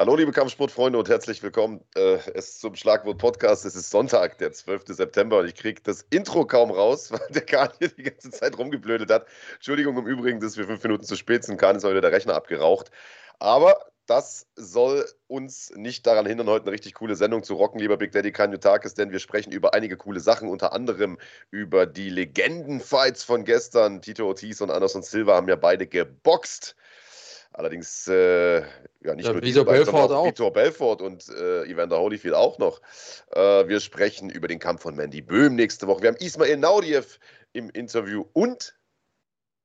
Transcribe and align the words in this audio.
Hallo, 0.00 0.16
liebe 0.16 0.32
Kampfsportfreunde 0.32 0.98
und 0.98 1.10
herzlich 1.10 1.42
willkommen. 1.42 1.84
Äh, 1.94 2.16
es 2.32 2.58
zum 2.58 2.74
Schlagwort 2.74 3.18
Podcast. 3.18 3.66
Es 3.66 3.76
ist 3.76 3.90
Sonntag, 3.90 4.38
der 4.38 4.50
12. 4.50 4.84
September 4.86 5.40
und 5.40 5.46
ich 5.46 5.54
kriege 5.54 5.82
das 5.84 6.06
Intro 6.08 6.46
kaum 6.46 6.70
raus, 6.70 7.12
weil 7.12 7.20
der 7.28 7.44
Kahn 7.44 7.68
hier 7.78 7.88
die 7.88 8.04
ganze 8.04 8.30
Zeit 8.30 8.56
rumgeblödet 8.56 9.10
hat. 9.10 9.26
Entschuldigung 9.56 9.98
im 9.98 10.06
Übrigen, 10.06 10.40
dass 10.40 10.56
wir 10.56 10.64
fünf 10.64 10.82
Minuten 10.82 11.04
zu 11.04 11.16
spät 11.16 11.44
sind. 11.44 11.58
Kahn 11.58 11.76
ist 11.76 11.84
heute 11.84 12.00
der 12.00 12.12
Rechner 12.12 12.34
abgeraucht. 12.34 12.90
Aber 13.40 13.76
das 14.06 14.46
soll 14.56 15.06
uns 15.26 15.70
nicht 15.76 16.06
daran 16.06 16.24
hindern, 16.24 16.48
heute 16.48 16.64
eine 16.64 16.72
richtig 16.72 16.94
coole 16.94 17.14
Sendung 17.14 17.42
zu 17.42 17.52
rocken, 17.52 17.78
lieber 17.78 17.98
Big 17.98 18.12
Daddy 18.12 18.32
Kanyotakis, 18.32 18.94
denn 18.94 19.12
wir 19.12 19.18
sprechen 19.18 19.52
über 19.52 19.74
einige 19.74 19.98
coole 19.98 20.20
Sachen, 20.20 20.48
unter 20.48 20.72
anderem 20.72 21.18
über 21.50 21.84
die 21.84 22.08
Legendenfights 22.08 23.22
von 23.22 23.44
gestern. 23.44 24.00
Tito 24.00 24.26
Ortiz 24.26 24.62
und 24.62 24.70
Anderson 24.70 25.02
Silva 25.02 25.34
haben 25.34 25.48
ja 25.48 25.56
beide 25.56 25.86
geboxt. 25.86 26.74
Allerdings 27.52 28.06
äh, 28.06 28.60
ja 28.60 29.14
nicht 29.14 29.26
ja, 29.26 29.32
nur 29.32 29.42
Vitor 29.42 29.64
Belfort 29.64 30.12
auch. 30.12 30.26
Vitor 30.26 30.52
Belfort 30.52 31.02
und 31.02 31.28
äh, 31.28 31.64
Evander 31.64 31.98
Holyfield 31.98 32.34
auch 32.34 32.58
noch. 32.58 32.80
Äh, 33.32 33.66
wir 33.68 33.80
sprechen 33.80 34.30
über 34.30 34.46
den 34.48 34.58
Kampf 34.58 34.82
von 34.82 34.94
Mandy 34.94 35.20
Böhm 35.20 35.56
nächste 35.56 35.86
Woche. 35.86 36.02
Wir 36.02 36.08
haben 36.10 36.16
Ismail 36.16 36.56
Naudiev 36.56 37.18
im 37.52 37.68
Interview 37.70 38.24
und 38.32 38.74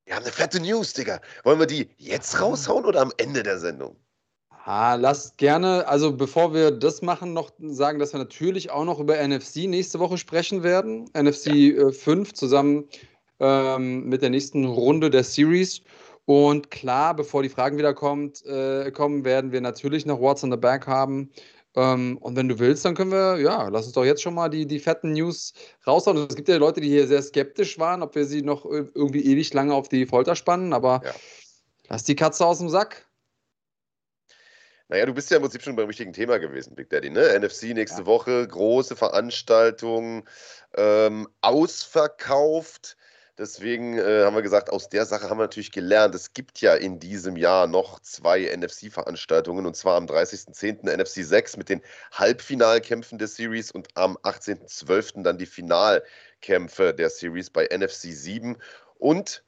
wir 0.06 0.16
haben 0.16 0.24
eine 0.24 0.32
fette 0.32 0.60
News, 0.60 0.94
Digga. 0.94 1.20
Wollen 1.44 1.60
wir 1.60 1.68
die 1.68 1.90
jetzt 1.98 2.40
raushauen 2.40 2.86
oder 2.86 3.02
am 3.02 3.12
Ende 3.18 3.44
der 3.44 3.60
Sendung? 3.60 3.96
Ah, 4.66 4.96
lasst 4.96 5.38
gerne, 5.38 5.88
also 5.88 6.16
bevor 6.16 6.54
wir 6.54 6.72
das 6.72 7.04
machen, 7.04 7.34
noch 7.34 7.52
sagen, 7.60 8.00
dass 8.00 8.14
wir 8.14 8.18
natürlich 8.18 8.72
auch 8.72 8.84
noch 8.84 9.00
über 9.00 9.16
NFC 9.16 9.68
nächste 9.68 10.00
Woche 10.00 10.18
sprechen 10.18 10.64
werden. 10.64 11.06
NFC 11.14 11.48
ja. 11.48 11.92
5 11.92 12.30
äh, 12.30 12.34
zusammen 12.34 12.90
ähm, 13.40 14.06
mit 14.10 14.24
der 14.24 14.32
nächsten 14.32 14.66
Runde 14.66 15.12
der 15.12 15.24
Series. 15.24 15.82
Und 16.26 16.72
klar, 16.72 17.16
bevor 17.16 17.44
die 17.44 17.50
Fragen 17.50 17.78
wieder 17.78 17.94
kommt, 17.94 18.44
äh, 18.46 18.92
kommen, 18.92 19.24
werden 19.26 19.52
wir 19.52 19.62
natürlich 19.62 20.06
noch 20.06 20.20
What's 20.20 20.44
on 20.44 20.52
the 20.52 20.58
Back 20.58 20.88
haben. 20.88 21.32
Ähm, 21.76 22.18
und 22.18 22.36
wenn 22.36 22.48
du 22.48 22.58
willst, 22.58 22.86
dann 22.86 22.96
können 22.96 23.12
wir, 23.12 23.38
ja, 23.38 23.68
lass 23.68 23.86
uns 23.86 23.94
doch 23.94 24.06
jetzt 24.06 24.22
schon 24.22 24.34
mal 24.34 24.50
die, 24.50 24.66
die 24.66 24.80
fetten 24.80 25.14
News 25.14 25.54
raushauen. 25.86 26.18
Es 26.18 26.36
gibt 26.36 26.48
ja 26.48 26.58
Leute, 26.58 26.82
die 26.82 26.90
hier 26.90 27.08
sehr 27.08 27.22
skeptisch 27.22 27.78
waren, 27.78 28.02
ob 28.02 28.16
wir 28.16 28.26
sie 28.26 28.42
noch 28.42 28.66
irgendwie 28.66 29.26
ewig 29.26 29.54
lange 29.54 29.74
auf 29.74 29.90
die 29.90 30.06
Folter 30.06 30.36
spannen, 30.36 30.74
aber 30.74 31.02
ja. 31.04 31.14
lass 31.90 32.04
die 32.06 32.16
Katze 32.16 32.46
aus 32.46 32.60
dem 32.60 32.70
Sack. 32.70 33.06
Naja, 34.88 35.06
du 35.06 35.14
bist 35.14 35.32
ja 35.32 35.38
im 35.38 35.44
Prinzip 35.44 35.64
schon 35.64 35.76
beim 35.76 35.88
richtigen 35.88 36.14
Thema 36.14 36.38
gewesen, 36.38 36.76
Big 36.76 36.90
Daddy. 36.90 37.10
Ne? 37.10 37.40
NFC 37.40 37.74
nächste 37.74 38.02
ja. 38.02 38.06
Woche, 38.06 38.48
große 38.48 38.96
Veranstaltung, 38.96 40.28
ähm, 40.76 41.28
ausverkauft. 41.42 42.96
Deswegen 43.38 43.98
äh, 43.98 44.24
haben 44.24 44.36
wir 44.36 44.42
gesagt, 44.42 44.70
aus 44.70 44.88
der 44.88 45.06
Sache 45.06 45.30
haben 45.30 45.38
wir 45.38 45.44
natürlich 45.44 45.74
gelernt. 45.74 46.16
Es 46.16 46.32
gibt 46.32 46.62
ja 46.62 46.74
in 46.74 47.00
diesem 47.00 47.36
Jahr 47.36 47.68
noch 47.68 48.00
zwei 48.00 48.50
NFC-Veranstaltungen 48.56 49.66
und 49.66 49.76
zwar 49.76 49.98
am 49.98 50.06
30.10. 50.06 50.90
NFC 50.90 51.26
6 51.26 51.58
mit 51.58 51.68
den 51.68 51.82
Halbfinalkämpfen 52.14 53.18
der 53.18 53.28
Series 53.28 53.72
und 53.72 53.90
am 53.96 54.16
18.12. 54.20 55.24
dann 55.24 55.38
die 55.38 55.46
Finalkämpfe 55.46 56.94
der 56.94 57.10
Series 57.10 57.50
bei 57.50 57.66
NFC 57.66 58.14
7. 58.14 58.58
Und 59.00 59.44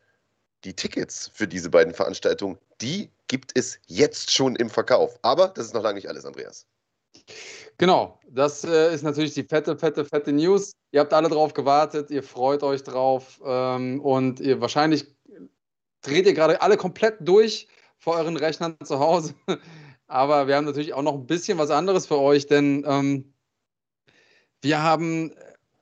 die 0.65 0.75
Tickets 0.75 1.31
für 1.33 1.47
diese 1.47 1.69
beiden 1.69 1.93
Veranstaltungen, 1.93 2.57
die 2.81 3.09
gibt 3.29 3.51
es 3.55 3.79
jetzt 3.87 4.33
schon 4.33 4.57
im 4.57 4.69
Verkauf. 4.69 5.17
Aber 5.21 5.47
das 5.47 5.67
ist 5.67 5.73
noch 5.73 5.83
lange 5.83 5.95
nicht 5.95 6.09
alles, 6.09 6.25
Andreas. 6.25 6.65
Genau, 7.79 8.19
das 8.29 8.63
äh, 8.63 8.93
ist 8.93 9.03
natürlich 9.03 9.35
die 9.35 9.43
fette, 9.43 9.77
fette, 9.77 10.03
fette 10.03 10.33
News. 10.33 10.73
Ihr 10.91 10.99
habt 10.99 11.13
alle 11.13 11.29
drauf 11.29 11.53
gewartet, 11.53 12.09
ihr 12.09 12.23
freut 12.23 12.63
euch 12.63 12.83
drauf 12.83 13.39
ähm, 13.45 14.01
und 14.01 14.39
ihr 14.39 14.59
wahrscheinlich 14.61 15.05
dreht 16.01 16.25
ihr 16.25 16.33
gerade 16.33 16.61
alle 16.61 16.77
komplett 16.77 17.17
durch 17.19 17.67
vor 17.97 18.15
euren 18.15 18.37
Rechnern 18.37 18.77
zu 18.83 18.99
Hause. 18.99 19.35
Aber 20.07 20.47
wir 20.47 20.55
haben 20.55 20.65
natürlich 20.65 20.93
auch 20.93 21.03
noch 21.03 21.13
ein 21.13 21.27
bisschen 21.27 21.57
was 21.57 21.69
anderes 21.69 22.07
für 22.07 22.17
euch, 22.17 22.47
denn 22.47 22.83
ähm, 22.87 23.33
wir 24.61 24.81
haben 24.81 25.33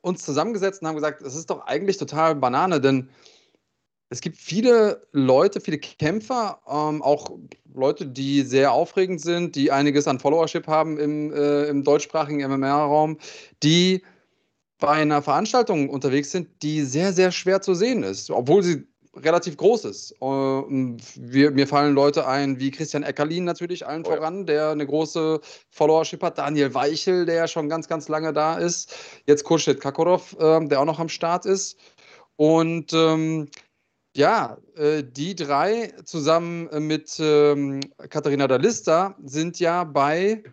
uns 0.02 0.25
zusammengesetzt 0.25 0.81
und 0.81 0.88
haben 0.90 0.96
gesagt, 0.96 1.22
es 1.22 1.36
ist 1.36 1.50
doch 1.50 1.66
eigentlich 1.66 1.98
total 1.98 2.36
Banane, 2.36 2.81
denn 2.81 3.09
es 4.10 4.22
gibt 4.22 4.38
viele 4.38 5.08
Leute, 5.12 5.60
viele 5.60 5.80
Kämpfer, 5.80 6.60
ähm, 6.68 7.02
auch 7.02 7.32
Leute, 7.74 8.06
die 8.06 8.42
sehr 8.42 8.72
aufregend 8.72 9.22
sind, 9.22 9.56
die 9.56 9.72
einiges 9.72 10.08
an 10.08 10.20
Followership 10.20 10.68
haben 10.68 10.98
im, 10.98 11.34
äh, 11.34 11.66
im 11.66 11.84
deutschsprachigen 11.84 12.40
MMR-Raum, 12.40 13.18
die 13.64 14.04
bei 14.80 14.90
einer 14.90 15.22
Veranstaltung 15.22 15.90
unterwegs 15.90 16.32
sind, 16.32 16.50
die 16.62 16.82
sehr, 16.82 17.14
sehr 17.14 17.32
schwer 17.32 17.62
zu 17.62 17.74
sehen 17.74 18.04
ist, 18.04 18.30
obwohl 18.30 18.62
sie 18.62 18.86
relativ 19.16 19.58
groß 19.58 19.86
ist. 19.86 20.12
Äh, 20.22 20.26
wir, 20.26 21.52
mir 21.52 21.68
fallen 21.68 21.96
Leute 21.96 22.28
ein 22.28 22.60
wie 22.60 22.72
Christian 22.72 23.04
Eckerlin 23.04 23.46
natürlich 23.46 23.88
allen 23.88 24.06
oh 24.06 24.10
ja. 24.10 24.18
voran, 24.18 24.46
der 24.46 24.70
eine 24.70 24.86
große 24.86 25.40
Followership 25.70 26.22
hat. 26.22 26.38
Daniel 26.38 26.74
Weichel, 26.74 27.26
der 27.26 27.36
ja 27.36 27.48
schon 27.48 27.70
ganz, 27.70 27.88
ganz 27.88 28.08
lange 28.08 28.34
da 28.34 28.58
ist. 28.58 28.94
Jetzt 29.26 29.44
Kurschet 29.44 29.80
Kakorov, 29.80 30.36
äh, 30.40 30.68
der 30.68 30.80
auch 30.80 30.86
noch 30.86 31.00
am 31.00 31.10
Start 31.10 31.46
ist. 31.46 31.78
Und 32.38 32.92
ähm, 32.94 33.48
ja, 34.16 34.58
äh, 34.76 35.03
die 35.03 35.36
drei 35.36 35.94
zusammen 36.03 36.70
äh, 36.70 36.80
mit 36.80 37.18
ähm, 37.20 37.81
Katharina 38.09 38.48
Dalista 38.48 39.16
sind 39.24 39.59
ja 39.59 39.84
bei. 39.84 40.44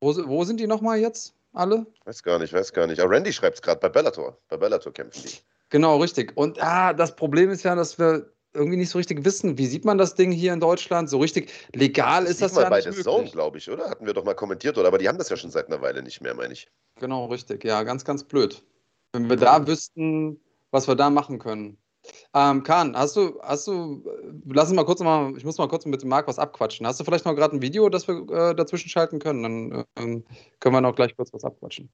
Wo, 0.00 0.14
wo 0.26 0.44
sind 0.44 0.58
die 0.58 0.66
nochmal 0.66 0.98
jetzt 0.98 1.34
alle? 1.52 1.86
Weiß 2.04 2.22
gar 2.22 2.38
nicht, 2.38 2.52
weiß 2.52 2.72
gar 2.72 2.86
nicht. 2.86 3.00
Aber 3.00 3.14
Randy 3.14 3.32
schreibt 3.32 3.56
es 3.56 3.62
gerade 3.62 3.80
bei 3.80 3.88
Bellator. 3.88 4.36
Bei 4.48 4.56
Bellator 4.56 4.92
kämpfen 4.92 5.22
die. 5.24 5.38
Genau, 5.68 5.98
richtig. 5.98 6.32
Und 6.36 6.60
ah, 6.62 6.92
das 6.92 7.14
Problem 7.14 7.50
ist 7.50 7.62
ja, 7.62 7.74
dass 7.74 7.98
wir 7.98 8.32
irgendwie 8.54 8.76
nicht 8.76 8.90
so 8.90 8.98
richtig 8.98 9.24
wissen, 9.24 9.56
wie 9.56 9.66
sieht 9.66 9.84
man 9.84 9.96
das 9.96 10.14
Ding 10.14 10.30
hier 10.30 10.52
in 10.52 10.60
Deutschland? 10.60 11.08
So 11.08 11.18
richtig 11.18 11.50
legal 11.74 12.22
das 12.22 12.32
ist 12.32 12.42
das 12.42 12.56
ja 12.56 12.68
bei 12.68 12.78
nicht 12.78 12.96
bei 12.96 13.02
Zone, 13.02 13.30
glaube 13.30 13.58
ich, 13.58 13.70
oder? 13.70 13.88
Hatten 13.88 14.04
wir 14.04 14.12
doch 14.12 14.24
mal 14.24 14.34
kommentiert, 14.34 14.76
oder? 14.76 14.88
Aber 14.88 14.98
die 14.98 15.08
haben 15.08 15.18
das 15.18 15.28
ja 15.28 15.36
schon 15.36 15.50
seit 15.50 15.68
einer 15.68 15.80
Weile 15.80 16.02
nicht 16.02 16.20
mehr, 16.20 16.34
meine 16.34 16.52
ich. 16.52 16.68
Genau, 16.96 17.26
richtig. 17.26 17.64
Ja, 17.64 17.82
ganz, 17.82 18.04
ganz 18.04 18.24
blöd. 18.24 18.62
Wenn 19.12 19.28
wir 19.28 19.36
da 19.36 19.66
wüssten, 19.66 20.40
was 20.70 20.88
wir 20.88 20.94
da 20.94 21.10
machen 21.10 21.38
können. 21.38 21.78
Ähm, 22.34 22.62
Kahn, 22.62 22.96
hast 22.96 23.16
du, 23.16 23.38
hast 23.42 23.66
du, 23.66 24.04
lass 24.46 24.68
uns 24.68 24.76
mal 24.76 24.84
kurz 24.84 25.00
mal, 25.00 25.36
ich 25.36 25.44
muss 25.44 25.58
mal 25.58 25.68
kurz 25.68 25.84
mit 25.86 26.02
dem 26.02 26.08
Marc 26.08 26.28
was 26.28 26.38
abquatschen. 26.38 26.86
Hast 26.86 27.00
du 27.00 27.04
vielleicht 27.04 27.24
noch 27.24 27.34
gerade 27.34 27.56
ein 27.56 27.62
Video, 27.62 27.88
das 27.88 28.08
wir 28.08 28.28
äh, 28.30 28.54
dazwischen 28.54 28.88
schalten 28.88 29.18
können? 29.18 29.42
Dann 29.42 29.84
ähm, 29.96 30.24
können 30.60 30.74
wir 30.74 30.80
noch 30.80 30.94
gleich 30.94 31.16
kurz 31.16 31.32
was 31.32 31.44
abquatschen. 31.44 31.90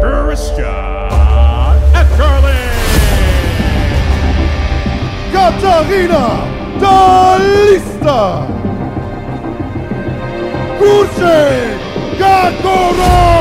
Christian 0.00 1.78
Eckerling! 1.94 2.64
Katharina 5.32 6.46
Dalista! 6.80 8.64
Kurze 12.14 12.18
Gakoro! 12.18 13.34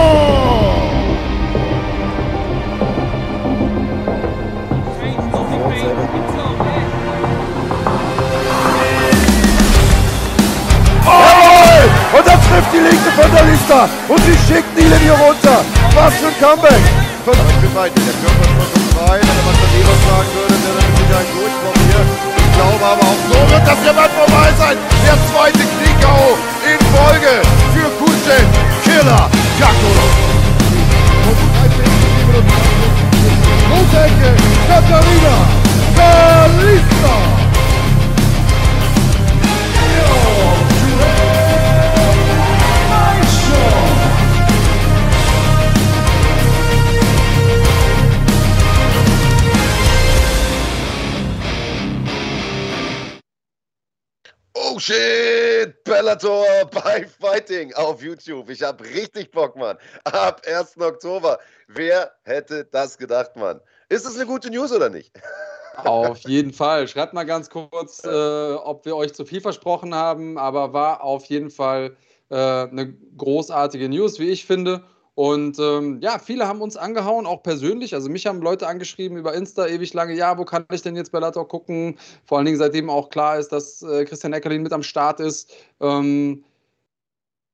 Und 12.13 12.27
dann 12.27 12.39
trifft 12.41 12.73
die 12.73 12.77
linke 12.77 13.11
von 13.15 13.31
der 13.35 13.43
Lista 13.45 13.89
und 14.07 14.19
sie 14.19 14.37
schickt 14.47 14.77
Nielen 14.77 14.99
hier 14.99 15.13
runter. 15.13 15.65
Was 15.95 16.13
für 16.15 16.27
ein 16.27 16.33
Comeback. 16.39 16.81
Aber 17.25 17.33
ich 17.33 17.57
bin 17.57 17.73
bei 17.73 17.89
dir. 17.89 18.01
Der 18.03 18.13
Körper 18.21 18.43
ist 18.43 18.53
vollkommen 18.53 18.89
frei. 18.93 19.17
Wenn 19.17 19.41
von 19.43 19.55
Eros 19.73 20.01
sagen 20.05 20.29
würde, 20.37 20.55
wäre 20.61 20.77
er 20.77 20.85
mit 20.85 20.97
Sicherheit 21.01 21.29
durchkommen 21.33 21.81
hier. 21.89 22.03
Ich 22.37 22.51
glaube 22.53 22.85
aber 22.85 23.01
auch 23.01 23.21
so 23.25 23.37
wird 23.49 23.65
das 23.65 23.79
bald 23.95 24.11
vorbei 24.13 24.49
sein. 24.59 24.77
Der 25.05 25.17
zweite 25.33 25.63
Knie-K.O. 25.63 26.37
in 26.69 26.79
Folge 26.93 27.41
für 27.73 27.89
Kuchen 27.97 28.72
Killer 28.93 29.27
Jakolo. 29.59 30.07
Großecke 33.67 34.29
Katharina 34.67 35.35
Galista. 35.97 37.15
Oh 54.55 54.77
shit, 54.79 55.22
Bellator 55.67 56.45
bei 56.71 57.05
Fighting 57.19 57.73
auf 57.73 58.01
YouTube. 58.01 58.49
Ich 58.49 58.61
habe 58.61 58.83
richtig 58.83 59.31
Bock, 59.31 59.55
Mann. 59.55 59.77
Ab 60.03 60.41
1. 60.47 60.79
Oktober. 60.79 61.39
Wer 61.67 62.11
hätte 62.23 62.65
das 62.65 62.97
gedacht, 62.97 63.35
Mann? 63.35 63.59
Ist 63.89 64.05
das 64.05 64.15
eine 64.15 64.25
gute 64.25 64.49
News 64.49 64.71
oder 64.71 64.89
nicht? 64.89 65.11
Auf 65.77 66.17
jeden 66.27 66.53
Fall. 66.53 66.87
Schreibt 66.87 67.13
mal 67.13 67.23
ganz 67.23 67.49
kurz, 67.49 68.03
äh, 68.03 68.53
ob 68.53 68.85
wir 68.85 68.95
euch 68.95 69.13
zu 69.13 69.25
viel 69.25 69.41
versprochen 69.41 69.93
haben, 69.95 70.37
aber 70.37 70.73
war 70.73 71.03
auf 71.03 71.25
jeden 71.25 71.49
Fall 71.49 71.95
äh, 72.29 72.35
eine 72.35 72.93
großartige 73.17 73.89
News, 73.89 74.19
wie 74.19 74.29
ich 74.29 74.45
finde. 74.45 74.83
Und 75.15 75.59
ähm, 75.59 75.99
ja, 76.01 76.17
viele 76.17 76.47
haben 76.47 76.61
uns 76.61 76.75
angehauen, 76.75 77.27
auch 77.27 77.43
persönlich. 77.43 77.93
Also 77.93 78.09
mich 78.09 78.25
haben 78.25 78.41
Leute 78.41 78.67
angeschrieben 78.67 79.17
über 79.17 79.33
Insta 79.33 79.67
ewig 79.67 79.93
lange, 79.93 80.15
ja, 80.15 80.37
wo 80.37 80.45
kann 80.45 80.65
ich 80.71 80.81
denn 80.81 80.95
jetzt 80.95 81.11
Bellator 81.11 81.47
gucken? 81.47 81.97
Vor 82.25 82.37
allen 82.37 82.45
Dingen 82.45 82.57
seitdem 82.57 82.89
auch 82.89 83.09
klar 83.09 83.37
ist, 83.37 83.49
dass 83.49 83.83
äh, 83.83 84.05
Christian 84.05 84.33
Eckerlin 84.33 84.63
mit 84.63 84.73
am 84.73 84.81
Start 84.81 85.19
ist. 85.19 85.53
Ähm, 85.79 86.43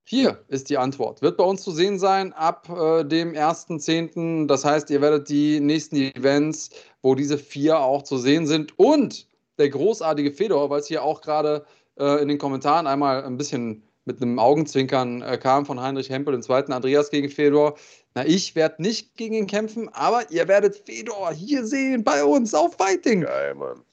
hier 0.06 0.44
ist 0.48 0.70
die 0.70 0.78
Antwort. 0.78 1.22
Wird 1.22 1.38
bei 1.38 1.44
uns 1.44 1.62
zu 1.62 1.72
sehen 1.72 2.00
sein 2.00 2.34
ab 2.34 2.70
äh, 2.70 3.04
dem 3.04 3.34
1.10. 3.34 4.48
Das 4.48 4.64
heißt, 4.66 4.90
ihr 4.90 5.02
werdet 5.02 5.30
die 5.30 5.60
nächsten 5.60 5.98
Events, 5.98 6.72
wo 7.02 7.14
diese 7.14 7.38
vier 7.38 7.80
auch 7.80 8.04
zu 8.04 8.18
sehen 8.18 8.48
sind. 8.48 8.80
Und 8.80 9.28
der 9.60 9.70
großartige 9.70 10.32
Fedor, 10.32 10.70
weil 10.70 10.80
es 10.80 10.88
hier 10.88 11.04
auch 11.04 11.22
gerade 11.22 11.66
äh, 12.00 12.22
in 12.22 12.28
den 12.30 12.38
Kommentaren 12.38 12.88
einmal 12.88 13.24
ein 13.24 13.38
bisschen 13.38 13.84
mit 14.06 14.22
einem 14.22 14.40
Augenzwinkern 14.40 15.22
äh, 15.22 15.38
kam 15.38 15.66
von 15.66 15.80
Heinrich 15.80 16.10
Hempel, 16.10 16.32
dem 16.34 16.42
zweiten 16.42 16.74
Andreas 16.74 17.10
gegen 17.10 17.30
Fedor. 17.30 17.78
Na, 18.16 18.26
ich 18.26 18.56
werde 18.56 18.82
nicht 18.82 19.16
gegen 19.16 19.36
ihn 19.36 19.48
kämpfen, 19.48 19.90
aber 19.90 20.30
ihr 20.32 20.48
werdet 20.48 20.76
Fedor 20.76 21.32
hier 21.32 21.66
sehen 21.66 22.04
bei 22.04 22.24
uns 22.24 22.54
auf 22.54 22.76
Fighting. 22.76 23.22
Geil, 23.22 23.56
Mann. 23.56 23.84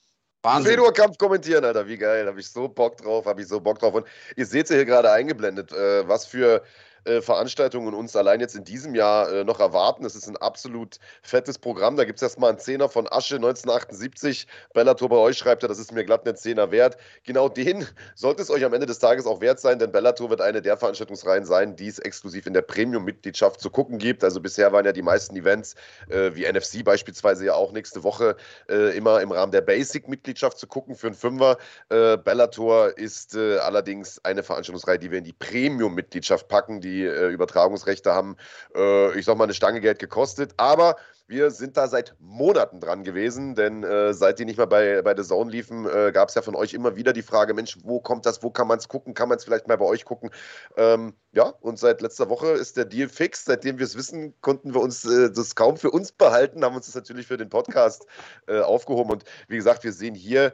Fedor-Kampf 0.63 1.19
kommentieren, 1.19 1.65
Alter, 1.65 1.89
wie 1.89 1.97
geil. 1.97 2.27
Habe 2.27 2.39
ich 2.39 2.49
so 2.49 2.69
Bock 2.69 2.99
drauf, 2.99 3.27
habe 3.27 3.41
ich 3.43 3.49
so 3.49 3.61
Bock 3.61 3.81
drauf. 3.81 3.95
Und 3.95 4.07
ihr 4.37 4.47
seht 4.47 4.65
es 4.65 4.71
ja 4.71 4.77
hier 4.77 4.85
gerade 4.85 5.11
eingeblendet, 5.11 5.73
äh, 5.73 6.07
was 6.07 6.25
für 6.25 6.63
äh, 7.07 7.23
Veranstaltungen 7.23 7.95
uns 7.95 8.17
allein 8.17 8.41
jetzt 8.41 8.57
in 8.57 8.65
diesem 8.65 8.95
Jahr 8.95 9.31
äh, 9.33 9.45
noch 9.45 9.61
erwarten. 9.61 10.05
Es 10.05 10.15
ist 10.15 10.29
ein 10.29 10.37
absolut 10.37 10.99
fettes 11.23 11.59
Programm. 11.59 11.97
Da 11.97 12.05
gibt 12.05 12.19
es 12.19 12.23
erstmal 12.23 12.51
einen 12.51 12.59
Zehner 12.59 12.89
von 12.89 13.07
Asche 13.07 13.37
1978. 13.37 14.47
Bellator 14.75 15.09
bei 15.09 15.17
euch 15.17 15.39
schreibt 15.39 15.63
er, 15.63 15.69
das 15.69 15.79
ist 15.79 15.93
mir 15.93 16.05
glatt 16.05 16.27
ein 16.27 16.37
Zehner 16.37 16.71
wert. 16.71 16.97
Genau 17.25 17.49
den 17.49 17.87
sollte 18.15 18.43
es 18.43 18.51
euch 18.51 18.65
am 18.65 18.75
Ende 18.75 18.87
des 18.87 18.99
Tages 18.99 19.27
auch 19.27 19.41
wert 19.41 19.61
sein, 19.61 19.79
denn 19.79 19.93
Bellator 19.93 20.31
wird 20.31 20.41
eine 20.41 20.61
der 20.61 20.77
Veranstaltungsreihen 20.77 21.45
sein, 21.45 21.77
die 21.77 21.87
es 21.87 21.99
exklusiv 21.99 22.47
in 22.47 22.53
der 22.53 22.63
Premium-Mitgliedschaft 22.63 23.61
zu 23.61 23.71
gucken 23.71 23.99
gibt. 23.99 24.25
Also 24.25 24.41
bisher 24.41 24.73
waren 24.73 24.85
ja 24.85 24.93
die 24.93 25.03
meisten 25.03 25.37
Events, 25.37 25.75
äh, 26.09 26.35
wie 26.35 26.51
NFC 26.51 26.85
beispielsweise 26.85 27.47
ja 27.47 27.55
auch 27.55 27.73
nächste 27.73 28.03
Woche, 28.03 28.37
äh, 28.69 28.97
immer 28.97 29.21
im 29.21 29.31
Rahmen 29.31 29.53
der 29.53 29.61
Basic-Mitgliedschaft 29.61 30.59
zu 30.59 30.67
gucken 30.67 30.97
für 30.97 31.07
einen 31.09 31.17
Fünfer. 31.17 31.59
Äh, 31.89 32.17
Bellator 32.17 32.97
ist 32.99 33.37
allerdings 33.37 34.25
eine 34.25 34.43
Veranstaltungsreihe, 34.43 34.99
die 34.99 35.11
wir 35.11 35.19
in 35.19 35.25
die 35.25 35.33
Premium-Mitgliedschaft 35.33 36.49
packen, 36.49 36.81
die 36.81 36.96
äh, 37.05 37.29
Übertragungsrechte 37.29 38.13
haben, 38.13 38.37
äh, 38.75 39.19
ich 39.19 39.25
sag 39.25 39.37
mal, 39.37 39.45
eine 39.45 39.55
Stange 39.55 39.81
Geld 39.81 39.99
gekostet. 39.99 40.55
Aber 40.57 40.97
wir 41.29 41.51
sind 41.51 41.77
da 41.77 41.89
seit 41.89 42.15
Monaten 42.21 42.79
dran 42.79 43.03
gewesen, 43.03 43.57
denn 43.57 43.83
äh, 43.83 44.15
seit 44.15 44.39
die 44.39 44.45
nicht 44.45 44.59
mehr 44.59 44.69
bei, 44.69 45.03
bei 45.03 45.17
The 45.17 45.25
Zone 45.25 45.51
liefen, 45.51 45.85
äh, 45.87 46.13
gab 46.13 46.29
es 46.29 46.37
ja 46.37 46.43
von 46.43 46.55
euch 46.55 46.73
immer 46.73 46.95
wieder 46.95 47.13
die 47.13 47.23
Frage: 47.23 47.53
Mensch, 47.53 47.79
wo 47.83 48.01
kommt 48.01 48.27
das? 48.27 48.43
Wo 48.43 48.51
kann 48.51 48.69
man 48.69 48.79
es 48.79 48.89
gucken? 48.89 49.15
Kann 49.15 49.29
man 49.29 49.39
es 49.39 49.45
vielleicht 49.45 49.67
mal 49.67 49.77
bei 49.77 49.85
euch 49.85 50.05
gucken? 50.05 50.31
Ähm, 50.77 51.15
ja, 51.33 51.53
und 51.61 51.79
seit 51.79 52.01
letzter 52.01 52.29
Woche 52.29 52.51
ist 52.51 52.77
der 52.77 52.85
Deal 52.85 53.09
fix. 53.09 53.45
Seitdem 53.45 53.79
wir 53.79 53.87
es 53.87 53.97
wissen, 53.97 54.35
konnten 54.41 54.73
wir 54.73 54.81
uns 54.81 55.05
äh, 55.05 55.31
das 55.31 55.57
kaum 55.57 55.77
für 55.77 55.91
uns 55.91 56.13
behalten, 56.13 56.65
haben 56.65 56.77
uns 56.77 56.87
das 56.87 56.95
natürlich 56.95 57.27
für 57.27 57.37
den 57.37 57.49
Podcast 57.49 58.07
äh, 58.47 58.61
aufgehoben. 58.61 59.11
Und 59.11 59.25
wie 59.49 59.57
gesagt, 59.57 59.83
wir 59.83 59.93
sehen 59.93 60.15
hier 60.15 60.53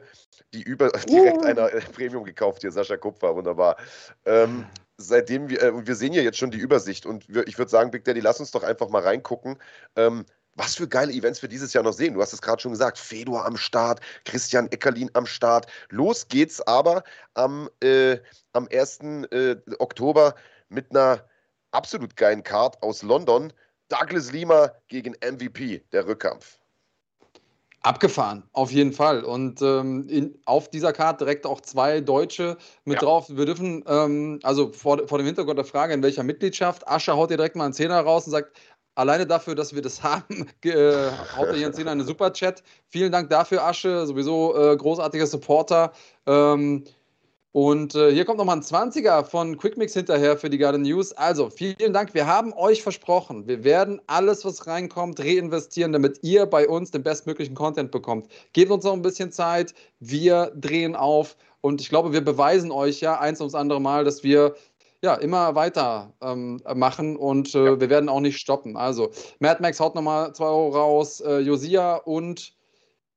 die 0.53 0.63
über 0.63 0.89
direkt 1.07 1.45
einer 1.45 1.71
äh, 1.71 1.81
Premium 1.81 2.23
gekauft, 2.23 2.61
hier 2.61 2.71
Sascha 2.71 2.97
Kupfer, 2.97 3.35
wunderbar. 3.35 3.77
Ähm, 4.25 4.65
seitdem 4.97 5.49
wir, 5.49 5.61
äh, 5.61 5.87
wir 5.87 5.95
sehen 5.95 6.13
ja 6.13 6.21
jetzt 6.21 6.37
schon 6.37 6.51
die 6.51 6.57
Übersicht 6.57 7.05
und 7.05 7.27
wir, 7.27 7.47
ich 7.47 7.57
würde 7.57 7.71
sagen, 7.71 7.91
Big 7.91 8.03
Daddy, 8.03 8.19
lass 8.19 8.39
uns 8.39 8.51
doch 8.51 8.63
einfach 8.63 8.89
mal 8.89 9.01
reingucken. 9.01 9.57
Ähm, 9.95 10.25
was 10.55 10.75
für 10.75 10.87
geile 10.87 11.11
Events 11.11 11.41
wir 11.41 11.49
dieses 11.49 11.73
Jahr 11.73 11.83
noch 11.83 11.93
sehen. 11.93 12.13
Du 12.13 12.21
hast 12.21 12.33
es 12.33 12.41
gerade 12.41 12.61
schon 12.61 12.71
gesagt, 12.71 12.97
Fedor 12.99 13.45
am 13.45 13.57
Start, 13.57 14.01
Christian 14.25 14.67
Eckerlin 14.71 15.09
am 15.13 15.25
Start. 15.25 15.67
Los 15.89 16.27
geht's 16.27 16.61
aber 16.61 17.03
am, 17.33 17.69
äh, 17.81 18.19
am 18.53 18.67
1. 18.71 18.99
Äh, 19.31 19.55
Oktober 19.79 20.35
mit 20.69 20.91
einer 20.91 21.27
absolut 21.71 22.15
geilen 22.15 22.43
Card 22.43 22.81
aus 22.83 23.01
London. 23.01 23.51
Douglas 23.89 24.31
Lima 24.31 24.71
gegen 24.87 25.15
MVP, 25.23 25.83
der 25.91 26.07
Rückkampf. 26.07 26.59
Abgefahren, 27.83 28.43
auf 28.53 28.71
jeden 28.71 28.93
Fall. 28.93 29.25
Und 29.25 29.61
ähm, 29.61 30.07
in, 30.07 30.39
auf 30.45 30.69
dieser 30.69 30.93
Karte 30.93 31.25
direkt 31.25 31.45
auch 31.45 31.59
zwei 31.59 31.99
Deutsche 31.99 32.57
mit 32.85 32.95
ja. 32.95 33.01
drauf. 33.01 33.25
Wir 33.29 33.45
dürfen, 33.45 33.83
ähm, 33.87 34.39
also 34.43 34.71
vor, 34.71 35.05
vor 35.05 35.17
dem 35.17 35.27
Hintergrund 35.27 35.57
der 35.57 35.65
Frage, 35.65 35.93
in 35.93 36.01
welcher 36.01 36.23
Mitgliedschaft, 36.23 36.87
Ascher 36.87 37.17
haut 37.17 37.29
dir 37.29 37.35
direkt 37.35 37.57
mal 37.57 37.65
einen 37.65 37.73
Zehner 37.73 37.99
raus 37.99 38.25
und 38.25 38.31
sagt, 38.31 38.57
alleine 38.95 39.27
dafür, 39.27 39.55
dass 39.55 39.75
wir 39.75 39.81
das 39.81 40.01
haben, 40.03 40.47
äh, 40.63 41.09
haut 41.35 41.47
er 41.47 41.55
hier 41.55 41.65
einen 41.65 41.73
Zehner 41.73 41.91
in 41.91 41.99
den 41.99 42.07
Superchat. 42.07 42.63
Vielen 42.87 43.11
Dank 43.11 43.29
dafür, 43.29 43.65
Asche, 43.65 44.05
sowieso 44.07 44.55
äh, 44.55 44.77
großartiger 44.77 45.27
Supporter. 45.27 45.91
Ähm, 46.25 46.85
und 47.53 47.93
äh, 47.93 48.11
hier 48.11 48.25
kommt 48.25 48.39
nochmal 48.39 48.57
ein 48.57 48.63
20er 48.63 49.25
von 49.25 49.57
Quickmix 49.57 49.93
hinterher 49.93 50.37
für 50.37 50.49
die 50.49 50.57
Garden 50.57 50.81
News. 50.81 51.13
Also, 51.13 51.51
vielen 51.51 51.93
Dank. 51.93 52.15
Wir 52.15 52.25
haben 52.25 52.51
euch 52.53 52.81
versprochen, 52.81 53.47
wir 53.47 53.63
werden 53.63 54.01
alles, 54.07 54.43
was 54.43 54.65
reinkommt, 54.65 55.19
reinvestieren, 55.19 55.93
damit 55.93 56.17
ihr 56.23 56.47
bei 56.47 56.67
uns 56.67 56.89
den 56.89 57.03
bestmöglichen 57.03 57.53
Content 57.53 57.91
bekommt. 57.91 58.27
Gebt 58.53 58.71
uns 58.71 58.83
noch 58.83 58.93
ein 58.93 59.03
bisschen 59.03 59.31
Zeit. 59.31 59.75
Wir 59.99 60.51
drehen 60.55 60.95
auf. 60.95 61.37
Und 61.61 61.79
ich 61.79 61.89
glaube, 61.89 62.11
wir 62.11 62.21
beweisen 62.21 62.71
euch 62.71 63.01
ja 63.01 63.19
eins 63.19 63.39
ums 63.39 63.53
andere 63.53 63.79
Mal, 63.79 64.03
dass 64.03 64.23
wir 64.23 64.55
ja, 65.03 65.13
immer 65.13 65.53
weiter 65.53 66.11
ähm, 66.21 66.59
machen 66.73 67.17
und 67.17 67.53
äh, 67.53 67.65
ja. 67.65 67.79
wir 67.79 67.89
werden 67.91 68.09
auch 68.09 68.21
nicht 68.21 68.39
stoppen. 68.39 68.77
Also, 68.77 69.11
Mad 69.37 69.61
Max 69.61 69.79
haut 69.79 69.93
nochmal 69.93 70.33
2 70.33 70.43
Euro 70.43 70.69
raus, 70.69 71.21
äh, 71.21 71.37
Josia 71.37 71.97
und 71.97 72.53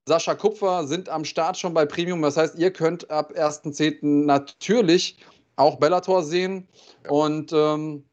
Sascha 0.09 0.37
Kupfer 0.37 0.87
sind 0.87 1.09
am 1.09 1.25
Start 1.25 1.59
schon 1.59 1.75
bei 1.75 1.85
Premium. 1.85 2.23
Das 2.23 2.37
heißt, 2.37 2.57
ihr 2.59 2.73
könnt 2.73 3.11
ab 3.11 3.33
1.10. 3.33 4.25
natürlich 4.25 5.17
auch 5.57 5.77
Bellator 5.77 6.23
sehen. 6.23 6.69
Und 7.09 7.53
ähm, 7.53 8.05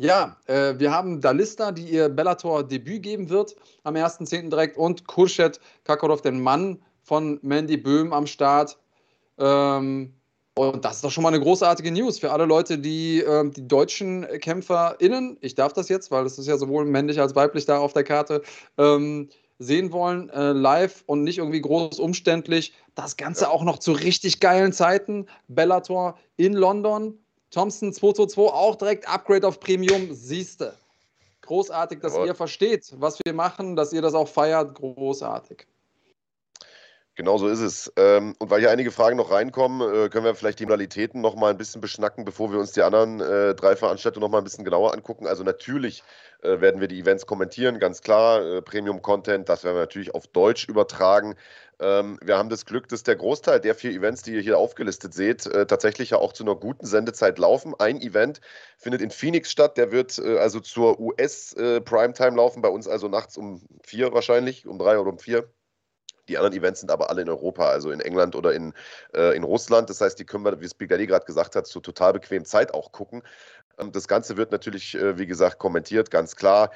ja, 0.00 0.36
äh, 0.46 0.74
wir 0.78 0.90
haben 0.90 1.20
Dalista, 1.20 1.70
die 1.70 1.84
ihr 1.84 2.08
Bellator-Debüt 2.08 3.02
geben 3.02 3.30
wird 3.30 3.54
am 3.84 3.94
1.10. 3.94 4.50
direkt 4.50 4.76
und 4.76 5.06
Kurschet 5.06 5.60
Kakarov, 5.84 6.22
den 6.22 6.40
Mann 6.40 6.82
von 7.02 7.38
Mandy 7.42 7.76
Böhm 7.76 8.12
am 8.12 8.26
Start. 8.26 8.76
Ähm, 9.38 10.14
und 10.56 10.84
das 10.84 10.96
ist 10.96 11.04
doch 11.04 11.10
schon 11.12 11.22
mal 11.22 11.32
eine 11.32 11.40
großartige 11.40 11.92
News 11.92 12.18
für 12.18 12.32
alle 12.32 12.46
Leute, 12.46 12.78
die 12.78 13.20
äh, 13.20 13.48
die 13.48 13.66
deutschen 13.68 14.26
KämpferInnen, 14.40 15.38
ich 15.40 15.54
darf 15.54 15.72
das 15.72 15.88
jetzt, 15.88 16.10
weil 16.10 16.26
es 16.26 16.36
ist 16.36 16.48
ja 16.48 16.56
sowohl 16.56 16.84
männlich 16.84 17.20
als 17.20 17.36
weiblich 17.36 17.64
da 17.64 17.78
auf 17.78 17.92
der 17.92 18.02
Karte, 18.02 18.42
ähm, 18.76 19.28
sehen 19.58 19.92
wollen, 19.92 20.30
äh, 20.30 20.52
live 20.52 21.02
und 21.06 21.24
nicht 21.24 21.38
irgendwie 21.38 21.60
groß 21.60 21.98
umständlich. 21.98 22.72
Das 22.94 23.16
Ganze 23.16 23.44
ja. 23.44 23.50
auch 23.50 23.64
noch 23.64 23.78
zu 23.78 23.92
richtig 23.92 24.40
geilen 24.40 24.72
Zeiten. 24.72 25.26
Bellator 25.48 26.18
in 26.36 26.52
London. 26.52 27.18
Thompson 27.50 27.92
222 27.92 28.52
auch 28.52 28.76
direkt 28.76 29.08
Upgrade 29.08 29.46
auf 29.46 29.58
Premium. 29.58 30.12
Siehste. 30.12 30.74
Großartig, 31.42 32.00
dass 32.00 32.12
Jawohl. 32.12 32.26
ihr 32.26 32.34
versteht, 32.34 32.92
was 32.98 33.18
wir 33.24 33.32
machen, 33.32 33.74
dass 33.74 33.92
ihr 33.92 34.02
das 34.02 34.14
auch 34.14 34.28
feiert. 34.28 34.74
Großartig. 34.74 35.66
Genau 37.18 37.36
so 37.36 37.48
ist 37.48 37.58
es. 37.58 37.92
Ähm, 37.96 38.36
und 38.38 38.48
weil 38.48 38.60
hier 38.60 38.70
einige 38.70 38.92
Fragen 38.92 39.16
noch 39.16 39.32
reinkommen, 39.32 39.80
äh, 39.80 40.08
können 40.08 40.24
wir 40.24 40.36
vielleicht 40.36 40.60
die 40.60 40.66
Modalitäten 40.66 41.20
noch 41.20 41.34
mal 41.34 41.50
ein 41.50 41.56
bisschen 41.58 41.80
beschnacken, 41.80 42.24
bevor 42.24 42.52
wir 42.52 42.60
uns 42.60 42.70
die 42.70 42.82
anderen 42.82 43.20
äh, 43.20 43.56
drei 43.56 43.74
Veranstaltungen 43.74 44.22
noch 44.22 44.30
mal 44.30 44.38
ein 44.38 44.44
bisschen 44.44 44.64
genauer 44.64 44.94
angucken. 44.94 45.26
Also 45.26 45.42
natürlich 45.42 46.04
äh, 46.42 46.60
werden 46.60 46.80
wir 46.80 46.86
die 46.86 47.00
Events 47.00 47.26
kommentieren, 47.26 47.80
ganz 47.80 48.02
klar. 48.02 48.62
Premium-Content, 48.62 49.48
das 49.48 49.64
werden 49.64 49.74
wir 49.74 49.80
natürlich 49.80 50.14
auf 50.14 50.28
Deutsch 50.28 50.68
übertragen. 50.68 51.34
Ähm, 51.80 52.20
wir 52.22 52.38
haben 52.38 52.50
das 52.50 52.64
Glück, 52.66 52.88
dass 52.88 53.02
der 53.02 53.16
Großteil 53.16 53.58
der 53.58 53.74
vier 53.74 53.90
Events, 53.90 54.22
die 54.22 54.34
ihr 54.34 54.40
hier 54.40 54.58
aufgelistet 54.58 55.12
seht, 55.12 55.42
tatsächlich 55.42 56.10
ja 56.10 56.18
auch 56.18 56.32
zu 56.32 56.44
einer 56.44 56.54
guten 56.54 56.86
Sendezeit 56.86 57.40
laufen. 57.40 57.74
Ein 57.80 58.00
Event 58.00 58.40
findet 58.76 59.02
in 59.02 59.10
Phoenix 59.10 59.50
statt, 59.50 59.76
der 59.76 59.90
wird 59.90 60.20
also 60.20 60.60
zur 60.60 61.00
US-Primetime 61.00 62.36
laufen, 62.36 62.62
bei 62.62 62.68
uns 62.68 62.86
also 62.86 63.08
nachts 63.08 63.36
um 63.36 63.60
vier 63.84 64.12
wahrscheinlich, 64.12 64.68
um 64.68 64.78
drei 64.78 65.00
oder 65.00 65.10
um 65.10 65.18
vier. 65.18 65.48
Die 66.28 66.38
anderen 66.38 66.56
Events 66.56 66.80
sind 66.80 66.90
aber 66.90 67.10
alle 67.10 67.22
in 67.22 67.28
Europa, 67.28 67.68
also 67.68 67.90
in 67.90 68.00
England 68.00 68.36
oder 68.36 68.52
in, 68.52 68.74
äh, 69.14 69.36
in 69.36 69.42
Russland. 69.42 69.90
Das 69.90 70.00
heißt, 70.00 70.18
die 70.18 70.24
können 70.24 70.44
wir, 70.44 70.60
wie 70.60 70.68
Spigadi 70.68 71.06
gerade 71.06 71.24
gesagt 71.24 71.56
hat, 71.56 71.66
zu 71.66 71.80
total 71.80 72.12
bequem 72.12 72.44
Zeit 72.44 72.74
auch 72.74 72.92
gucken. 72.92 73.22
Ähm, 73.78 73.92
das 73.92 74.08
Ganze 74.08 74.36
wird 74.36 74.52
natürlich, 74.52 74.94
äh, 74.94 75.18
wie 75.18 75.26
gesagt, 75.26 75.58
kommentiert, 75.58 76.10
ganz 76.10 76.36
klar. 76.36 76.70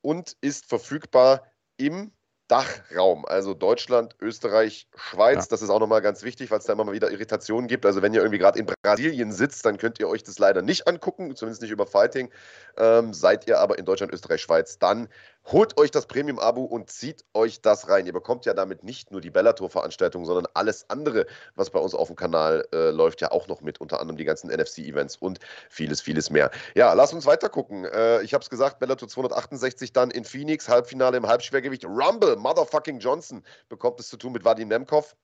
Und 0.00 0.36
ist 0.40 0.66
verfügbar 0.66 1.42
im 1.76 2.12
Dachraum, 2.48 3.26
also 3.26 3.52
Deutschland, 3.52 4.16
Österreich, 4.20 4.88
Schweiz. 4.96 5.36
Ja. 5.36 5.46
Das 5.50 5.60
ist 5.60 5.68
auch 5.68 5.80
nochmal 5.80 6.00
ganz 6.00 6.22
wichtig, 6.22 6.50
weil 6.50 6.58
es 6.58 6.64
da 6.64 6.72
immer 6.72 6.84
mal 6.84 6.94
wieder 6.94 7.10
Irritationen 7.10 7.68
gibt. 7.68 7.84
Also 7.84 8.00
wenn 8.00 8.14
ihr 8.14 8.20
irgendwie 8.20 8.38
gerade 8.38 8.58
in 8.58 8.66
Brasilien 8.66 9.32
sitzt, 9.32 9.66
dann 9.66 9.76
könnt 9.76 10.00
ihr 10.00 10.08
euch 10.08 10.22
das 10.22 10.38
leider 10.38 10.62
nicht 10.62 10.88
angucken, 10.88 11.36
zumindest 11.36 11.60
nicht 11.60 11.70
über 11.70 11.86
Fighting. 11.86 12.30
Ähm, 12.78 13.12
seid 13.12 13.46
ihr 13.46 13.58
aber 13.58 13.78
in 13.78 13.84
Deutschland, 13.84 14.14
Österreich, 14.14 14.40
Schweiz, 14.40 14.78
dann 14.78 15.08
Holt 15.46 15.78
euch 15.78 15.90
das 15.90 16.06
Premium-Abo 16.06 16.62
und 16.62 16.90
zieht 16.90 17.24
euch 17.32 17.62
das 17.62 17.88
rein. 17.88 18.04
Ihr 18.06 18.12
bekommt 18.12 18.44
ja 18.44 18.52
damit 18.52 18.84
nicht 18.84 19.10
nur 19.10 19.22
die 19.22 19.30
Bellator-Veranstaltung, 19.30 20.26
sondern 20.26 20.46
alles 20.52 20.90
andere, 20.90 21.26
was 21.54 21.70
bei 21.70 21.78
uns 21.78 21.94
auf 21.94 22.08
dem 22.08 22.16
Kanal 22.16 22.68
äh, 22.72 22.90
läuft, 22.90 23.22
ja 23.22 23.30
auch 23.30 23.48
noch 23.48 23.62
mit. 23.62 23.80
Unter 23.80 24.00
anderem 24.00 24.18
die 24.18 24.24
ganzen 24.24 24.50
NFC-Events 24.50 25.16
und 25.16 25.38
vieles, 25.70 26.02
vieles 26.02 26.28
mehr. 26.28 26.50
Ja, 26.74 26.92
lass 26.92 27.14
uns 27.14 27.24
weiter 27.24 27.48
gucken. 27.48 27.86
Äh, 27.86 28.22
ich 28.22 28.34
habe 28.34 28.42
es 28.42 28.50
gesagt, 28.50 28.78
Bellator 28.78 29.08
268 29.08 29.92
dann 29.94 30.10
in 30.10 30.24
Phoenix, 30.24 30.68
Halbfinale 30.68 31.16
im 31.16 31.26
Halbschwergewicht. 31.26 31.86
Rumble, 31.86 32.36
Motherfucking 32.36 32.98
Johnson 32.98 33.42
bekommt 33.70 34.00
es 34.00 34.08
zu 34.08 34.18
tun 34.18 34.32
mit 34.32 34.44
Vadim 34.44 34.68
Nemkov. 34.68 35.16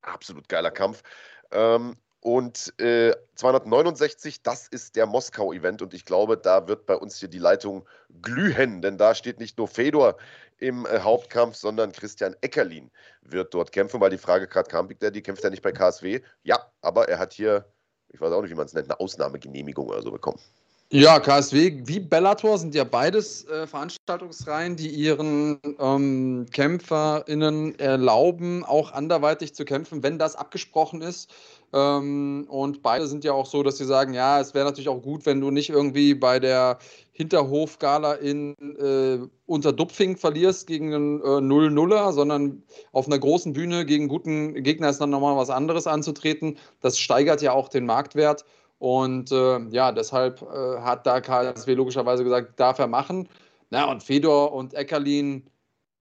Absolut 0.00 0.48
geiler 0.48 0.70
Kampf. 0.70 1.02
Ähm, 1.50 1.96
Und 2.24 2.72
äh, 2.80 3.14
269, 3.34 4.42
das 4.42 4.66
ist 4.68 4.96
der 4.96 5.04
Moskau-Event 5.04 5.82
und 5.82 5.92
ich 5.92 6.06
glaube, 6.06 6.38
da 6.38 6.66
wird 6.66 6.86
bei 6.86 6.96
uns 6.96 7.18
hier 7.18 7.28
die 7.28 7.38
Leitung 7.38 7.86
glühen, 8.22 8.80
denn 8.80 8.96
da 8.96 9.14
steht 9.14 9.38
nicht 9.38 9.58
nur 9.58 9.68
Fedor 9.68 10.16
im 10.56 10.86
äh, 10.86 11.00
Hauptkampf, 11.00 11.54
sondern 11.54 11.92
Christian 11.92 12.34
Eckerlin 12.40 12.90
wird 13.20 13.52
dort 13.52 13.72
kämpfen, 13.72 14.00
weil 14.00 14.08
die 14.08 14.16
Frage 14.16 14.48
gerade 14.48 14.70
kam, 14.70 14.88
Big 14.88 15.00
Daddy 15.00 15.20
kämpft 15.20 15.44
er 15.44 15.50
nicht 15.50 15.60
bei 15.60 15.72
KSW? 15.72 16.22
Ja, 16.44 16.66
aber 16.80 17.10
er 17.10 17.18
hat 17.18 17.34
hier, 17.34 17.66
ich 18.08 18.22
weiß 18.22 18.32
auch 18.32 18.40
nicht, 18.40 18.52
wie 18.52 18.54
man 18.54 18.64
es 18.64 18.72
nennt, 18.72 18.90
eine 18.90 19.00
Ausnahmegenehmigung 19.00 19.86
oder 19.86 20.00
so 20.00 20.10
bekommen. 20.10 20.40
Ja, 20.90 21.18
KSW 21.18 21.82
wie 21.86 21.98
Bellator 21.98 22.56
sind 22.58 22.74
ja 22.74 22.84
beides 22.84 23.48
äh, 23.48 23.66
Veranstaltungsreihen, 23.66 24.76
die 24.76 24.88
ihren 24.88 25.58
ähm, 25.80 26.46
KämpferInnen 26.52 27.78
erlauben, 27.78 28.64
auch 28.64 28.92
anderweitig 28.92 29.54
zu 29.54 29.64
kämpfen, 29.64 30.02
wenn 30.02 30.18
das 30.18 30.36
abgesprochen 30.36 31.02
ist. 31.02 31.32
Ähm, 31.72 32.46
und 32.48 32.82
beide 32.82 33.08
sind 33.08 33.24
ja 33.24 33.32
auch 33.32 33.46
so, 33.46 33.64
dass 33.64 33.78
sie 33.78 33.86
sagen, 33.86 34.14
ja, 34.14 34.38
es 34.38 34.54
wäre 34.54 34.66
natürlich 34.66 34.88
auch 34.88 35.02
gut, 35.02 35.26
wenn 35.26 35.40
du 35.40 35.50
nicht 35.50 35.70
irgendwie 35.70 36.14
bei 36.14 36.38
der 36.38 36.78
Hinterhofgala 37.12 38.14
in 38.14 38.54
äh, 38.78 39.26
Unterdupfing 39.46 40.16
verlierst 40.16 40.68
gegen 40.68 40.94
einen 40.94 41.20
äh, 41.20 41.24
0-0er, 41.24 42.12
sondern 42.12 42.62
auf 42.92 43.06
einer 43.06 43.18
großen 43.18 43.52
Bühne 43.54 43.84
gegen 43.86 44.06
guten 44.06 44.62
Gegner 44.62 44.90
ist 44.90 45.00
dann 45.00 45.10
nochmal 45.10 45.36
was 45.36 45.50
anderes 45.50 45.88
anzutreten. 45.88 46.58
Das 46.80 46.98
steigert 46.98 47.42
ja 47.42 47.52
auch 47.52 47.68
den 47.68 47.86
Marktwert. 47.86 48.44
Und 48.78 49.32
äh, 49.32 49.58
ja, 49.70 49.92
deshalb 49.92 50.42
äh, 50.42 50.80
hat 50.80 51.06
da 51.06 51.20
KSW 51.20 51.74
logischerweise 51.74 52.24
gesagt, 52.24 52.58
darf 52.60 52.78
er 52.78 52.86
machen. 52.86 53.28
Na, 53.70 53.90
und 53.90 54.02
Fedor 54.02 54.52
und 54.52 54.74
Eckerlin, 54.74 55.48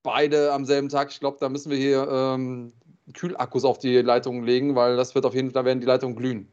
beide 0.04 0.52
am 0.52 0.66
selben 0.66 0.90
Tag. 0.90 1.12
Ich 1.12 1.20
glaube, 1.20 1.38
da 1.40 1.50
müssen 1.50 1.70
wir 1.72 1.78
hier 1.78 2.08
ähm, 2.10 2.74
Kühlakkus 3.14 3.66
auf 3.66 3.80
die 3.80 3.98
Leitungen 4.02 4.44
legen, 4.44 4.76
weil 4.76 4.98
das 4.98 5.16
wird 5.16 5.26
auf 5.26 5.34
jeden 5.34 5.52
Fall, 5.52 5.64
da 5.64 5.66
werden 5.66 5.80
die 5.80 5.88
Leitungen 5.88 6.16
glühen. 6.16 6.48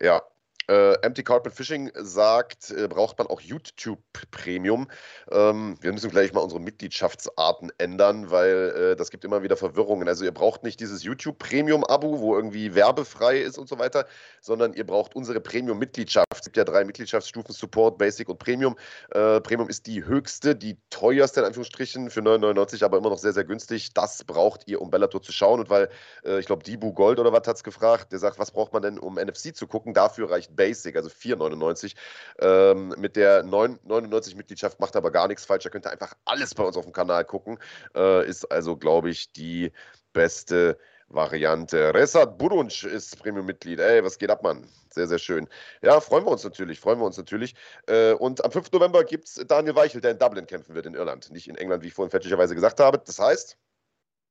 Ja, 0.00 0.22
äh, 0.68 0.94
Empty 1.00 1.22
Carpet 1.22 1.54
Fishing 1.54 1.90
sagt, 1.94 2.70
äh, 2.70 2.88
braucht 2.88 3.18
man 3.18 3.26
auch 3.26 3.40
YouTube 3.40 4.00
Premium. 4.30 4.86
Ähm, 5.30 5.78
wir 5.80 5.92
müssen 5.92 6.10
gleich 6.10 6.32
mal 6.32 6.40
unsere 6.40 6.60
Mitgliedschaftsarten 6.60 7.72
ändern, 7.78 8.30
weil 8.30 8.92
äh, 8.92 8.96
das 8.96 9.10
gibt 9.10 9.24
immer 9.24 9.42
wieder 9.42 9.56
Verwirrungen. 9.56 10.08
Also 10.08 10.24
ihr 10.24 10.32
braucht 10.32 10.64
nicht 10.64 10.80
dieses 10.80 11.02
YouTube 11.02 11.38
Premium 11.38 11.84
Abo, 11.84 12.20
wo 12.20 12.36
irgendwie 12.36 12.74
werbefrei 12.74 13.38
ist 13.38 13.56
und 13.56 13.68
so 13.68 13.78
weiter, 13.78 14.06
sondern 14.42 14.74
ihr 14.74 14.84
braucht 14.84 15.16
unsere 15.16 15.40
Premium 15.40 15.78
Mitgliedschaft. 15.78 16.26
Es 16.34 16.42
gibt 16.42 16.58
ja 16.58 16.64
drei 16.64 16.84
Mitgliedschaftsstufen, 16.84 17.54
Support, 17.54 17.96
Basic 17.96 18.28
und 18.28 18.38
Premium. 18.38 18.76
Äh, 19.12 19.40
Premium 19.40 19.70
ist 19.70 19.86
die 19.86 20.04
höchste, 20.04 20.54
die 20.54 20.76
teuerste 20.90 21.40
in 21.40 21.46
Anführungsstrichen 21.46 22.10
für 22.10 22.20
9,99, 22.20 22.84
aber 22.84 22.98
immer 22.98 23.10
noch 23.10 23.18
sehr, 23.18 23.32
sehr 23.32 23.44
günstig. 23.44 23.94
Das 23.94 24.22
braucht 24.24 24.68
ihr, 24.68 24.82
um 24.82 24.90
Bellator 24.90 25.22
zu 25.22 25.32
schauen. 25.32 25.60
Und 25.60 25.70
weil, 25.70 25.88
äh, 26.24 26.40
ich 26.40 26.46
glaube, 26.46 26.62
Dibu 26.62 26.92
Gold 26.92 27.18
oder 27.18 27.32
was 27.32 27.46
hat 27.46 27.56
es 27.56 27.64
gefragt, 27.64 28.12
der 28.12 28.18
sagt, 28.18 28.38
was 28.38 28.50
braucht 28.50 28.74
man 28.74 28.82
denn, 28.82 28.98
um 28.98 29.14
NFC 29.14 29.56
zu 29.56 29.66
gucken? 29.66 29.94
Dafür 29.94 30.30
reicht 30.30 30.47
Basic, 30.50 30.96
also 30.96 31.08
4,99. 31.08 31.94
Ähm, 32.40 32.94
mit 32.98 33.16
der 33.16 33.44
99-Mitgliedschaft 33.44 34.80
macht 34.80 34.96
aber 34.96 35.10
gar 35.10 35.28
nichts 35.28 35.44
falsch. 35.44 35.64
Da 35.64 35.70
könnt 35.70 35.86
ihr 35.86 35.92
einfach 35.92 36.14
alles 36.24 36.54
bei 36.54 36.64
uns 36.64 36.76
auf 36.76 36.84
dem 36.84 36.92
Kanal 36.92 37.24
gucken. 37.24 37.58
Äh, 37.94 38.26
ist 38.28 38.50
also, 38.50 38.76
glaube 38.76 39.10
ich, 39.10 39.32
die 39.32 39.72
beste 40.12 40.78
Variante. 41.08 41.94
Resat 41.94 42.36
Burunc 42.38 42.84
ist 42.84 43.18
Premium-Mitglied. 43.18 43.80
Ey, 43.80 44.04
was 44.04 44.18
geht 44.18 44.30
ab, 44.30 44.42
Mann? 44.42 44.66
Sehr, 44.90 45.06
sehr 45.06 45.18
schön. 45.18 45.48
Ja, 45.82 46.00
freuen 46.00 46.24
wir 46.24 46.30
uns 46.30 46.44
natürlich, 46.44 46.80
freuen 46.80 46.98
wir 46.98 47.06
uns 47.06 47.16
natürlich. 47.16 47.54
Äh, 47.86 48.12
und 48.12 48.44
am 48.44 48.50
5. 48.50 48.72
November 48.72 49.04
gibt 49.04 49.26
es 49.26 49.34
Daniel 49.46 49.74
Weichel, 49.74 50.00
der 50.00 50.12
in 50.12 50.18
Dublin 50.18 50.46
kämpfen 50.46 50.74
wird, 50.74 50.86
in 50.86 50.94
Irland, 50.94 51.30
nicht 51.30 51.48
in 51.48 51.56
England, 51.56 51.82
wie 51.82 51.88
ich 51.88 51.94
vorhin 51.94 52.10
fälschlicherweise 52.10 52.54
gesagt 52.54 52.80
habe. 52.80 52.98
Das 52.98 53.18
heißt, 53.18 53.56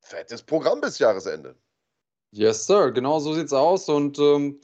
fettes 0.01 0.43
Programm 0.43 0.81
bis 0.81 0.99
Jahresende. 0.99 1.55
Yes, 2.31 2.67
Sir, 2.67 2.91
genau 2.91 3.19
so 3.19 3.33
sieht's 3.33 3.53
aus. 3.53 3.89
Und 3.89 4.19
ähm, 4.19 4.59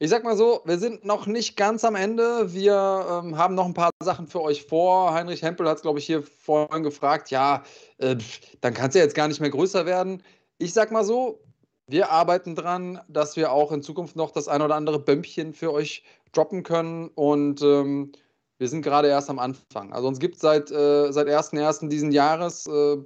ich 0.00 0.10
sag 0.10 0.22
mal 0.22 0.36
so, 0.36 0.62
wir 0.64 0.78
sind 0.78 1.04
noch 1.04 1.26
nicht 1.26 1.56
ganz 1.56 1.84
am 1.84 1.96
Ende. 1.96 2.52
Wir 2.52 3.22
ähm, 3.24 3.36
haben 3.36 3.54
noch 3.54 3.66
ein 3.66 3.74
paar 3.74 3.90
Sachen 4.02 4.28
für 4.28 4.40
euch 4.40 4.64
vor. 4.64 5.12
Heinrich 5.12 5.42
Hempel 5.42 5.68
hat 5.68 5.78
es, 5.78 5.82
glaube 5.82 5.98
ich, 5.98 6.06
hier 6.06 6.22
vorhin 6.22 6.84
gefragt. 6.84 7.30
Ja, 7.30 7.64
äh, 7.98 8.16
dann 8.60 8.74
kann 8.74 8.90
es 8.90 8.94
ja 8.94 9.02
jetzt 9.02 9.16
gar 9.16 9.26
nicht 9.26 9.40
mehr 9.40 9.50
größer 9.50 9.86
werden. 9.86 10.22
Ich 10.58 10.72
sag 10.72 10.92
mal 10.92 11.04
so, 11.04 11.40
wir 11.88 12.10
arbeiten 12.10 12.54
dran, 12.54 13.00
dass 13.08 13.36
wir 13.36 13.50
auch 13.50 13.72
in 13.72 13.82
Zukunft 13.82 14.14
noch 14.14 14.30
das 14.30 14.46
ein 14.46 14.62
oder 14.62 14.76
andere 14.76 15.00
Bömpchen 15.00 15.52
für 15.52 15.72
euch 15.72 16.04
droppen 16.32 16.62
können. 16.62 17.08
Und 17.08 17.60
ähm, 17.62 18.12
wir 18.58 18.68
sind 18.68 18.82
gerade 18.82 19.08
erst 19.08 19.30
am 19.30 19.40
Anfang. 19.40 19.92
Also 19.92 20.06
uns 20.06 20.20
gibt 20.20 20.36
es 20.36 20.40
seit, 20.40 20.70
äh, 20.70 21.10
seit 21.10 21.26
1.1. 21.26 21.88
diesen 21.88 22.12
Jahres 22.12 22.66
äh, 22.66 22.98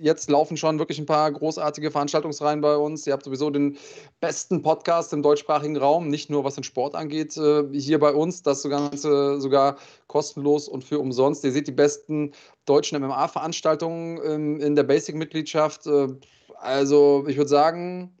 jetzt 0.00 0.30
laufen 0.30 0.56
schon 0.56 0.78
wirklich 0.78 0.98
ein 0.98 1.06
paar 1.06 1.30
großartige 1.30 1.90
Veranstaltungsreihen 1.90 2.60
bei 2.60 2.76
uns. 2.76 3.06
Ihr 3.06 3.12
habt 3.12 3.24
sowieso 3.24 3.50
den 3.50 3.76
besten 4.20 4.62
Podcast 4.62 5.12
im 5.12 5.22
deutschsprachigen 5.22 5.76
Raum, 5.76 6.08
nicht 6.08 6.30
nur 6.30 6.44
was 6.44 6.54
den 6.54 6.64
Sport 6.64 6.94
angeht, 6.94 7.36
äh, 7.36 7.64
hier 7.72 7.98
bei 7.98 8.12
uns. 8.12 8.42
Das 8.42 8.62
Ganze 8.62 9.40
sogar 9.40 9.76
kostenlos 10.06 10.68
und 10.68 10.84
für 10.84 10.98
umsonst. 10.98 11.44
Ihr 11.44 11.52
seht 11.52 11.68
die 11.68 11.72
besten 11.72 12.32
deutschen 12.64 13.00
MMA-Veranstaltungen 13.02 14.20
ähm, 14.24 14.60
in 14.60 14.74
der 14.74 14.84
Basic-Mitgliedschaft. 14.84 15.86
Äh, 15.86 16.08
also 16.56 17.24
ich 17.28 17.36
würde 17.36 17.48
sagen, 17.48 18.16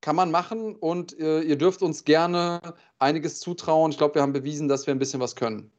kann 0.00 0.16
man 0.16 0.30
machen 0.30 0.76
und 0.76 1.18
äh, 1.18 1.40
ihr 1.40 1.56
dürft 1.56 1.82
uns 1.82 2.04
gerne 2.04 2.60
einiges 2.98 3.40
zutrauen. 3.40 3.90
Ich 3.90 3.96
glaube, 3.96 4.16
wir 4.16 4.22
haben 4.22 4.34
bewiesen, 4.34 4.68
dass 4.68 4.86
wir 4.86 4.94
ein 4.94 4.98
bisschen 4.98 5.20
was 5.20 5.34
können. 5.34 5.72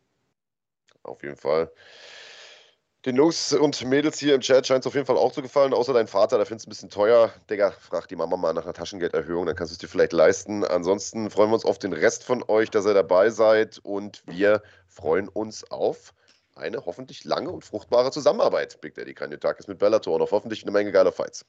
Auf 1.04 1.22
jeden 1.22 1.38
Fall. 1.38 1.72
Den 3.06 3.18
Jungs 3.18 3.54
und 3.54 3.86
Mädels 3.86 4.18
hier 4.18 4.34
im 4.34 4.42
Chat 4.42 4.66
scheint 4.66 4.84
es 4.84 4.88
auf 4.88 4.96
jeden 4.96 5.06
Fall 5.06 5.18
auch 5.18 5.32
zu 5.32 5.44
gefallen, 5.44 5.76
außer 5.76 5.94
dein 5.94 6.08
Vater, 6.08 6.38
der 6.38 6.48
findet 6.48 6.62
es 6.62 6.68
ein 6.68 6.70
bisschen 6.70 6.90
teuer. 6.90 7.32
Digga, 7.52 7.70
frag 7.70 8.08
die 8.08 8.16
Mama 8.16 8.36
mal 8.36 8.52
nach 8.54 8.64
einer 8.64 8.74
Taschengelderhöhung, 8.74 9.46
dann 9.46 9.56
kannst 9.56 9.72
du 9.72 9.76
es 9.76 9.78
dir 9.78 9.88
vielleicht 9.88 10.12
leisten. 10.12 10.66
Ansonsten 10.66 11.30
freuen 11.30 11.52
wir 11.52 11.54
uns 11.54 11.66
auf 11.66 11.78
den 11.78 11.94
Rest 11.94 12.24
von 12.24 12.44
euch, 12.48 12.72
dass 12.72 12.88
ihr 12.88 12.96
dabei 12.96 13.30
seid 13.30 13.80
und 13.84 14.24
wir 14.26 14.64
freuen 14.88 15.28
uns 15.28 15.70
auf 15.70 16.16
eine 16.56 16.84
hoffentlich 16.84 17.24
lange 17.26 17.52
und 17.52 17.64
fruchtbare 17.64 18.10
Zusammenarbeit. 18.10 18.82
Big 18.82 18.96
Daddy 18.96 19.14
ist 19.60 19.68
mit 19.68 19.78
Bellator 19.78 20.16
und 20.16 20.24
auf 20.24 20.32
hoffentlich 20.32 20.64
eine 20.64 20.72
Menge 20.72 20.92
geiler 20.92 21.12
Fights. 21.12 21.46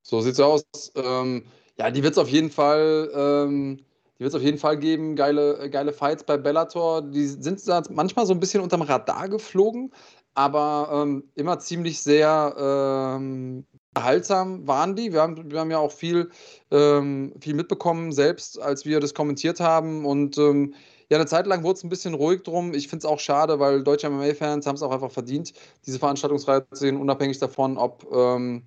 So 0.00 0.22
sieht's 0.22 0.40
aus. 0.40 0.64
Ähm, 0.94 1.44
ja, 1.76 1.90
die 1.90 2.02
wird 2.02 2.12
es 2.12 2.18
auf 2.18 2.28
jeden 2.28 2.50
Fall. 2.50 3.10
Ähm 3.14 3.84
die 4.18 4.24
wird 4.24 4.30
es 4.32 4.34
auf 4.34 4.42
jeden 4.42 4.56
Fall 4.56 4.78
geben. 4.78 5.14
Geile, 5.14 5.68
geile 5.68 5.92
Fights 5.92 6.24
bei 6.24 6.38
Bellator. 6.38 7.02
Die 7.02 7.26
sind 7.26 7.60
manchmal 7.90 8.24
so 8.24 8.32
ein 8.32 8.40
bisschen 8.40 8.62
unterm 8.62 8.80
Radar 8.80 9.28
geflogen 9.28 9.92
aber 10.36 10.90
ähm, 10.92 11.24
immer 11.34 11.58
ziemlich 11.58 12.02
sehr 12.02 12.54
ähm, 12.58 13.64
erhaltsam 13.94 14.66
waren 14.68 14.94
die. 14.94 15.12
Wir 15.12 15.22
haben, 15.22 15.50
wir 15.50 15.58
haben 15.58 15.70
ja 15.70 15.78
auch 15.78 15.92
viel, 15.92 16.30
ähm, 16.70 17.32
viel 17.40 17.54
mitbekommen, 17.54 18.12
selbst 18.12 18.60
als 18.60 18.84
wir 18.84 19.00
das 19.00 19.14
kommentiert 19.14 19.60
haben. 19.60 20.04
Und 20.04 20.36
ähm, 20.36 20.74
ja, 21.08 21.16
eine 21.16 21.26
Zeit 21.26 21.46
lang 21.46 21.62
wurde 21.62 21.78
es 21.78 21.84
ein 21.84 21.88
bisschen 21.88 22.12
ruhig 22.12 22.42
drum. 22.42 22.74
Ich 22.74 22.88
finde 22.88 23.06
es 23.06 23.10
auch 23.10 23.18
schade, 23.18 23.58
weil 23.60 23.82
deutsche 23.82 24.10
MMA-Fans 24.10 24.66
haben 24.66 24.76
es 24.76 24.82
auch 24.82 24.90
einfach 24.90 25.10
verdient, 25.10 25.54
diese 25.86 25.98
Veranstaltungsreihe 25.98 26.66
zu 26.70 26.80
sehen, 26.80 26.98
unabhängig 27.00 27.38
davon, 27.38 27.78
ob, 27.78 28.06
ähm, 28.12 28.66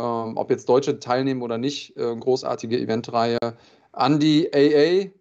ähm, 0.00 0.36
ob 0.36 0.50
jetzt 0.50 0.68
Deutsche 0.68 0.98
teilnehmen 0.98 1.42
oder 1.42 1.58
nicht. 1.58 1.96
Äh, 1.96 2.16
großartige 2.16 2.76
Eventreihe. 2.76 3.38
Andy 3.96 4.50
AA, 4.52 5.12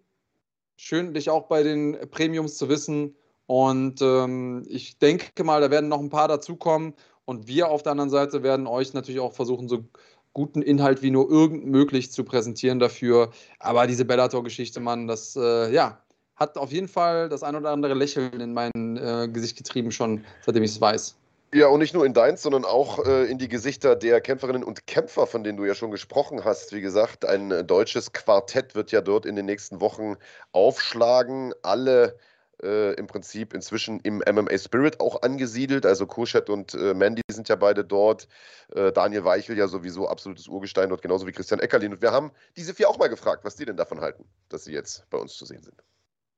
schön, 0.75 1.13
dich 1.13 1.29
auch 1.29 1.43
bei 1.43 1.62
den 1.62 2.00
Premiums 2.09 2.57
zu 2.57 2.67
wissen. 2.67 3.15
Und 3.45 4.01
ähm, 4.01 4.65
ich 4.67 4.97
denke 5.00 5.43
mal, 5.43 5.62
da 5.62 5.69
werden 5.69 5.89
noch 5.89 6.00
ein 6.00 6.09
paar 6.09 6.27
dazukommen. 6.27 6.93
Und 7.25 7.47
wir 7.47 7.69
auf 7.69 7.83
der 7.83 7.91
anderen 7.91 8.09
Seite 8.09 8.43
werden 8.43 8.67
euch 8.67 8.93
natürlich 8.93 9.21
auch 9.21 9.33
versuchen, 9.33 9.69
so 9.69 9.85
guten 10.33 10.62
Inhalt 10.62 11.01
wie 11.01 11.12
nur 11.12 11.29
irgend 11.29 11.65
möglich 11.65 12.12
zu 12.12 12.23
präsentieren 12.23 12.79
dafür. 12.79 13.31
Aber 13.59 13.88
diese 13.88 14.05
Bellator-Geschichte, 14.05 14.79
Mann, 14.79 15.07
das 15.07 15.35
äh, 15.35 15.71
ja, 15.71 16.01
hat 16.35 16.57
auf 16.57 16.71
jeden 16.71 16.88
Fall 16.88 17.29
das 17.29 17.43
ein 17.43 17.55
oder 17.55 17.69
andere 17.69 17.93
Lächeln 17.93 18.39
in 18.39 18.53
mein 18.53 18.71
äh, 18.97 19.29
Gesicht 19.31 19.57
getrieben, 19.57 19.91
schon 19.91 20.25
seitdem 20.41 20.63
ich 20.63 20.71
es 20.71 20.81
weiß. 20.81 21.15
Ja, 21.53 21.67
und 21.67 21.79
nicht 21.79 21.93
nur 21.93 22.03
in 22.03 22.13
deins, 22.15 22.41
sondern 22.41 22.65
auch 22.65 23.05
äh, 23.05 23.25
in 23.25 23.38
die 23.38 23.47
Gesichter 23.47 23.95
der 23.95 24.21
Kämpferinnen 24.21 24.63
und 24.63 24.88
Kämpfer, 24.88 25.27
von 25.27 25.43
denen 25.43 25.55
du 25.55 25.65
ja 25.65 25.75
schon 25.75 25.91
gesprochen 25.91 26.43
hast. 26.43 26.73
Wie 26.73 26.81
gesagt, 26.81 27.25
ein 27.25 27.51
äh, 27.51 27.63
deutsches 27.63 28.12
Quartett 28.12 28.73
wird 28.73 28.91
ja 28.91 29.01
dort 29.01 29.27
in 29.27 29.35
den 29.35 29.45
nächsten 29.45 29.79
Wochen 29.79 30.15
aufschlagen. 30.51 31.53
Alle 31.62 32.17
äh, 32.62 32.93
im 32.93 33.07
Prinzip 33.07 33.53
inzwischen 33.53 34.00
im 34.01 34.17
MMA 34.17 34.57
Spirit 34.57 35.00
auch 35.00 35.22
angesiedelt. 35.22 35.86
Also 35.86 36.05
Kurschet 36.05 36.50
und 36.50 36.74
äh, 36.74 36.93
Mandy 36.93 37.22
sind 37.29 37.50
ja 37.50 37.55
beide 37.55 37.83
dort. 37.83 38.27
Äh, 38.74 38.91
Daniel 38.91 39.24
Weichel 39.24 39.57
ja 39.57 39.67
sowieso 39.67 40.07
absolutes 40.07 40.48
Urgestein 40.48 40.89
dort, 40.89 41.01
genauso 41.01 41.27
wie 41.27 41.31
Christian 41.31 41.60
Eckerlin. 41.60 41.93
Und 41.93 42.01
wir 42.01 42.12
haben 42.12 42.31
diese 42.57 42.74
vier 42.74 42.89
auch 42.89 42.98
mal 42.98 43.10
gefragt, 43.10 43.43
was 43.43 43.55
die 43.55 43.65
denn 43.65 43.77
davon 43.77 44.01
halten, 44.01 44.25
dass 44.50 44.65
sie 44.65 44.74
jetzt 44.74 45.10
bei 45.10 45.17
uns 45.17 45.36
zu 45.36 45.45
sehen 45.45 45.63
sind. 45.63 45.81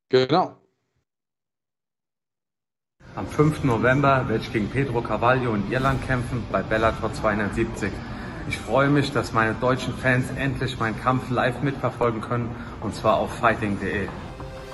Genau. 0.09 0.57
Am 3.15 3.27
5. 3.27 3.63
November 3.63 4.27
werde 4.27 4.43
ich 4.43 4.51
gegen 4.51 4.69
Pedro 4.69 5.01
Carvalho 5.01 5.55
in 5.55 5.71
Irland 5.71 6.05
kämpfen 6.05 6.45
bei 6.51 6.61
Bellator 6.61 7.13
270. 7.13 7.91
Ich 8.47 8.57
freue 8.57 8.89
mich, 8.89 9.11
dass 9.11 9.31
meine 9.31 9.55
deutschen 9.55 9.93
Fans 9.93 10.25
endlich 10.35 10.77
meinen 10.79 10.99
Kampf 10.99 11.29
live 11.29 11.61
mitverfolgen 11.61 12.21
können 12.21 12.55
und 12.81 12.93
zwar 12.93 13.17
auf 13.17 13.33
fighting.de. 13.35 14.07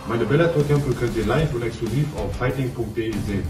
Meine 0.07 0.25
Bellator-Kämpfe 0.25 0.93
könnt 0.95 1.15
ihr 1.15 1.25
live 1.25 1.53
und 1.53 1.61
exklusiv 1.61 2.07
auf 2.17 2.35
fighting.de 2.35 3.11
sehen. 3.11 3.47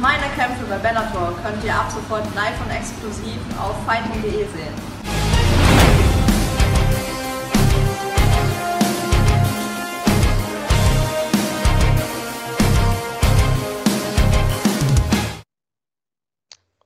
Meine 0.00 0.22
Kämpfe 0.36 0.64
bei 0.68 0.78
Bellator 0.78 1.36
könnt 1.42 1.64
ihr 1.64 1.74
ab 1.74 1.90
sofort 1.90 2.24
live 2.34 2.60
und 2.64 2.70
exklusiv 2.70 3.38
auf 3.58 3.74
fighting.de 3.84 4.30
sehen. 4.30 4.74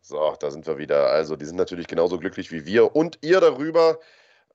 So, 0.00 0.34
da 0.40 0.50
sind 0.50 0.66
wir 0.66 0.78
wieder. 0.78 1.10
Also, 1.10 1.36
die 1.36 1.44
sind 1.44 1.56
natürlich 1.56 1.86
genauso 1.86 2.18
glücklich 2.18 2.50
wie 2.50 2.64
wir 2.64 2.96
und 2.96 3.18
ihr 3.20 3.40
darüber. 3.40 3.98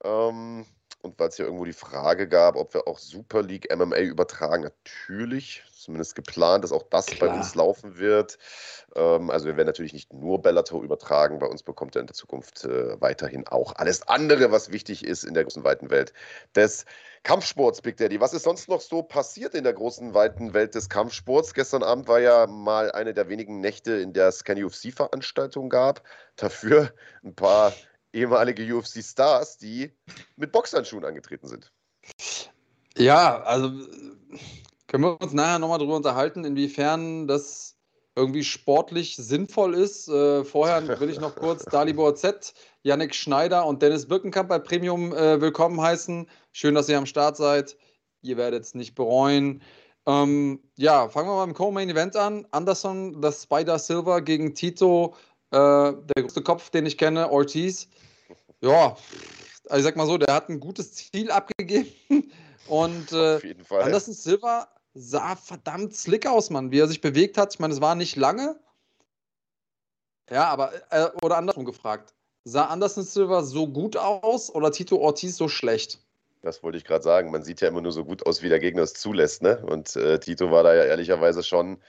Ähm, 0.03 0.65
und 1.03 1.19
weil 1.19 1.27
es 1.27 1.37
ja 1.37 1.45
irgendwo 1.45 1.65
die 1.65 1.73
Frage 1.73 2.27
gab, 2.27 2.55
ob 2.55 2.73
wir 2.73 2.87
auch 2.87 2.97
Super 2.97 3.43
League 3.43 3.73
MMA 3.75 3.99
übertragen, 3.99 4.63
natürlich, 4.63 5.63
zumindest 5.71 6.15
geplant, 6.15 6.63
dass 6.63 6.71
auch 6.71 6.83
das 6.89 7.07
Klar. 7.07 7.29
bei 7.29 7.35
uns 7.35 7.55
laufen 7.55 7.97
wird. 7.97 8.37
Ähm, 8.95 9.29
also 9.29 9.45
wir 9.45 9.57
werden 9.57 9.67
natürlich 9.67 9.91
nicht 9.91 10.13
nur 10.13 10.41
Bellator 10.41 10.81
übertragen, 10.81 11.39
bei 11.39 11.47
uns 11.47 11.61
bekommt 11.61 11.95
er 11.95 12.01
in 12.01 12.07
der 12.07 12.15
Zukunft 12.15 12.63
äh, 12.63 12.99
weiterhin 13.01 13.45
auch 13.47 13.73
alles 13.75 14.07
andere, 14.07 14.51
was 14.51 14.71
wichtig 14.71 15.05
ist 15.05 15.25
in 15.25 15.33
der 15.33 15.43
großen 15.43 15.65
weiten 15.65 15.89
Welt 15.89 16.13
des 16.55 16.85
Kampfsports, 17.23 17.81
Big 17.81 17.97
Daddy. 17.97 18.21
Was 18.21 18.33
ist 18.33 18.43
sonst 18.43 18.69
noch 18.69 18.81
so 18.81 19.01
passiert 19.01 19.55
in 19.55 19.63
der 19.65 19.73
großen 19.73 20.13
weiten 20.13 20.53
Welt 20.53 20.73
des 20.73 20.89
Kampfsports? 20.89 21.53
Gestern 21.53 21.83
Abend 21.83 22.07
war 22.07 22.19
ja 22.19 22.47
mal 22.47 22.91
eine 22.91 23.13
der 23.13 23.27
wenigen 23.27 23.59
Nächte, 23.59 23.93
in 23.93 24.13
der 24.13 24.29
es 24.29 24.43
keine 24.43 24.65
UFC-Veranstaltung 24.65 25.69
gab. 25.69 26.01
Dafür 26.37 26.93
ein 27.23 27.35
paar 27.35 27.73
ehemalige 28.13 28.75
UFC-Stars, 28.75 29.57
die 29.57 29.91
mit 30.37 30.51
Boxhandschuhen 30.51 31.03
angetreten 31.03 31.47
sind. 31.47 31.71
Ja, 32.97 33.41
also 33.41 33.69
können 34.87 35.03
wir 35.03 35.19
uns 35.19 35.33
nachher 35.33 35.59
nochmal 35.59 35.79
darüber 35.79 35.95
unterhalten, 35.95 36.45
inwiefern 36.45 37.27
das 37.27 37.75
irgendwie 38.15 38.43
sportlich 38.43 39.15
sinnvoll 39.15 39.73
ist. 39.73 40.07
Äh, 40.07 40.43
vorher 40.43 40.87
will 40.99 41.09
ich 41.09 41.19
noch 41.19 41.35
kurz 41.35 41.65
Dalibor 41.65 42.15
Z, 42.15 42.53
Yannick 42.83 43.15
Schneider 43.15 43.65
und 43.65 43.81
Dennis 43.81 44.07
Birkenkamp 44.07 44.49
bei 44.49 44.59
Premium 44.59 45.13
äh, 45.13 45.41
willkommen 45.41 45.81
heißen. 45.81 46.27
Schön, 46.51 46.75
dass 46.75 46.89
ihr 46.89 46.97
am 46.97 47.07
Start 47.07 47.37
seid. 47.37 47.75
Ihr 48.21 48.37
werdet 48.37 48.63
es 48.63 48.75
nicht 48.75 48.93
bereuen. 48.93 49.63
Ähm, 50.05 50.59
ja, 50.75 51.09
fangen 51.09 51.29
wir 51.29 51.35
mal 51.35 51.43
im 51.45 51.53
Co-Main 51.53 51.89
Event 51.89 52.15
an. 52.15 52.45
Anderson, 52.51 53.21
das 53.21 53.43
Spider 53.43 53.79
Silver 53.79 54.21
gegen 54.21 54.53
Tito, 54.53 55.15
äh, 55.53 55.93
der 55.93 56.23
größte 56.23 56.41
Kopf, 56.41 56.69
den 56.69 56.85
ich 56.85 56.97
kenne, 56.97 57.31
Ortiz 57.31 57.87
ja, 58.63 58.95
also 59.69 59.79
ich 59.79 59.83
sag 59.83 59.97
mal 59.97 60.07
so, 60.07 60.17
der 60.17 60.33
hat 60.33 60.47
ein 60.47 60.61
gutes 60.61 60.93
Ziel 60.93 61.29
abgegeben. 61.31 61.91
Und 62.67 63.11
äh. 63.11 63.55
Anderson 63.69 64.13
Silva 64.13 64.69
sah 64.93 65.35
verdammt 65.35 65.93
slick 65.95 66.25
aus, 66.25 66.49
Mann, 66.49 66.71
wie 66.71 66.79
er 66.79 66.87
sich 66.87 67.01
bewegt 67.01 67.37
hat. 67.37 67.53
Ich 67.53 67.59
meine, 67.59 67.73
es 67.73 67.81
war 67.81 67.95
nicht 67.95 68.15
lange. 68.15 68.57
Ja, 70.29 70.45
aber, 70.45 70.71
äh, 70.91 71.09
oder 71.21 71.37
andersrum 71.37 71.65
gefragt. 71.65 72.13
Sah 72.45 72.67
Anderson 72.67 73.03
Silva 73.03 73.43
so 73.43 73.67
gut 73.67 73.97
aus 73.97 74.49
oder 74.49 74.71
Tito 74.71 74.97
Ortiz 74.97 75.35
so 75.35 75.49
schlecht? 75.49 75.99
Das 76.41 76.63
wollte 76.63 76.77
ich 76.77 76.85
gerade 76.85 77.03
sagen. 77.03 77.31
Man 77.31 77.43
sieht 77.43 77.59
ja 77.59 77.67
immer 77.67 77.81
nur 77.81 77.91
so 77.91 78.05
gut 78.05 78.25
aus, 78.25 78.41
wie 78.41 78.49
der 78.49 78.59
Gegner 78.59 78.83
es 78.83 78.93
zulässt. 78.93 79.41
Ne? 79.41 79.61
Und 79.65 79.97
äh, 79.97 80.19
Tito 80.19 80.51
war 80.51 80.63
da 80.63 80.73
ja 80.73 80.83
ehrlicherweise 80.83 81.43
schon 81.43 81.79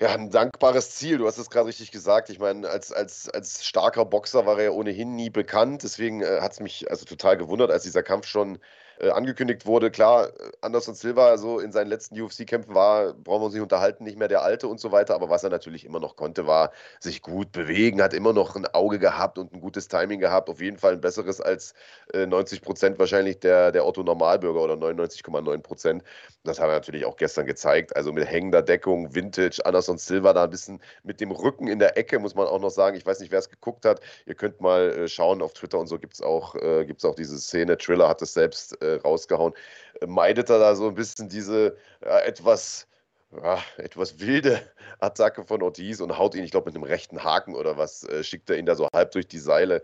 ja, 0.00 0.08
ein 0.14 0.30
dankbares 0.30 0.90
Ziel. 0.96 1.18
Du 1.18 1.26
hast 1.26 1.38
es 1.38 1.50
gerade 1.50 1.68
richtig 1.68 1.92
gesagt. 1.92 2.28
Ich 2.30 2.38
meine, 2.38 2.68
als, 2.68 2.92
als, 2.92 3.28
als 3.28 3.64
starker 3.64 4.04
Boxer 4.04 4.46
war 4.46 4.58
er 4.58 4.64
ja 4.64 4.70
ohnehin 4.70 5.14
nie 5.14 5.30
bekannt. 5.30 5.82
Deswegen 5.82 6.22
äh, 6.22 6.40
hat 6.40 6.52
es 6.52 6.60
mich 6.60 6.90
also 6.90 7.04
total 7.04 7.36
gewundert, 7.36 7.70
als 7.70 7.84
dieser 7.84 8.02
Kampf 8.02 8.26
schon 8.26 8.58
äh, 8.98 9.10
angekündigt 9.10 9.66
wurde. 9.66 9.90
Klar, 9.90 10.28
äh, 10.28 10.52
Anderson 10.60 10.94
Silva 10.94 11.36
so 11.36 11.58
in 11.58 11.72
seinen 11.72 11.88
letzten 11.88 12.20
UFC-Kämpfen 12.20 12.74
war, 12.74 13.12
brauchen 13.14 13.40
wir 13.40 13.46
uns 13.46 13.54
nicht 13.54 13.62
unterhalten, 13.62 14.04
nicht 14.04 14.18
mehr 14.18 14.28
der 14.28 14.42
Alte 14.42 14.68
und 14.68 14.80
so 14.80 14.92
weiter. 14.92 15.14
Aber 15.14 15.30
was 15.30 15.44
er 15.44 15.50
natürlich 15.50 15.84
immer 15.84 16.00
noch 16.00 16.16
konnte, 16.16 16.46
war 16.46 16.72
sich 17.00 17.22
gut 17.22 17.52
bewegen, 17.52 18.02
hat 18.02 18.14
immer 18.14 18.32
noch 18.32 18.56
ein 18.56 18.66
Auge 18.66 18.98
gehabt 18.98 19.38
und 19.38 19.52
ein 19.52 19.60
gutes 19.60 19.88
Timing 19.88 20.20
gehabt. 20.20 20.48
Auf 20.48 20.60
jeden 20.60 20.78
Fall 20.78 20.94
ein 20.94 21.00
besseres 21.00 21.40
als 21.40 21.74
äh, 22.12 22.26
90 22.26 22.62
Prozent 22.62 22.98
wahrscheinlich 22.98 23.40
der, 23.40 23.72
der 23.72 23.86
Otto-Normalbürger 23.86 24.60
oder 24.60 24.74
99,9 24.74 25.58
Prozent. 25.58 26.04
Das 26.44 26.60
hat 26.60 26.68
er 26.68 26.74
natürlich 26.74 27.04
auch 27.06 27.16
gestern 27.16 27.46
gezeigt. 27.46 27.96
Also 27.96 28.12
mit 28.12 28.26
hängender 28.26 28.62
Deckung, 28.62 29.14
Vintage, 29.14 29.64
Anderson 29.64 29.98
Silva 29.98 30.32
da 30.32 30.44
ein 30.44 30.50
bisschen 30.50 30.80
mit 31.02 31.20
dem 31.20 31.30
Rücken 31.30 31.68
in 31.68 31.78
der 31.78 31.96
Ecke, 31.96 32.18
muss 32.18 32.34
man 32.34 32.46
auch 32.46 32.60
noch 32.60 32.70
sagen. 32.70 32.96
Ich 32.96 33.06
weiß 33.06 33.20
nicht, 33.20 33.32
wer 33.32 33.38
es 33.38 33.50
geguckt 33.50 33.84
hat. 33.84 34.00
Ihr 34.26 34.34
könnt 34.34 34.60
mal 34.60 34.90
äh, 34.90 35.08
schauen 35.08 35.42
auf 35.42 35.52
Twitter 35.54 35.78
und 35.78 35.86
so 35.86 35.98
gibt 35.98 36.14
es 36.14 36.22
auch, 36.22 36.54
äh, 36.56 36.86
auch 37.02 37.14
diese 37.14 37.38
Szene. 37.38 37.76
Triller 37.78 38.08
hat 38.08 38.22
es 38.22 38.34
selbst 38.34 38.80
äh, 38.84 38.94
rausgehauen, 38.96 39.54
äh, 40.00 40.06
meidet 40.06 40.50
er 40.50 40.58
da 40.58 40.74
so 40.74 40.88
ein 40.88 40.94
bisschen 40.94 41.28
diese 41.28 41.76
ja, 42.04 42.20
etwas, 42.20 42.86
ja, 43.32 43.62
etwas 43.78 44.20
wilde 44.20 44.60
Attacke 45.00 45.44
von 45.44 45.62
Ortiz 45.62 46.00
und 46.00 46.18
haut 46.18 46.34
ihn, 46.34 46.44
ich 46.44 46.50
glaube, 46.50 46.66
mit 46.66 46.76
einem 46.76 46.84
rechten 46.84 47.24
Haken 47.24 47.54
oder 47.54 47.76
was, 47.76 48.04
äh, 48.04 48.22
schickt 48.22 48.50
er 48.50 48.58
ihn 48.58 48.66
da 48.66 48.74
so 48.74 48.88
halb 48.92 49.12
durch 49.12 49.26
die 49.26 49.38
Seile 49.38 49.82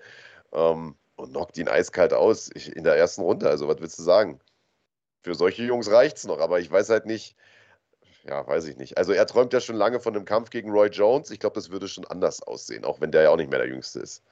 ähm, 0.52 0.96
und 1.16 1.30
knockt 1.32 1.58
ihn 1.58 1.68
eiskalt 1.68 2.12
aus 2.12 2.50
ich, 2.54 2.74
in 2.74 2.84
der 2.84 2.96
ersten 2.96 3.22
Runde. 3.22 3.48
Also, 3.48 3.68
was 3.68 3.80
willst 3.80 3.98
du 3.98 4.02
sagen? 4.02 4.40
Für 5.22 5.34
solche 5.34 5.62
Jungs 5.64 5.90
reicht 5.90 6.16
es 6.16 6.26
noch, 6.26 6.40
aber 6.40 6.60
ich 6.60 6.70
weiß 6.70 6.88
halt 6.88 7.06
nicht, 7.06 7.36
ja, 8.24 8.46
weiß 8.46 8.66
ich 8.66 8.76
nicht. 8.76 8.98
Also 8.98 9.12
er 9.12 9.26
träumt 9.26 9.52
ja 9.52 9.60
schon 9.60 9.76
lange 9.76 10.00
von 10.00 10.14
einem 10.14 10.24
Kampf 10.24 10.50
gegen 10.50 10.70
Roy 10.70 10.88
Jones. 10.88 11.30
Ich 11.30 11.40
glaube, 11.40 11.54
das 11.54 11.70
würde 11.70 11.88
schon 11.88 12.06
anders 12.06 12.42
aussehen, 12.42 12.84
auch 12.84 13.00
wenn 13.00 13.12
der 13.12 13.22
ja 13.22 13.30
auch 13.30 13.36
nicht 13.36 13.50
mehr 13.50 13.58
der 13.58 13.68
Jüngste 13.68 14.00
ist. 14.00 14.22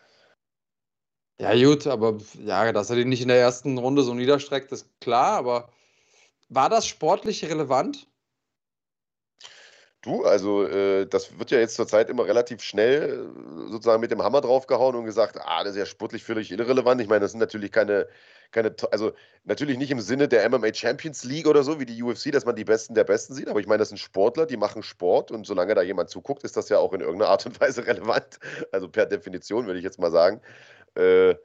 Ja, 1.40 1.54
gut, 1.54 1.86
aber 1.86 2.18
ja, 2.44 2.72
dass 2.72 2.90
er 2.90 2.96
den 2.96 3.08
nicht 3.08 3.22
in 3.22 3.28
der 3.28 3.38
ersten 3.38 3.78
Runde 3.78 4.02
so 4.02 4.12
niederstreckt, 4.12 4.72
ist 4.72 4.88
klar, 5.00 5.38
aber 5.38 5.70
war 6.48 6.68
das 6.68 6.86
sportlich 6.86 7.44
relevant? 7.44 8.08
Du, 10.02 10.24
also 10.24 10.64
äh, 10.64 11.06
das 11.06 11.38
wird 11.38 11.50
ja 11.50 11.58
jetzt 11.58 11.74
zurzeit 11.74 12.08
immer 12.08 12.24
relativ 12.24 12.62
schnell 12.62 13.28
äh, 13.28 13.70
sozusagen 13.70 14.00
mit 14.00 14.12
dem 14.12 14.22
Hammer 14.22 14.40
draufgehauen 14.40 14.94
und 14.94 15.04
gesagt, 15.04 15.38
ah, 15.40 15.64
das 15.64 15.72
ist 15.72 15.78
ja 15.78 15.86
sportlich 15.86 16.22
völlig 16.22 16.52
irrelevant. 16.52 17.00
Ich 17.00 17.08
meine, 17.08 17.20
das 17.20 17.32
sind 17.32 17.40
natürlich 17.40 17.72
keine, 17.72 18.06
keine, 18.52 18.74
also 18.92 19.12
natürlich 19.44 19.76
nicht 19.76 19.90
im 19.90 20.00
Sinne 20.00 20.28
der 20.28 20.48
MMA 20.48 20.72
Champions 20.72 21.24
League 21.24 21.48
oder 21.48 21.64
so, 21.64 21.80
wie 21.80 21.86
die 21.86 22.00
UFC, 22.00 22.30
dass 22.30 22.44
man 22.44 22.54
die 22.54 22.64
Besten 22.64 22.94
der 22.94 23.02
Besten 23.02 23.34
sieht, 23.34 23.48
aber 23.48 23.58
ich 23.58 23.66
meine, 23.66 23.80
das 23.80 23.88
sind 23.88 23.98
Sportler, 23.98 24.46
die 24.46 24.56
machen 24.56 24.84
Sport 24.84 25.32
und 25.32 25.46
solange 25.46 25.74
da 25.74 25.82
jemand 25.82 26.10
zuguckt, 26.10 26.44
ist 26.44 26.56
das 26.56 26.68
ja 26.68 26.78
auch 26.78 26.92
in 26.92 27.00
irgendeiner 27.00 27.30
Art 27.32 27.44
und 27.46 27.60
Weise 27.60 27.84
relevant. 27.86 28.38
Also 28.70 28.88
per 28.88 29.06
Definition 29.06 29.66
würde 29.66 29.78
ich 29.78 29.84
jetzt 29.84 29.98
mal 29.98 30.12
sagen. 30.12 30.40
Äh, 30.98 31.36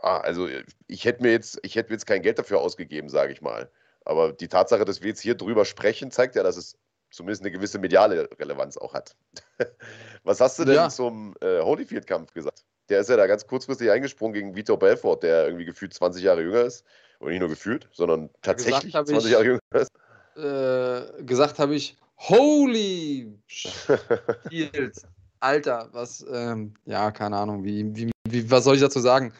ah, 0.00 0.18
also 0.18 0.48
ich 0.86 1.04
hätte 1.04 1.22
mir 1.22 1.32
jetzt, 1.32 1.58
ich 1.62 1.76
hätte 1.76 1.90
mir 1.90 1.94
jetzt 1.94 2.06
kein 2.06 2.22
Geld 2.22 2.38
dafür 2.38 2.60
ausgegeben, 2.60 3.08
sage 3.08 3.32
ich 3.32 3.40
mal. 3.40 3.70
Aber 4.04 4.32
die 4.32 4.48
Tatsache, 4.48 4.84
dass 4.84 5.00
wir 5.00 5.08
jetzt 5.08 5.20
hier 5.20 5.34
drüber 5.34 5.64
sprechen, 5.64 6.10
zeigt 6.10 6.36
ja, 6.36 6.42
dass 6.42 6.56
es 6.56 6.76
zumindest 7.10 7.42
eine 7.42 7.50
gewisse 7.50 7.78
mediale 7.78 8.28
Relevanz 8.38 8.76
auch 8.76 8.94
hat. 8.94 9.14
Was 10.24 10.40
hast 10.40 10.58
du 10.58 10.64
denn 10.64 10.74
ja. 10.74 10.88
zum 10.88 11.34
äh, 11.40 11.60
Holyfield-Kampf 11.60 12.32
gesagt? 12.32 12.64
Der 12.88 13.00
ist 13.00 13.10
ja 13.10 13.16
da 13.16 13.26
ganz 13.26 13.46
kurzfristig 13.46 13.90
eingesprungen 13.90 14.34
gegen 14.34 14.56
Vitor 14.56 14.78
Belfort, 14.78 15.20
der 15.22 15.46
irgendwie 15.46 15.64
gefühlt 15.64 15.94
20 15.94 16.22
Jahre 16.22 16.42
jünger 16.42 16.62
ist. 16.62 16.84
Und 17.20 17.30
nicht 17.30 17.40
nur 17.40 17.48
gefühlt, 17.48 17.88
sondern 17.92 18.30
tatsächlich 18.42 18.92
20 18.92 19.16
ich, 19.18 19.30
Jahre 19.30 19.44
jünger 19.44 19.60
ist. 19.74 19.92
Äh, 20.36 21.22
gesagt 21.22 21.60
habe 21.60 21.76
ich, 21.76 21.96
Holy. 22.16 23.38
Alter, 25.40 25.88
was, 25.92 26.24
ähm, 26.32 26.74
ja, 26.84 27.10
keine 27.10 27.36
Ahnung, 27.36 27.64
wie, 27.64 27.94
wie, 27.96 28.10
wie, 28.32 28.50
was 28.50 28.64
soll 28.64 28.74
ich 28.74 28.80
dazu 28.80 29.00
sagen? 29.00 29.32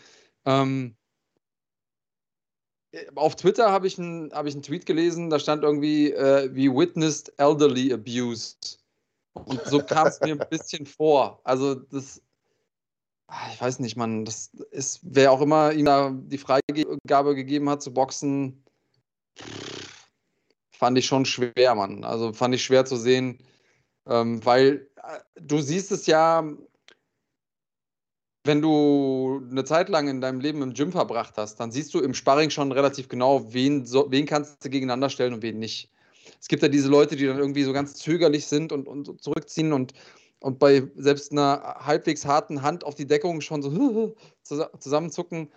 Ähm, 0.45 0.97
auf 3.15 3.37
Twitter 3.37 3.73
habe 3.73 3.87
ich, 3.87 3.97
ein, 3.99 4.31
hab 4.33 4.47
ich 4.47 4.55
einen 4.55 4.63
Tweet 4.63 4.85
gelesen, 4.85 5.31
da 5.31 5.39
stand 5.39 5.63
irgendwie, 5.63 6.13
äh, 6.13 6.55
wie 6.55 6.71
witnessed 6.71 7.33
elderly 7.39 7.93
abuse. 7.93 8.57
Und 9.33 9.65
so 9.65 9.79
kam 9.79 10.09
es 10.09 10.21
mir 10.21 10.39
ein 10.39 10.47
bisschen 10.51 10.85
vor. 10.85 11.41
Also, 11.45 11.75
das, 11.75 12.21
ah, 13.29 13.49
ich 13.53 13.61
weiß 13.61 13.79
nicht, 13.79 13.97
man, 13.97 14.25
das 14.25 14.51
ist, 14.71 15.01
wer 15.03 15.33
auch 15.33 15.41
immer 15.41 15.73
ihm 15.73 15.87
da 15.87 16.11
die 16.13 16.39
Freigabe 16.39 17.35
gegeben 17.35 17.71
hat 17.71 17.83
zu 17.83 17.95
boxen, 17.95 18.63
fand 20.83 20.99
ich 20.99 21.07
schon 21.07 21.25
schwer, 21.25 21.75
Mann. 21.75 22.05
Also 22.05 22.33
fand 22.33 22.55
ich 22.55 22.65
schwer 22.65 22.85
zu 22.85 22.97
sehen, 22.97 23.39
ähm, 24.07 24.45
weil 24.45 24.91
äh, 24.97 25.21
du 25.41 25.61
siehst 25.61 25.93
es 25.93 26.07
ja, 26.07 26.45
wenn 28.45 28.61
du 28.61 29.43
eine 29.51 29.65
Zeit 29.65 29.89
lang 29.89 30.09
in 30.09 30.21
deinem 30.21 30.41
Leben 30.41 30.63
im 30.63 30.75
Gym 30.75 30.93
verbracht 30.93 31.35
hast, 31.37 31.61
dann 31.61 31.71
siehst 31.71 31.95
du 31.95 32.01
im 32.01 32.15
Sparring 32.15 32.51
schon 32.51 32.73
relativ 32.73 33.09
genau, 33.09 33.53
wen, 33.53 33.87
so, 33.87 34.11
wen 34.11 34.27
kannst 34.27 34.65
du 34.65 34.71
gegeneinander 34.71 35.11
stellen 35.11 35.35
und 35.35 35.43
wen 35.43 35.59
nicht. 35.59 35.91
Es 36.41 36.49
gibt 36.49 36.63
ja 36.63 36.69
diese 36.69 36.89
Leute, 36.89 37.15
die 37.15 37.27
dann 37.27 37.39
irgendwie 37.39 37.63
so 37.63 37.73
ganz 37.73 37.95
zögerlich 37.95 38.47
sind 38.47 38.73
und, 38.73 38.89
und 38.89 39.23
zurückziehen 39.23 39.73
und, 39.73 39.93
und 40.41 40.59
bei 40.59 40.83
selbst 40.97 41.31
einer 41.31 41.77
halbwegs 41.79 42.25
harten 42.27 42.63
Hand 42.63 42.85
auf 42.85 42.97
die 42.97 43.07
Deckung 43.07 43.41
schon 43.41 43.63
so 43.63 44.17
zusammenzucken 44.79 45.49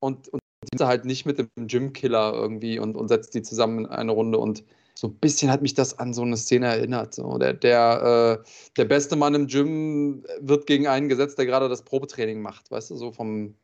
und, 0.00 0.28
und 0.28 0.40
die 0.72 0.84
halt 0.84 1.06
nicht 1.06 1.24
mit 1.24 1.38
dem 1.38 1.48
Gym-Killer 1.56 2.34
irgendwie 2.34 2.78
und, 2.78 2.96
und 2.96 3.08
setzt 3.08 3.34
die 3.34 3.42
zusammen 3.42 3.80
in 3.80 3.86
eine 3.86 4.12
Runde 4.12 4.38
und 4.38 4.64
so 5.04 5.10
ein 5.10 5.16
bisschen 5.16 5.50
hat 5.50 5.60
mich 5.60 5.74
das 5.74 5.98
an 5.98 6.14
so 6.14 6.22
eine 6.22 6.38
Szene 6.38 6.66
erinnert. 6.66 7.12
So. 7.12 7.36
Der, 7.36 7.52
der, 7.52 8.40
äh, 8.42 8.48
der 8.78 8.84
beste 8.86 9.16
Mann 9.16 9.34
im 9.34 9.46
Gym 9.48 10.24
wird 10.40 10.66
gegen 10.66 10.86
einen 10.86 11.10
gesetzt, 11.10 11.36
der 11.36 11.44
gerade 11.44 11.68
das 11.68 11.82
Probetraining 11.82 12.40
macht, 12.40 12.70
weißt 12.70 12.88
du, 12.88 12.96
so 12.96 13.12
vom, 13.12 13.54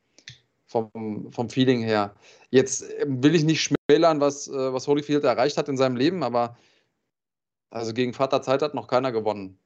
vom, 0.66 1.32
vom 1.32 1.48
Feeling 1.48 1.80
her. 1.80 2.14
Jetzt 2.50 2.84
will 3.06 3.34
ich 3.34 3.44
nicht 3.44 3.62
schmälern, 3.62 4.20
was, 4.20 4.48
äh, 4.48 4.72
was 4.72 4.86
Holyfield 4.86 5.24
erreicht 5.24 5.56
hat 5.56 5.70
in 5.70 5.78
seinem 5.78 5.96
Leben, 5.96 6.22
aber 6.22 6.58
also 7.70 7.94
gegen 7.94 8.12
Vater 8.12 8.42
Zeit 8.42 8.60
hat 8.60 8.74
noch 8.74 8.86
keiner 8.86 9.10
gewonnen. 9.10 9.58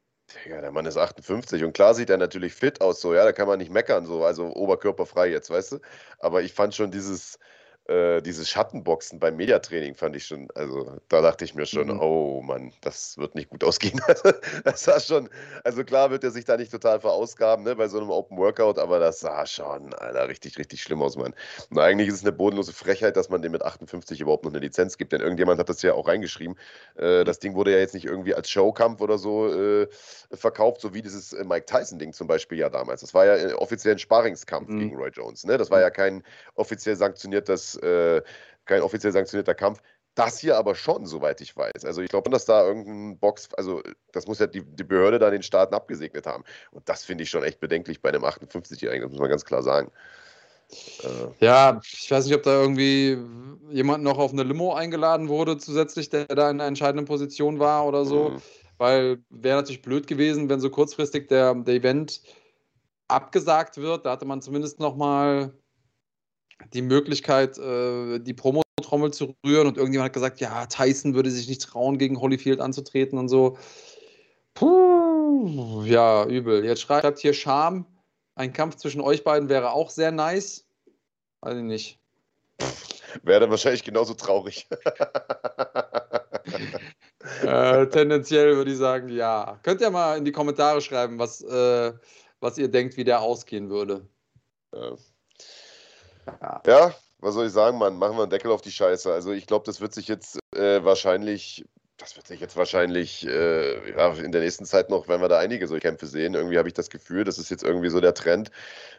Ja, 0.48 0.60
der 0.60 0.70
Mann 0.70 0.86
ist 0.86 0.96
58 0.96 1.64
und 1.64 1.72
klar 1.72 1.94
sieht 1.94 2.08
er 2.08 2.18
natürlich 2.18 2.54
fit 2.54 2.80
aus, 2.80 3.00
so, 3.00 3.14
ja, 3.14 3.24
da 3.24 3.32
kann 3.32 3.48
man 3.48 3.58
nicht 3.58 3.72
meckern, 3.72 4.06
so, 4.06 4.24
also 4.24 4.54
oberkörperfrei 4.54 5.28
jetzt, 5.28 5.50
weißt 5.50 5.72
du. 5.72 5.78
Aber 6.20 6.42
ich 6.42 6.52
fand 6.52 6.72
schon 6.72 6.92
dieses, 6.92 7.40
äh, 7.86 8.22
dieses 8.22 8.48
Schattenboxen 8.48 9.18
beim 9.18 9.36
Mediatraining 9.36 9.94
fand 9.94 10.16
ich 10.16 10.24
schon, 10.24 10.48
also 10.54 10.96
da 11.08 11.20
dachte 11.20 11.44
ich 11.44 11.54
mir 11.54 11.66
schon, 11.66 11.88
mhm. 11.88 12.00
oh 12.00 12.40
Mann, 12.42 12.72
das 12.80 13.18
wird 13.18 13.34
nicht 13.34 13.50
gut 13.50 13.62
ausgehen. 13.62 14.00
das 14.64 14.86
war 14.86 15.00
schon, 15.00 15.28
also 15.64 15.84
klar 15.84 16.10
wird 16.10 16.24
er 16.24 16.30
sich 16.30 16.46
da 16.46 16.56
nicht 16.56 16.70
total 16.70 17.00
verausgaben, 17.00 17.62
ne, 17.64 17.76
bei 17.76 17.88
so 17.88 17.98
einem 17.98 18.08
Open 18.08 18.38
Workout, 18.38 18.78
aber 18.78 18.98
das 19.00 19.20
sah 19.20 19.44
schon, 19.44 19.92
Alter, 19.92 20.28
richtig, 20.28 20.58
richtig 20.58 20.82
schlimm 20.82 21.02
aus, 21.02 21.16
Mann. 21.16 21.34
Und 21.68 21.78
eigentlich 21.78 22.08
ist 22.08 22.14
es 22.14 22.22
eine 22.22 22.32
bodenlose 22.32 22.72
Frechheit, 22.72 23.18
dass 23.18 23.28
man 23.28 23.42
dem 23.42 23.52
mit 23.52 23.62
58 23.62 24.18
überhaupt 24.18 24.44
noch 24.44 24.52
eine 24.52 24.60
Lizenz 24.60 24.96
gibt, 24.96 25.12
denn 25.12 25.20
irgendjemand 25.20 25.60
hat 25.60 25.68
das 25.68 25.82
ja 25.82 25.92
auch 25.92 26.08
reingeschrieben. 26.08 26.56
Äh, 26.96 27.20
mhm. 27.20 27.24
das 27.26 27.38
Ding 27.38 27.54
wurde 27.54 27.72
ja 27.72 27.78
jetzt 27.78 27.92
nicht 27.92 28.06
irgendwie 28.06 28.34
als 28.34 28.48
Showkampf 28.48 29.02
oder 29.02 29.18
so 29.18 29.52
äh, 29.52 29.88
verkauft, 30.32 30.80
so 30.80 30.94
wie 30.94 31.02
dieses 31.02 31.34
äh, 31.34 31.44
Mike 31.44 31.66
Tyson-Ding 31.66 32.14
zum 32.14 32.28
Beispiel 32.28 32.58
ja 32.58 32.70
damals. 32.70 33.02
Das 33.02 33.12
war 33.12 33.26
ja 33.26 33.36
äh, 33.36 33.52
offiziell 33.52 33.94
ein 33.94 33.98
Sparingskampf 33.98 34.70
mhm. 34.70 34.78
gegen 34.78 34.96
Roy 34.96 35.10
Jones, 35.10 35.44
ne? 35.44 35.58
Das 35.58 35.70
war 35.70 35.82
ja 35.82 35.90
kein 35.90 36.22
offiziell 36.54 36.96
sanktioniertes 36.96 37.73
äh, 37.76 38.22
kein 38.64 38.82
offiziell 38.82 39.12
sanktionierter 39.12 39.54
Kampf. 39.54 39.80
Das 40.14 40.38
hier 40.38 40.56
aber 40.56 40.76
schon, 40.76 41.06
soweit 41.06 41.40
ich 41.40 41.56
weiß. 41.56 41.84
Also 41.84 42.00
ich 42.00 42.08
glaube, 42.08 42.30
dass 42.30 42.44
da 42.44 42.64
irgendein 42.64 43.18
Box, 43.18 43.48
also 43.54 43.82
das 44.12 44.28
muss 44.28 44.38
ja 44.38 44.46
die, 44.46 44.62
die 44.62 44.84
Behörde 44.84 45.18
da 45.18 45.30
den 45.30 45.42
Staaten 45.42 45.74
abgesegnet 45.74 46.26
haben. 46.26 46.44
Und 46.70 46.88
das 46.88 47.04
finde 47.04 47.24
ich 47.24 47.30
schon 47.30 47.42
echt 47.42 47.58
bedenklich 47.58 48.00
bei 48.00 48.10
einem 48.10 48.24
58-Jährigen, 48.24 49.02
das 49.02 49.10
muss 49.10 49.20
man 49.20 49.30
ganz 49.30 49.44
klar 49.44 49.62
sagen. 49.62 49.90
Äh. 51.02 51.44
Ja, 51.44 51.80
ich 51.82 52.10
weiß 52.10 52.26
nicht, 52.26 52.34
ob 52.34 52.44
da 52.44 52.60
irgendwie 52.60 53.18
jemand 53.70 54.04
noch 54.04 54.18
auf 54.18 54.32
eine 54.32 54.44
Limo 54.44 54.74
eingeladen 54.74 55.28
wurde, 55.28 55.58
zusätzlich, 55.58 56.10
der 56.10 56.26
da 56.26 56.48
in 56.50 56.60
einer 56.60 56.66
entscheidenden 56.66 57.06
Position 57.06 57.58
war 57.58 57.86
oder 57.86 58.04
so. 58.04 58.30
Mhm. 58.30 58.42
Weil 58.78 59.18
wäre 59.30 59.56
natürlich 59.56 59.82
blöd 59.82 60.06
gewesen, 60.06 60.48
wenn 60.48 60.60
so 60.60 60.70
kurzfristig 60.70 61.28
der, 61.28 61.54
der 61.54 61.74
Event 61.74 62.22
abgesagt 63.08 63.76
wird. 63.76 64.06
Da 64.06 64.12
hatte 64.12 64.24
man 64.24 64.42
zumindest 64.42 64.80
noch 64.80 64.96
mal 64.96 65.52
die 66.72 66.82
Möglichkeit, 66.82 67.58
äh, 67.58 68.20
die 68.20 68.34
Promo-Trommel 68.34 69.12
zu 69.12 69.34
rühren 69.44 69.66
und 69.66 69.76
irgendjemand 69.76 70.08
hat 70.08 70.14
gesagt, 70.14 70.40
ja, 70.40 70.66
Tyson 70.66 71.14
würde 71.14 71.30
sich 71.30 71.48
nicht 71.48 71.62
trauen, 71.62 71.98
gegen 71.98 72.20
Holyfield 72.20 72.60
anzutreten 72.60 73.18
und 73.18 73.28
so. 73.28 73.58
Puh, 74.54 75.82
ja, 75.84 76.24
übel. 76.26 76.64
Jetzt 76.64 76.80
schreibt 76.80 77.18
hier 77.18 77.34
Scham, 77.34 77.86
ein 78.36 78.52
Kampf 78.52 78.76
zwischen 78.76 79.00
euch 79.00 79.24
beiden 79.24 79.48
wäre 79.48 79.72
auch 79.72 79.90
sehr 79.90 80.12
nice. 80.12 80.66
Weiß 81.40 81.56
ich 81.56 81.62
nicht. 81.62 81.98
Wäre 83.22 83.40
dann 83.40 83.50
wahrscheinlich 83.50 83.84
genauso 83.84 84.14
traurig. 84.14 84.66
äh, 87.42 87.86
tendenziell 87.86 88.56
würde 88.56 88.72
ich 88.72 88.78
sagen, 88.78 89.08
ja. 89.08 89.58
Könnt 89.62 89.80
ihr 89.80 89.90
mal 89.90 90.18
in 90.18 90.24
die 90.24 90.32
Kommentare 90.32 90.80
schreiben, 90.80 91.18
was, 91.18 91.42
äh, 91.42 91.92
was 92.40 92.58
ihr 92.58 92.68
denkt, 92.68 92.96
wie 92.96 93.04
der 93.04 93.20
ausgehen 93.20 93.70
würde. 93.70 94.08
Ja. 94.74 94.96
Ja. 96.26 96.62
ja, 96.66 96.94
was 97.18 97.34
soll 97.34 97.46
ich 97.46 97.52
sagen, 97.52 97.78
Mann? 97.78 97.96
Machen 97.96 98.16
wir 98.16 98.22
einen 98.22 98.30
Deckel 98.30 98.50
auf 98.50 98.62
die 98.62 98.70
Scheiße. 98.70 99.12
Also 99.12 99.32
ich 99.32 99.46
glaube, 99.46 99.66
das 99.66 99.80
wird 99.80 99.94
sich 99.94 100.08
jetzt 100.08 100.38
äh, 100.54 100.84
wahrscheinlich, 100.84 101.64
das 101.96 102.16
wird 102.16 102.26
sich 102.26 102.40
jetzt 102.40 102.56
wahrscheinlich 102.56 103.26
äh, 103.26 103.90
ja, 103.90 104.12
in 104.14 104.32
der 104.32 104.42
nächsten 104.42 104.64
Zeit 104.64 104.90
noch, 104.90 105.08
wenn 105.08 105.20
wir 105.20 105.28
da 105.28 105.38
einige 105.38 105.66
solche 105.66 105.82
Kämpfe 105.82 106.06
sehen. 106.06 106.34
Irgendwie 106.34 106.58
habe 106.58 106.68
ich 106.68 106.74
das 106.74 106.90
Gefühl, 106.90 107.24
das 107.24 107.38
ist 107.38 107.50
jetzt 107.50 107.62
irgendwie 107.62 107.90
so 107.90 108.00
der 108.00 108.14
Trend, 108.14 108.50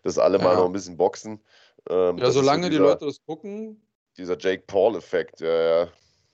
dass 0.04 0.18
alle 0.18 0.38
ja. 0.38 0.44
mal 0.44 0.56
noch 0.56 0.66
ein 0.66 0.74
bisschen 0.74 0.98
boxen. 0.98 1.42
Ähm, 1.90 2.18
ja, 2.18 2.32
solange 2.32 2.64
so 2.64 2.70
dieser, 2.70 2.84
die 2.84 2.90
Leute 2.90 3.06
das 3.06 3.24
gucken. 3.26 3.82
Dieser 4.18 4.38
Jake 4.38 4.64
Paul-Effekt, 4.66 5.42
ja, 5.42 5.82
ja. 5.84 5.88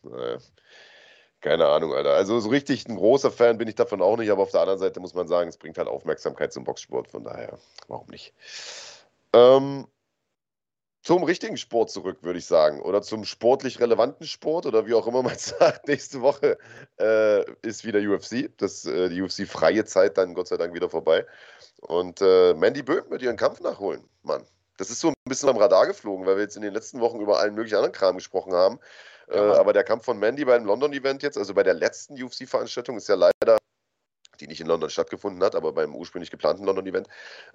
Naja. 0.03 0.37
Keine 1.41 1.65
Ahnung, 1.65 1.93
Alter. 1.93 2.13
Also 2.13 2.39
so 2.39 2.49
richtig 2.49 2.87
ein 2.87 2.95
großer 2.95 3.31
Fan 3.31 3.57
bin 3.57 3.67
ich 3.67 3.73
davon 3.73 4.01
auch 4.01 4.15
nicht, 4.15 4.29
aber 4.29 4.43
auf 4.43 4.51
der 4.51 4.61
anderen 4.61 4.79
Seite 4.79 4.99
muss 4.99 5.15
man 5.15 5.27
sagen, 5.27 5.49
es 5.49 5.57
bringt 5.57 5.79
halt 5.79 5.87
Aufmerksamkeit 5.87 6.53
zum 6.53 6.63
Boxsport, 6.63 7.07
von 7.07 7.23
daher, 7.23 7.57
warum 7.87 8.07
nicht? 8.07 8.33
Ähm, 9.33 9.87
zum 11.01 11.23
richtigen 11.23 11.57
Sport 11.57 11.89
zurück, 11.89 12.19
würde 12.21 12.39
ich 12.39 12.45
sagen. 12.45 12.81
Oder 12.81 13.01
zum 13.01 13.25
sportlich 13.25 13.79
relevanten 13.79 14.27
Sport 14.27 14.65
oder 14.65 14.85
wie 14.85 14.93
auch 14.93 15.07
immer 15.07 15.23
man 15.23 15.37
sagt. 15.37 15.87
Nächste 15.87 16.21
Woche 16.21 16.57
äh, 16.99 17.43
ist 17.61 17.85
wieder 17.85 17.99
UFC. 17.99 18.49
Das, 18.57 18.85
äh, 18.85 19.09
die 19.09 19.21
UFC-freie 19.21 19.85
Zeit 19.85 20.17
dann 20.17 20.33
Gott 20.33 20.47
sei 20.47 20.57
Dank 20.57 20.73
wieder 20.73 20.89
vorbei. 20.89 21.25
Und 21.81 22.21
äh, 22.21 22.53
Mandy 22.53 22.83
Böhm 22.83 23.09
wird 23.09 23.23
ihren 23.23 23.37
Kampf 23.37 23.61
nachholen, 23.61 24.03
Mann. 24.21 24.45
Das 24.77 24.89
ist 24.89 24.99
so 24.99 25.09
ein 25.09 25.13
bisschen 25.25 25.49
am 25.49 25.57
Radar 25.57 25.87
geflogen, 25.87 26.25
weil 26.25 26.37
wir 26.37 26.43
jetzt 26.43 26.55
in 26.55 26.61
den 26.61 26.73
letzten 26.73 26.99
Wochen 27.01 27.19
über 27.19 27.39
allen 27.39 27.55
möglichen 27.55 27.75
anderen 27.75 27.93
Kram 27.93 28.15
gesprochen 28.15 28.53
haben. 28.53 28.79
Äh, 29.27 29.37
ja. 29.37 29.59
aber 29.59 29.73
der 29.73 29.83
Kampf 29.83 30.05
von 30.05 30.19
Mandy 30.19 30.45
beim 30.45 30.65
London-Event 30.65 31.23
jetzt, 31.23 31.37
also 31.37 31.53
bei 31.53 31.63
der 31.63 31.73
letzten 31.73 32.21
UFC-Veranstaltung, 32.21 32.97
ist 32.97 33.07
ja 33.07 33.15
leider, 33.15 33.57
die 34.39 34.47
nicht 34.47 34.59
in 34.59 34.67
London 34.67 34.89
stattgefunden 34.89 35.43
hat, 35.43 35.55
aber 35.55 35.71
beim 35.71 35.95
ursprünglich 35.95 36.31
geplanten 36.31 36.65
London-Event, 36.65 37.07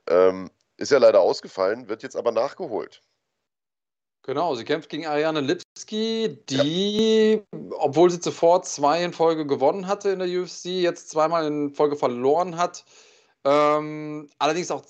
ähm, 0.08 0.50
ist 0.78 0.90
ja 0.90 0.98
leider 0.98 1.20
ausgefallen, 1.20 1.88
wird 1.88 2.02
jetzt 2.02 2.16
aber 2.16 2.32
nachgeholt. 2.32 3.02
Genau, 4.26 4.56
sie 4.56 4.64
kämpft 4.64 4.88
gegen 4.88 5.06
Ariane 5.06 5.40
Lipski, 5.40 6.40
die, 6.48 7.34
ja. 7.34 7.58
obwohl 7.78 8.10
sie 8.10 8.18
zuvor 8.18 8.62
zwei 8.62 9.04
in 9.04 9.12
Folge 9.12 9.46
gewonnen 9.46 9.86
hatte 9.86 10.10
in 10.10 10.18
der 10.18 10.26
UFC, 10.26 10.64
jetzt 10.64 11.10
zweimal 11.10 11.46
in 11.46 11.72
Folge 11.72 11.94
verloren 11.94 12.56
hat. 12.56 12.84
Ähm, 13.44 14.28
allerdings 14.40 14.72
auch 14.72 14.82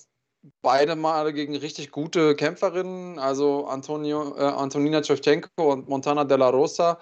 beide 0.62 0.96
Male 0.96 1.34
gegen 1.34 1.54
richtig 1.54 1.90
gute 1.90 2.34
Kämpferinnen, 2.34 3.18
also 3.18 3.66
Antonio, 3.66 4.34
äh, 4.38 4.42
Antonina 4.42 5.04
Shevchenko 5.04 5.70
und 5.70 5.86
Montana 5.86 6.24
De 6.24 6.38
La 6.38 6.48
Rosa. 6.48 6.98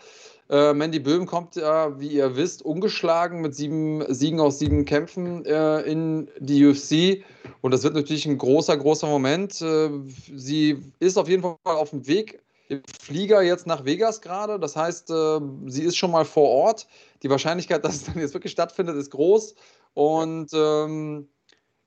Äh, 0.55 0.73
Mandy 0.73 1.01
Böhm 1.01 1.27
kommt 1.27 1.57
ja, 1.57 1.99
wie 1.99 2.07
ihr 2.07 2.37
wisst, 2.37 2.65
ungeschlagen 2.65 3.41
mit 3.41 3.57
sieben 3.57 4.05
Siegen 4.15 4.39
aus 4.39 4.61
sieben 4.61 4.85
Kämpfen 4.85 5.45
äh, 5.47 5.81
in 5.81 6.31
die 6.39 6.65
UFC. 6.65 7.25
Und 7.61 7.73
das 7.73 7.83
wird 7.83 7.95
natürlich 7.95 8.25
ein 8.27 8.39
großer, 8.39 8.77
großer 8.77 9.09
Moment. 9.09 9.61
Äh, 9.61 9.91
sie 10.33 10.81
ist 11.01 11.19
auf 11.19 11.29
jeden 11.29 11.43
Fall 11.43 11.57
auf 11.65 11.91
dem 11.91 12.07
Weg 12.07 12.41
im 12.69 12.83
Flieger 13.03 13.43
jetzt 13.43 13.67
nach 13.67 13.85
Vegas 13.85 14.21
gerade. 14.21 14.61
Das 14.61 14.77
heißt, 14.77 15.11
äh, 15.11 15.41
sie 15.67 15.83
ist 15.83 15.97
schon 15.97 16.13
mal 16.13 16.25
vor 16.25 16.49
Ort. 16.49 16.87
Die 17.25 17.31
Wahrscheinlichkeit, 17.31 17.85
dass 17.85 17.97
es 17.97 18.05
dann 18.05 18.21
jetzt 18.21 18.35
wirklich 18.35 18.53
stattfindet, 18.53 18.95
ist 18.95 19.11
groß. 19.11 19.57
Und 19.95 20.53
ähm, 20.55 21.27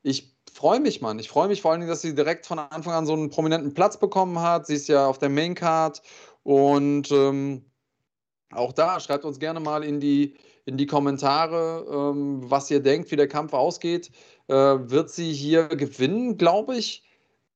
ich 0.03 0.35
freue 0.53 0.81
mich, 0.81 0.99
Mann. 0.99 1.19
Ich 1.19 1.29
freue 1.29 1.47
mich 1.47 1.61
vor 1.61 1.71
allen 1.71 1.79
Dingen, 1.79 1.89
dass 1.89 2.01
sie 2.01 2.13
direkt 2.13 2.45
von 2.45 2.59
Anfang 2.59 2.91
an 2.91 3.05
so 3.05 3.13
einen 3.13 3.29
prominenten 3.29 3.73
Platz 3.73 3.95
bekommen 3.95 4.41
hat. 4.41 4.67
Sie 4.67 4.75
ist 4.75 4.89
ja 4.89 5.07
auf 5.07 5.19
der 5.19 5.29
Maincard 5.29 6.01
und 6.43 7.09
ähm, 7.13 7.63
auch 8.51 8.73
da 8.73 8.99
schreibt 8.99 9.25
uns 9.25 9.39
gerne 9.39 9.59
mal 9.59 9.83
in 9.83 9.99
die, 9.99 10.35
in 10.65 10.77
die 10.77 10.85
Kommentare, 10.85 11.85
ähm, 11.89 12.41
was 12.49 12.71
ihr 12.71 12.81
denkt, 12.81 13.11
wie 13.11 13.15
der 13.15 13.27
Kampf 13.27 13.53
ausgeht. 13.53 14.11
Äh, 14.47 14.53
wird 14.53 15.09
sie 15.09 15.33
hier 15.33 15.67
gewinnen, 15.67 16.37
glaube 16.37 16.75
ich? 16.77 17.03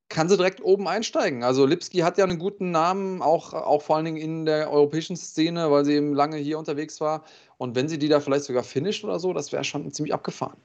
Kann 0.10 0.28
sie 0.28 0.36
direkt 0.36 0.62
oben 0.62 0.90
einsteigen. 0.90 1.44
Also 1.44 1.66
Lipski 1.66 2.00
hat 2.00 2.18
ja 2.18 2.26
einen 2.26 2.40
guten 2.40 2.72
Namen, 2.72 3.22
auch, 3.22 3.54
auch 3.54 3.82
vor 3.82 3.96
allen 3.96 4.06
Dingen 4.06 4.18
in 4.18 4.46
der 4.46 4.70
europäischen 4.70 5.16
Szene, 5.16 5.72
weil 5.72 5.86
sie 5.86 5.94
eben 5.94 6.14
lange 6.14 6.36
hier 6.38 6.60
unterwegs 6.60 7.00
war. 7.00 7.24
Und 7.58 7.76
wenn 7.76 7.88
sie 7.88 7.98
die 7.98 8.10
da 8.10 8.20
vielleicht 8.20 8.44
sogar 8.44 8.64
finisht 8.64 9.06
oder 9.06 9.20
so, 9.20 9.32
das 9.32 9.54
wäre 9.54 9.64
schon 9.64 9.90
ziemlich 9.92 10.14
abgefahren. 10.14 10.58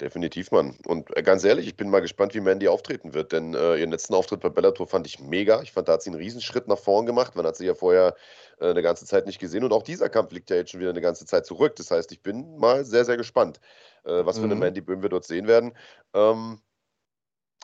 Definitiv, 0.00 0.50
Mann. 0.50 0.78
Und 0.86 1.14
äh, 1.14 1.22
ganz 1.22 1.44
ehrlich, 1.44 1.66
ich 1.66 1.76
bin 1.76 1.90
mal 1.90 2.00
gespannt, 2.00 2.34
wie 2.34 2.40
Mandy 2.40 2.68
auftreten 2.68 3.12
wird, 3.12 3.32
denn 3.32 3.54
äh, 3.54 3.76
ihren 3.76 3.90
letzten 3.90 4.14
Auftritt 4.14 4.40
bei 4.40 4.48
Bellator 4.48 4.86
fand 4.86 5.06
ich 5.06 5.20
mega. 5.20 5.60
Ich 5.60 5.72
fand, 5.72 5.88
da 5.88 5.94
hat 5.94 6.02
sie 6.02 6.10
einen 6.10 6.18
Riesenschritt 6.18 6.68
nach 6.68 6.78
vorn 6.78 7.04
gemacht. 7.04 7.36
Man 7.36 7.44
hat 7.44 7.56
sie 7.56 7.66
ja 7.66 7.74
vorher 7.74 8.14
äh, 8.60 8.70
eine 8.70 8.82
ganze 8.82 9.04
Zeit 9.04 9.26
nicht 9.26 9.38
gesehen 9.38 9.62
und 9.62 9.72
auch 9.72 9.82
dieser 9.82 10.08
Kampf 10.08 10.32
liegt 10.32 10.48
ja 10.48 10.56
jetzt 10.56 10.70
schon 10.70 10.80
wieder 10.80 10.90
eine 10.90 11.02
ganze 11.02 11.26
Zeit 11.26 11.44
zurück. 11.44 11.76
Das 11.76 11.90
heißt, 11.90 12.12
ich 12.12 12.22
bin 12.22 12.56
mal 12.56 12.84
sehr, 12.86 13.04
sehr 13.04 13.18
gespannt, 13.18 13.60
äh, 14.04 14.24
was 14.24 14.36
mhm. 14.36 14.40
für 14.40 14.46
eine 14.46 14.54
mhm. 14.54 14.60
Mandy 14.60 14.80
Böhm 14.80 15.02
wir 15.02 15.10
dort 15.10 15.26
sehen 15.26 15.46
werden. 15.46 15.76
Ähm, 16.14 16.58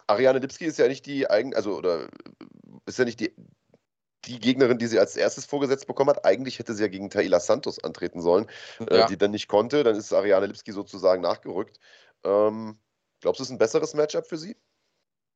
Ariane 0.07 0.39
Lipski 0.39 0.67
ist 0.67 0.79
ja 0.79 0.89
nicht 0.89 1.07
die 1.07 1.29
eigen, 1.31 1.55
also 1.55 1.77
oder 1.77 2.09
ist 2.85 2.99
ja 2.99 3.07
nicht 3.07 3.19
die, 3.19 3.35
die 4.27 4.41
Gegnerin, 4.41 4.79
die 4.79 4.87
sie 4.87 4.99
als 4.99 5.17
erstes 5.17 5.47
vorgesetzt 5.47 5.87
bekommen 5.87 6.11
hat. 6.11 6.25
Eigentlich 6.25 6.59
hätte 6.59 6.75
sie 6.75 6.83
ja 6.83 6.89
gegen 6.89 7.11
Taila 7.11 7.41
Santos 7.41 7.83
antreten 7.83 8.21
sollen, 8.21 8.47
äh, 8.91 8.99
ja. 8.99 9.07
die 9.07 9.17
dann 9.17 9.31
nicht 9.31 9.49
konnte. 9.49 9.85
Dann 9.85 9.97
ist 9.97 10.13
Ariane 10.13 10.47
Lipski 10.47 10.73
sozusagen 10.73 11.23
nachgerückt. 11.23 11.79
Ähm, 12.27 12.79
glaubst 13.21 13.41
du, 13.41 13.43
es 13.45 13.49
ist 13.49 13.55
ein 13.55 13.59
besseres 13.59 13.95
Matchup 13.95 14.27
für 14.27 14.37
sie? 14.37 14.57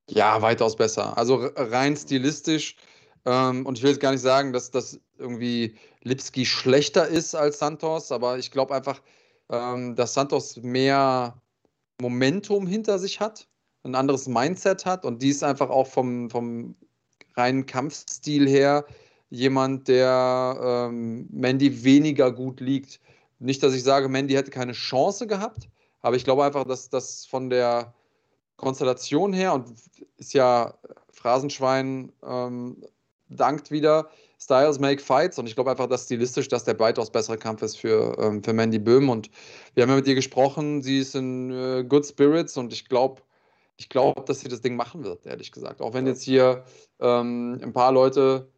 Ja, 0.09 0.43
weitaus 0.43 0.77
besser. 0.77 1.17
Also 1.17 1.37
rein 1.57 1.97
stilistisch. 1.97 2.77
Ähm, 3.25 3.67
und 3.67 3.79
ich 3.79 3.85
will 3.85 3.91
jetzt 3.91 4.01
gar 4.01 4.13
nicht 4.13 4.23
sagen, 4.23 4.53
dass 4.53 4.71
das 4.71 4.99
irgendwie 5.19 5.77
Lipski 6.03 6.47
schlechter 6.47 7.07
ist 7.07 7.35
als 7.35 7.59
Santos, 7.59 8.11
aber 8.13 8.39
ich 8.39 8.51
glaube 8.51 8.75
einfach, 8.75 9.03
ähm, 9.51 9.95
dass 9.95 10.15
Santos 10.15 10.57
mehr 10.57 11.41
Momentum 12.01 12.67
hinter 12.67 12.99
sich 12.99 13.21
hat, 13.21 13.47
ein 13.83 13.95
anderes 13.95 14.27
Mindset 14.27 14.87
hat 14.87 15.05
und 15.05 15.23
die 15.23 15.29
ist 15.29 15.45
einfach 15.45 15.69
auch 15.69 15.87
vom, 15.87 16.31
vom 16.31 16.75
reinen 17.37 17.67
Kampfstil 17.67 18.49
her 18.49 18.87
jemand, 19.29 19.89
der 19.89 20.89
ähm, 20.91 21.29
Mandy 21.31 21.85
weniger 21.85 22.33
gut 22.33 22.61
liegt. 22.61 23.01
Nicht, 23.39 23.63
dass 23.63 23.75
ich 23.75 23.83
sage, 23.83 24.09
Mandy 24.09 24.35
hätte 24.35 24.51
keine 24.51 24.73
Chance 24.73 25.27
gehabt, 25.27 25.69
aber 26.03 26.17
ich 26.17 26.25
glaube 26.25 26.45
einfach, 26.45 26.65
dass 26.65 26.89
das 26.89 27.27
von 27.27 27.51
der 27.51 27.95
Konstellation 28.57 29.33
her 29.33 29.55
und 29.55 29.73
ist 30.19 30.35
ja 30.35 30.75
Phrasenschwein 31.13 32.13
ähm, 32.23 32.85
dankt 33.29 33.71
wieder, 33.71 34.11
Styles 34.39 34.79
make 34.79 35.03
fights. 35.03 35.39
Und 35.39 35.47
ich 35.47 35.55
glaube 35.55 35.71
einfach, 35.71 35.87
dass 35.87 36.05
stilistisch 36.05 36.49
das 36.49 36.65
der 36.65 36.79
weitaus 36.79 37.11
bessere 37.11 37.39
Kampf 37.39 37.63
ist 37.63 37.79
für, 37.79 38.17
ähm, 38.19 38.43
für 38.43 38.53
Mandy 38.53 38.79
Böhm. 38.79 39.09
Und 39.09 39.31
wir 39.75 39.83
haben 39.83 39.91
ja 39.91 39.97
mit 39.97 40.07
ihr 40.07 40.15
gesprochen, 40.15 40.83
sie 40.83 40.99
ist 40.99 41.15
in 41.15 41.51
äh, 41.51 41.85
good 41.85 42.07
spirits. 42.07 42.57
Und 42.57 42.73
ich 42.73 42.89
glaube, 42.89 43.23
ich 43.77 43.89
glaube, 43.89 44.23
dass 44.27 44.41
sie 44.41 44.49
das 44.49 44.61
Ding 44.61 44.77
machen 44.77 45.05
wird, 45.05 45.27
ehrlich 45.27 45.53
gesagt. 45.53 45.81
Auch 45.81 45.95
wenn 45.95 46.07
jetzt 46.07 46.23
hier 46.23 46.65
ähm, 47.01 47.61
ein 47.63 47.73
paar 47.73 47.93
Leute 47.93 48.49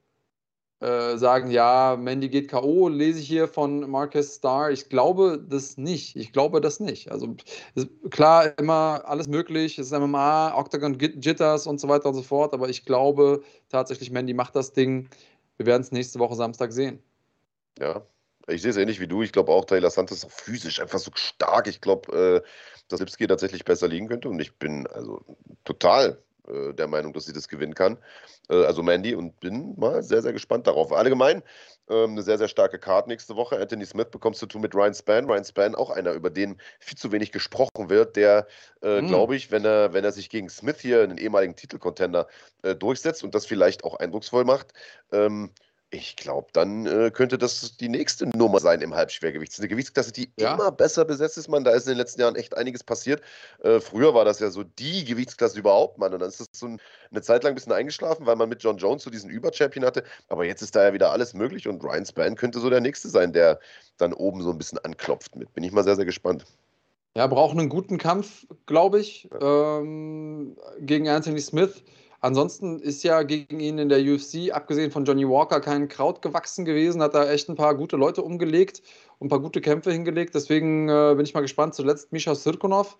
äh, 0.83 1.17
sagen, 1.17 1.53
ja, 1.53 1.97
Mandy 1.97 2.29
geht 2.29 2.49
K.O., 2.49 2.89
lese 2.89 3.21
ich 3.21 3.29
hier 3.29 3.47
von 3.47 3.89
Marcus 3.89 4.35
Starr. 4.35 4.73
Ich 4.73 4.89
glaube 4.89 5.41
das 5.49 5.77
nicht. 5.77 6.17
Ich 6.17 6.33
glaube 6.33 6.61
das 6.61 6.81
nicht. 6.81 7.13
Also 7.13 7.37
klar, 8.11 8.59
immer 8.59 9.03
alles 9.05 9.29
möglich. 9.29 9.79
Es 9.79 9.93
ist 9.93 9.99
MMA, 9.99 10.59
Octagon 10.59 10.99
Jitters 10.99 11.69
und 11.69 11.81
so 11.81 11.89
weiter 11.89 12.09
und 12.09 12.17
so 12.17 12.23
fort. 12.23 12.53
Aber 12.53 12.69
ich 12.69 12.85
glaube 12.85 13.43
tatsächlich, 13.69 14.11
Mandy 14.11 14.35
macht 14.35 14.57
das 14.57 14.73
Ding. 14.73 15.09
Wir 15.57 15.67
werden 15.67 15.83
es 15.83 15.93
nächste 15.93 16.19
Woche 16.19 16.35
Samstag 16.35 16.73
sehen. 16.73 17.01
Ja, 17.79 18.05
ich 18.49 18.61
sehe 18.63 18.73
es 18.73 18.77
ähnlich 18.77 18.99
wie 18.99 19.07
du. 19.07 19.23
Ich 19.23 19.31
glaube 19.31 19.53
auch, 19.53 19.65
Taylor 19.65 19.91
Santos 19.91 20.19
ist 20.19 20.25
auch 20.25 20.31
physisch 20.33 20.81
einfach 20.81 20.99
so 20.99 21.13
stark. 21.15 21.69
Ich 21.69 21.81
glaube, 21.81 22.43
äh, 22.43 22.49
dass 22.89 22.99
Lipski 22.99 23.29
tatsächlich 23.29 23.65
besser 23.65 23.87
liegen 23.87 24.09
könnte. 24.09 24.29
Und 24.29 24.41
ich 24.41 24.57
bin 24.57 24.89
also 24.89 25.25
total 25.65 26.19
äh, 26.49 26.73
der 26.75 26.89
Meinung, 26.89 27.13
dass 27.13 27.27
sie 27.27 27.33
das 27.33 27.49
gewinnen 27.49 27.75
kann. 27.75 27.99
Äh, 28.49 28.65
also 28.65 28.83
Mandy 28.83 29.15
und 29.15 29.39
bin 29.41 29.75
mal 29.79 30.03
sehr, 30.03 30.23
sehr 30.23 30.33
gespannt 30.33 30.67
darauf. 30.67 30.93
Allgemein 30.93 31.43
ähm, 31.89 32.13
eine 32.13 32.23
sehr, 32.23 32.39
sehr 32.39 32.49
starke 32.49 32.79
Karte 32.79 33.09
nächste 33.09 33.37
Woche. 33.37 33.59
Anthony 33.59 33.87
Smith 33.87 34.09
bekommst 34.11 34.43
du 34.43 34.47
tun 34.47 34.61
mit 34.61 34.75
Ryan 34.75 34.95
Spann. 34.95 35.27
Ryan 35.27 35.45
Spann 35.45 35.75
auch 35.75 35.91
einer, 35.91 36.13
über 36.13 36.31
den 36.31 36.61
viel 36.81 36.99
zu 36.99 37.13
wenig 37.13 37.33
gesprochen 37.33 37.91
wird, 37.91 38.17
der, 38.17 38.47
äh, 38.83 39.01
mhm. 39.01 39.09
glaube 39.09 39.37
ich, 39.37 39.51
wenn 39.51 39.65
er, 39.65 39.93
wenn 39.93 40.05
er 40.05 40.13
sich 40.13 40.31
gegen 40.31 40.49
Smith 40.49 40.81
hier, 40.81 41.03
einen 41.03 41.19
ehemaligen 41.19 41.57
Titelcontender, 41.57 42.29
äh, 42.63 42.75
durchsetzt 42.75 43.25
und 43.25 43.35
das 43.35 43.47
vielleicht 43.47 43.85
auch 43.85 43.97
eindrucksvoll 43.97 44.45
macht, 44.45 44.73
ähm, 45.13 45.51
ich 45.95 46.17
glaube, 46.17 46.49
dann 46.55 46.87
äh, 46.87 47.11
könnte 47.13 47.37
das 47.37 47.77
die 47.77 47.91
nächste 47.91 48.27
Nummer 48.27 48.61
sein 48.61 48.81
im 48.81 48.95
Halbschwergewicht. 48.95 49.53
Das 49.53 49.59
ist 49.59 49.61
eine 49.61 49.69
Gewichtsklasse, 49.69 50.11
die 50.11 50.33
ja. 50.39 50.55
immer 50.55 50.73
besser 50.73 51.05
besetzt 51.05 51.37
ist, 51.37 51.49
man. 51.49 51.65
Da 51.65 51.73
ist 51.73 51.87
in 51.87 51.93
den 51.93 51.99
letzten 51.99 52.23
Jahren 52.23 52.35
echt 52.35 52.57
einiges 52.57 52.83
passiert. 52.83 53.21
Äh, 53.63 53.79
früher 53.79 54.15
war 54.15 54.25
das 54.25 54.41
ja 54.41 54.49
so 54.51 54.65
die 54.65 55.05
Gewichtsklasse 55.05 55.59
überhaupt, 55.59 55.99
Mann. 55.99 56.15
Und 56.15 56.21
dann 56.21 56.31
ist 56.31 56.41
das 56.41 56.49
so 56.55 56.67
ein, 56.67 56.81
eine 57.11 57.21
Zeit 57.21 57.45
lang 57.45 57.53
ein 57.53 57.57
bisschen 57.57 57.75
eingeschlafen, 57.75 58.25
weil 58.25 58.37
man 58.37 58.49
mit 58.49 58.63
John 58.63 58.79
Jones 58.79 59.03
so 59.03 59.11
diesen 59.11 59.29
Überchampion 59.29 59.85
hatte. 59.85 60.03
Aber 60.29 60.47
jetzt 60.47 60.63
ist 60.63 60.75
da 60.75 60.83
ja 60.83 60.95
wieder 60.95 61.11
alles 61.11 61.35
möglich 61.35 61.69
und 61.69 61.85
Ryan 61.85 62.07
Spann 62.07 62.37
könnte 62.37 62.59
so 62.59 62.71
der 62.71 62.81
nächste 62.81 63.11
sein, 63.11 63.35
der 63.35 63.61
dann 63.99 64.15
oben 64.15 64.43
so 64.43 64.51
ein 64.51 64.57
bisschen 64.59 64.79
anklopft 64.79 65.37
mit. 65.37 65.53
Bin 65.53 65.63
ich 65.63 65.73
mal 65.73 65.85
sehr, 65.85 65.97
sehr 65.97 66.07
gespannt. 66.07 66.47
Ja, 67.15 67.27
brauchen 67.27 67.61
einen 67.61 67.69
guten 67.69 67.99
Kampf, 67.99 68.47
glaube 68.65 68.99
ich, 68.99 69.29
ja. 69.31 69.79
ähm, 69.79 70.57
gegen 70.81 71.11
Anthony 71.11 71.41
Smith. 71.41 71.83
Ansonsten 72.25 72.79
ist 72.79 73.03
ja 73.03 73.25
gegen 73.25 73.59
ihn 73.59 73.79
in 73.79 73.89
der 73.89 73.99
UFC, 73.99 74.53
abgesehen 74.53 74.93
von 74.93 75.05
Johnny 75.05 75.29
Walker, 75.29 75.61
kein 75.61 75.89
Kraut 75.89 76.23
gewachsen 76.23 76.65
gewesen. 76.65 77.03
Hat 77.03 77.15
da 77.15 77.29
echt 77.29 77.49
ein 77.49 77.57
paar 77.57 77.75
gute 77.75 77.97
Leute 77.97 78.23
umgelegt 78.23 78.81
und 79.19 79.27
ein 79.27 79.29
paar 79.29 79.41
gute 79.41 79.61
Kämpfe 79.61 79.91
hingelegt. 79.91 80.33
Deswegen 80.37 80.89
äh, 80.89 81.15
bin 81.17 81.27
ich 81.27 81.35
mal 81.35 81.41
gespannt. 81.41 81.75
Zuletzt 81.75 82.13
Misha 82.13 82.37
Sirkunov, 82.37 82.97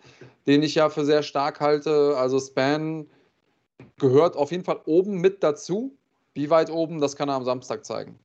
den 0.49 0.65
ich 0.65 0.75
ja 0.75 0.91
für 0.91 1.05
sehr 1.05 1.23
stark 1.23 1.61
halte. 1.61 2.17
Also 2.17 2.41
Span 2.41 3.07
gehört 3.99 4.37
auf 4.37 4.51
jeden 4.51 4.65
Fall 4.65 4.81
oben 4.87 5.21
mit 5.21 5.45
dazu. 5.45 5.97
Wie 6.35 6.51
weit 6.51 6.71
oben, 6.71 7.01
das 7.01 7.15
kann 7.15 7.29
er 7.29 7.37
am 7.37 7.45
Samstag 7.45 7.85
zeigen. 7.85 8.19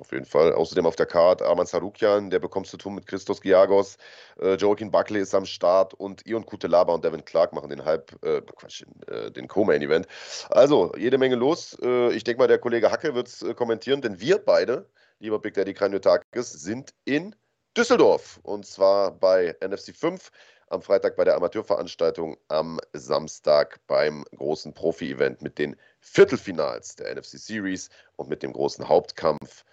Auf 0.00 0.10
jeden 0.10 0.24
Fall. 0.24 0.52
Außerdem 0.52 0.86
auf 0.86 0.96
der 0.96 1.06
Karte 1.06 1.46
Arman 1.46 1.66
Sarukian, 1.66 2.28
der 2.30 2.40
bekommst 2.40 2.72
zu 2.72 2.76
tun 2.76 2.96
mit 2.96 3.06
Christos 3.06 3.40
Giagos. 3.40 3.96
Äh, 4.40 4.54
Joaquin 4.54 4.90
Buckley 4.90 5.20
ist 5.20 5.34
am 5.34 5.46
Start 5.46 5.94
und 5.94 6.26
Ion 6.26 6.44
Kutelaba 6.44 6.92
und 6.92 7.04
Devin 7.04 7.24
Clark 7.24 7.52
machen 7.52 7.68
den 7.68 7.84
Halb, 7.84 8.12
äh, 8.24 8.40
Quatsch, 8.40 8.84
äh, 9.06 9.30
den 9.30 9.46
Co-Main-Event. 9.46 10.08
Also, 10.50 10.92
jede 10.96 11.16
Menge 11.16 11.36
los. 11.36 11.76
Äh, 11.80 12.12
ich 12.12 12.24
denke 12.24 12.40
mal, 12.40 12.48
der 12.48 12.58
Kollege 12.58 12.90
Hacke 12.90 13.14
wird 13.14 13.28
es 13.28 13.42
äh, 13.42 13.54
kommentieren, 13.54 14.00
denn 14.00 14.20
wir 14.20 14.38
beide, 14.38 14.88
lieber 15.20 15.38
Big 15.38 15.54
Daddy 15.54 15.74
Kranjotakis, 15.74 16.52
sind 16.52 16.92
in 17.04 17.36
Düsseldorf 17.76 18.40
und 18.42 18.66
zwar 18.66 19.12
bei 19.12 19.56
NFC 19.60 19.94
5 19.94 20.30
am 20.68 20.82
Freitag 20.82 21.16
bei 21.16 21.24
der 21.24 21.36
Amateurveranstaltung, 21.36 22.36
am 22.48 22.80
Samstag 22.92 23.78
beim 23.86 24.24
großen 24.36 24.74
Profi-Event 24.74 25.42
mit 25.42 25.58
den 25.58 25.76
Viertelfinals 26.00 26.96
der 26.96 27.14
NFC 27.14 27.38
Series 27.38 27.90
und 28.16 28.28
mit 28.28 28.42
dem 28.42 28.52
großen 28.52 28.88
Hauptkampf 28.88 29.64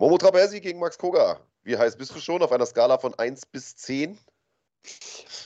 Momo 0.00 0.16
Trabelsi 0.16 0.60
gegen 0.60 0.78
Max 0.78 0.96
Koga. 0.96 1.40
Wie 1.64 1.76
heiß 1.76 1.96
bist 1.96 2.14
du 2.14 2.20
schon 2.20 2.40
auf 2.40 2.52
einer 2.52 2.66
Skala 2.66 2.98
von 2.98 3.18
1 3.18 3.46
bis 3.46 3.74
10? 3.78 4.16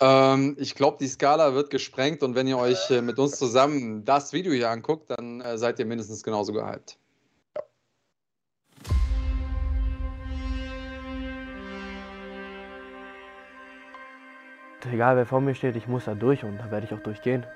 Ähm, 0.03 0.57
ich 0.59 0.75
glaube, 0.75 0.99
die 1.01 1.09
Skala 1.09 1.55
wird 1.55 1.71
gesprengt 1.71 2.23
und 2.23 2.35
wenn 2.35 2.47
ihr 2.47 2.59
euch 2.59 2.91
äh, 2.91 3.01
mit 3.01 3.19
uns 3.19 3.38
zusammen 3.38 4.05
das 4.05 4.35
Video 4.35 4.53
hier 4.53 4.69
anguckt, 4.69 5.09
dann 5.09 5.41
äh, 5.41 5.57
seid 5.57 5.79
ihr 5.79 5.87
mindestens 5.87 6.23
genauso 6.23 6.53
gehypt. 6.53 6.99
Egal 14.85 15.17
wer 15.17 15.25
vor 15.25 15.41
mir 15.41 15.55
steht, 15.55 15.77
ich 15.77 15.88
muss 15.88 16.05
da 16.05 16.15
durch 16.15 16.45
und 16.45 16.59
da 16.59 16.71
werde 16.71 16.87
ich 16.87 16.93
auch 16.93 17.03
durchgehen. 17.03 17.47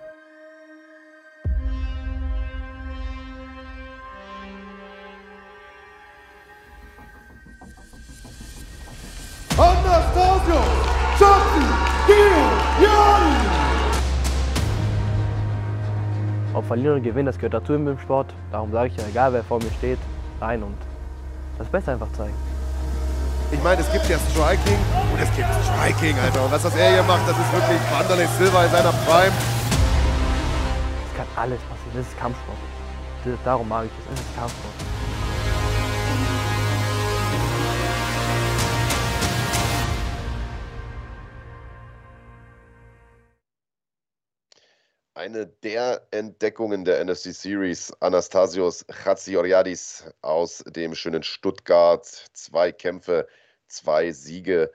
Verlieren 16.77 17.03
gewinnen, 17.03 17.25
das 17.25 17.39
gehört 17.39 17.55
dazu 17.55 17.73
im 17.73 17.99
Sport. 17.99 18.35
Darum 18.53 18.71
sage 18.71 18.89
ich 18.89 18.97
ja, 18.99 19.09
egal 19.09 19.33
wer 19.33 19.43
vor 19.43 19.59
mir 19.59 19.71
steht, 19.79 19.99
rein 20.43 20.63
und 20.63 20.77
das 21.57 21.67
Beste 21.69 21.93
einfach 21.93 22.13
zeigen. 22.13 22.35
Ich 23.51 23.63
meine, 23.63 23.81
es 23.81 23.91
gibt 23.91 24.07
ja 24.11 24.19
Striking 24.19 24.77
und 25.11 25.19
es 25.19 25.35
gibt 25.35 25.49
Striking, 25.65 26.19
Alter. 26.19 26.45
Und 26.45 26.53
was 26.53 26.65
das 26.65 26.77
er 26.77 26.93
hier 26.93 27.03
macht, 27.05 27.27
das 27.27 27.39
ist 27.39 27.53
wirklich 27.55 27.81
Wanderlei 27.91 28.27
Silva 28.27 28.65
in 28.65 28.71
seiner 28.71 28.93
Prime. 28.93 29.33
Es 31.09 31.17
kann 31.17 31.27
alles 31.37 31.61
passieren, 31.61 31.95
das 31.95 32.07
ist 32.09 32.19
Kampfsport. 32.19 32.59
Darum 33.43 33.69
mag 33.69 33.87
ich 33.87 33.93
es, 33.93 34.13
es 34.13 34.21
ist 34.21 34.37
Kampfsport. 34.37 34.96
Eine 45.27 45.49
der 45.65 46.07
Entdeckungen 46.13 46.85
der 46.85 47.05
NFC 47.05 47.35
Series, 47.35 47.93
Anastasios 47.99 48.87
Chatsioriadis 48.87 50.05
aus 50.23 50.63
dem 50.69 50.95
schönen 50.95 51.25
Stuttgart. 51.25 52.07
Zwei 52.33 52.71
Kämpfe, 52.71 53.27
zwei 53.67 54.13
Siege 54.13 54.71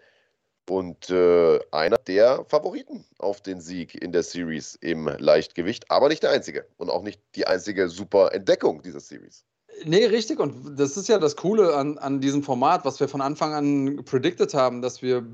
und 0.70 1.10
äh, 1.10 1.60
einer 1.72 1.98
der 1.98 2.44
Favoriten 2.50 3.06
auf 3.18 3.40
den 3.40 3.62
Sieg 3.62 3.96
in 3.96 4.12
der 4.12 4.24
Series 4.24 4.76
im 4.76 5.08
Leichtgewicht, 5.08 5.90
aber 5.90 6.10
nicht 6.10 6.24
der 6.24 6.32
einzige 6.32 6.66
und 6.78 6.90
auch 6.90 7.02
nicht 7.02 7.22
die 7.36 7.48
einzige 7.48 7.88
super 7.88 8.34
Entdeckung 8.34 8.82
dieser 8.82 9.00
Series. 9.00 9.46
Nee, 9.86 10.06
richtig. 10.06 10.40
Und 10.40 10.78
das 10.78 10.98
ist 10.98 11.08
ja 11.08 11.18
das 11.18 11.38
Coole 11.38 11.76
an, 11.76 11.98
an 11.98 12.20
diesem 12.20 12.44
Format, 12.44 12.84
was 12.84 13.00
wir 13.00 13.08
von 13.08 13.22
Anfang 13.22 13.54
an 13.54 14.04
predicted 14.04 14.54
haben, 14.54 14.82
dass 14.82 15.02
wir 15.02 15.26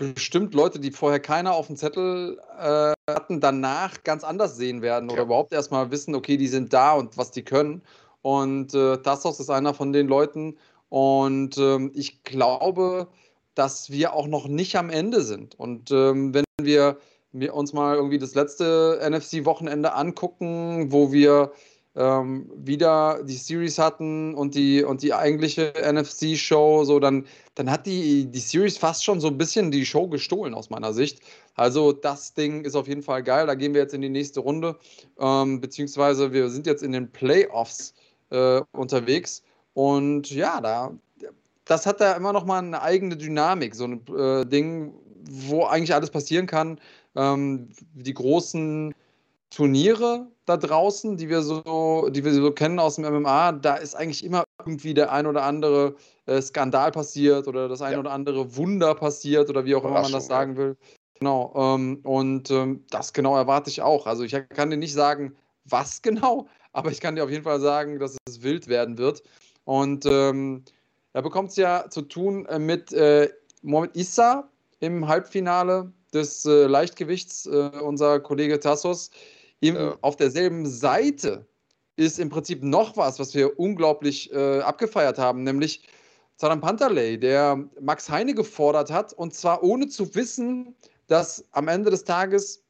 bestimmt 0.00 0.54
Leute, 0.54 0.80
die 0.80 0.90
vorher 0.90 1.20
keiner 1.20 1.54
auf 1.54 1.66
dem 1.66 1.76
Zettel 1.76 2.40
äh, 2.58 2.92
hatten, 3.08 3.40
danach 3.40 4.02
ganz 4.02 4.24
anders 4.24 4.56
sehen 4.56 4.82
werden 4.82 5.08
ja. 5.08 5.14
oder 5.14 5.22
überhaupt 5.24 5.52
erstmal 5.52 5.90
wissen, 5.90 6.14
okay, 6.14 6.36
die 6.36 6.48
sind 6.48 6.72
da 6.72 6.94
und 6.94 7.16
was 7.16 7.30
die 7.30 7.42
können. 7.42 7.82
Und 8.22 8.74
äh, 8.74 8.98
Tassos 8.98 9.40
ist 9.40 9.50
einer 9.50 9.74
von 9.74 9.92
den 9.92 10.08
Leuten. 10.08 10.56
Und 10.88 11.58
ähm, 11.58 11.92
ich 11.94 12.24
glaube, 12.24 13.08
dass 13.54 13.90
wir 13.90 14.14
auch 14.14 14.26
noch 14.26 14.48
nicht 14.48 14.76
am 14.76 14.90
Ende 14.90 15.22
sind. 15.22 15.58
Und 15.58 15.90
ähm, 15.90 16.34
wenn 16.34 16.44
wir, 16.60 16.98
wir 17.32 17.54
uns 17.54 17.72
mal 17.72 17.96
irgendwie 17.96 18.18
das 18.18 18.34
letzte 18.34 19.00
NFC-Wochenende 19.02 19.94
angucken, 19.94 20.92
wo 20.92 21.12
wir 21.12 21.52
ähm, 22.00 22.50
wieder 22.56 23.22
die 23.24 23.36
Series 23.36 23.78
hatten 23.78 24.34
und 24.34 24.54
die, 24.54 24.82
und 24.82 25.02
die 25.02 25.12
eigentliche 25.12 25.74
NFC-Show, 25.76 26.84
so 26.84 26.98
dann, 26.98 27.26
dann 27.56 27.70
hat 27.70 27.84
die, 27.84 28.24
die 28.24 28.38
Series 28.38 28.78
fast 28.78 29.04
schon 29.04 29.20
so 29.20 29.28
ein 29.28 29.36
bisschen 29.36 29.70
die 29.70 29.84
Show 29.84 30.08
gestohlen 30.08 30.54
aus 30.54 30.70
meiner 30.70 30.94
Sicht. 30.94 31.20
Also 31.56 31.92
das 31.92 32.32
Ding 32.32 32.64
ist 32.64 32.74
auf 32.74 32.88
jeden 32.88 33.02
Fall 33.02 33.22
geil. 33.22 33.46
Da 33.46 33.54
gehen 33.54 33.74
wir 33.74 33.82
jetzt 33.82 33.92
in 33.92 34.00
die 34.00 34.08
nächste 34.08 34.40
Runde, 34.40 34.78
ähm, 35.18 35.60
beziehungsweise 35.60 36.32
wir 36.32 36.48
sind 36.48 36.66
jetzt 36.66 36.82
in 36.82 36.92
den 36.92 37.12
Playoffs 37.12 37.92
äh, 38.30 38.62
unterwegs. 38.72 39.42
Und 39.74 40.30
ja, 40.30 40.62
da, 40.62 40.96
das 41.66 41.84
hat 41.84 42.00
da 42.00 42.14
immer 42.14 42.32
noch 42.32 42.46
mal 42.46 42.60
eine 42.60 42.80
eigene 42.80 43.18
Dynamik, 43.18 43.74
so 43.74 43.84
ein 43.84 44.06
äh, 44.16 44.46
Ding, 44.46 44.94
wo 45.30 45.66
eigentlich 45.66 45.94
alles 45.94 46.10
passieren 46.10 46.46
kann. 46.46 46.80
Ähm, 47.14 47.68
die 47.92 48.14
großen 48.14 48.94
Turniere 49.50 50.28
da 50.50 50.56
draußen, 50.56 51.16
die 51.16 51.28
wir 51.28 51.42
so, 51.42 52.08
die 52.10 52.24
wir 52.24 52.34
so 52.34 52.50
kennen 52.50 52.78
aus 52.78 52.96
dem 52.96 53.04
MMA, 53.04 53.52
da 53.52 53.76
ist 53.76 53.94
eigentlich 53.94 54.24
immer 54.24 54.44
irgendwie 54.58 54.94
der 54.94 55.12
ein 55.12 55.26
oder 55.26 55.44
andere 55.44 55.94
äh, 56.26 56.42
Skandal 56.42 56.90
passiert 56.90 57.46
oder 57.46 57.68
das 57.68 57.80
ein 57.80 57.92
ja. 57.92 57.98
oder 58.00 58.10
andere 58.10 58.56
Wunder 58.56 58.94
passiert 58.94 59.48
oder 59.48 59.64
wie 59.64 59.74
auch 59.74 59.84
immer 59.84 60.02
man 60.02 60.12
das 60.12 60.26
sagen 60.26 60.56
will. 60.56 60.76
Genau. 61.18 61.52
Ähm, 61.54 62.00
und 62.02 62.50
ähm, 62.50 62.84
das 62.90 63.12
genau 63.12 63.36
erwarte 63.36 63.70
ich 63.70 63.80
auch. 63.82 64.06
Also 64.06 64.24
ich 64.24 64.32
kann 64.50 64.70
dir 64.70 64.76
nicht 64.76 64.92
sagen, 64.92 65.36
was 65.64 66.02
genau, 66.02 66.48
aber 66.72 66.90
ich 66.90 67.00
kann 67.00 67.14
dir 67.14 67.24
auf 67.24 67.30
jeden 67.30 67.44
Fall 67.44 67.60
sagen, 67.60 67.98
dass 67.98 68.16
es 68.28 68.42
wild 68.42 68.68
werden 68.68 68.98
wird. 68.98 69.22
Und 69.64 70.04
ähm, 70.06 70.64
er 71.12 71.22
bekommt 71.22 71.50
es 71.50 71.56
ja 71.56 71.86
zu 71.90 72.02
tun 72.02 72.46
äh, 72.46 72.58
mit 72.58 72.92
äh, 72.92 73.30
Mohamed 73.62 73.96
Issa 73.96 74.48
im 74.80 75.06
Halbfinale 75.06 75.92
des 76.12 76.44
äh, 76.44 76.66
Leichtgewichts, 76.66 77.46
äh, 77.46 77.70
unser 77.82 78.18
Kollege 78.18 78.58
Tassos. 78.58 79.10
Im, 79.60 79.76
Ja. 79.76 79.98
Auf 80.00 80.16
derselben 80.16 80.66
Seite 80.66 81.46
ist 81.96 82.18
im 82.18 82.30
Prinzip 82.30 82.62
noch 82.62 82.96
was, 82.96 83.18
was 83.18 83.34
wir 83.34 83.58
unglaublich 83.58 84.32
äh, 84.32 84.60
abgefeiert 84.60 85.18
haben, 85.18 85.42
nämlich 85.42 85.86
Zaran 86.36 86.60
Pantaley, 86.62 87.20
der 87.20 87.68
Max 87.80 88.08
Heine 88.08 88.34
gefordert 88.34 88.90
hat 88.90 89.12
und 89.12 89.34
zwar 89.34 89.62
ohne 89.62 89.88
zu 89.88 90.14
wissen, 90.14 90.74
dass 91.06 91.44
am 91.52 91.68
Ende 91.68 91.90
des 91.90 92.04
Tages 92.04 92.64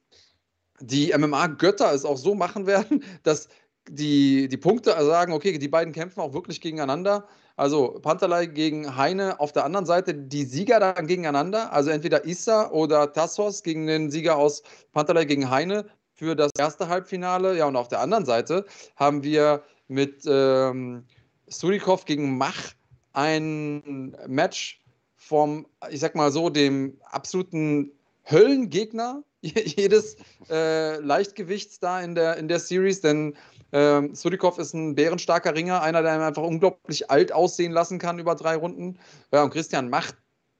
die 0.81 1.13
MMA-Götter 1.17 1.93
es 1.93 2.05
auch 2.05 2.17
so 2.17 2.35
machen 2.35 2.67
werden, 2.67 3.05
dass 3.23 3.49
die, 3.89 4.49
die 4.49 4.57
Punkte 4.57 4.91
sagen, 4.91 5.33
okay, 5.33 5.57
die 5.59 5.69
beiden 5.69 5.93
kämpfen 5.93 6.21
auch 6.21 6.33
wirklich 6.33 6.61
gegeneinander. 6.61 7.29
Also 7.57 7.99
Pantalei 8.03 8.47
gegen 8.47 8.97
Heine 8.97 9.39
auf 9.39 9.53
der 9.53 9.65
anderen 9.65 9.87
Seite, 9.87 10.15
die 10.15 10.45
Sieger 10.45 10.81
dann 10.81 11.07
gegeneinander, 11.07 11.73
also 11.73 11.91
entweder 11.91 12.25
Issa 12.25 12.71
oder 12.71 13.13
Tassos 13.13 13.63
gegen 13.63 13.87
den 13.87 14.11
Sieger 14.11 14.37
aus 14.37 14.63
Pantalei 14.93 15.27
gegen 15.27 15.51
Heine 15.51 15.85
für 16.21 16.37
das 16.37 16.51
erste 16.59 16.89
Halbfinale. 16.89 17.57
Ja, 17.57 17.65
und 17.65 17.77
auf 17.77 17.89
der 17.89 18.01
anderen 18.01 18.27
Seite 18.27 18.67
haben 18.97 19.23
wir 19.23 19.63
mit 19.89 20.25
ähm, 20.27 21.05
Surikov 21.49 22.05
gegen 22.05 22.37
Mach 22.37 22.75
ein 23.15 24.15
Match 24.27 24.83
vom, 25.17 25.67
ich 25.89 26.01
sag 26.01 26.15
mal 26.15 26.31
so, 26.31 26.51
dem 26.51 26.99
absoluten 27.05 27.93
Höllengegner 28.25 29.23
jedes 29.41 30.17
äh, 30.51 30.97
Leichtgewichts 30.99 31.81
da 31.81 32.03
in 32.03 32.15
der, 32.15 32.37
in 32.37 32.49
der 32.49 32.61
Series, 32.61 33.01
denn 33.01 33.35
ähm, 33.73 34.15
Surikov 34.15 34.59
ist 34.59 34.75
ein 34.75 34.95
bärenstarker 34.97 35.55
Ringer, 35.55 35.81
einer, 35.81 36.03
der 36.03 36.21
einfach 36.21 36.43
unglaublich 36.43 37.11
alt 37.11 37.33
aussehen 37.33 37.73
lassen 37.73 37.99
kann 37.99 38.19
über 38.19 38.35
drei 38.35 38.57
Runden. 38.57 38.99
Ja, 39.33 39.43
und 39.43 39.55
Christian 39.55 39.89
Macht, 39.89 40.17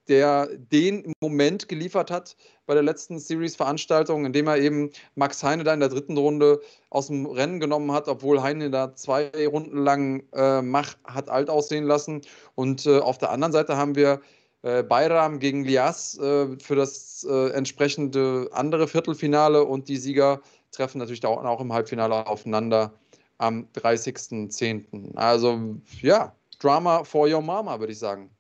der 0.09 0.49
den 0.57 1.13
Moment 1.21 1.69
geliefert 1.69 2.11
hat 2.11 2.37
bei 2.67 2.75
der 2.75 2.83
letzten 2.83 3.19
Series-Veranstaltung, 3.19 4.25
indem 4.25 4.47
er 4.47 4.59
eben 4.59 4.91
Max 5.15 5.43
Heine 5.43 5.65
da 5.65 5.75
in 5.75 5.81
der 5.81 5.89
dritten 5.89 6.17
Runde 6.17 6.61
aus 6.91 7.09
dem 7.09 7.27
Rennen 7.27 7.61
genommen 7.61 7.93
hat, 7.93 8.09
obwohl 8.09 8.43
Heine 8.43 8.71
da 8.71 8.95
zwei 8.95 9.31
Runden 9.47 9.85
lang 9.85 10.23
äh, 10.33 10.63
Mach 10.63 10.97
hat 11.05 11.29
alt 11.29 11.51
aussehen 11.51 11.85
lassen. 11.85 12.23
Und 12.55 12.87
äh, 12.87 12.99
auf 12.99 13.19
der 13.19 13.31
anderen 13.31 13.53
Seite 13.53 13.77
haben 13.77 13.95
wir 13.95 14.21
äh, 14.63 14.83
Bayram 14.83 15.39
gegen 15.39 15.65
Lias 15.65 16.19
äh, 16.19 16.59
für 16.59 16.77
das 16.77 17.27
äh, 17.29 17.51
entsprechende 17.51 18.49
andere 18.53 18.89
Viertelfinale 18.89 19.65
und 19.65 19.89
die 19.89 19.97
Sieger 19.97 20.41
treffen 20.71 20.99
natürlich 20.99 21.25
auch, 21.25 21.43
auch 21.45 21.61
im 21.61 21.73
Halbfinale 21.73 22.27
aufeinander 22.27 22.93
am 23.39 23.67
30.10. 23.75 25.17
Also 25.17 25.77
ja, 26.03 26.35
Drama 26.59 27.05
for 27.05 27.27
your 27.27 27.41
mama, 27.41 27.81
würde 27.81 27.93
ich 27.93 27.99
sagen. 27.99 28.31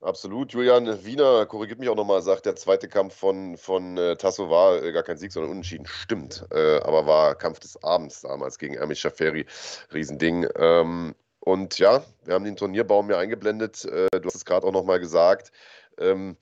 Absolut. 0.00 0.52
Julian 0.52 1.04
Wiener 1.04 1.44
korrigiert 1.46 1.80
mich 1.80 1.88
auch 1.88 1.96
nochmal, 1.96 2.22
sagt, 2.22 2.46
der 2.46 2.54
zweite 2.54 2.88
Kampf 2.88 3.16
von, 3.16 3.56
von 3.56 3.98
äh, 3.98 4.16
Tasso 4.16 4.48
war 4.48 4.80
äh, 4.80 4.92
gar 4.92 5.02
kein 5.02 5.18
Sieg, 5.18 5.32
sondern 5.32 5.50
unentschieden. 5.50 5.86
Stimmt. 5.86 6.46
Äh, 6.52 6.78
aber 6.82 7.06
war 7.06 7.34
Kampf 7.34 7.58
des 7.58 7.82
Abends 7.82 8.20
damals 8.20 8.58
gegen 8.58 8.78
Amish 8.78 9.00
Shaferi. 9.00 9.44
Riesending. 9.92 10.46
Ähm, 10.54 11.16
und 11.40 11.78
ja, 11.80 12.04
wir 12.24 12.34
haben 12.34 12.44
den 12.44 12.56
Turnierbaum 12.56 13.06
hier 13.06 13.18
eingeblendet. 13.18 13.84
Äh, 13.86 14.20
du 14.20 14.26
hast 14.26 14.36
es 14.36 14.44
gerade 14.44 14.66
auch 14.66 14.72
nochmal 14.72 15.00
gesagt. 15.00 15.50
Ähm, 15.98 16.36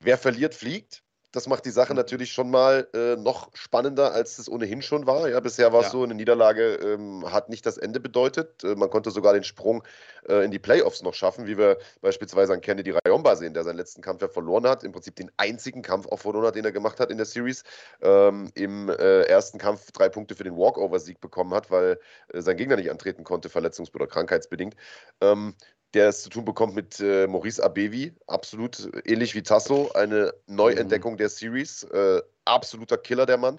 wer 0.00 0.16
verliert, 0.16 0.54
fliegt. 0.54 1.01
Das 1.32 1.46
macht 1.48 1.64
die 1.64 1.70
Sache 1.70 1.94
natürlich 1.94 2.30
schon 2.30 2.50
mal 2.50 2.86
äh, 2.92 3.16
noch 3.16 3.48
spannender, 3.54 4.12
als 4.12 4.38
es 4.38 4.50
ohnehin 4.50 4.82
schon 4.82 5.06
war. 5.06 5.30
Ja, 5.30 5.40
bisher 5.40 5.72
war 5.72 5.80
es 5.80 5.86
Ja. 5.86 5.92
so, 5.92 6.02
eine 6.02 6.14
Niederlage 6.14 6.74
ähm, 6.74 7.24
hat 7.32 7.48
nicht 7.48 7.64
das 7.64 7.78
Ende 7.78 8.00
bedeutet. 8.00 8.62
Äh, 8.62 8.74
man 8.74 8.90
konnte 8.90 9.10
sogar 9.10 9.32
den 9.32 9.42
Sprung 9.42 9.82
äh, 10.28 10.44
in 10.44 10.50
die 10.50 10.58
Playoffs 10.58 11.02
noch 11.02 11.14
schaffen, 11.14 11.46
wie 11.46 11.56
wir 11.56 11.78
beispielsweise 12.02 12.52
an 12.52 12.60
Kennedy 12.60 12.90
Rayomba 12.90 13.34
sehen, 13.36 13.54
der 13.54 13.64
seinen 13.64 13.78
letzten 13.78 14.02
Kampf 14.02 14.20
ja 14.20 14.28
verloren 14.28 14.66
hat. 14.66 14.84
Im 14.84 14.92
Prinzip 14.92 15.16
den 15.16 15.30
einzigen 15.38 15.80
Kampf 15.80 16.06
auch 16.06 16.18
verloren 16.18 16.44
hat, 16.46 16.54
den 16.54 16.66
er 16.66 16.72
gemacht 16.72 17.00
hat 17.00 17.10
in 17.10 17.16
der 17.16 17.26
Series. 17.26 17.64
Ähm, 18.02 18.50
Im 18.54 18.90
äh, 18.90 19.22
ersten 19.22 19.56
Kampf 19.56 19.90
drei 19.90 20.10
Punkte 20.10 20.34
für 20.34 20.44
den 20.44 20.56
Walkover-Sieg 20.58 21.18
bekommen 21.18 21.54
hat, 21.54 21.70
weil 21.70 21.98
äh, 22.28 22.42
sein 22.42 22.58
Gegner 22.58 22.76
nicht 22.76 22.90
antreten 22.90 23.24
konnte, 23.24 23.48
verletzungs- 23.48 23.94
oder 23.94 24.06
krankheitsbedingt. 24.06 24.76
Ähm, 25.22 25.54
der 25.94 26.08
es 26.08 26.22
zu 26.22 26.30
tun 26.30 26.44
bekommt 26.44 26.74
mit 26.74 27.00
äh, 27.00 27.26
Maurice 27.26 27.62
Abevi, 27.62 28.14
absolut 28.26 28.90
ähnlich 29.04 29.34
wie 29.34 29.42
Tasso, 29.42 29.90
eine 29.94 30.32
Neuentdeckung 30.46 31.16
der 31.16 31.28
Series, 31.28 31.84
äh, 31.84 32.20
absoluter 32.44 32.96
Killer 32.98 33.26
der 33.26 33.38
Mann. 33.38 33.58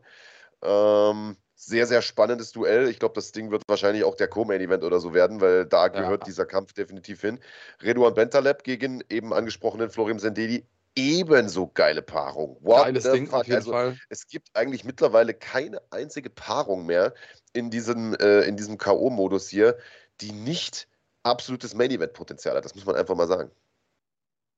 Ähm, 0.63 1.37
sehr, 1.55 1.85
sehr 1.87 2.01
spannendes 2.01 2.51
Duell. 2.51 2.89
Ich 2.89 2.99
glaube, 2.99 3.15
das 3.15 3.31
Ding 3.31 3.51
wird 3.51 3.63
wahrscheinlich 3.67 4.03
auch 4.03 4.15
der 4.15 4.27
Co-Main-Event 4.27 4.83
oder 4.83 4.99
so 4.99 5.13
werden, 5.13 5.39
weil 5.39 5.65
da 5.65 5.87
gehört 5.87 6.27
dieser 6.27 6.45
Kampf 6.45 6.73
definitiv 6.73 7.21
hin. 7.21 7.39
Redouan 7.81 8.13
Bentaleb 8.13 8.63
gegen 8.63 9.03
eben 9.09 9.33
angesprochenen 9.33 9.89
Florim 9.89 10.19
Sendedi, 10.19 10.65
ebenso 10.95 11.67
geile 11.67 12.01
Paarung. 12.01 12.57
What 12.61 12.85
Geiles 12.85 13.03
Ding, 13.03 13.27
fuck? 13.27 13.41
auf 13.41 13.47
jeden 13.47 13.55
Also, 13.57 13.71
Fall. 13.71 13.97
es 14.09 14.27
gibt 14.27 14.49
eigentlich 14.55 14.83
mittlerweile 14.83 15.33
keine 15.33 15.81
einzige 15.91 16.29
Paarung 16.29 16.85
mehr 16.85 17.13
in 17.53 17.69
diesem, 17.69 18.13
äh, 18.15 18.41
in 18.41 18.57
diesem 18.57 18.77
K.O.-Modus 18.77 19.49
hier, 19.49 19.77
die 20.21 20.31
nicht 20.31 20.87
absolutes 21.23 21.73
Main-Event-Potenzial 21.73 22.55
hat. 22.55 22.65
Das 22.65 22.75
muss 22.75 22.85
man 22.85 22.95
einfach 22.95 23.15
mal 23.15 23.27
sagen. 23.27 23.51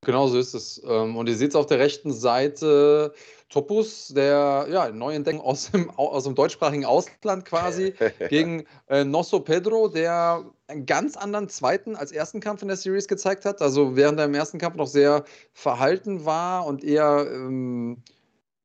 Genau 0.01 0.27
so 0.27 0.37
ist 0.37 0.53
es. 0.53 0.81
Ähm, 0.85 1.17
Und 1.17 1.27
ihr 1.27 1.35
seht 1.35 1.49
es 1.49 1.55
auf 1.55 1.65
der 1.65 1.79
rechten 1.79 2.13
Seite 2.13 3.13
Topus, 3.49 4.09
der 4.09 4.67
ja, 4.69 4.89
Neuentdeckung 4.91 5.41
aus 5.41 5.71
dem, 5.71 5.89
au- 5.97 6.09
aus 6.09 6.25
dem 6.25 6.35
deutschsprachigen 6.35 6.85
Ausland 6.85 7.45
quasi, 7.45 7.93
gegen 8.29 8.65
äh, 8.87 9.03
Nosso 9.03 9.39
Pedro, 9.39 9.87
der 9.87 10.45
einen 10.67 10.85
ganz 10.85 11.17
anderen 11.17 11.49
zweiten 11.49 11.95
als 11.95 12.11
ersten 12.11 12.39
Kampf 12.39 12.61
in 12.61 12.67
der 12.67 12.77
Series 12.77 13.07
gezeigt 13.07 13.45
hat. 13.45 13.61
Also 13.63 13.95
während 13.95 14.19
er 14.19 14.25
im 14.25 14.35
ersten 14.35 14.59
Kampf 14.59 14.75
noch 14.75 14.87
sehr 14.87 15.23
verhalten 15.53 16.25
war 16.25 16.67
und 16.67 16.83
eher, 16.83 17.25
ähm, 17.31 18.03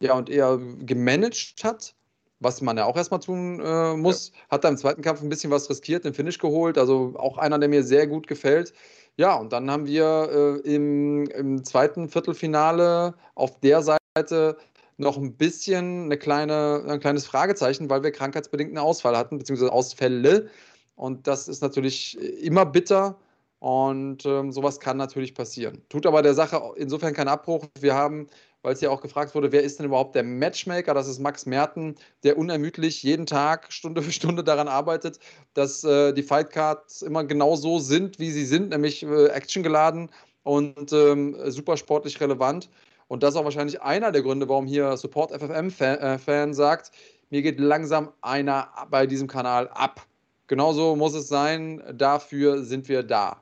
ja, 0.02 0.14
und 0.14 0.28
eher 0.28 0.58
gemanagt 0.80 1.62
hat, 1.64 1.94
was 2.40 2.60
man 2.62 2.76
ja 2.76 2.86
auch 2.86 2.96
erstmal 2.96 3.20
tun 3.20 3.60
äh, 3.60 3.94
muss, 3.94 4.32
hat 4.50 4.64
er 4.64 4.70
im 4.70 4.76
zweiten 4.76 5.02
Kampf 5.02 5.22
ein 5.22 5.28
bisschen 5.28 5.50
was 5.50 5.70
riskiert, 5.70 6.04
den 6.04 6.14
Finish 6.14 6.38
geholt. 6.38 6.78
Also 6.78 7.14
auch 7.16 7.38
einer, 7.38 7.58
der 7.58 7.68
mir 7.68 7.84
sehr 7.84 8.06
gut 8.06 8.26
gefällt. 8.26 8.72
Ja, 9.16 9.34
und 9.34 9.52
dann 9.52 9.70
haben 9.70 9.86
wir 9.86 10.62
äh, 10.64 10.74
im, 10.74 11.26
im 11.26 11.64
zweiten 11.64 12.08
Viertelfinale 12.08 13.14
auf 13.34 13.60
der 13.60 13.82
Seite 13.82 14.56
noch 14.96 15.16
ein 15.16 15.34
bisschen 15.36 16.04
eine 16.04 16.16
kleine, 16.16 16.84
ein 16.88 17.00
kleines 17.00 17.26
Fragezeichen, 17.26 17.90
weil 17.90 18.02
wir 18.02 18.12
krankheitsbedingten 18.12 18.78
Ausfall 18.78 19.16
hatten, 19.16 19.38
beziehungsweise 19.38 19.72
Ausfälle. 19.72 20.48
Und 20.96 21.26
das 21.26 21.48
ist 21.48 21.62
natürlich 21.62 22.18
immer 22.42 22.66
bitter. 22.66 23.18
Und 23.60 24.24
ähm, 24.24 24.52
sowas 24.52 24.80
kann 24.80 24.96
natürlich 24.96 25.34
passieren. 25.34 25.82
Tut 25.90 26.06
aber 26.06 26.22
der 26.22 26.32
Sache 26.32 26.62
insofern 26.76 27.12
keinen 27.12 27.28
Abbruch. 27.28 27.66
Wir 27.78 27.94
haben, 27.94 28.26
weil 28.62 28.74
es 28.74 28.80
ja 28.80 28.90
auch 28.90 29.00
gefragt 29.00 29.34
wurde, 29.34 29.52
wer 29.52 29.62
ist 29.62 29.78
denn 29.78 29.86
überhaupt 29.86 30.14
der 30.14 30.22
Matchmaker? 30.22 30.94
Das 30.94 31.08
ist 31.08 31.18
Max 31.18 31.46
Merten, 31.46 31.96
der 32.22 32.36
unermüdlich 32.36 33.02
jeden 33.02 33.26
Tag 33.26 33.72
Stunde 33.72 34.02
für 34.02 34.12
Stunde 34.12 34.44
daran 34.44 34.68
arbeitet, 34.68 35.18
dass 35.54 35.84
äh, 35.84 36.12
die 36.12 36.22
Fightcards 36.22 37.02
immer 37.02 37.24
genau 37.24 37.56
so 37.56 37.78
sind, 37.78 38.18
wie 38.18 38.30
sie 38.30 38.44
sind, 38.44 38.70
nämlich 38.70 39.02
äh, 39.02 39.28
actiongeladen 39.28 40.10
und 40.42 40.92
ähm, 40.92 41.36
super 41.50 41.76
sportlich 41.76 42.20
relevant. 42.20 42.68
Und 43.08 43.22
das 43.22 43.34
ist 43.34 43.40
auch 43.40 43.44
wahrscheinlich 43.44 43.82
einer 43.82 44.12
der 44.12 44.22
Gründe, 44.22 44.48
warum 44.48 44.66
hier 44.66 44.96
Support 44.96 45.32
FFM-Fan 45.32 46.54
sagt, 46.54 46.92
mir 47.30 47.42
geht 47.42 47.58
langsam 47.58 48.12
einer 48.20 48.68
bei 48.90 49.06
diesem 49.06 49.26
Kanal 49.26 49.68
ab. 49.68 50.06
Genauso 50.46 50.96
muss 50.96 51.14
es 51.14 51.28
sein, 51.28 51.82
dafür 51.92 52.62
sind 52.62 52.88
wir 52.88 53.02
da. 53.02 53.40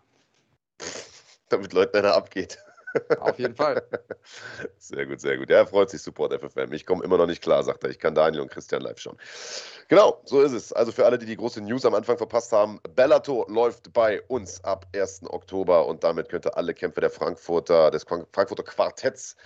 Damit 1.49 1.73
Leuten 1.73 1.97
einer 1.97 2.15
abgeht. 2.15 2.59
Auf 3.21 3.39
jeden 3.39 3.55
Fall. 3.55 3.83
Sehr 4.79 5.07
gut, 5.07 5.21
sehr 5.21 5.37
gut. 5.37 5.51
Ja, 5.51 5.67
freut 5.67 5.91
sich 5.91 6.03
Support 6.03 6.33
FFM. 6.33 6.73
Ich 6.73 6.87
komme 6.87 7.05
immer 7.05 7.19
noch 7.19 7.27
nicht 7.27 7.43
klar, 7.43 7.63
sagt 7.63 7.85
er. 7.85 7.91
Ich 7.91 7.99
kann 7.99 8.15
Daniel 8.15 8.43
und 8.43 8.51
Christian 8.51 8.83
live 8.83 8.99
schauen. 8.99 9.17
Genau, 9.89 10.21
so 10.25 10.41
ist 10.41 10.53
es. 10.53 10.73
Also 10.73 10.93
für 10.93 11.05
alle, 11.05 11.19
die 11.19 11.27
die 11.27 11.37
große 11.37 11.61
News 11.61 11.85
am 11.85 11.95
Anfang 11.95 12.19
verpasst 12.19 12.53
haben, 12.53 12.81
Bellator 12.95 13.51
läuft 13.51 13.93
bei 13.93 14.23
uns 14.23 14.63
ab 14.65 14.87
1. 14.95 15.23
Oktober 15.31 15.87
und 15.87 16.05
damit 16.05 16.29
könnt 16.29 16.47
ihr 16.47 16.57
alle 16.57 16.75
Kämpfe 16.75 17.01
der 17.01 17.11
Frankfurter, 17.11 17.91
des 17.91 18.05
Frankfurter 18.05 18.63
Quartetts 18.63 19.37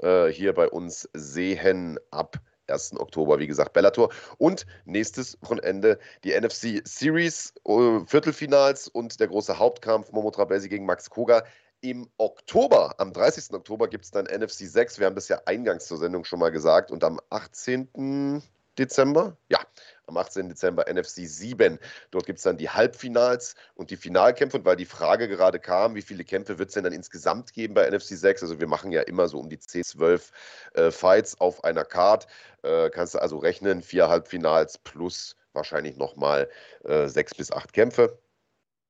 äh, 0.00 0.26
hier 0.28 0.54
bei 0.54 0.68
uns 0.68 1.08
sehen 1.14 1.98
ab 2.10 2.36
1. 2.68 2.98
Oktober, 2.98 3.38
wie 3.38 3.46
gesagt, 3.46 3.72
Bellator. 3.72 4.10
Und 4.38 4.66
nächstes 4.84 5.38
Wochenende 5.42 5.98
die 6.24 6.38
NFC 6.38 6.82
Series 6.84 7.54
äh, 7.66 8.00
Viertelfinals 8.06 8.88
und 8.88 9.20
der 9.20 9.28
große 9.28 9.58
Hauptkampf 9.58 10.12
Momo 10.12 10.30
Trabelsi 10.30 10.68
gegen 10.68 10.84
Max 10.84 11.08
Koga. 11.10 11.44
Im 11.80 12.08
Oktober, 12.16 12.94
am 12.98 13.12
30. 13.12 13.52
Oktober, 13.54 13.88
gibt 13.88 14.04
es 14.04 14.10
dann 14.10 14.26
NFC 14.26 14.68
6. 14.68 14.98
Wir 14.98 15.06
haben 15.06 15.14
das 15.14 15.28
ja 15.28 15.40
eingangs 15.46 15.86
zur 15.86 15.98
Sendung 15.98 16.24
schon 16.24 16.38
mal 16.38 16.50
gesagt. 16.50 16.90
Und 16.90 17.04
am 17.04 17.20
18. 17.30 18.42
Dezember, 18.78 19.36
ja, 19.48 19.60
am 20.06 20.16
18. 20.16 20.48
Dezember 20.48 20.84
NFC 20.92 21.26
7. 21.26 21.78
Dort 22.10 22.26
gibt 22.26 22.38
es 22.38 22.42
dann 22.42 22.56
die 22.56 22.68
Halbfinals 22.68 23.54
und 23.74 23.90
die 23.90 23.96
Finalkämpfe. 23.96 24.58
Und 24.58 24.64
weil 24.64 24.76
die 24.76 24.84
Frage 24.86 25.28
gerade 25.28 25.58
kam, 25.58 25.94
wie 25.94 26.02
viele 26.02 26.24
Kämpfe 26.24 26.58
wird 26.58 26.68
es 26.68 26.74
denn 26.74 26.84
dann 26.84 26.92
insgesamt 26.92 27.52
geben 27.52 27.74
bei 27.74 27.88
NFC 27.88 28.16
6? 28.16 28.42
Also 28.42 28.60
wir 28.60 28.66
machen 28.66 28.92
ja 28.92 29.02
immer 29.02 29.28
so 29.28 29.38
um 29.38 29.48
die 29.48 29.58
10, 29.58 29.84
12 29.84 30.32
äh, 30.74 30.90
Fights 30.90 31.40
auf 31.40 31.64
einer 31.64 31.84
Card. 31.84 32.26
Äh, 32.62 32.90
kannst 32.90 33.14
du 33.14 33.18
also 33.18 33.38
rechnen, 33.38 33.82
vier 33.82 34.08
Halbfinals 34.08 34.78
plus 34.78 35.36
wahrscheinlich 35.52 35.96
nochmal 35.96 36.48
äh, 36.84 37.08
sechs 37.08 37.34
bis 37.34 37.50
acht 37.50 37.72
Kämpfe. 37.72 38.18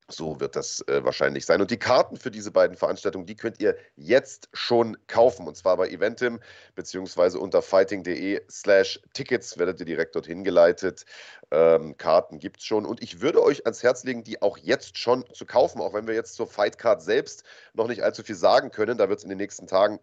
So 0.08 0.38
wird 0.38 0.54
das 0.54 0.82
äh, 0.82 1.02
wahrscheinlich 1.04 1.46
sein. 1.46 1.60
Und 1.60 1.72
die 1.72 1.78
Karten 1.78 2.16
für 2.16 2.30
diese 2.30 2.52
beiden 2.52 2.76
Veranstaltungen, 2.76 3.26
die 3.26 3.34
könnt 3.34 3.60
ihr 3.60 3.76
jetzt 3.96 4.48
schon 4.52 4.96
kaufen. 5.08 5.48
Und 5.48 5.56
zwar 5.56 5.76
bei 5.76 5.88
Eventim 5.88 6.38
beziehungsweise 6.76 7.40
unter 7.40 7.60
fighting.de 7.60 8.40
slash 8.48 9.00
Tickets 9.14 9.58
werdet 9.58 9.80
ihr 9.80 9.86
direkt 9.86 10.14
dorthin 10.14 10.44
geleitet. 10.44 11.06
Ähm, 11.50 11.96
Karten 11.96 12.38
gibt 12.38 12.60
es 12.60 12.66
schon. 12.66 12.86
Und 12.86 13.02
ich 13.02 13.20
würde 13.20 13.42
euch 13.42 13.64
ans 13.64 13.82
Herz 13.82 14.04
legen, 14.04 14.22
die 14.22 14.42
auch 14.42 14.58
jetzt 14.58 14.96
schon 14.96 15.24
zu 15.32 15.44
kaufen, 15.44 15.80
auch 15.80 15.92
wenn 15.92 16.06
wir 16.06 16.14
jetzt 16.14 16.36
zur 16.36 16.46
Fightcard 16.46 17.02
selbst 17.02 17.42
noch 17.74 17.88
nicht 17.88 18.04
allzu 18.04 18.22
viel 18.22 18.36
sagen 18.36 18.70
können. 18.70 18.98
Da 18.98 19.08
wird 19.08 19.18
es 19.18 19.24
in 19.24 19.30
den 19.30 19.38
nächsten 19.38 19.66
Tagen 19.66 19.98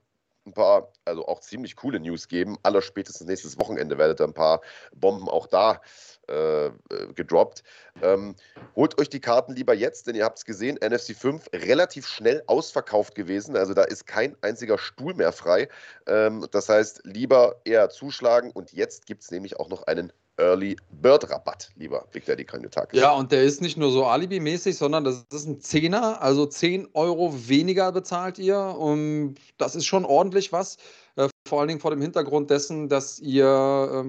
ein 0.45 0.53
paar, 0.53 0.91
also 1.05 1.25
auch 1.27 1.39
ziemlich 1.39 1.75
coole 1.75 1.99
News 1.99 2.27
geben. 2.27 2.57
Aller 2.63 2.81
spätestens 2.81 3.27
nächstes 3.27 3.57
Wochenende 3.59 3.97
werdet 3.97 4.19
ihr 4.19 4.25
ein 4.25 4.33
paar 4.33 4.61
Bomben 4.93 5.29
auch 5.29 5.47
da 5.47 5.81
äh, 6.29 6.67
äh, 6.67 6.71
gedroppt. 7.15 7.63
Ähm, 8.01 8.35
holt 8.75 8.99
euch 8.99 9.09
die 9.09 9.19
Karten 9.19 9.53
lieber 9.53 9.73
jetzt, 9.73 10.07
denn 10.07 10.15
ihr 10.15 10.23
habt 10.23 10.37
es 10.37 10.45
gesehen, 10.45 10.77
NFC 10.81 11.15
5 11.15 11.49
relativ 11.53 12.07
schnell 12.07 12.43
ausverkauft 12.47 13.15
gewesen. 13.15 13.55
Also 13.57 13.73
da 13.73 13.83
ist 13.83 14.07
kein 14.07 14.37
einziger 14.41 14.77
Stuhl 14.77 15.13
mehr 15.13 15.31
frei. 15.31 15.67
Ähm, 16.07 16.47
das 16.51 16.69
heißt, 16.69 17.01
lieber 17.03 17.61
eher 17.65 17.89
zuschlagen 17.89 18.51
und 18.51 18.71
jetzt 18.71 19.05
gibt 19.05 19.23
es 19.23 19.31
nämlich 19.31 19.59
auch 19.59 19.69
noch 19.69 19.83
einen 19.83 20.13
Early 20.37 20.75
Bird 20.89 21.29
Rabatt, 21.29 21.71
lieber 21.75 22.07
Big 22.11 22.25
Daddy 22.25 22.43
Kranjotakis. 22.43 22.99
Ja, 22.99 23.11
und 23.13 23.31
der 23.31 23.43
ist 23.43 23.61
nicht 23.61 23.77
nur 23.77 23.91
so 23.91 24.05
Alibi-mäßig, 24.05 24.77
sondern 24.77 25.03
das 25.03 25.25
ist 25.31 25.45
ein 25.45 25.59
Zehner, 25.61 26.21
also 26.21 26.45
10 26.45 26.89
Euro 26.93 27.33
weniger 27.47 27.91
bezahlt 27.91 28.39
ihr. 28.39 28.57
Und 28.57 29.35
das 29.57 29.75
ist 29.75 29.85
schon 29.85 30.05
ordentlich 30.05 30.51
was. 30.51 30.77
Äh, 31.15 31.29
vor 31.47 31.59
allen 31.59 31.67
Dingen 31.67 31.79
vor 31.79 31.91
dem 31.91 32.01
Hintergrund 32.01 32.49
dessen, 32.49 32.89
dass 32.89 33.19
ihr 33.19 33.45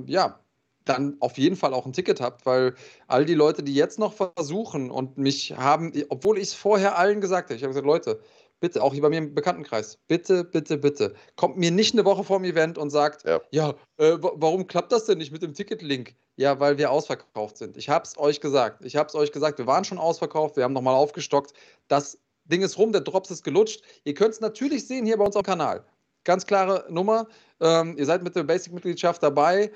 äh, 0.06 0.10
ja 0.10 0.40
dann 0.84 1.16
auf 1.20 1.38
jeden 1.38 1.56
Fall 1.56 1.72
auch 1.72 1.86
ein 1.86 1.92
Ticket 1.92 2.20
habt, 2.20 2.44
weil 2.46 2.74
all 3.06 3.24
die 3.24 3.34
Leute, 3.34 3.62
die 3.62 3.74
jetzt 3.74 3.98
noch 3.98 4.12
versuchen 4.12 4.90
und 4.90 5.16
mich 5.18 5.56
haben, 5.56 5.92
obwohl 6.10 6.36
ich 6.36 6.44
es 6.44 6.54
vorher 6.54 6.98
allen 6.98 7.20
gesagt 7.20 7.48
habe, 7.48 7.56
ich 7.56 7.62
habe 7.62 7.70
gesagt, 7.70 7.86
Leute, 7.86 8.20
bitte, 8.64 8.82
auch 8.82 8.94
hier 8.94 9.02
bei 9.02 9.10
mir 9.10 9.18
im 9.18 9.34
Bekanntenkreis, 9.34 9.98
bitte, 10.08 10.42
bitte, 10.42 10.78
bitte, 10.78 11.12
kommt 11.36 11.58
mir 11.58 11.70
nicht 11.70 11.92
eine 11.92 12.06
Woche 12.06 12.24
vor 12.24 12.38
dem 12.38 12.44
Event 12.44 12.78
und 12.78 12.88
sagt, 12.88 13.22
ja, 13.28 13.42
ja 13.50 13.74
äh, 13.98 14.16
warum 14.18 14.66
klappt 14.66 14.90
das 14.90 15.04
denn 15.04 15.18
nicht 15.18 15.32
mit 15.32 15.42
dem 15.42 15.52
Ticketlink? 15.52 16.14
Ja, 16.36 16.58
weil 16.60 16.78
wir 16.78 16.90
ausverkauft 16.90 17.58
sind. 17.58 17.76
Ich 17.76 17.90
habe 17.90 18.06
es 18.06 18.16
euch 18.16 18.40
gesagt. 18.40 18.82
Ich 18.82 18.96
habe 18.96 19.08
es 19.08 19.14
euch 19.14 19.32
gesagt, 19.32 19.58
wir 19.58 19.66
waren 19.66 19.84
schon 19.84 19.98
ausverkauft, 19.98 20.56
wir 20.56 20.64
haben 20.64 20.72
nochmal 20.72 20.94
aufgestockt. 20.94 21.52
Das 21.88 22.18
Ding 22.46 22.62
ist 22.62 22.78
rum, 22.78 22.90
der 22.90 23.02
Drops 23.02 23.30
ist 23.30 23.44
gelutscht. 23.44 23.82
Ihr 24.04 24.14
könnt 24.14 24.32
es 24.32 24.40
natürlich 24.40 24.86
sehen 24.86 25.04
hier 25.04 25.18
bei 25.18 25.26
uns 25.26 25.36
am 25.36 25.42
Kanal. 25.42 25.84
Ganz 26.24 26.46
klare 26.46 26.86
Nummer. 26.88 27.28
Ähm, 27.60 27.98
ihr 27.98 28.06
seid 28.06 28.22
mit 28.22 28.34
der 28.34 28.44
Basic-Mitgliedschaft 28.44 29.22
dabei 29.22 29.70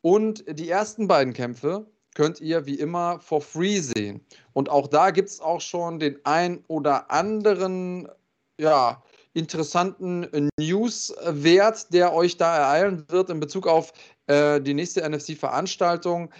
und 0.00 0.44
die 0.48 0.68
ersten 0.68 1.06
beiden 1.06 1.32
Kämpfe 1.32 1.86
könnt 2.16 2.40
ihr 2.40 2.66
wie 2.66 2.74
immer 2.74 3.20
for 3.20 3.40
free 3.40 3.78
sehen. 3.78 4.20
Und 4.52 4.68
auch 4.68 4.88
da 4.88 5.12
gibt 5.12 5.28
es 5.28 5.40
auch 5.40 5.60
schon 5.60 6.00
den 6.00 6.18
ein 6.24 6.64
oder 6.66 7.08
anderen 7.12 8.08
ja, 8.58 9.02
interessanten 9.34 10.50
Newswert, 10.58 11.92
der 11.92 12.12
euch 12.12 12.36
da 12.36 12.56
ereilen 12.56 13.04
wird 13.08 13.30
in 13.30 13.40
Bezug 13.40 13.66
auf 13.66 13.92
äh, 14.26 14.60
die 14.60 14.74
nächste 14.74 15.08
NFC-Veranstaltung. 15.08 16.30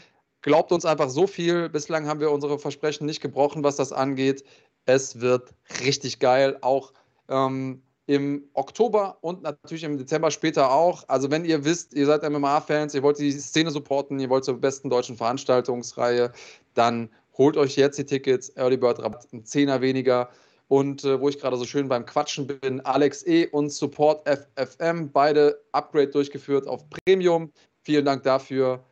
Glaubt 0.43 0.73
uns 0.73 0.85
einfach 0.85 1.09
so 1.09 1.27
viel. 1.27 1.69
Bislang 1.69 2.07
haben 2.07 2.21
wir 2.21 2.31
unsere 2.31 2.59
Versprechen 2.59 3.07
nicht 3.07 3.21
gebrochen, 3.21 3.65
was 3.65 3.77
das 3.77 3.93
angeht. 3.93 4.45
Es 4.85 5.21
wird 5.21 5.55
richtig 5.85 6.19
geil. 6.19 6.59
Auch 6.61 6.93
ähm, 7.29 7.83
im 8.07 8.49
Oktober 8.55 9.19
und 9.21 9.43
natürlich 9.43 9.85
im 9.85 9.97
Dezember 9.97 10.31
später 10.31 10.73
auch. 10.73 11.05
Also 11.09 11.31
wenn 11.31 11.45
ihr 11.45 11.65
wisst, 11.65 11.95
ihr 11.95 12.07
seid 12.07 12.29
MMA-Fans, 12.29 12.95
ihr 12.95 13.03
wollt 13.03 13.19
die 13.19 13.31
Szene 13.33 13.71
supporten, 13.71 14.19
ihr 14.19 14.29
wollt 14.29 14.45
zur 14.45 14.61
besten 14.61 14.91
deutschen 14.91 15.17
Veranstaltungsreihe, 15.17 16.33
dann 16.75 17.09
holt 17.39 17.57
euch 17.57 17.77
jetzt 17.77 17.99
die 17.99 18.05
Tickets, 18.05 18.51
Early 18.57 18.77
Bird 18.77 18.99
Rabatt, 18.99 19.33
ein 19.33 19.45
Zehner 19.45 19.81
weniger. 19.81 20.29
Und 20.69 21.05
äh, 21.05 21.21
wo 21.21 21.29
ich 21.29 21.39
gerade 21.39 21.57
so 21.57 21.65
schön 21.65 21.89
beim 21.89 22.07
Quatschen 22.07 22.47
bin, 22.47 22.81
Alex 22.81 23.27
E. 23.27 23.47
und 23.49 23.71
Support 23.71 24.27
FFM, 24.27 25.11
beide 25.13 25.63
Upgrade 25.73 26.09
durchgeführt 26.09 26.67
auf 26.67 26.85
Premium. 26.89 27.53
Vielen 27.83 28.05
Dank 28.05 28.23
dafür. 28.23 28.85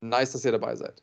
Nice, 0.00 0.32
dass 0.32 0.44
ihr 0.44 0.52
dabei 0.52 0.74
seid. 0.76 1.02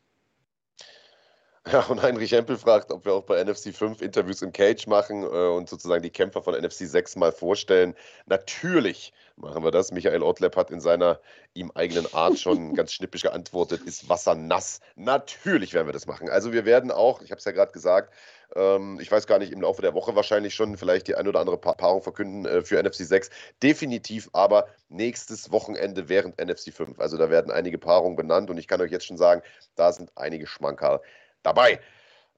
Ja, 1.69 1.81
und 1.85 2.01
Heinrich 2.01 2.31
Hempel 2.31 2.57
fragt, 2.57 2.91
ob 2.91 3.05
wir 3.05 3.13
auch 3.13 3.23
bei 3.23 3.43
NFC 3.43 3.73
5 3.75 4.01
Interviews 4.01 4.41
im 4.41 4.51
Cage 4.51 4.87
machen 4.87 5.21
äh, 5.21 5.27
und 5.27 5.69
sozusagen 5.69 6.01
die 6.01 6.09
Kämpfer 6.09 6.41
von 6.41 6.55
NFC 6.55 6.87
6 6.87 7.17
mal 7.17 7.31
vorstellen. 7.31 7.93
Natürlich 8.25 9.13
machen 9.35 9.63
wir 9.63 9.69
das. 9.69 9.91
Michael 9.91 10.23
Ortlepp 10.23 10.55
hat 10.55 10.71
in 10.71 10.81
seiner 10.81 11.19
ihm 11.53 11.71
eigenen 11.75 12.11
Art 12.15 12.39
schon 12.39 12.73
ganz 12.75 12.93
schnippisch 12.93 13.21
geantwortet, 13.21 13.83
ist 13.83 14.09
Wasser 14.09 14.33
nass. 14.33 14.79
Natürlich 14.95 15.75
werden 15.75 15.87
wir 15.87 15.93
das 15.93 16.07
machen. 16.07 16.29
Also 16.29 16.51
wir 16.51 16.65
werden 16.65 16.89
auch, 16.89 17.21
ich 17.21 17.29
habe 17.29 17.37
es 17.37 17.45
ja 17.45 17.51
gerade 17.51 17.71
gesagt, 17.71 18.11
ähm, 18.55 18.99
ich 18.99 19.11
weiß 19.11 19.27
gar 19.27 19.37
nicht, 19.37 19.51
im 19.51 19.61
Laufe 19.61 19.83
der 19.83 19.93
Woche 19.93 20.15
wahrscheinlich 20.15 20.55
schon 20.55 20.77
vielleicht 20.77 21.07
die 21.07 21.15
ein 21.15 21.27
oder 21.27 21.39
andere 21.39 21.59
pa 21.59 21.73
Paarung 21.73 22.01
verkünden 22.01 22.45
äh, 22.45 22.63
für 22.63 22.81
NFC 22.81 23.05
6. 23.05 23.29
Definitiv 23.61 24.29
aber 24.33 24.67
nächstes 24.89 25.51
Wochenende 25.51 26.09
während 26.09 26.41
NFC 26.41 26.73
5. 26.73 26.99
Also 26.99 27.17
da 27.17 27.29
werden 27.29 27.51
einige 27.51 27.77
Paarungen 27.77 28.15
benannt 28.15 28.49
und 28.49 28.57
ich 28.57 28.67
kann 28.67 28.81
euch 28.81 28.91
jetzt 28.91 29.05
schon 29.05 29.17
sagen, 29.17 29.43
da 29.75 29.91
sind 29.93 30.11
einige 30.15 30.47
Schmankerl 30.47 31.01
dabei. 31.43 31.79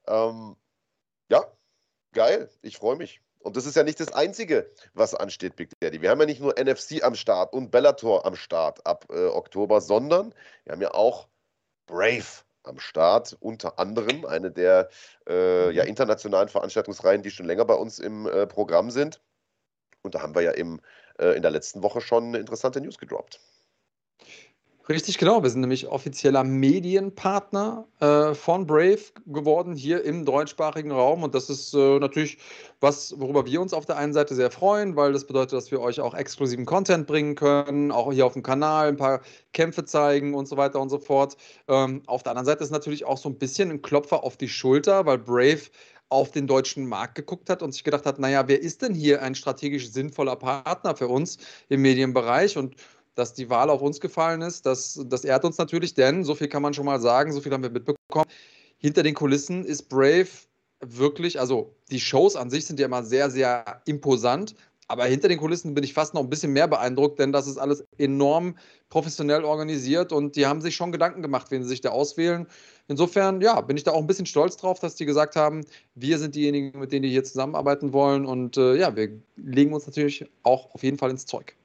Ähm, 0.08 0.56
ja, 1.30 1.46
geil. 2.14 2.50
Ich 2.62 2.78
freue 2.78 2.96
mich. 2.96 3.22
Und 3.40 3.58
das 3.58 3.66
ist 3.66 3.76
ja 3.76 3.84
nicht 3.84 4.00
das 4.00 4.14
Einzige, 4.14 4.72
was 4.94 5.14
ansteht, 5.14 5.58
Big 5.58 5.70
Daddy. 5.82 6.02
Wir 6.02 6.10
haben 6.10 6.20
ja 6.20 6.26
nicht 6.26 6.40
nur 6.40 6.56
NFC 6.58 7.04
am 7.04 7.16
Start 7.16 7.54
und 7.54 7.72
Bellator 7.72 8.26
am 8.26 8.38
Start 8.38 8.86
ab 8.86 9.06
äh, 9.10 9.26
Oktober, 9.28 9.82
sondern 9.82 10.34
wir 10.64 10.72
haben 10.72 10.82
ja 10.82 10.94
auch 10.94 11.28
Brave 11.86 12.44
am 12.64 12.80
Start, 12.80 13.36
unter 13.42 13.78
anderem 13.80 14.26
eine 14.26 14.50
der 14.50 14.90
äh, 15.28 15.72
ja, 15.72 15.84
internationalen 15.84 16.48
Veranstaltungsreihen, 16.48 17.22
die 17.22 17.32
schon 17.32 17.46
länger 17.46 17.66
bei 17.66 17.76
uns 17.76 18.00
im 18.00 18.26
äh, 18.28 18.48
Programm 18.48 18.92
sind. 18.92 19.22
Und 20.02 20.16
da 20.16 20.22
haben 20.22 20.36
wir 20.36 20.42
ja 20.42 20.52
im, 20.52 20.80
äh, 21.20 21.36
in 21.36 21.42
der 21.42 21.52
letzten 21.52 21.84
Woche 21.84 22.00
schon 22.00 22.36
interessante 22.36 22.80
News 22.80 22.98
gedroppt. 22.98 23.42
Richtig, 24.90 25.18
genau. 25.18 25.42
Wir 25.42 25.50
sind 25.50 25.62
nämlich 25.62 25.88
offizieller 25.88 26.44
Medienpartner 26.44 27.88
äh, 28.02 28.34
von 28.34 28.68
Brave 28.68 29.00
geworden 29.28 29.76
hier 29.76 30.04
im 30.04 30.26
deutschsprachigen 30.26 30.92
Raum. 30.92 31.24
Und 31.24 31.34
das 31.36 31.50
ist 31.50 31.74
äh, 31.74 32.00
natürlich 32.00 32.38
was, 32.82 33.18
worüber 33.18 33.46
wir 33.46 33.62
uns 33.62 33.72
auf 33.74 33.86
der 33.86 33.96
einen 33.96 34.12
Seite 34.12 34.36
sehr 34.36 34.52
freuen, 34.52 34.98
weil 34.98 35.14
das 35.14 35.26
bedeutet, 35.26 35.54
dass 35.54 35.72
wir 35.72 35.80
euch 35.80 36.02
auch 36.02 36.14
exklusiven 36.14 36.66
Content 36.66 37.08
bringen 37.08 37.36
können, 37.36 37.94
auch 37.94 38.12
hier 38.12 38.26
auf 38.26 38.34
dem 38.34 38.44
Kanal 38.44 38.90
ein 38.90 38.98
paar 38.98 39.22
Kämpfe 39.54 39.86
zeigen 39.86 40.34
und 40.34 40.50
so 40.50 40.58
weiter 40.58 40.82
und 40.82 40.90
so 40.90 41.00
fort. 41.00 41.38
Ähm, 41.70 42.04
auf 42.08 42.24
der 42.24 42.32
anderen 42.32 42.48
Seite 42.48 42.66
ist 42.66 42.72
natürlich 42.72 43.06
auch 43.06 43.18
so 43.18 43.30
ein 43.30 43.38
bisschen 43.38 43.72
ein 43.72 43.82
Klopfer 43.82 44.26
auf 44.26 44.36
die 44.36 44.50
Schulter, 44.50 45.06
weil 45.06 45.18
Brave 45.18 45.62
auf 46.10 46.30
den 46.32 46.46
deutschen 46.46 46.86
Markt 46.86 47.16
geguckt 47.16 47.50
hat 47.50 47.64
und 47.64 47.72
sich 47.72 47.84
gedacht 47.84 48.06
hat, 48.06 48.20
naja, 48.20 48.48
wer 48.48 48.62
ist 48.62 48.82
denn 48.84 48.94
hier 48.94 49.22
ein 49.24 49.34
strategisch 49.34 49.90
sinnvoller 49.90 50.36
Partner 50.36 50.96
für 50.96 51.08
uns 51.08 51.38
im 51.70 51.82
Medienbereich? 51.82 52.56
Und 52.58 52.76
dass 53.16 53.34
die 53.34 53.50
Wahl 53.50 53.70
auf 53.70 53.82
uns 53.82 54.00
gefallen 54.00 54.42
ist. 54.42 54.66
Das, 54.66 55.00
das 55.06 55.24
ehrt 55.24 55.46
uns 55.46 55.58
natürlich, 55.58 55.94
denn 55.94 56.24
so 56.24 56.36
viel 56.36 56.48
kann 56.48 56.62
man 56.62 56.74
schon 56.74 56.86
mal 56.86 57.00
sagen, 57.00 57.32
so 57.32 57.42
viel 57.42 57.52
haben 57.52 57.64
wir 57.64 57.70
mitbekommen. 57.70 58.30
Hinter 58.78 59.04
den 59.04 59.14
Kulissen 59.14 59.66
ist 59.66 59.90
Brave 59.90 60.28
wirklich, 60.82 61.40
also 61.40 61.76
die 61.90 62.00
Shows 62.00 62.36
an 62.36 62.50
sich 62.50 62.66
sind 62.66 62.80
ja 62.80 62.86
immer 62.86 63.04
sehr, 63.04 63.30
sehr 63.30 63.82
imposant. 63.86 64.56
Aber 64.88 65.06
hinter 65.06 65.30
den 65.30 65.40
Kulissen 65.40 65.74
bin 65.74 65.84
ich 65.84 65.94
fast 65.94 66.14
noch 66.14 66.22
ein 66.22 66.30
bisschen 66.30 66.52
mehr 66.52 66.68
beeindruckt, 66.68 67.18
denn 67.18 67.32
das 67.32 67.48
ist 67.48 67.58
alles 67.58 67.86
enorm 67.98 68.58
professionell 68.90 69.44
organisiert 69.44 70.12
und 70.12 70.36
die 70.36 70.46
haben 70.46 70.62
sich 70.62 70.76
schon 70.76 70.92
Gedanken 70.92 71.22
gemacht, 71.22 71.48
wen 71.52 71.64
sie 71.64 71.70
sich 71.70 71.82
da 71.82 71.90
auswählen. 71.90 72.48
Insofern, 72.90 73.40
ja, 73.40 73.60
bin 73.62 73.78
ich 73.78 73.84
da 73.84 73.92
auch 73.92 74.02
ein 74.02 74.08
bisschen 74.08 74.26
stolz 74.26 74.58
drauf, 74.58 74.80
dass 74.80 74.96
die 74.96 75.06
gesagt 75.06 75.36
haben, 75.36 75.66
wir 75.96 76.20
sind 76.20 76.36
diejenigen, 76.36 76.78
mit 76.78 76.92
denen 76.92 77.04
die 77.04 77.10
hier 77.10 77.24
zusammenarbeiten 77.24 77.94
wollen 77.94 78.26
und 78.26 78.58
äh, 78.58 78.76
ja, 78.76 78.96
wir 78.96 79.22
legen 79.38 79.74
uns 79.74 79.88
natürlich 79.88 80.26
auch 80.44 80.76
auf 80.76 80.84
jeden 80.84 80.98
Fall 80.98 81.10
ins 81.10 81.26
Zeug. 81.26 81.56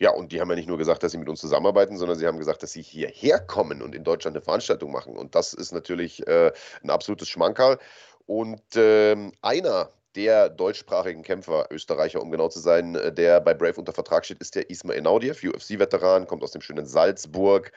Ja, 0.00 0.12
und 0.12 0.32
die 0.32 0.40
haben 0.40 0.48
ja 0.48 0.56
nicht 0.56 0.68
nur 0.68 0.78
gesagt, 0.78 1.02
dass 1.02 1.12
sie 1.12 1.18
mit 1.18 1.28
uns 1.28 1.40
zusammenarbeiten, 1.40 1.98
sondern 1.98 2.18
sie 2.18 2.26
haben 2.26 2.38
gesagt, 2.38 2.62
dass 2.62 2.72
sie 2.72 2.80
hierher 2.82 3.38
kommen 3.38 3.82
und 3.82 3.94
in 3.94 4.02
Deutschland 4.02 4.34
eine 4.34 4.42
Veranstaltung 4.42 4.90
machen. 4.90 5.14
Und 5.14 5.34
das 5.34 5.52
ist 5.52 5.72
natürlich 5.72 6.26
äh, 6.26 6.52
ein 6.82 6.88
absolutes 6.88 7.28
Schmankerl. 7.28 7.78
Und 8.24 8.62
ähm, 8.76 9.32
einer 9.42 9.90
der 10.16 10.48
deutschsprachigen 10.48 11.22
Kämpfer, 11.22 11.66
Österreicher, 11.70 12.22
um 12.22 12.30
genau 12.30 12.48
zu 12.48 12.60
sein, 12.60 12.94
äh, 12.94 13.12
der 13.12 13.42
bei 13.42 13.52
Brave 13.52 13.76
unter 13.76 13.92
Vertrag 13.92 14.24
steht, 14.24 14.40
ist 14.40 14.54
der 14.54 14.70
Ismail 14.70 15.02
Naudiev, 15.02 15.44
UFC-Veteran, 15.44 16.26
kommt 16.26 16.42
aus 16.42 16.52
dem 16.52 16.62
schönen 16.62 16.86
Salzburg. 16.86 17.70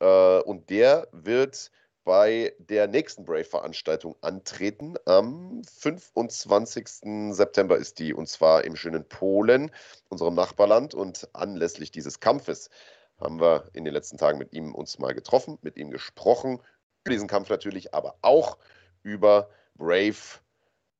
Äh, 0.00 0.40
und 0.40 0.68
der 0.70 1.06
wird 1.12 1.70
bei 2.08 2.54
der 2.58 2.88
nächsten 2.88 3.26
Brave-Veranstaltung 3.26 4.16
antreten. 4.22 4.94
Am 5.04 5.62
25. 5.62 7.34
September 7.34 7.76
ist 7.76 7.98
die, 7.98 8.14
und 8.14 8.30
zwar 8.30 8.64
im 8.64 8.76
schönen 8.76 9.06
Polen, 9.06 9.70
unserem 10.08 10.32
Nachbarland. 10.32 10.94
Und 10.94 11.28
anlässlich 11.34 11.90
dieses 11.90 12.18
Kampfes 12.18 12.70
haben 13.20 13.38
wir 13.42 13.68
in 13.74 13.84
den 13.84 13.92
letzten 13.92 14.16
Tagen 14.16 14.38
mit 14.38 14.54
ihm 14.54 14.74
uns 14.74 14.98
mal 14.98 15.12
getroffen, 15.12 15.58
mit 15.60 15.76
ihm 15.76 15.90
gesprochen, 15.90 16.62
über 17.04 17.12
diesen 17.12 17.28
Kampf 17.28 17.50
natürlich, 17.50 17.92
aber 17.92 18.16
auch 18.22 18.56
über 19.02 19.50
Brave 19.74 20.40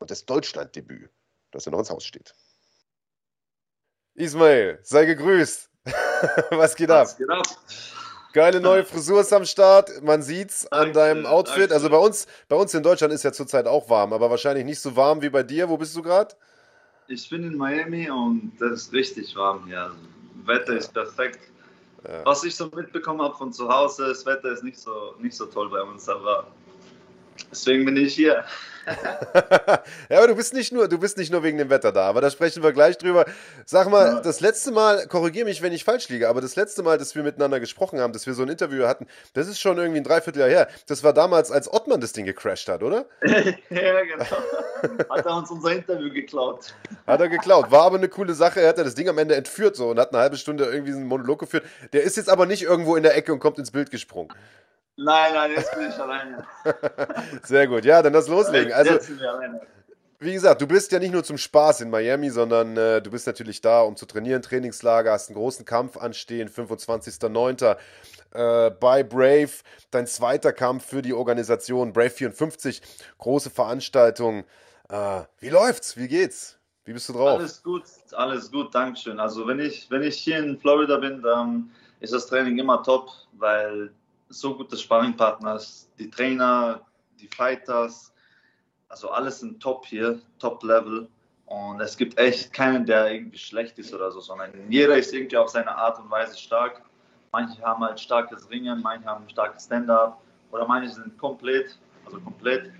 und 0.01 0.11
das 0.11 0.27
Deutschlanddebüt, 0.27 1.09
das 1.53 1.65
ja 1.65 1.73
noch 1.73 1.79
ins 1.79 1.89
Haus 1.89 2.05
steht. 2.05 2.35
Ismail, 4.13 4.79
sei 4.83 5.07
gegrüßt. 5.07 5.71
Was 6.51 6.77
geht 6.77 6.91
ab? 6.91 7.07
Was 7.07 7.17
geht 7.17 7.31
ab? 7.31 7.47
Geile 8.33 8.61
neue 8.61 8.85
Frisur 8.85 9.20
ist 9.22 9.33
am 9.33 9.45
Start. 9.45 10.03
Man 10.03 10.22
sieht's 10.22 10.70
an 10.70 10.93
deinem 10.93 11.26
Outfit. 11.26 11.72
Also 11.72 11.89
bei 11.89 11.97
uns, 11.97 12.26
bei 12.49 12.57
uns 12.57 12.74
in 12.74 12.83
Deutschland 12.83 13.12
ist 13.12 13.22
ja 13.22 13.33
zurzeit 13.33 13.66
auch 13.66 13.89
warm, 13.89 14.12
aber 14.12 14.31
wahrscheinlich 14.31 14.64
nicht 14.64 14.81
so 14.81 14.95
warm 14.97 15.22
wie 15.22 15.31
bei 15.31 15.43
dir. 15.43 15.68
Wo 15.68 15.76
bist 15.76 15.97
du 15.97 16.03
gerade? 16.03 16.35
Ich 17.09 17.31
bin 17.31 17.43
in 17.43 17.57
Miami 17.57 18.11
und 18.11 18.53
das 18.59 18.83
ist 18.83 18.93
richtig 18.93 19.35
warm 19.35 19.66
hier. 19.66 19.83
Also, 19.83 19.97
Wetter 20.45 20.76
ist 20.76 20.93
perfekt. 20.93 21.41
Was 22.24 22.45
ich 22.45 22.55
so 22.55 22.70
mitbekommen 22.74 23.20
habe 23.20 23.35
von 23.37 23.53
zu 23.53 23.68
Hause, 23.68 24.09
das 24.09 24.24
Wetter 24.24 24.53
ist 24.53 24.62
nicht 24.62 24.79
so, 24.79 25.14
nicht 25.18 25.37
so 25.37 25.47
toll 25.47 25.68
bei 25.68 25.83
uns, 25.83 26.09
aber 26.09 26.47
deswegen 27.51 27.85
bin 27.85 27.97
ich 27.97 28.14
hier. 28.14 28.45
Ja, 30.09 30.18
aber 30.18 30.28
du 30.28 30.34
bist 30.34 30.55
nicht 30.55 30.72
nur, 30.72 30.89
du 30.89 30.99
bist 30.99 31.16
nicht 31.18 31.30
nur 31.32 31.43
wegen 31.43 31.59
dem 31.59 31.70
Wetter 31.70 31.93
da, 31.93 32.07
aber 32.09 32.20
da 32.20 32.30
sprechen 32.30 32.62
wir 32.62 32.72
gleich 32.72 32.99
drüber. 32.99 33.24
Sag 33.66 33.89
mal, 33.91 34.07
Ja. 34.14 34.20
das 34.20 34.41
letzte 34.41 34.70
Mal, 34.72 35.07
korrigiere 35.07 35.45
mich, 35.45 35.62
wenn 35.62 35.72
ich 35.72 35.84
falsch 35.84 36.09
liege, 36.09 36.28
aber 36.28 36.41
das 36.41 36.57
letzte 36.57 36.82
Mal, 36.82 36.99
dass 36.99 37.14
wir 37.14 37.22
miteinander 37.22 37.61
gesprochen 37.61 38.01
haben, 38.01 38.12
dass 38.12 38.26
wir 38.26 38.34
so 38.34 38.43
ein 38.43 38.49
Interview 38.49 38.86
hatten, 38.86 39.07
das 39.34 39.47
ist 39.49 39.61
schon 39.61 39.78
irgendwie 39.78 40.01
ein 40.01 40.05
Dreivierteljahr 40.05 40.49
her. 40.49 40.68
Das 40.86 41.05
war 41.05 41.12
damals, 41.12 41.51
als 41.51 41.72
Ottmann 41.72 42.01
das 42.01 42.12
Ding 42.12 42.24
gecrashed 42.26 42.68
hat, 42.68 42.82
oder? 42.82 43.07
ja, 43.22 44.03
genau. 44.05 44.24
Hat 45.11 45.26
er 45.26 45.36
uns 45.36 45.51
unser 45.51 45.72
Interview 45.72 46.12
geklaut. 46.12 46.74
Hat 47.07 47.20
er 47.20 47.28
geklaut. 47.28 47.70
War 47.70 47.82
aber 47.82 47.97
eine 47.97 48.09
coole 48.09 48.34
Sache. 48.34 48.61
Er 48.61 48.68
hat 48.70 48.78
ja 48.78 48.84
das 48.84 48.95
Ding 48.95 49.09
am 49.09 49.18
Ende 49.18 49.34
entführt 49.36 49.76
so 49.76 49.89
und 49.91 49.99
hat 49.99 50.12
eine 50.12 50.20
halbe 50.22 50.36
Stunde 50.36 50.64
irgendwie 50.64 50.93
einen 50.93 51.07
Monolog 51.07 51.41
geführt. 51.41 51.64
Der 51.93 52.03
ist 52.03 52.16
jetzt 52.16 52.28
aber 52.28 52.47
nicht 52.47 52.62
irgendwo 52.62 52.97
in 52.97 53.03
der 53.03 53.16
Ecke 53.16 53.32
und 53.32 53.41
kommt 53.41 53.59
ins 53.59 53.70
Bild 53.70 53.91
gesprungen. 53.91 54.32
Nein, 55.01 55.32
nein, 55.32 55.53
jetzt 55.53 55.72
bin 55.76 55.88
ich 55.88 55.96
alleine. 55.96 56.44
Sehr 57.44 57.68
gut. 57.68 57.84
Ja, 57.84 58.03
dann 58.03 58.12
das 58.12 58.26
loslegen. 58.26 58.72
Also, 58.72 58.94
jetzt 58.94 59.07
sind 59.07 59.20
wir 59.20 59.30
alleine. 59.32 59.61
Wie 60.18 60.32
gesagt, 60.32 60.61
du 60.61 60.66
bist 60.66 60.90
ja 60.90 60.99
nicht 60.99 61.12
nur 61.12 61.22
zum 61.22 61.38
Spaß 61.38 61.82
in 61.82 61.90
Miami, 61.90 62.30
sondern 62.30 62.76
äh, 62.76 63.01
du 63.01 63.09
bist 63.12 63.24
natürlich 63.28 63.61
da, 63.61 63.82
um 63.82 63.94
zu 63.94 64.05
trainieren, 64.07 64.42
Trainingslager, 64.42 65.12
hast 65.12 65.28
einen 65.28 65.36
großen 65.36 65.64
Kampf 65.64 65.96
anstehen, 65.96 66.49
25.09. 66.49 67.76
Äh, 68.32 68.70
bei 68.72 69.05
Brave, 69.05 69.51
dein 69.92 70.09
zweiter 70.09 70.53
Kampf 70.53 70.86
für 70.86 71.01
die 71.01 71.14
Organisation 71.14 71.92
Brave 71.92 72.11
54, 72.11 72.82
große 73.18 73.51
Veranstaltung. 73.51 74.44
Äh, 74.88 75.22
wie 75.38 75.51
läuft's? 75.51 75.96
Wie 75.96 76.09
geht's? 76.09 76.59
Wie 76.84 76.92
bist 76.92 77.09
du 77.09 77.12
drauf? 77.12 77.38
Alles 77.38 77.62
gut, 77.62 77.84
alles 78.14 78.51
gut, 78.51 78.74
Dankeschön. 78.74 79.20
Also 79.20 79.46
wenn 79.46 79.61
ich, 79.61 79.88
wenn 79.90 80.03
ich 80.03 80.16
hier 80.18 80.38
in 80.38 80.59
Florida 80.59 80.96
bin, 80.96 81.22
dann 81.22 81.70
ist 82.01 82.12
das 82.12 82.26
Training 82.26 82.59
immer 82.59 82.82
top, 82.82 83.11
weil 83.34 83.92
so 84.29 84.57
gute 84.57 84.76
Sparringpartners, 84.76 85.91
die 85.99 86.11
Trainer, 86.11 86.83
die 87.20 87.29
Fighters, 87.29 88.12
also 88.89 89.11
alles 89.11 89.41
sind 89.41 89.61
top 89.61 89.87
hier, 89.87 90.20
top 90.39 90.62
Level. 90.62 91.09
Und 91.47 91.81
es 91.81 91.97
gibt 91.97 92.18
echt 92.18 92.53
keinen, 92.53 92.85
der 92.85 93.11
irgendwie 93.11 93.39
schlecht 93.39 93.79
ist 93.79 93.95
oder 93.95 94.12
so, 94.12 94.20
sondern 94.20 94.51
jeder 94.70 94.97
ist 94.97 95.14
irgendwie 95.14 95.37
auf 95.37 95.49
seine 95.49 95.74
Art 95.74 95.99
und 95.99 96.11
Weise 96.11 96.37
stark. 96.37 96.83
Manche 97.33 97.61
haben 97.62 97.83
halt 97.83 97.99
starkes 97.99 98.49
Ringen, 98.51 98.83
manche 98.83 99.07
haben 99.07 99.29
starkes 99.29 99.64
Stand-up 99.64 100.20
oder 100.51 100.66
manche 100.66 100.91
sind 100.91 101.16
komplett, 101.18 101.79
also 102.05 102.20
komplett. 102.20 102.70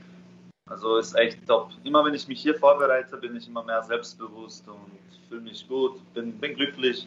Also 0.67 0.99
ist 0.99 1.15
echt 1.15 1.47
top. 1.47 1.71
Immer 1.85 2.05
wenn 2.05 2.13
ich 2.13 2.29
mich 2.29 2.43
hier 2.43 2.55
vorbereite, 2.55 3.17
bin 3.17 3.37
ich 3.37 3.49
immer 3.49 3.63
mehr 3.63 3.83
selbstbewusst 3.83 4.69
und 4.69 4.91
fühle 5.29 5.41
mich 5.41 5.67
gut, 5.67 6.01
bin, 6.13 6.39
bin 6.39 6.55
glücklich, 6.55 7.07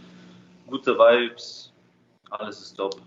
gute 0.67 0.97
Vibes, 0.97 1.71
alles 2.31 2.59
ist 2.59 2.73
top. 2.75 2.99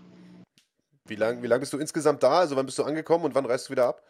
Wie 1.07 1.15
lange 1.15 1.41
wie 1.43 1.47
lang 1.47 1.59
bist 1.59 1.71
du 1.71 1.77
insgesamt 1.77 2.23
da? 2.23 2.39
Also 2.39 2.55
wann 2.55 2.65
bist 2.65 2.79
du 2.79 2.83
angekommen 2.83 3.25
und 3.25 3.35
wann 3.35 3.45
reist 3.45 3.67
du 3.67 3.71
wieder 3.71 3.87
ab? 3.87 4.01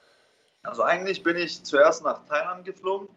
Also 0.63 0.83
eigentlich 0.83 1.21
bin 1.23 1.35
ich 1.35 1.63
zuerst 1.63 2.03
nach 2.03 2.25
Thailand 2.25 2.65
geflogen. 2.65 3.09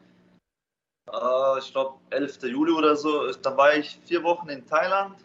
Äh, 1.13 1.59
ich 1.59 1.73
glaube 1.73 1.95
11. 2.11 2.43
Juli 2.43 2.73
oder 2.73 2.97
so. 2.97 3.33
Da 3.33 3.57
war 3.57 3.75
ich 3.75 4.01
vier 4.05 4.23
Wochen 4.25 4.49
in 4.49 4.67
Thailand. 4.67 5.17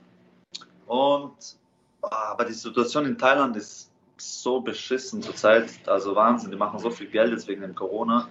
Und 0.85 1.57
ah, 2.03 2.31
aber 2.31 2.45
die 2.45 2.53
Situation 2.53 3.05
in 3.05 3.17
Thailand 3.17 3.55
ist 3.57 3.89
so 4.17 4.61
beschissen 4.61 5.21
zurzeit. 5.21 5.71
Also 5.87 6.15
Wahnsinn, 6.15 6.51
die 6.51 6.57
machen 6.57 6.79
so 6.79 6.91
viel 6.91 7.07
Geld 7.07 7.31
jetzt 7.31 7.47
wegen 7.47 7.61
dem 7.61 7.73
Corona. 7.73 8.29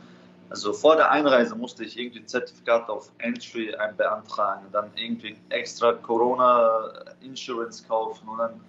Also 0.50 0.72
vor 0.72 0.96
der 0.96 1.10
Einreise 1.10 1.56
musste 1.56 1.82
ich 1.84 1.98
irgendwie 1.98 2.20
ein 2.20 2.28
Zertifikat 2.28 2.88
auf 2.88 3.10
Entry 3.18 3.74
beantragen, 3.96 4.66
dann 4.70 4.90
irgendwie 4.96 5.36
extra 5.48 5.94
Corona 5.94 6.92
Insurance 7.22 7.82
kaufen 7.88 8.28
und 8.28 8.38
dann 8.38 8.60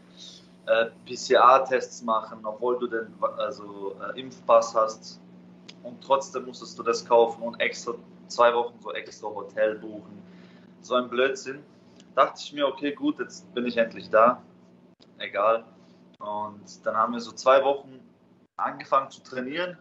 äh, 0.66 0.86
PCR-Tests 1.05 2.03
machen, 2.03 2.39
obwohl 2.45 2.80
du 2.80 2.88
den 2.88 3.14
also, 3.38 3.95
äh, 4.01 4.20
Impfpass 4.20 4.74
hast. 4.76 5.20
Und 5.84 6.01
trotzdem 6.01 6.45
musstest 6.45 6.80
du 6.80 6.84
das 6.84 7.05
kaufen 7.05 7.43
und 7.43 7.59
extra 7.59 7.93
zwei 8.28 8.53
Wochen 8.53 8.80
so 8.80 8.91
extra 8.93 9.28
Hotel 9.28 9.76
buchen. 9.76 10.22
So 10.82 10.95
ein 10.95 11.09
Blödsinn. 11.09 11.64
Dachte 12.16 12.41
ich 12.43 12.53
mir, 12.53 12.68
okay, 12.68 12.93
gut, 12.93 13.20
jetzt 13.20 13.51
bin 13.53 13.66
ich 13.66 13.78
endlich 13.78 14.09
da. 14.09 14.41
Egal. 15.18 15.64
Und 16.20 16.86
dann 16.86 16.95
haben 16.95 17.14
wir 17.14 17.20
so 17.20 17.32
zwei 17.32 17.64
Wochen 17.64 17.99
angefangen 18.57 19.09
zu 19.09 19.22
trainieren. 19.24 19.78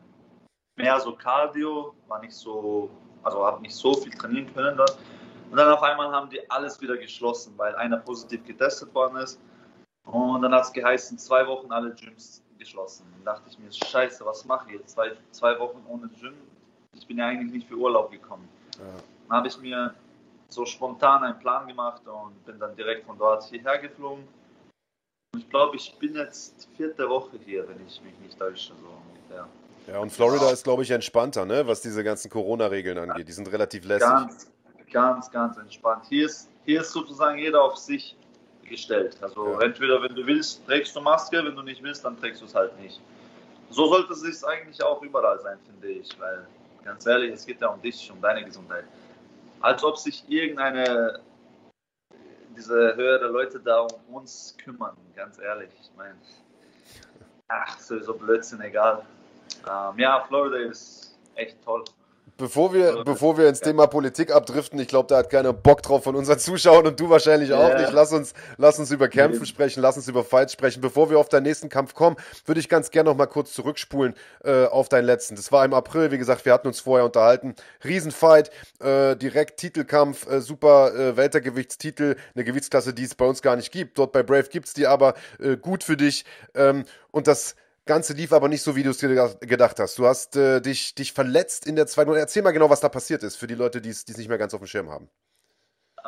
Mehr 0.77 0.99
so 1.01 1.15
Cardio, 1.15 1.95
war 2.09 2.21
nicht 2.21 2.35
so, 2.35 2.91
also 3.23 3.45
habe 3.45 3.63
nicht 3.63 3.75
so 3.75 3.95
viel 3.95 4.13
trainieren 4.13 4.53
können 4.55 4.77
dort. 4.77 4.99
Und 5.51 5.57
dann 5.59 5.71
auf 5.71 5.83
einmal 5.83 6.11
haben 6.11 6.31
die 6.31 6.51
alles 6.51 6.81
wieder 6.81 6.97
geschlossen, 6.97 7.53
weil 7.59 7.75
einer 7.77 7.99
positiv 7.99 8.45
getestet 8.45 8.95
worden 8.95 9.17
ist. 9.19 9.39
Und 10.05 10.43
dann 10.43 10.53
hat 10.53 10.65
es 10.65 10.73
geheißen, 10.73 11.19
zwei 11.19 11.47
Wochen 11.47 11.71
alle 11.71 11.95
Gyms 11.95 12.43
geschlossen. 12.59 13.07
Dann 13.17 13.25
dachte 13.25 13.49
ich 13.49 13.59
mir, 13.59 13.73
scheiße, 13.73 14.25
was 14.25 14.45
mache 14.45 14.67
ich 14.69 14.79
jetzt? 14.79 14.91
Zwei, 14.91 15.13
zwei 15.31 15.59
Wochen 15.59 15.83
ohne 15.89 16.09
Gym. 16.21 16.35
Ich 16.95 17.07
bin 17.07 17.19
ja 17.19 17.27
eigentlich 17.27 17.53
nicht 17.53 17.69
für 17.69 17.77
Urlaub 17.77 18.11
gekommen. 18.11 18.49
Dann 19.29 19.37
habe 19.37 19.49
ich 19.49 19.59
mir 19.59 19.95
so 20.49 20.67
spontan 20.67 21.25
einen 21.25 21.39
Plan 21.39 21.67
gemacht 21.67 22.03
und 22.07 22.45
bin 22.45 22.59
dann 22.59 22.77
direkt 22.77 23.07
von 23.07 23.17
dort 23.17 23.45
hierher 23.45 23.79
geflogen. 23.79 24.25
Und 25.35 25.41
ich 25.41 25.49
glaube, 25.49 25.77
ich 25.77 25.97
bin 25.99 26.15
jetzt 26.15 26.69
vierte 26.77 27.09
Woche 27.09 27.39
hier, 27.45 27.67
wenn 27.69 27.87
ich 27.87 28.01
mich 28.03 28.19
nicht 28.21 28.39
täusche, 28.39 28.75
so 28.75 28.89
ungefähr. 29.09 29.49
Ja, 29.89 29.99
und 29.99 30.11
Florida 30.11 30.51
ist, 30.51 30.63
glaube 30.63 30.83
ich, 30.83 30.91
entspannter, 30.91 31.45
ne? 31.45 31.67
was 31.67 31.81
diese 31.81 32.05
ganzen 32.05 32.31
Corona-Regeln 32.31 32.99
angeht. 32.99 33.27
Die 33.27 33.33
sind 33.33 33.51
relativ 33.51 33.85
lässig. 33.85 34.07
Ganz, 34.07 34.51
ganz, 34.93 35.31
ganz 35.31 35.57
entspannt. 35.57 36.05
Hier 36.09 36.27
ist, 36.27 36.49
hier 36.65 36.83
ist 36.83 36.93
sozusagen 36.93 37.39
jeder 37.39 37.63
auf 37.63 37.77
sich 37.77 38.17
gestellt. 38.73 39.17
Also 39.21 39.53
Ja. 39.53 39.61
entweder, 39.61 40.03
wenn 40.03 40.15
du 40.15 40.27
willst, 40.27 40.67
trägst 40.67 40.97
du 40.97 41.01
Maske, 41.01 41.45
wenn 41.45 41.55
du 41.55 41.63
nicht 41.63 41.83
willst, 41.83 42.05
dann 42.05 42.19
trägst 42.19 42.41
du 42.43 42.47
es 42.47 42.55
halt 42.55 42.79
nicht. 42.81 43.01
So 43.71 43.87
sollte 43.87 44.13
es 44.13 44.21
sich 44.21 44.45
eigentlich 44.47 44.83
auch 44.83 45.01
überall 45.03 45.39
sein, 45.41 45.59
finde 45.67 45.89
ich, 45.89 46.09
weil 46.21 46.47
ganz 46.85 47.07
ehrlich, 47.07 47.33
es 47.33 47.47
geht 47.47 47.61
ja 47.61 47.69
um 47.69 47.81
dich, 47.81 48.11
um 48.11 48.21
deine 48.21 48.45
Gesundheit. 48.45 48.85
Als 49.61 49.85
ob 49.85 49.97
sich 49.97 50.25
irgendeine, 50.29 51.21
diese 52.57 52.97
höhere 52.97 53.29
Leute 53.29 53.61
da 53.61 53.81
um 53.81 54.15
uns 54.17 54.57
kümmern, 54.63 54.97
ganz 55.15 55.39
ehrlich. 55.39 55.71
Ich 55.81 55.91
meine, 55.97 56.19
ach, 57.49 57.79
sowieso 57.79 58.15
Blödsinn, 58.15 58.61
egal. 58.61 59.07
Ähm, 59.69 59.99
ja, 59.99 60.25
Florida 60.25 60.57
ist 60.57 61.17
echt 61.37 61.63
toll. 61.65 61.85
Bevor 62.39 62.73
wir, 62.73 63.05
bevor 63.05 63.37
wir 63.37 63.49
ins 63.49 63.61
Thema 63.61 63.87
Politik 63.87 64.35
abdriften, 64.35 64.79
ich 64.81 64.89
glaube, 64.89 65.07
da 65.07 65.19
hat 65.19 65.31
keiner 65.31 65.53
Bock 65.53 65.83
drauf 65.83 66.03
von 66.05 66.17
unseren 66.17 66.39
Zuschauern 66.41 66.87
und 66.87 66.99
du 66.99 67.09
wahrscheinlich 67.11 67.53
auch 67.53 67.69
Ja. 67.69 67.79
nicht. 67.81 67.93
Lass 67.93 68.13
uns, 68.13 68.33
lass 68.57 68.79
uns 68.79 68.91
über 68.91 69.09
Kämpfen 69.09 69.45
sprechen, 69.47 69.81
lass 69.81 69.97
uns 69.97 70.09
über 70.09 70.25
Fights 70.25 70.53
sprechen. 70.55 70.81
Bevor 70.81 71.11
wir 71.11 71.19
auf 71.19 71.29
deinen 71.29 71.45
nächsten 71.45 71.69
Kampf 71.69 71.95
kommen, 71.95 72.17
würde 72.47 72.59
ich 72.61 72.69
ganz 72.69 72.91
gerne 72.91 73.11
noch 73.11 73.17
mal 73.17 73.27
kurz 73.27 73.53
zurückspulen 73.53 74.15
äh, 74.45 74.65
auf 74.65 74.89
deinen 74.89 75.05
letzten. 75.05 75.37
Das 75.37 75.53
war 75.53 75.65
im 75.65 75.75
April, 75.75 76.11
wie 76.11 76.19
gesagt, 76.19 76.45
wir 76.45 76.53
hatten 76.53 76.67
uns 76.67 76.81
vorher 76.81 77.05
unterhalten. 77.05 77.55
Riesenfight, 77.85 78.51
äh, 78.81 79.15
direkt 79.15 79.61
Titelkampf, 79.61 80.27
äh, 80.29 80.41
super 80.41 80.95
äh, 80.95 81.17
Weltergewichtstitel, 81.17 82.17
eine 82.35 82.45
Gewichtsklasse, 82.45 82.95
die 82.95 83.05
es 83.05 83.15
bei 83.15 83.27
uns 83.27 83.43
gar 83.43 83.57
nicht 83.57 83.71
gibt. 83.71 83.99
Dort 83.99 84.13
bei 84.13 84.23
Brave 84.23 84.45
gibt 84.49 84.67
es 84.69 84.75
die 84.75 84.87
aber 84.87 85.15
äh, 85.39 85.57
gut 85.57 85.85
für 85.85 85.97
dich. 85.97 86.25
Ähm, 86.55 86.85
und 87.11 87.27
das 87.29 87.55
Ganze 87.85 88.13
lief 88.13 88.33
aber 88.33 88.49
nicht 88.49 88.63
so, 88.63 88.77
wie 88.77 88.85
du 88.85 88.91
es 88.91 88.99
dir 88.99 89.09
gedacht- 89.41 89.81
hast. 89.81 89.99
Du 89.99 90.07
hast 90.07 90.37
äh, 90.37 90.61
dich, 90.61 90.95
dich 90.95 91.13
verletzt 91.13 91.67
in 91.67 91.75
der 91.75 91.87
zweiten 91.87 92.11
Runde. 92.11 92.21
Erzähl 92.21 92.43
mal 92.43 92.53
genau, 92.53 92.71
was 92.71 92.81
da 92.81 92.89
passiert 92.89 93.23
ist, 93.25 93.37
für 93.37 93.49
die 93.49 93.57
Leute, 93.57 93.81
die 93.81 93.89
es 93.91 94.07
nicht 94.07 94.29
mehr 94.29 94.39
ganz 94.39 94.55
auf 94.55 94.61
dem 94.61 94.67
Schirm 94.69 94.89
haben. 94.89 95.09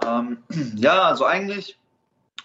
Ähm, 0.05 0.39
ja, 0.77 1.03
also 1.03 1.25
eigentlich 1.25 1.79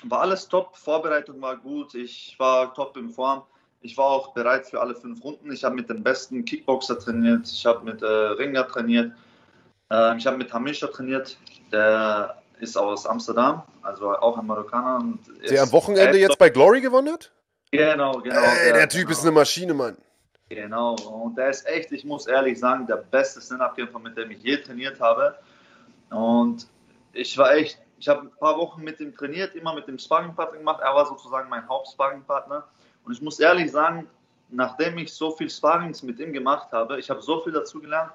war 0.03 0.21
alles 0.21 0.47
top. 0.47 0.75
Vorbereitung 0.75 1.41
war 1.41 1.57
gut. 1.57 1.93
Ich 1.93 2.35
war 2.39 2.73
top 2.73 2.97
in 2.97 3.09
Form. 3.09 3.43
Ich 3.81 3.97
war 3.97 4.05
auch 4.05 4.33
bereit 4.33 4.65
für 4.65 4.81
alle 4.81 4.95
fünf 4.95 5.23
Runden. 5.23 5.51
Ich 5.51 5.63
habe 5.63 5.75
mit 5.75 5.89
dem 5.89 6.03
besten 6.03 6.43
Kickboxer 6.43 6.99
trainiert. 6.99 7.47
Ich 7.47 7.65
habe 7.65 7.85
mit 7.85 8.01
äh, 8.01 8.05
Ringer 8.05 8.67
trainiert. 8.67 9.11
Ähm, 9.91 10.17
ich 10.17 10.25
habe 10.25 10.37
mit 10.37 10.51
Hamisha 10.51 10.87
trainiert. 10.87 11.37
Der 11.71 12.41
ist 12.59 12.77
aus 12.77 13.05
Amsterdam, 13.05 13.63
also 13.83 14.09
auch 14.09 14.37
ein 14.37 14.45
Marokkaner. 14.45 15.17
Der 15.49 15.63
am 15.63 15.71
Wochenende 15.71 16.17
jetzt 16.17 16.37
bei 16.37 16.49
Glory 16.49 16.81
gewonnen 16.81 17.13
hat? 17.13 17.31
Genau, 17.71 18.19
genau. 18.19 18.41
Ey, 18.65 18.73
der 18.73 18.89
Typ 18.89 19.01
genau. 19.01 19.11
ist 19.11 19.21
eine 19.21 19.31
Maschine, 19.31 19.73
Mann. 19.73 19.97
Genau, 20.49 20.95
und 20.95 21.37
der 21.37 21.49
ist 21.49 21.67
echt, 21.67 21.91
ich 21.91 22.03
muss 22.03 22.25
ehrlich 22.25 22.59
sagen, 22.59 22.87
der 22.87 22.97
beste 22.97 23.39
Stand-Up-Kämpfer, 23.39 23.99
mit 23.99 24.17
dem 24.17 24.31
ich 24.31 24.41
je 24.41 24.57
trainiert 24.57 24.99
habe. 24.99 25.37
Und 26.09 26.67
ich 27.13 27.37
war 27.37 27.53
echt, 27.53 27.79
ich 27.99 28.07
habe 28.07 28.21
ein 28.21 28.31
paar 28.31 28.57
Wochen 28.57 28.81
mit 28.81 28.99
ihm 28.99 29.15
trainiert, 29.15 29.53
immer 29.53 29.75
mit 29.75 29.87
dem 29.87 29.99
Sparringpartner 29.99 30.57
gemacht. 30.57 30.81
Er 30.81 30.95
war 30.95 31.05
sozusagen 31.05 31.49
mein 31.49 31.67
Hauptsparringpartner. 31.67 32.67
Und 33.05 33.13
ich 33.13 33.21
muss 33.21 33.39
ehrlich 33.39 33.71
sagen, 33.71 34.07
nachdem 34.49 34.97
ich 34.97 35.13
so 35.13 35.31
viel 35.31 35.49
Sparrings 35.51 36.01
mit 36.01 36.19
ihm 36.19 36.33
gemacht 36.33 36.71
habe, 36.71 36.99
ich 36.99 37.11
habe 37.11 37.21
so 37.21 37.41
viel 37.41 37.53
dazu 37.53 37.79
gelernt. 37.79 38.11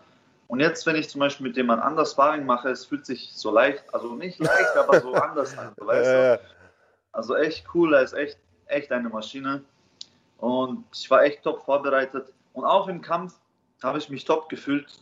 Und 0.48 0.60
jetzt, 0.60 0.84
wenn 0.86 0.96
ich 0.96 1.08
zum 1.08 1.20
Beispiel 1.20 1.46
mit 1.46 1.56
jemand 1.56 1.82
anders 1.82 2.12
Sparring 2.12 2.44
mache, 2.44 2.68
es 2.70 2.84
fühlt 2.84 3.06
sich 3.06 3.32
so 3.32 3.50
leicht, 3.50 3.82
also 3.94 4.14
nicht 4.14 4.40
leicht, 4.40 4.76
aber 4.76 5.00
so 5.00 5.12
anders 5.14 5.56
an. 5.56 5.72
Weißt 5.76 6.10
du? 6.10 6.40
Also 7.12 7.36
echt 7.36 7.64
cool, 7.74 7.94
er 7.94 8.02
ist 8.02 8.12
echt, 8.12 8.38
echt 8.74 8.92
eine 8.92 9.08
Maschine. 9.08 9.62
Und 10.38 10.84
ich 10.92 11.10
war 11.10 11.22
echt 11.22 11.42
top 11.42 11.64
vorbereitet. 11.64 12.32
Und 12.52 12.64
auch 12.64 12.88
im 12.88 13.00
Kampf 13.00 13.34
habe 13.82 13.98
ich 13.98 14.10
mich 14.10 14.24
top 14.24 14.48
gefühlt. 14.48 15.00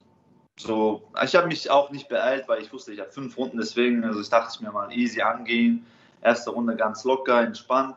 So, 0.58 1.02
ich 1.22 1.34
habe 1.34 1.48
mich 1.48 1.70
auch 1.70 1.90
nicht 1.90 2.08
beeilt, 2.08 2.46
weil 2.46 2.62
ich 2.62 2.72
wusste, 2.72 2.92
ich 2.92 3.00
habe 3.00 3.10
fünf 3.10 3.36
Runden, 3.36 3.58
deswegen, 3.58 4.04
also 4.04 4.20
ich 4.20 4.28
dachte 4.28 4.62
mir 4.62 4.70
mal 4.70 4.92
easy 4.92 5.20
angehen. 5.22 5.86
Erste 6.20 6.50
Runde 6.50 6.76
ganz 6.76 7.04
locker, 7.04 7.40
entspannt. 7.40 7.96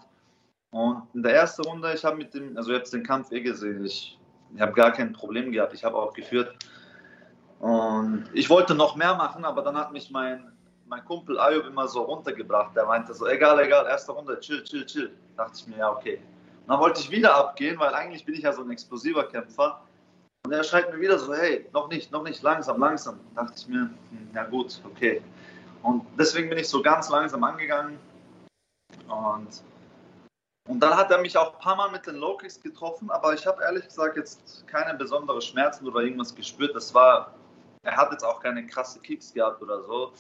Und 0.72 1.04
in 1.14 1.22
der 1.22 1.36
ersten 1.36 1.64
Runde, 1.64 1.94
ich 1.94 2.04
habe 2.04 2.18
mit 2.18 2.34
dem, 2.34 2.58
also 2.58 2.72
jetzt 2.72 2.94
den 2.94 3.04
Kampf 3.04 3.32
eh 3.32 3.42
gesehen, 3.42 3.86
ich, 3.86 4.18
ich 4.54 4.62
habe 4.62 4.74
gar 4.74 4.92
kein 4.92 5.14
Problem 5.14 5.52
gehabt, 5.52 5.74
ich 5.74 5.84
habe 5.84 5.96
auch 5.96 6.14
geführt. 6.14 6.56
Und 7.60 8.26
ich 8.34 8.50
wollte 8.50 8.76
noch 8.76 8.96
mehr 8.96 9.16
machen, 9.16 9.46
aber 9.46 9.62
dann 9.62 9.78
hat 9.78 9.92
mich 9.92 10.10
mein, 10.12 10.52
mein 10.88 11.04
Kumpel 11.06 11.40
Ayub 11.40 11.66
immer 11.66 11.88
so 11.88 12.04
runtergebracht. 12.04 12.76
Der 12.76 12.86
meinte 12.86 13.14
so, 13.14 13.28
egal, 13.28 13.60
egal, 13.60 13.86
erste 13.88 14.12
Runde, 14.12 14.40
chill, 14.40 14.64
chill, 14.64 14.86
chill. 14.86 15.12
Da 15.36 15.44
dachte 15.44 15.60
ich 15.60 15.68
mir, 15.68 15.78
ja, 15.78 15.92
okay. 15.92 16.20
Und 16.62 16.70
dann 16.70 16.80
wollte 16.80 17.02
ich 17.02 17.12
wieder 17.12 17.36
abgehen, 17.36 17.80
weil 17.80 17.94
eigentlich 17.94 18.26
bin 18.26 18.36
ich 18.36 18.42
ja 18.42 18.54
so 18.54 18.62
ein 18.62 18.72
explosiver 18.72 19.24
Kämpfer. 19.28 19.82
Und 20.46 20.52
er 20.52 20.64
schreibt 20.64 20.94
mir 20.94 21.00
wieder 21.00 21.18
so, 21.18 21.34
hey, 21.34 21.68
noch 21.74 21.90
nicht, 21.90 22.12
noch 22.12 22.24
nicht, 22.24 22.42
langsam, 22.44 22.80
langsam. 22.80 23.20
Da 23.34 23.44
dachte 23.44 23.56
ich 23.58 23.68
mir, 23.68 23.90
hm, 24.10 24.30
ja 24.34 24.44
gut, 24.44 24.80
okay. 24.86 25.22
Und 25.82 26.06
deswegen 26.18 26.50
bin 26.50 26.58
ich 26.58 26.68
so 26.68 26.82
ganz 26.82 27.10
langsam 27.10 27.44
angegangen. 27.44 28.00
Und, 29.08 29.64
und 30.68 30.80
dann 30.80 30.96
hat 30.96 31.12
er 31.12 31.20
mich 31.20 31.38
auch 31.38 31.54
ein 31.54 31.60
paar 31.60 31.76
Mal 31.76 31.92
mit 31.92 32.06
den 32.08 32.16
Low 32.16 32.38
Kicks 32.38 32.60
getroffen, 32.62 33.10
aber 33.12 33.34
ich 33.34 33.46
habe 33.46 33.62
ehrlich 33.64 33.86
gesagt 33.86 34.18
jetzt 34.18 34.68
keine 34.68 34.98
besonderen 34.98 35.42
Schmerzen 35.42 35.88
oder 35.88 36.02
irgendwas 36.02 36.34
gespürt. 36.34 36.76
Das 36.76 36.94
war, 36.94 37.34
er 37.84 37.96
hat 37.96 38.12
jetzt 38.12 38.24
auch 38.24 38.40
keine 38.40 38.66
krasse 38.66 39.00
Kicks 39.00 39.34
gehabt 39.34 39.62
oder 39.62 39.84
so. 39.84 40.12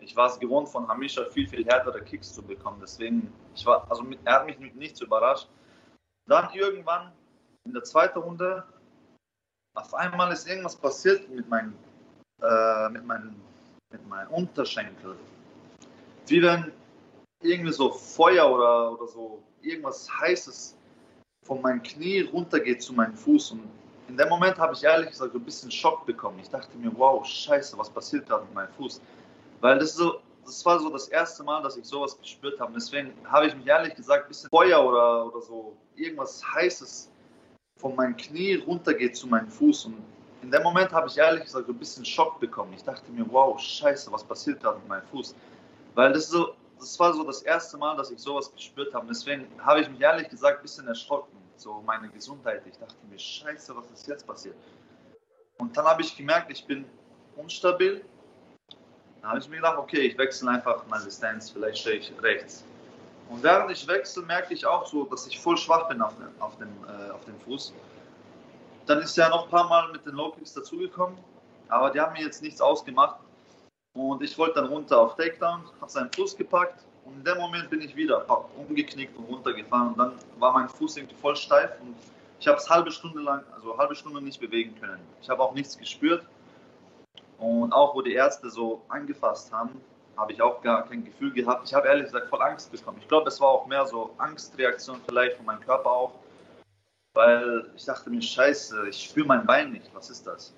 Ich 0.00 0.14
war 0.16 0.28
es 0.28 0.38
gewohnt, 0.38 0.68
von 0.68 0.86
Hamisha 0.86 1.24
viel, 1.26 1.48
viel 1.48 1.64
härtere 1.64 2.02
Kicks 2.02 2.32
zu 2.32 2.42
bekommen. 2.42 2.78
Deswegen, 2.80 3.32
ich 3.54 3.64
war, 3.64 3.90
also 3.90 4.02
mit, 4.02 4.18
er 4.24 4.34
hat 4.40 4.46
mich 4.46 4.58
nicht 4.74 4.96
so 4.96 5.06
überrascht. 5.06 5.48
Dann 6.28 6.52
irgendwann 6.52 7.12
in 7.64 7.72
der 7.72 7.84
zweiten 7.84 8.18
Runde, 8.18 8.64
auf 9.74 9.94
einmal 9.94 10.32
ist 10.32 10.48
irgendwas 10.48 10.76
passiert 10.76 11.28
mit 11.30 11.48
meinem, 11.48 11.74
äh, 12.42 12.88
mit 12.90 13.04
meinem, 13.04 13.34
mit 13.90 14.06
meinem 14.08 14.30
Unterschenkel. 14.30 15.16
Wie 16.26 16.42
wenn 16.42 16.72
irgendwie 17.42 17.72
so 17.72 17.90
Feuer 17.90 18.50
oder, 18.50 18.92
oder 18.92 19.06
so 19.08 19.42
irgendwas 19.62 20.08
Heißes 20.20 20.76
von 21.44 21.60
meinem 21.60 21.82
Knie 21.82 22.22
runtergeht 22.22 22.82
zu 22.82 22.92
meinem 22.92 23.14
Fuß. 23.14 23.52
Und 23.52 23.68
in 24.08 24.16
dem 24.16 24.28
Moment 24.28 24.58
habe 24.58 24.74
ich 24.74 24.82
ehrlich 24.82 25.10
gesagt 25.10 25.34
ein 25.34 25.44
bisschen 25.44 25.70
Schock 25.70 26.06
bekommen. 26.06 26.38
Ich 26.38 26.48
dachte 26.48 26.76
mir, 26.78 26.90
wow, 26.96 27.24
scheiße, 27.24 27.76
was 27.76 27.90
passiert 27.90 28.26
gerade 28.26 28.44
mit 28.44 28.54
meinem 28.54 28.72
Fuß? 28.72 29.00
Weil 29.64 29.78
das 29.78 29.94
so, 29.94 30.20
das 30.44 30.62
war 30.66 30.78
so 30.78 30.90
das 30.90 31.08
erste 31.08 31.42
Mal, 31.42 31.62
dass 31.62 31.78
ich 31.78 31.86
sowas 31.86 32.20
gespürt 32.20 32.60
habe. 32.60 32.74
Deswegen 32.74 33.14
habe 33.24 33.46
ich 33.46 33.56
mich 33.56 33.66
ehrlich 33.66 33.94
gesagt 33.94 34.26
ein 34.26 34.28
bisschen 34.28 34.50
Feuer 34.50 34.84
oder, 34.84 35.24
oder 35.24 35.40
so 35.40 35.74
irgendwas 35.96 36.42
Heißes 36.54 37.10
von 37.78 37.96
meinem 37.96 38.14
Knie 38.14 38.56
runtergeht 38.56 39.16
zu 39.16 39.26
meinem 39.26 39.48
Fuß. 39.48 39.86
Und 39.86 40.04
in 40.42 40.50
dem 40.50 40.62
Moment 40.62 40.92
habe 40.92 41.08
ich 41.08 41.16
ehrlich 41.16 41.44
gesagt 41.44 41.66
ein 41.66 41.78
bisschen 41.78 42.04
Schock 42.04 42.40
bekommen. 42.40 42.74
Ich 42.74 42.84
dachte 42.84 43.10
mir, 43.10 43.24
wow, 43.30 43.58
scheiße, 43.58 44.12
was 44.12 44.22
passiert 44.22 44.60
gerade 44.60 44.80
mit 44.80 44.88
meinem 44.88 45.06
Fuß? 45.06 45.34
Weil 45.94 46.12
das 46.12 46.28
so, 46.28 46.52
das 46.78 47.00
war 47.00 47.14
so 47.14 47.24
das 47.24 47.40
erste 47.40 47.78
Mal, 47.78 47.96
dass 47.96 48.10
ich 48.10 48.18
sowas 48.18 48.52
gespürt 48.52 48.92
habe. 48.92 49.06
Deswegen 49.06 49.46
habe 49.60 49.80
ich 49.80 49.88
mich 49.88 50.02
ehrlich 50.02 50.28
gesagt 50.28 50.58
ein 50.58 50.62
bisschen 50.62 50.86
erschrocken. 50.88 51.38
So 51.56 51.82
meine 51.86 52.10
Gesundheit. 52.10 52.64
Ich 52.66 52.76
dachte 52.76 52.96
mir, 53.08 53.18
scheiße, 53.18 53.74
was 53.74 53.90
ist 53.92 54.06
jetzt 54.08 54.26
passiert? 54.26 54.56
Und 55.56 55.74
dann 55.74 55.86
habe 55.86 56.02
ich 56.02 56.14
gemerkt, 56.14 56.52
ich 56.52 56.66
bin 56.66 56.84
unstabil. 57.34 58.04
Dann 59.24 59.30
habe 59.30 59.40
ich 59.40 59.48
mir 59.48 59.56
gedacht, 59.56 59.78
okay, 59.78 60.00
ich 60.00 60.18
wechsle 60.18 60.50
einfach 60.50 60.84
meine 60.86 61.04
Distanz, 61.04 61.48
vielleicht 61.48 61.78
stehe 61.78 61.96
ich 61.96 62.12
rechts. 62.20 62.62
Und 63.30 63.42
während 63.42 63.70
ich 63.70 63.88
wechsle, 63.88 64.22
merke 64.22 64.52
ich 64.52 64.66
auch 64.66 64.84
so, 64.84 65.04
dass 65.04 65.26
ich 65.26 65.40
voll 65.40 65.56
schwach 65.56 65.88
bin 65.88 66.02
auf, 66.02 66.14
den, 66.18 66.28
auf, 66.40 66.58
dem, 66.58 66.68
äh, 66.86 67.10
auf 67.10 67.24
dem 67.24 67.40
Fuß. 67.40 67.72
Dann 68.84 68.98
ist 69.00 69.16
ja 69.16 69.30
noch 69.30 69.44
ein 69.44 69.50
paar 69.50 69.66
Mal 69.66 69.90
mit 69.92 70.04
den 70.04 70.12
Low 70.12 70.30
Kicks 70.32 70.52
dazugekommen, 70.52 71.16
aber 71.70 71.88
die 71.88 72.02
haben 72.02 72.12
mir 72.12 72.20
jetzt 72.20 72.42
nichts 72.42 72.60
ausgemacht. 72.60 73.18
Und 73.94 74.22
ich 74.22 74.36
wollte 74.36 74.56
dann 74.56 74.66
runter 74.66 75.00
auf 75.00 75.16
Takedown, 75.16 75.62
habe 75.80 75.90
seinen 75.90 76.12
Fuß 76.12 76.36
gepackt 76.36 76.84
und 77.06 77.16
in 77.16 77.24
dem 77.24 77.38
Moment 77.38 77.70
bin 77.70 77.80
ich 77.80 77.96
wieder 77.96 78.26
umgeknickt 78.58 79.16
und 79.16 79.24
runtergefahren 79.24 79.92
und 79.92 79.98
dann 79.98 80.12
war 80.38 80.52
mein 80.52 80.68
Fuß 80.68 80.98
irgendwie 80.98 81.16
voll 81.16 81.36
steif 81.36 81.70
und 81.80 81.96
ich 82.40 82.46
habe 82.46 82.58
es 82.58 82.68
halbe 82.68 82.90
Stunde 82.90 83.22
lang, 83.22 83.42
also 83.54 83.78
halbe 83.78 83.94
Stunde 83.94 84.20
nicht 84.20 84.38
bewegen 84.38 84.78
können. 84.78 85.00
Ich 85.22 85.30
habe 85.30 85.42
auch 85.42 85.54
nichts 85.54 85.78
gespürt 85.78 86.26
und 87.44 87.72
auch 87.72 87.94
wo 87.94 88.00
die 88.00 88.14
Ärzte 88.14 88.48
so 88.48 88.82
angefasst 88.88 89.52
haben, 89.52 89.80
habe 90.16 90.32
ich 90.32 90.40
auch 90.40 90.62
gar 90.62 90.86
kein 90.88 91.04
Gefühl 91.04 91.32
gehabt. 91.32 91.68
Ich 91.68 91.74
habe 91.74 91.88
ehrlich 91.88 92.06
gesagt 92.06 92.28
voll 92.28 92.40
Angst 92.40 92.72
bekommen. 92.72 92.98
Ich 93.00 93.08
glaube, 93.08 93.28
es 93.28 93.40
war 93.40 93.48
auch 93.48 93.66
mehr 93.66 93.86
so 93.86 94.14
Angstreaktion 94.18 95.00
vielleicht 95.06 95.36
von 95.36 95.46
meinem 95.46 95.60
Körper 95.60 95.90
auch, 95.90 96.12
weil 97.14 97.70
ich 97.76 97.84
dachte 97.84 98.08
mir, 98.08 98.22
scheiße, 98.22 98.88
ich 98.88 99.04
spüre 99.04 99.26
mein 99.26 99.44
Bein 99.44 99.72
nicht. 99.72 99.94
Was 99.94 100.08
ist 100.08 100.26
das? 100.26 100.54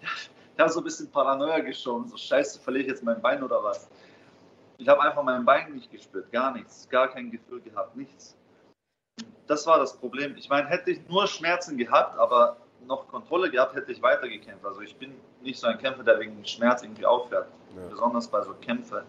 Ich 0.00 0.60
habe 0.60 0.70
so 0.70 0.80
ein 0.80 0.84
bisschen 0.84 1.10
Paranoia 1.10 1.60
geschoben, 1.60 2.08
so 2.08 2.16
scheiße, 2.16 2.60
verliere 2.60 2.84
ich 2.84 2.88
jetzt 2.88 3.04
mein 3.04 3.20
Bein 3.20 3.42
oder 3.42 3.62
was? 3.62 3.88
Ich 4.78 4.88
habe 4.88 5.02
einfach 5.02 5.22
mein 5.22 5.44
Bein 5.44 5.74
nicht 5.74 5.90
gespürt, 5.90 6.32
gar 6.32 6.52
nichts, 6.52 6.88
gar 6.88 7.08
kein 7.08 7.30
Gefühl 7.30 7.60
gehabt, 7.60 7.94
nichts. 7.94 8.36
Das 9.46 9.66
war 9.66 9.78
das 9.78 9.96
Problem. 9.96 10.36
Ich 10.36 10.48
meine, 10.48 10.66
hätte 10.68 10.90
ich 10.90 11.08
nur 11.08 11.26
Schmerzen 11.28 11.76
gehabt, 11.76 12.18
aber 12.18 12.56
noch 12.86 13.08
Kontrolle 13.08 13.50
gehabt, 13.50 13.74
hätte 13.74 13.92
ich 13.92 14.02
weitergekämpft. 14.02 14.64
Also 14.64 14.80
ich 14.80 14.96
bin 14.96 15.14
nicht 15.42 15.58
so 15.58 15.66
ein 15.66 15.78
Kämpfer, 15.78 16.02
der 16.02 16.20
wegen 16.20 16.44
Schmerz 16.44 16.82
irgendwie 16.82 17.06
aufhört, 17.06 17.48
ja. 17.76 17.88
besonders 17.88 18.28
bei 18.28 18.42
so 18.42 18.54
Kämpfen. 18.54 19.02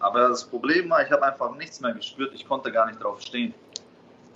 Aber 0.00 0.28
das 0.28 0.44
Problem 0.44 0.90
war, 0.90 1.02
ich 1.02 1.10
habe 1.10 1.22
einfach 1.22 1.54
nichts 1.56 1.80
mehr 1.80 1.92
gespürt, 1.92 2.32
ich 2.34 2.46
konnte 2.46 2.70
gar 2.72 2.86
nicht 2.86 3.02
drauf 3.02 3.20
stehen. 3.20 3.54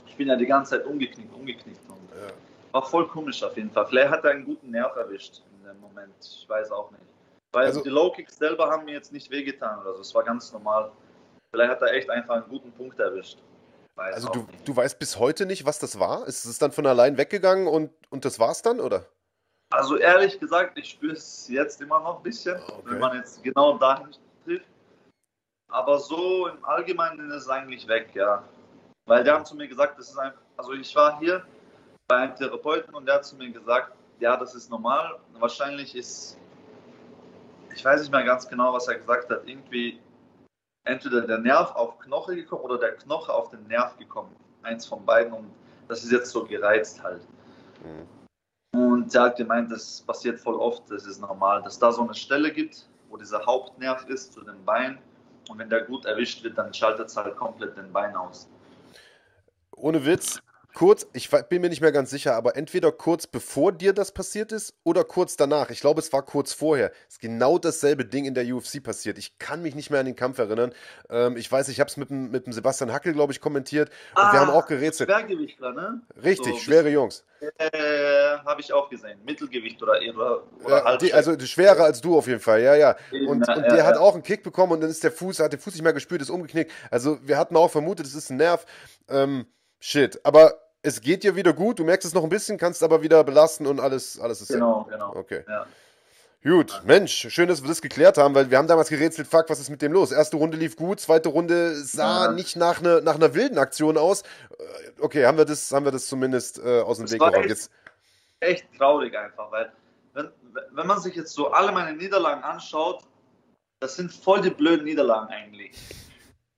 Ich 0.06 0.16
bin 0.16 0.28
ja 0.28 0.36
die 0.36 0.46
ganze 0.46 0.78
Zeit 0.78 0.86
umgeknickt, 0.86 1.34
umgeknickt. 1.34 1.80
Und 1.88 1.98
ja. 2.10 2.32
War 2.72 2.86
voll 2.86 3.06
komisch 3.08 3.42
auf 3.42 3.56
jeden 3.56 3.70
Fall. 3.70 3.86
Vielleicht 3.86 4.10
hat 4.10 4.24
er 4.24 4.32
einen 4.32 4.44
guten 4.44 4.70
Nerv 4.70 4.96
erwischt 4.96 5.42
dem 5.68 5.80
Moment. 5.80 6.14
Ich 6.20 6.48
weiß 6.48 6.70
auch 6.72 6.90
nicht. 6.90 7.02
Weil 7.52 7.66
also, 7.66 7.82
die 7.82 7.88
Low 7.88 8.10
Kicks 8.10 8.36
selber 8.36 8.70
haben 8.70 8.84
mir 8.84 8.94
jetzt 8.94 9.12
nicht 9.12 9.30
wehgetan 9.30 9.80
oder 9.80 9.94
so. 9.94 10.00
Es 10.00 10.14
war 10.14 10.22
ganz 10.22 10.52
normal. 10.52 10.90
Vielleicht 11.50 11.70
hat 11.70 11.82
er 11.82 11.92
echt 11.94 12.10
einfach 12.10 12.36
einen 12.36 12.48
guten 12.48 12.72
Punkt 12.72 12.98
erwischt. 12.98 13.38
Weiß 13.98 14.14
also 14.14 14.28
du, 14.28 14.46
du 14.64 14.76
weißt 14.76 15.00
bis 15.00 15.18
heute 15.18 15.44
nicht, 15.44 15.66
was 15.66 15.80
das 15.80 15.98
war? 15.98 16.24
Ist 16.28 16.44
es 16.44 16.58
dann 16.58 16.70
von 16.70 16.86
allein 16.86 17.18
weggegangen 17.18 17.66
und, 17.66 17.90
und 18.10 18.24
das 18.24 18.38
war's 18.38 18.62
dann, 18.62 18.78
oder? 18.78 19.06
Also 19.70 19.96
ehrlich 19.96 20.38
gesagt, 20.38 20.78
ich 20.78 20.90
spüre 20.90 21.14
es 21.14 21.48
jetzt 21.48 21.82
immer 21.82 21.98
noch 21.98 22.18
ein 22.18 22.22
bisschen, 22.22 22.62
okay. 22.62 22.80
wenn 22.84 23.00
man 23.00 23.16
jetzt 23.16 23.42
genau 23.42 23.76
dahin 23.76 24.14
trifft. 24.44 24.68
Aber 25.68 25.98
so 25.98 26.46
im 26.46 26.64
Allgemeinen 26.64 27.28
ist 27.28 27.42
es 27.42 27.48
eigentlich 27.48 27.88
weg, 27.88 28.10
ja. 28.14 28.44
Weil 29.06 29.24
die 29.24 29.30
haben 29.32 29.44
zu 29.44 29.56
mir 29.56 29.66
gesagt, 29.66 29.98
das 29.98 30.10
ist 30.10 30.16
einfach, 30.16 30.40
also 30.56 30.74
ich 30.74 30.94
war 30.94 31.18
hier 31.18 31.44
bei 32.06 32.18
einem 32.18 32.36
Therapeuten 32.36 32.94
und 32.94 33.04
der 33.04 33.16
hat 33.16 33.24
zu 33.24 33.34
mir 33.34 33.50
gesagt, 33.50 33.96
ja, 34.20 34.36
das 34.36 34.54
ist 34.54 34.70
normal. 34.70 35.18
Wahrscheinlich 35.40 35.96
ist, 35.96 36.38
ich 37.74 37.84
weiß 37.84 38.02
nicht 38.02 38.12
mehr 38.12 38.22
ganz 38.22 38.48
genau, 38.48 38.72
was 38.72 38.86
er 38.86 38.94
gesagt 38.94 39.28
hat, 39.28 39.42
irgendwie 39.44 39.98
entweder 40.88 41.22
der 41.22 41.38
Nerv 41.38 41.74
auf 41.74 41.98
Knoche 41.98 42.34
gekommen 42.34 42.62
oder 42.62 42.78
der 42.78 42.96
Knoche 42.96 43.32
auf 43.32 43.50
den 43.50 43.66
Nerv 43.66 43.96
gekommen. 43.98 44.34
Eins 44.62 44.86
von 44.86 45.04
beiden 45.04 45.32
und 45.32 45.50
das 45.86 46.02
ist 46.02 46.10
jetzt 46.10 46.30
so 46.30 46.44
gereizt 46.44 47.02
halt. 47.02 47.22
Mhm. 47.84 48.06
Und 48.80 49.14
er 49.14 49.22
hat 49.22 49.36
gemeint, 49.36 49.70
das 49.70 50.02
passiert 50.02 50.38
voll 50.40 50.56
oft, 50.56 50.90
das 50.90 51.06
ist 51.06 51.20
normal, 51.20 51.62
dass 51.62 51.78
da 51.78 51.92
so 51.92 52.02
eine 52.02 52.14
Stelle 52.14 52.52
gibt, 52.52 52.88
wo 53.08 53.16
dieser 53.16 53.44
Hauptnerv 53.44 54.06
ist 54.08 54.32
zu 54.32 54.42
den 54.42 54.62
Beinen 54.64 54.98
und 55.48 55.58
wenn 55.58 55.70
der 55.70 55.82
gut 55.82 56.04
erwischt 56.04 56.42
wird, 56.44 56.58
dann 56.58 56.72
schaltet 56.74 57.08
es 57.08 57.16
halt 57.16 57.36
komplett 57.36 57.76
den 57.76 57.90
Bein 57.92 58.14
aus. 58.14 58.48
Ohne 59.76 60.04
Witz, 60.04 60.40
kurz, 60.74 61.06
ich 61.12 61.30
bin 61.30 61.62
mir 61.62 61.68
nicht 61.68 61.80
mehr 61.80 61.92
ganz 61.92 62.10
sicher, 62.10 62.34
aber 62.34 62.56
entweder 62.56 62.92
kurz 62.92 63.26
bevor 63.26 63.72
dir 63.72 63.92
das 63.92 64.12
passiert 64.12 64.52
ist 64.52 64.74
oder 64.84 65.04
kurz 65.04 65.36
danach. 65.36 65.70
Ich 65.70 65.80
glaube, 65.80 66.00
es 66.00 66.12
war 66.12 66.22
kurz 66.22 66.52
vorher. 66.52 66.92
Es 67.08 67.14
ist 67.14 67.20
genau 67.20 67.58
dasselbe 67.58 68.04
Ding 68.04 68.24
in 68.24 68.34
der 68.34 68.44
UFC 68.46 68.82
passiert. 68.82 69.18
Ich 69.18 69.38
kann 69.38 69.62
mich 69.62 69.74
nicht 69.74 69.90
mehr 69.90 70.00
an 70.00 70.06
den 70.06 70.16
Kampf 70.16 70.38
erinnern. 70.38 70.72
Ähm, 71.10 71.36
ich 71.36 71.50
weiß, 71.50 71.68
ich 71.68 71.80
habe 71.80 71.88
es 71.88 71.96
mit, 71.96 72.10
mit 72.10 72.46
dem 72.46 72.52
Sebastian 72.52 72.92
Hackel, 72.92 73.12
glaube 73.12 73.32
ich, 73.32 73.40
kommentiert. 73.40 73.88
Und 73.88 74.22
ah, 74.22 74.32
wir 74.32 74.40
haben 74.40 74.50
auch 74.50 74.66
gerätselt. 74.66 75.10
Schwergewichtler, 75.10 75.72
ne? 75.72 76.02
Richtig, 76.22 76.54
so, 76.54 76.58
schwere 76.60 76.90
Jungs. 76.90 77.24
Äh, 77.40 78.38
habe 78.44 78.60
ich 78.60 78.72
auch 78.72 78.88
gesehen. 78.88 79.18
Mittelgewicht 79.24 79.82
oder, 79.82 80.00
oder, 80.14 80.42
oder 80.64 80.84
ja, 80.84 80.96
die, 80.96 81.12
Also 81.12 81.38
schwerer 81.40 81.84
als 81.84 82.00
du 82.00 82.16
auf 82.16 82.26
jeden 82.26 82.40
Fall, 82.40 82.62
ja, 82.62 82.74
ja. 82.74 82.96
Und, 83.12 83.46
und 83.46 83.46
der 83.46 83.76
ja, 83.76 83.84
hat 83.84 83.96
auch 83.96 84.14
einen 84.14 84.22
Kick 84.22 84.42
bekommen 84.42 84.72
und 84.72 84.80
dann 84.80 84.90
ist 84.90 85.04
der 85.04 85.12
Fuß, 85.12 85.40
hat 85.40 85.52
den 85.52 85.60
Fuß 85.60 85.74
nicht 85.74 85.82
mehr 85.82 85.92
gespürt, 85.92 86.20
ist 86.20 86.30
umgeknickt. 86.30 86.72
Also 86.90 87.18
wir 87.22 87.38
hatten 87.38 87.56
auch 87.56 87.70
vermutet, 87.70 88.06
es 88.06 88.14
ist 88.14 88.30
ein 88.30 88.36
Nerv. 88.36 88.64
Ähm, 89.08 89.46
shit. 89.80 90.20
Aber 90.24 90.54
es 90.82 91.00
geht 91.00 91.22
dir 91.24 91.36
wieder 91.36 91.52
gut, 91.52 91.78
du 91.78 91.84
merkst 91.84 92.06
es 92.06 92.14
noch 92.14 92.22
ein 92.22 92.28
bisschen, 92.28 92.58
kannst 92.58 92.82
aber 92.82 93.02
wieder 93.02 93.24
belasten 93.24 93.66
und 93.66 93.80
alles, 93.80 94.18
alles 94.18 94.40
ist 94.40 94.48
Genau, 94.48 94.86
ja. 94.88 94.96
genau. 94.96 95.14
Okay. 95.14 95.44
Ja. 95.48 95.66
Gut, 96.44 96.82
Mensch, 96.84 97.26
schön, 97.30 97.48
dass 97.48 97.62
wir 97.62 97.68
das 97.68 97.82
geklärt 97.82 98.16
haben, 98.16 98.32
weil 98.32 98.48
wir 98.48 98.58
haben 98.58 98.68
damals 98.68 98.88
gerätselt, 98.88 99.26
fuck, 99.26 99.50
was 99.50 99.58
ist 99.58 99.70
mit 99.70 99.82
dem 99.82 99.92
los? 99.92 100.12
Erste 100.12 100.36
Runde 100.36 100.56
lief 100.56 100.76
gut, 100.76 101.00
zweite 101.00 101.30
Runde 101.30 101.74
sah 101.74 102.26
ja. 102.26 102.32
nicht 102.32 102.54
nach, 102.54 102.80
ne, 102.80 103.00
nach 103.02 103.16
einer 103.16 103.34
wilden 103.34 103.58
Aktion 103.58 103.98
aus. 103.98 104.22
Äh, 104.22 105.00
okay, 105.00 105.26
haben 105.26 105.36
wir 105.36 105.44
das, 105.44 105.72
haben 105.72 105.84
wir 105.84 105.90
das 105.90 106.06
zumindest 106.06 106.60
äh, 106.60 106.80
aus 106.80 106.98
dem 106.98 107.06
das 107.06 107.12
Weg 107.12 107.20
geräumt. 107.20 107.48
Jetzt 107.48 107.72
echt 108.38 108.66
traurig 108.78 109.18
einfach, 109.18 109.50
weil 109.50 109.72
wenn, 110.14 110.30
wenn 110.70 110.86
man 110.86 111.00
sich 111.00 111.16
jetzt 111.16 111.32
so 111.32 111.50
alle 111.50 111.72
meine 111.72 111.96
Niederlagen 111.96 112.44
anschaut, 112.44 113.02
das 113.80 113.96
sind 113.96 114.12
voll 114.12 114.40
die 114.40 114.50
blöden 114.50 114.84
Niederlagen 114.84 115.28
eigentlich. 115.28 115.76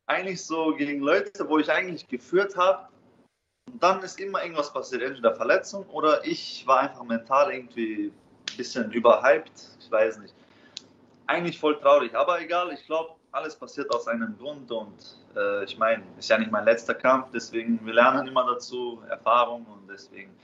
Eigentlich 0.06 0.44
so 0.44 0.74
gegen 0.76 1.00
Leute, 1.00 1.48
wo 1.48 1.58
ich 1.58 1.70
eigentlich 1.70 2.06
geführt 2.06 2.54
habe 2.54 2.89
Und 3.72 3.82
dann 3.82 4.02
ist 4.02 4.18
immer 4.18 4.42
irgendwas 4.42 4.72
passiert, 4.72 5.02
entweder 5.02 5.34
Verletzung 5.34 5.86
oder 5.90 6.24
ich 6.26 6.64
war 6.66 6.80
einfach 6.80 7.02
mental 7.04 7.52
irgendwie 7.52 8.12
ein 8.50 8.56
bisschen 8.56 8.90
überhyped. 8.90 9.52
Ich 9.78 9.90
weiß 9.90 10.18
nicht. 10.18 10.34
Eigentlich 11.26 11.58
voll 11.58 11.78
traurig, 11.78 12.14
aber 12.14 12.40
egal, 12.40 12.72
ich 12.72 12.84
glaube, 12.86 13.14
alles 13.30 13.54
passiert 13.54 13.88
aus 13.94 14.08
einem 14.08 14.36
Grund 14.36 14.70
und 14.72 15.18
äh, 15.36 15.62
ich 15.64 15.78
meine, 15.78 16.02
ist 16.18 16.28
ja 16.28 16.38
nicht 16.38 16.50
mein 16.50 16.64
letzter 16.64 16.94
Kampf, 16.94 17.28
deswegen 17.32 17.78
wir 17.86 17.94
lernen 17.94 18.26
immer 18.26 18.44
dazu, 18.44 19.00
Erfahrung 19.08 19.64
und 19.66 19.88
deswegen 19.88 20.34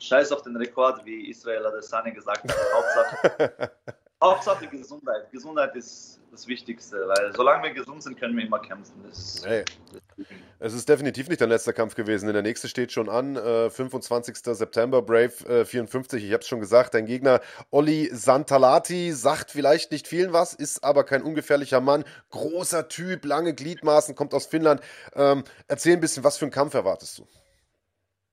scheiß 0.00 0.32
auf 0.32 0.42
den 0.42 0.56
Rekord, 0.56 1.04
wie 1.04 1.30
Israel 1.30 1.66
Adesanya 1.66 2.10
gesagt 2.10 2.42
hat. 2.42 2.56
Hauptsache, 2.74 3.70
Hauptsache 4.24 4.66
Gesundheit. 4.66 5.30
Gesundheit 5.30 5.76
ist 5.76 6.20
das 6.30 6.48
Wichtigste, 6.48 6.96
weil 6.96 7.32
solange 7.34 7.62
wir 7.62 7.74
gesund 7.74 8.02
sind, 8.02 8.18
können 8.18 8.36
wir 8.36 8.44
immer 8.44 8.58
kämpfen. 8.58 8.94
Das, 9.06 9.42
Hey. 9.44 9.64
Es 10.58 10.72
ist 10.72 10.88
definitiv 10.88 11.28
nicht 11.28 11.40
dein 11.40 11.50
letzter 11.50 11.72
Kampf 11.72 11.94
gewesen, 11.94 12.26
denn 12.26 12.34
der 12.34 12.42
nächste 12.42 12.68
steht 12.68 12.90
schon 12.90 13.08
an. 13.08 13.36
Äh, 13.36 13.68
25. 13.68 14.36
September, 14.36 15.02
Brave 15.02 15.32
äh, 15.46 15.64
54. 15.64 16.24
Ich 16.24 16.32
habe 16.32 16.40
es 16.40 16.48
schon 16.48 16.60
gesagt, 16.60 16.94
dein 16.94 17.06
Gegner 17.06 17.40
Olli 17.70 18.08
Santalati 18.12 19.12
sagt 19.12 19.50
vielleicht 19.50 19.92
nicht 19.92 20.08
vielen 20.08 20.32
was, 20.32 20.54
ist 20.54 20.82
aber 20.82 21.04
kein 21.04 21.22
ungefährlicher 21.22 21.80
Mann. 21.80 22.04
Großer 22.30 22.88
Typ, 22.88 23.24
lange 23.24 23.54
Gliedmaßen, 23.54 24.14
kommt 24.14 24.32
aus 24.32 24.46
Finnland. 24.46 24.80
Ähm, 25.14 25.44
erzähl 25.68 25.94
ein 25.94 26.00
bisschen, 26.00 26.24
was 26.24 26.38
für 26.38 26.46
einen 26.46 26.52
Kampf 26.52 26.74
erwartest 26.74 27.18
du? 27.18 27.26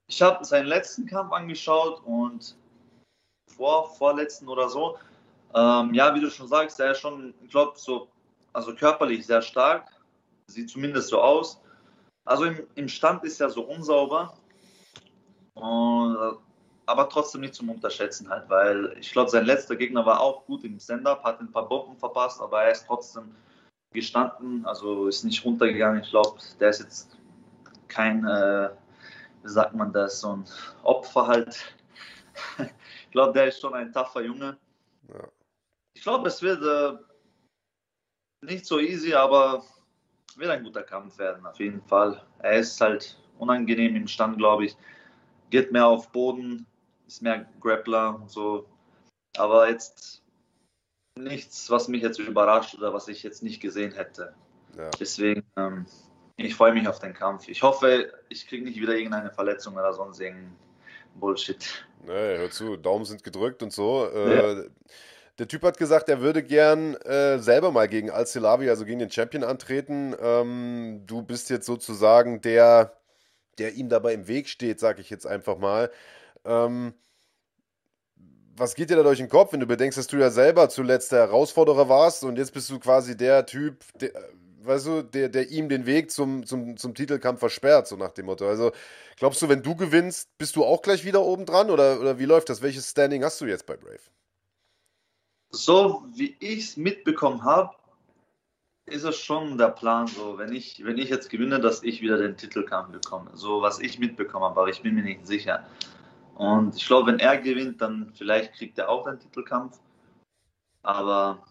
Ich 0.08 0.22
habe 0.22 0.44
seinen 0.46 0.68
letzten 0.68 1.06
Kampf 1.06 1.32
angeschaut 1.32 2.02
und 2.06 2.56
vor, 3.56 3.94
vorletzten 3.96 4.48
oder 4.48 4.70
so. 4.70 4.98
Ähm, 5.54 5.94
ja, 5.94 6.14
wie 6.16 6.22
du 6.22 6.30
schon 6.30 6.48
sagst, 6.48 6.80
er 6.80 6.92
ist 6.92 7.00
schon, 7.00 7.34
ich 7.44 7.52
glaube, 7.52 7.74
so, 7.76 8.08
also 8.54 8.74
körperlich 8.76 9.26
sehr 9.26 9.42
stark. 9.42 9.88
Sieht 10.48 10.70
zumindest 10.70 11.10
so 11.10 11.22
aus. 11.22 11.62
Also 12.26 12.46
im, 12.46 12.68
im 12.76 12.88
Stand 12.88 13.24
ist 13.24 13.42
er 13.42 13.50
so 13.50 13.64
unsauber. 13.64 14.38
Und, 15.54 16.16
äh, 16.16 16.36
aber 16.86 17.10
trotzdem 17.10 17.42
nicht 17.42 17.56
zum 17.56 17.70
Unterschätzen 17.70 18.30
halt, 18.30 18.50
weil 18.50 18.96
ich 19.00 19.12
glaube, 19.12 19.30
sein 19.30 19.46
letzter 19.46 19.76
Gegner 19.76 20.06
war 20.06 20.20
auch 20.20 20.46
gut 20.46 20.64
im 20.64 20.80
Stand-Up, 20.80 21.24
hat 21.24 21.40
ein 21.40 21.52
paar 21.52 21.68
Bomben 21.68 21.98
verpasst, 21.98 22.42
aber 22.42 22.64
er 22.64 22.72
ist 22.72 22.86
trotzdem 22.86 23.36
gestanden, 23.94 24.66
also 24.66 25.08
ist 25.08 25.24
nicht 25.24 25.46
runtergegangen. 25.46 26.02
Ich 26.04 26.10
glaube, 26.10 26.40
der 26.60 26.70
ist 26.70 26.80
jetzt 26.80 27.18
kein, 27.88 28.26
äh, 28.26 28.70
wie 29.44 29.50
sagt 29.50 29.76
man 29.76 29.94
das, 29.94 30.22
so 30.22 30.34
ein 30.34 30.46
Opfer 30.84 31.28
halt. 31.28 31.76
ich 32.58 33.12
glaube, 33.12 33.34
der 33.34 33.48
ist 33.48 33.60
schon 33.60 33.74
ein 33.74 33.92
taffer 33.92 34.22
Junge. 34.22 34.58
Ja. 35.10 35.28
Ich 35.94 36.04
glaube, 36.04 36.28
es 36.28 36.42
wird 36.42 36.64
äh, 36.64 36.98
nicht 38.46 38.66
so 38.66 38.80
easy, 38.80 39.14
aber 39.14 39.64
wird 40.36 40.50
ein 40.50 40.64
guter 40.64 40.84
Kampf 40.84 41.18
werden, 41.18 41.46
auf 41.46 41.60
jeden 41.60 41.82
Fall. 41.82 42.24
Er 42.40 42.60
ist 42.60 42.80
halt 42.80 43.18
unangenehm 43.38 43.96
im 43.96 44.08
Stand, 44.08 44.38
glaube 44.38 44.66
ich. 44.66 44.78
Geht 45.50 45.72
mehr 45.72 45.86
auf 45.86 46.12
Boden, 46.12 46.66
ist 47.08 47.22
mehr 47.22 47.46
Grappler 47.60 48.16
und 48.16 48.30
so. 48.30 48.66
Aber 49.38 49.70
jetzt 49.70 50.24
nichts, 51.20 51.70
was 51.70 51.88
mich 51.88 52.02
jetzt 52.02 52.20
überrascht 52.20 52.76
oder 52.76 52.94
was 52.94 53.08
ich 53.08 53.24
jetzt 53.24 53.44
nicht 53.44 53.62
gesehen 53.62 53.92
hätte. 53.92 54.34
Ja. 54.78 54.90
Deswegen, 55.00 55.44
ähm, 55.58 55.86
ich 56.38 56.56
freue 56.56 56.74
mich 56.74 56.88
auf 56.88 57.00
den 57.00 57.14
Kampf. 57.14 57.48
Ich 57.48 57.62
hoffe, 57.62 58.14
ich 58.30 58.48
kriege 58.48 58.64
nicht 58.64 58.80
wieder 58.80 58.96
irgendeine 58.96 59.32
Verletzung 59.32 59.76
oder 59.76 59.94
sonst 59.94 60.20
irgendein 60.20 60.56
Bullshit. 61.16 61.86
Nee, 62.06 62.38
hör 62.38 62.50
zu, 62.50 62.78
Daumen 62.78 63.06
sind 63.06 63.24
gedrückt 63.24 63.62
und 63.62 63.74
so. 63.74 64.08
Äh, 64.08 64.70
Der 65.40 65.48
Typ 65.48 65.64
hat 65.64 65.78
gesagt, 65.78 66.10
er 66.10 66.22
würde 66.22 66.44
gern 66.44 66.96
äh, 66.96 67.40
selber 67.40 67.72
mal 67.72 67.88
gegen 67.88 68.12
Al-Silavi, 68.12 68.70
also 68.70 68.86
gegen 68.86 69.00
den 69.00 69.12
Champion, 69.12 69.44
antreten. 69.44 70.16
Ähm, 70.22 71.04
du 71.06 71.24
bist 71.24 71.50
jetzt 71.50 71.66
sozusagen 71.66 72.42
der, 72.42 72.98
der 73.58 73.74
ihm 73.74 73.90
dabei 73.90 74.14
im 74.14 74.28
Weg 74.28 74.50
steht, 74.50 74.80
sag 74.80 75.00
ich 75.00 75.10
jetzt 75.10 75.26
einfach 75.26 75.58
mal. 75.58 75.92
Ähm, 76.46 76.94
was 78.56 78.76
geht 78.76 78.90
dir 78.90 78.98
da 78.98 79.04
durch 79.04 79.18
den 79.18 79.30
Kopf, 79.30 79.54
wenn 79.54 79.60
du 79.60 79.66
bedenkst, 79.66 79.98
dass 79.98 80.08
du 80.08 80.18
ja 80.18 80.30
selber 80.30 80.70
zuletzt 80.70 81.12
der 81.12 81.20
Herausforderer 81.20 81.90
warst 81.90 82.24
und 82.24 82.38
jetzt 82.38 82.54
bist 82.54 82.70
du 82.70 82.80
quasi 82.80 83.18
der 83.18 83.46
Typ, 83.46 83.84
der, 84.00 84.12
weißt 84.64 84.86
du, 84.86 85.02
der, 85.02 85.30
der 85.30 85.50
ihm 85.50 85.70
den 85.70 85.86
Weg 85.86 86.12
zum, 86.12 86.46
zum, 86.46 86.78
zum 86.78 86.94
Titelkampf 86.94 87.40
versperrt, 87.40 87.88
so 87.88 87.96
nach 87.96 88.12
dem 88.12 88.28
Motto. 88.28 88.48
Also 88.48 88.72
glaubst 89.18 89.42
du, 89.42 89.50
wenn 89.50 89.64
du 89.64 89.76
gewinnst, 89.76 90.30
bist 90.38 90.56
du 90.56 90.64
auch 90.64 90.82
gleich 90.82 91.06
wieder 91.06 91.22
oben 91.22 91.46
dran 91.46 91.70
oder, 91.70 92.00
oder 92.00 92.20
wie 92.20 92.26
läuft 92.26 92.50
das? 92.50 92.62
Welches 92.62 92.90
Standing 92.90 93.24
hast 93.24 93.42
du 93.42 93.46
jetzt 93.46 93.66
bei 93.66 93.78
Brave? 93.78 94.00
So 95.52 96.06
wie 96.14 96.36
ich 96.40 96.60
es 96.60 96.78
mitbekommen 96.78 97.44
habe, 97.44 97.76
ist 98.86 99.04
es 99.04 99.18
schon 99.18 99.58
der 99.58 99.70
Plan, 99.70 100.08
so 100.08 100.38
wenn 100.38 100.54
ich, 100.54 100.84
wenn 100.84 100.98
ich 100.98 101.10
jetzt 101.10 101.30
gewinne, 101.30 101.60
dass 101.60 101.84
ich 101.84 102.02
wieder 102.02 102.18
den 102.18 102.38
Titelkampf 102.38 102.92
bekomme. 102.92 103.32
So 103.34 103.62
was 103.62 103.80
ich 103.80 104.00
mitbekommen 104.00 104.46
habe, 104.46 104.60
aber 104.60 104.70
ich 104.70 104.82
bin 104.82 104.96
mir 104.96 105.04
nicht 105.04 105.28
sicher. 105.28 105.66
Und 106.36 106.76
ich 106.76 106.88
glaube, 106.88 107.12
wenn 107.12 107.20
er 107.20 107.38
gewinnt, 107.38 107.82
dann 107.82 108.12
vielleicht 108.16 108.54
kriegt 108.54 108.80
er 108.80 108.90
auch 108.90 109.06
den 109.06 109.20
Titelkampf. 109.20 109.80
Aber 110.84 111.46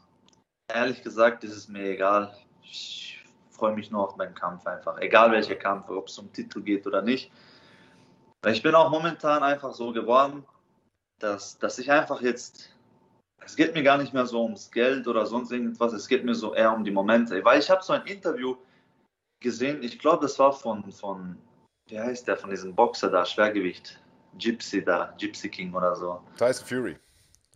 ehrlich 0.68 1.02
gesagt 1.02 1.44
ist 1.44 1.56
es 1.56 1.68
mir 1.68 1.84
egal. 1.90 2.34
Ich 2.62 3.22
freue 3.50 3.74
mich 3.74 3.90
nur 3.90 4.02
auf 4.02 4.16
meinen 4.16 4.34
Kampf 4.34 4.66
einfach. 4.66 4.98
Egal 4.98 5.30
welcher 5.30 5.56
Kampf, 5.56 5.88
ob 5.90 6.08
es 6.08 6.18
um 6.18 6.32
Titel 6.32 6.62
geht 6.62 6.86
oder 6.86 7.02
nicht. 7.02 7.30
Weil 8.42 8.54
ich 8.54 8.62
bin 8.62 8.74
auch 8.74 8.90
momentan 8.90 9.42
einfach 9.42 9.74
so 9.74 9.92
geworden, 9.92 10.44
dass, 11.18 11.58
dass 11.58 11.78
ich 11.78 11.92
einfach 11.92 12.22
jetzt 12.22 12.74
es 13.44 13.56
geht 13.56 13.74
mir 13.74 13.82
gar 13.82 13.98
nicht 13.98 14.12
mehr 14.12 14.26
so 14.26 14.42
ums 14.42 14.70
Geld 14.70 15.06
oder 15.08 15.26
sonst 15.26 15.50
irgendwas, 15.50 15.92
es 15.92 16.08
geht 16.08 16.24
mir 16.24 16.34
so 16.34 16.54
eher 16.54 16.72
um 16.72 16.84
die 16.84 16.90
Momente. 16.90 17.44
Weil 17.44 17.60
ich 17.60 17.70
habe 17.70 17.82
so 17.82 17.92
ein 17.92 18.04
Interview 18.06 18.56
gesehen, 19.40 19.82
ich 19.82 19.98
glaube, 19.98 20.22
das 20.22 20.38
war 20.38 20.52
von, 20.52 20.90
von, 20.92 21.36
wie 21.88 21.98
heißt 21.98 22.28
der, 22.28 22.36
von 22.36 22.50
diesem 22.50 22.74
Boxer 22.74 23.10
da, 23.10 23.24
Schwergewicht, 23.24 23.98
Gypsy 24.38 24.84
da, 24.84 25.14
Gypsy 25.18 25.48
King 25.48 25.74
oder 25.74 25.96
so. 25.96 26.20
Tyson 26.36 26.66
Fury. 26.66 26.96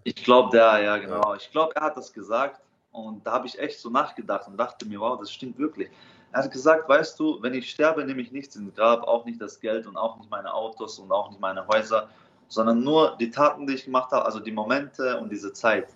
Ich 0.05 0.17
glaube, 0.17 0.51
der, 0.51 0.83
ja 0.83 0.99
genau, 0.99 1.35
ich 1.35 1.51
glaube, 1.51 1.75
er 1.77 1.83
hat 1.83 1.97
das 1.97 2.13
gesagt 2.13 2.61
und 2.93 3.27
da 3.27 3.33
habe 3.33 3.47
ich 3.47 3.59
echt 3.59 3.79
so 3.79 3.91
nachgedacht 3.91 4.49
und 4.49 4.57
dachte 4.57 4.87
mir, 4.87 5.01
wow, 5.01 5.19
das 5.19 5.33
stimmt 5.33 5.59
wirklich. 5.59 5.91
Er 6.33 6.43
hat 6.43 6.51
gesagt, 6.51 6.89
weißt 6.89 7.19
du, 7.19 7.41
wenn 7.43 7.55
ich 7.55 7.71
sterbe, 7.71 8.05
nehme 8.05 8.21
ich 8.21 8.33
nichts 8.33 8.57
ins 8.57 8.75
Grab, 8.75 9.07
auch 9.07 9.25
nicht 9.25 9.41
das 9.41 9.61
Geld 9.61 9.87
und 9.87 9.97
auch 9.97 10.19
nicht 10.19 10.31
meine 10.31 10.53
Autos 10.53 10.99
und 10.99 11.13
auch 11.13 11.31
nicht 11.31 11.41
meine 11.41 11.67
Häuser 11.69 12.09
sondern 12.49 12.83
nur 12.83 13.17
die 13.19 13.31
Taten, 13.31 13.67
die 13.67 13.75
ich 13.75 13.85
gemacht 13.85 14.11
habe, 14.13 14.25
also 14.25 14.41
die 14.41 14.53
Momente 14.53 15.19
und 15.19 15.31
diese 15.31 15.53
Zeit. 15.53 15.89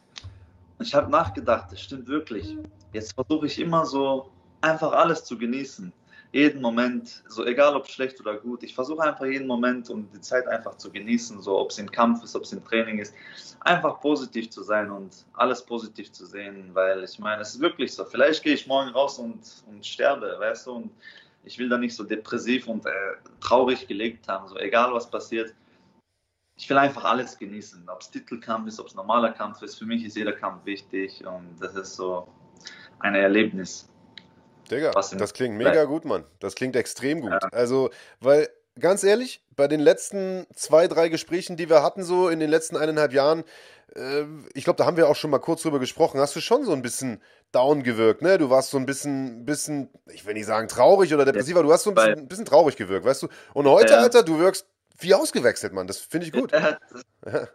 Und 0.78 0.86
ich 0.86 0.94
habe 0.94 1.10
nachgedacht, 1.10 1.72
das 1.72 1.80
stimmt 1.80 2.06
wirklich. 2.08 2.56
Jetzt 2.92 3.14
versuche 3.14 3.46
ich 3.46 3.58
immer 3.58 3.84
so 3.84 4.30
einfach 4.60 4.92
alles 4.92 5.24
zu 5.24 5.36
genießen. 5.36 5.92
Jeden 6.30 6.60
Moment, 6.60 7.24
so 7.28 7.44
egal 7.46 7.74
ob 7.74 7.88
schlecht 7.88 8.20
oder 8.20 8.36
gut. 8.36 8.62
Ich 8.62 8.74
versuche 8.74 9.02
einfach 9.02 9.24
jeden 9.24 9.46
Moment 9.46 9.88
und 9.88 10.12
die 10.14 10.20
Zeit 10.20 10.46
einfach 10.46 10.76
zu 10.76 10.90
genießen, 10.90 11.40
so 11.40 11.58
ob 11.58 11.70
es 11.70 11.78
im 11.78 11.90
Kampf 11.90 12.22
ist, 12.22 12.36
ob 12.36 12.42
es 12.42 12.52
im 12.52 12.62
Training 12.64 12.98
ist. 12.98 13.14
Einfach 13.60 13.98
positiv 14.00 14.50
zu 14.50 14.62
sein 14.62 14.90
und 14.90 15.24
alles 15.32 15.64
positiv 15.64 16.12
zu 16.12 16.26
sehen, 16.26 16.70
weil 16.74 17.02
ich 17.02 17.18
meine, 17.18 17.42
es 17.42 17.54
ist 17.54 17.60
wirklich 17.60 17.94
so. 17.94 18.04
Vielleicht 18.04 18.42
gehe 18.42 18.54
ich 18.54 18.66
morgen 18.66 18.90
raus 18.90 19.18
und, 19.18 19.40
und 19.68 19.84
sterbe, 19.84 20.36
weißt 20.38 20.66
du, 20.66 20.72
und 20.72 20.90
ich 21.44 21.58
will 21.58 21.68
da 21.68 21.78
nicht 21.78 21.96
so 21.96 22.04
depressiv 22.04 22.68
und 22.68 22.84
äh, 22.84 22.90
traurig 23.40 23.88
gelegt 23.88 24.28
haben, 24.28 24.48
so 24.48 24.56
egal 24.58 24.92
was 24.92 25.10
passiert 25.10 25.54
ich 26.58 26.68
will 26.68 26.76
einfach 26.76 27.04
alles 27.04 27.38
genießen. 27.38 27.88
Ob 27.88 28.00
es 28.00 28.10
Titelkampf 28.10 28.66
ist, 28.66 28.80
ob 28.80 28.88
es 28.88 28.94
normaler 28.94 29.32
Kampf 29.32 29.62
ist. 29.62 29.78
Für 29.78 29.86
mich 29.86 30.04
ist 30.04 30.16
jeder 30.16 30.32
Kampf 30.32 30.66
wichtig 30.66 31.24
und 31.24 31.56
das 31.60 31.74
ist 31.76 31.94
so 31.94 32.26
ein 32.98 33.14
Erlebnis. 33.14 33.88
Digga, 34.68 34.90
das 34.90 35.32
klingt 35.32 35.56
mega 35.56 35.84
gut, 35.84 36.04
Mann. 36.04 36.24
Das 36.40 36.56
klingt 36.56 36.76
extrem 36.76 37.20
gut. 37.22 37.30
Ja. 37.30 37.38
Also, 37.52 37.90
weil, 38.20 38.48
ganz 38.78 39.04
ehrlich, 39.04 39.42
bei 39.56 39.68
den 39.68 39.80
letzten 39.80 40.46
zwei, 40.54 40.88
drei 40.88 41.08
Gesprächen, 41.08 41.56
die 41.56 41.70
wir 41.70 41.82
hatten, 41.82 42.02
so 42.02 42.28
in 42.28 42.40
den 42.40 42.50
letzten 42.50 42.76
eineinhalb 42.76 43.12
Jahren, 43.12 43.44
äh, 43.94 44.24
ich 44.52 44.64
glaube, 44.64 44.76
da 44.76 44.84
haben 44.84 44.96
wir 44.96 45.08
auch 45.08 45.16
schon 45.16 45.30
mal 45.30 45.38
kurz 45.38 45.62
drüber 45.62 45.78
gesprochen, 45.78 46.20
hast 46.20 46.36
du 46.36 46.40
schon 46.40 46.64
so 46.64 46.72
ein 46.72 46.82
bisschen 46.82 47.22
down 47.52 47.82
gewirkt, 47.82 48.20
ne? 48.20 48.36
Du 48.36 48.50
warst 48.50 48.70
so 48.70 48.78
ein 48.78 48.84
bisschen, 48.84 49.46
bisschen, 49.46 49.88
ich 50.12 50.26
will 50.26 50.34
nicht 50.34 50.46
sagen 50.46 50.68
traurig 50.68 51.14
oder 51.14 51.24
depressiv, 51.24 51.54
aber 51.54 51.62
du 51.62 51.72
hast 51.72 51.84
so 51.84 51.90
ein 51.90 51.94
bisschen, 51.94 52.28
bisschen 52.28 52.44
traurig 52.44 52.76
gewirkt, 52.76 53.06
weißt 53.06 53.22
du? 53.22 53.28
Und 53.54 53.66
heute, 53.68 53.94
ja. 53.94 54.00
Alter, 54.00 54.22
du 54.22 54.38
wirkst 54.38 54.66
wie 54.98 55.14
ausgewechselt, 55.14 55.72
Mann. 55.72 55.86
Das 55.86 55.98
finde 55.98 56.26
ich 56.26 56.32
gut. 56.32 56.52
das, 56.52 56.76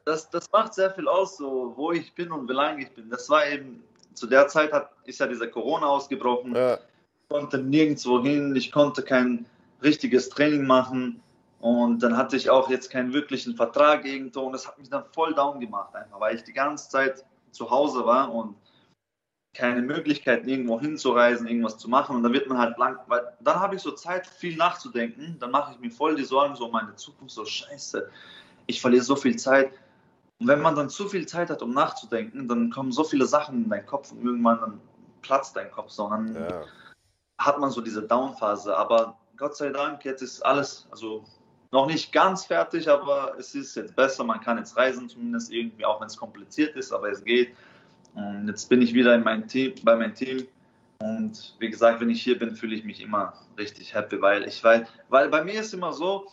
das, 0.05 0.29
das, 0.29 0.51
macht 0.51 0.73
sehr 0.73 0.91
viel 0.91 1.07
aus, 1.07 1.37
so 1.37 1.73
wo 1.75 1.91
ich 1.91 2.13
bin 2.15 2.31
und 2.31 2.47
wie 2.49 2.53
lange 2.53 2.83
ich 2.83 2.91
bin. 2.91 3.09
Das 3.09 3.29
war 3.29 3.45
eben, 3.47 3.83
zu 4.13 4.27
der 4.27 4.47
Zeit 4.47 4.71
hat, 4.71 4.91
ist 5.05 5.19
ja 5.19 5.27
dieser 5.27 5.47
Corona 5.47 5.87
ausgebrochen. 5.87 6.55
Ja. 6.55 6.75
Ich 6.75 7.29
konnte 7.29 7.57
nirgendwo 7.57 8.21
hin, 8.21 8.55
ich 8.55 8.71
konnte 8.71 9.03
kein 9.03 9.45
richtiges 9.81 10.29
Training 10.29 10.65
machen. 10.65 11.21
Und 11.59 12.03
dann 12.03 12.17
hatte 12.17 12.35
ich 12.35 12.49
auch 12.49 12.69
jetzt 12.69 12.89
keinen 12.89 13.13
wirklichen 13.13 13.55
Vertrag 13.55 14.05
irgendwo. 14.05 14.41
Und 14.41 14.53
das 14.53 14.67
hat 14.67 14.77
mich 14.77 14.89
dann 14.89 15.05
voll 15.13 15.33
down 15.33 15.59
gemacht, 15.59 15.95
einfach, 15.95 16.19
weil 16.19 16.35
ich 16.35 16.43
die 16.43 16.53
ganze 16.53 16.89
Zeit 16.89 17.23
zu 17.51 17.69
Hause 17.69 18.05
war 18.05 18.33
und 18.33 18.55
keine 19.53 19.81
Möglichkeit, 19.81 20.47
irgendwo 20.47 20.79
hinzureisen, 20.79 21.47
irgendwas 21.47 21.77
zu 21.77 21.89
machen. 21.89 22.15
Und 22.15 22.23
dann 22.23 22.33
wird 22.33 22.47
man 22.47 22.57
halt 22.57 22.75
blank, 22.75 22.99
weil 23.07 23.21
dann 23.39 23.59
habe 23.59 23.75
ich 23.75 23.81
so 23.81 23.91
Zeit, 23.91 24.25
viel 24.25 24.55
nachzudenken. 24.55 25.37
Dann 25.39 25.51
mache 25.51 25.73
ich 25.73 25.79
mir 25.79 25.91
voll 25.91 26.15
die 26.15 26.23
Sorgen 26.23 26.55
so 26.55 26.65
um 26.65 26.71
meine 26.71 26.95
Zukunft, 26.95 27.35
so 27.35 27.45
scheiße. 27.45 28.09
Ich 28.65 28.81
verliere 28.81 29.03
so 29.03 29.15
viel 29.15 29.35
Zeit. 29.35 29.71
Und 30.39 30.47
wenn 30.47 30.61
man 30.61 30.75
dann 30.75 30.89
zu 30.89 31.07
viel 31.07 31.27
Zeit 31.27 31.49
hat, 31.49 31.61
um 31.61 31.71
nachzudenken, 31.71 32.47
dann 32.47 32.71
kommen 32.71 32.91
so 32.91 33.03
viele 33.03 33.27
Sachen 33.27 33.65
in 33.65 33.69
deinen 33.69 33.85
Kopf 33.85 34.11
und 34.11 34.25
irgendwann 34.25 34.59
dann 34.59 34.81
platzt 35.21 35.55
dein 35.55 35.71
Kopf 35.71 35.91
so. 35.91 36.05
Und 36.05 36.33
dann 36.33 36.49
ja. 36.49 36.63
hat 37.37 37.59
man 37.59 37.69
so 37.69 37.81
diese 37.81 38.01
Down-Phase. 38.01 38.75
Aber 38.75 39.19
Gott 39.37 39.55
sei 39.55 39.69
Dank, 39.69 40.03
jetzt 40.03 40.21
ist 40.21 40.41
alles, 40.41 40.87
also 40.89 41.23
noch 41.71 41.85
nicht 41.85 42.11
ganz 42.11 42.45
fertig, 42.45 42.89
aber 42.89 43.35
es 43.37 43.53
ist 43.53 43.75
jetzt 43.75 43.95
besser. 43.95 44.23
Man 44.23 44.41
kann 44.41 44.57
jetzt 44.57 44.75
reisen, 44.77 45.09
zumindest 45.09 45.51
irgendwie, 45.51 45.85
auch 45.85 46.01
wenn 46.01 46.07
es 46.07 46.17
kompliziert 46.17 46.75
ist, 46.75 46.91
aber 46.91 47.11
es 47.11 47.23
geht. 47.23 47.55
Und 48.15 48.47
jetzt 48.47 48.69
bin 48.69 48.81
ich 48.81 48.93
wieder 48.93 49.15
in 49.15 49.23
mein 49.23 49.47
Team, 49.47 49.73
bei 49.83 49.95
meinem 49.95 50.13
Team. 50.13 50.47
Und 50.99 51.55
wie 51.59 51.69
gesagt, 51.69 51.99
wenn 51.99 52.09
ich 52.09 52.21
hier 52.21 52.37
bin, 52.37 52.55
fühle 52.55 52.75
ich 52.75 52.83
mich 52.83 53.01
immer 53.01 53.33
richtig 53.57 53.93
happy, 53.93 54.21
weil 54.21 54.47
ich 54.47 54.63
weiß, 54.63 54.87
weil 55.09 55.29
bei 55.29 55.43
mir 55.43 55.59
ist 55.59 55.73
immer 55.73 55.93
so, 55.93 56.27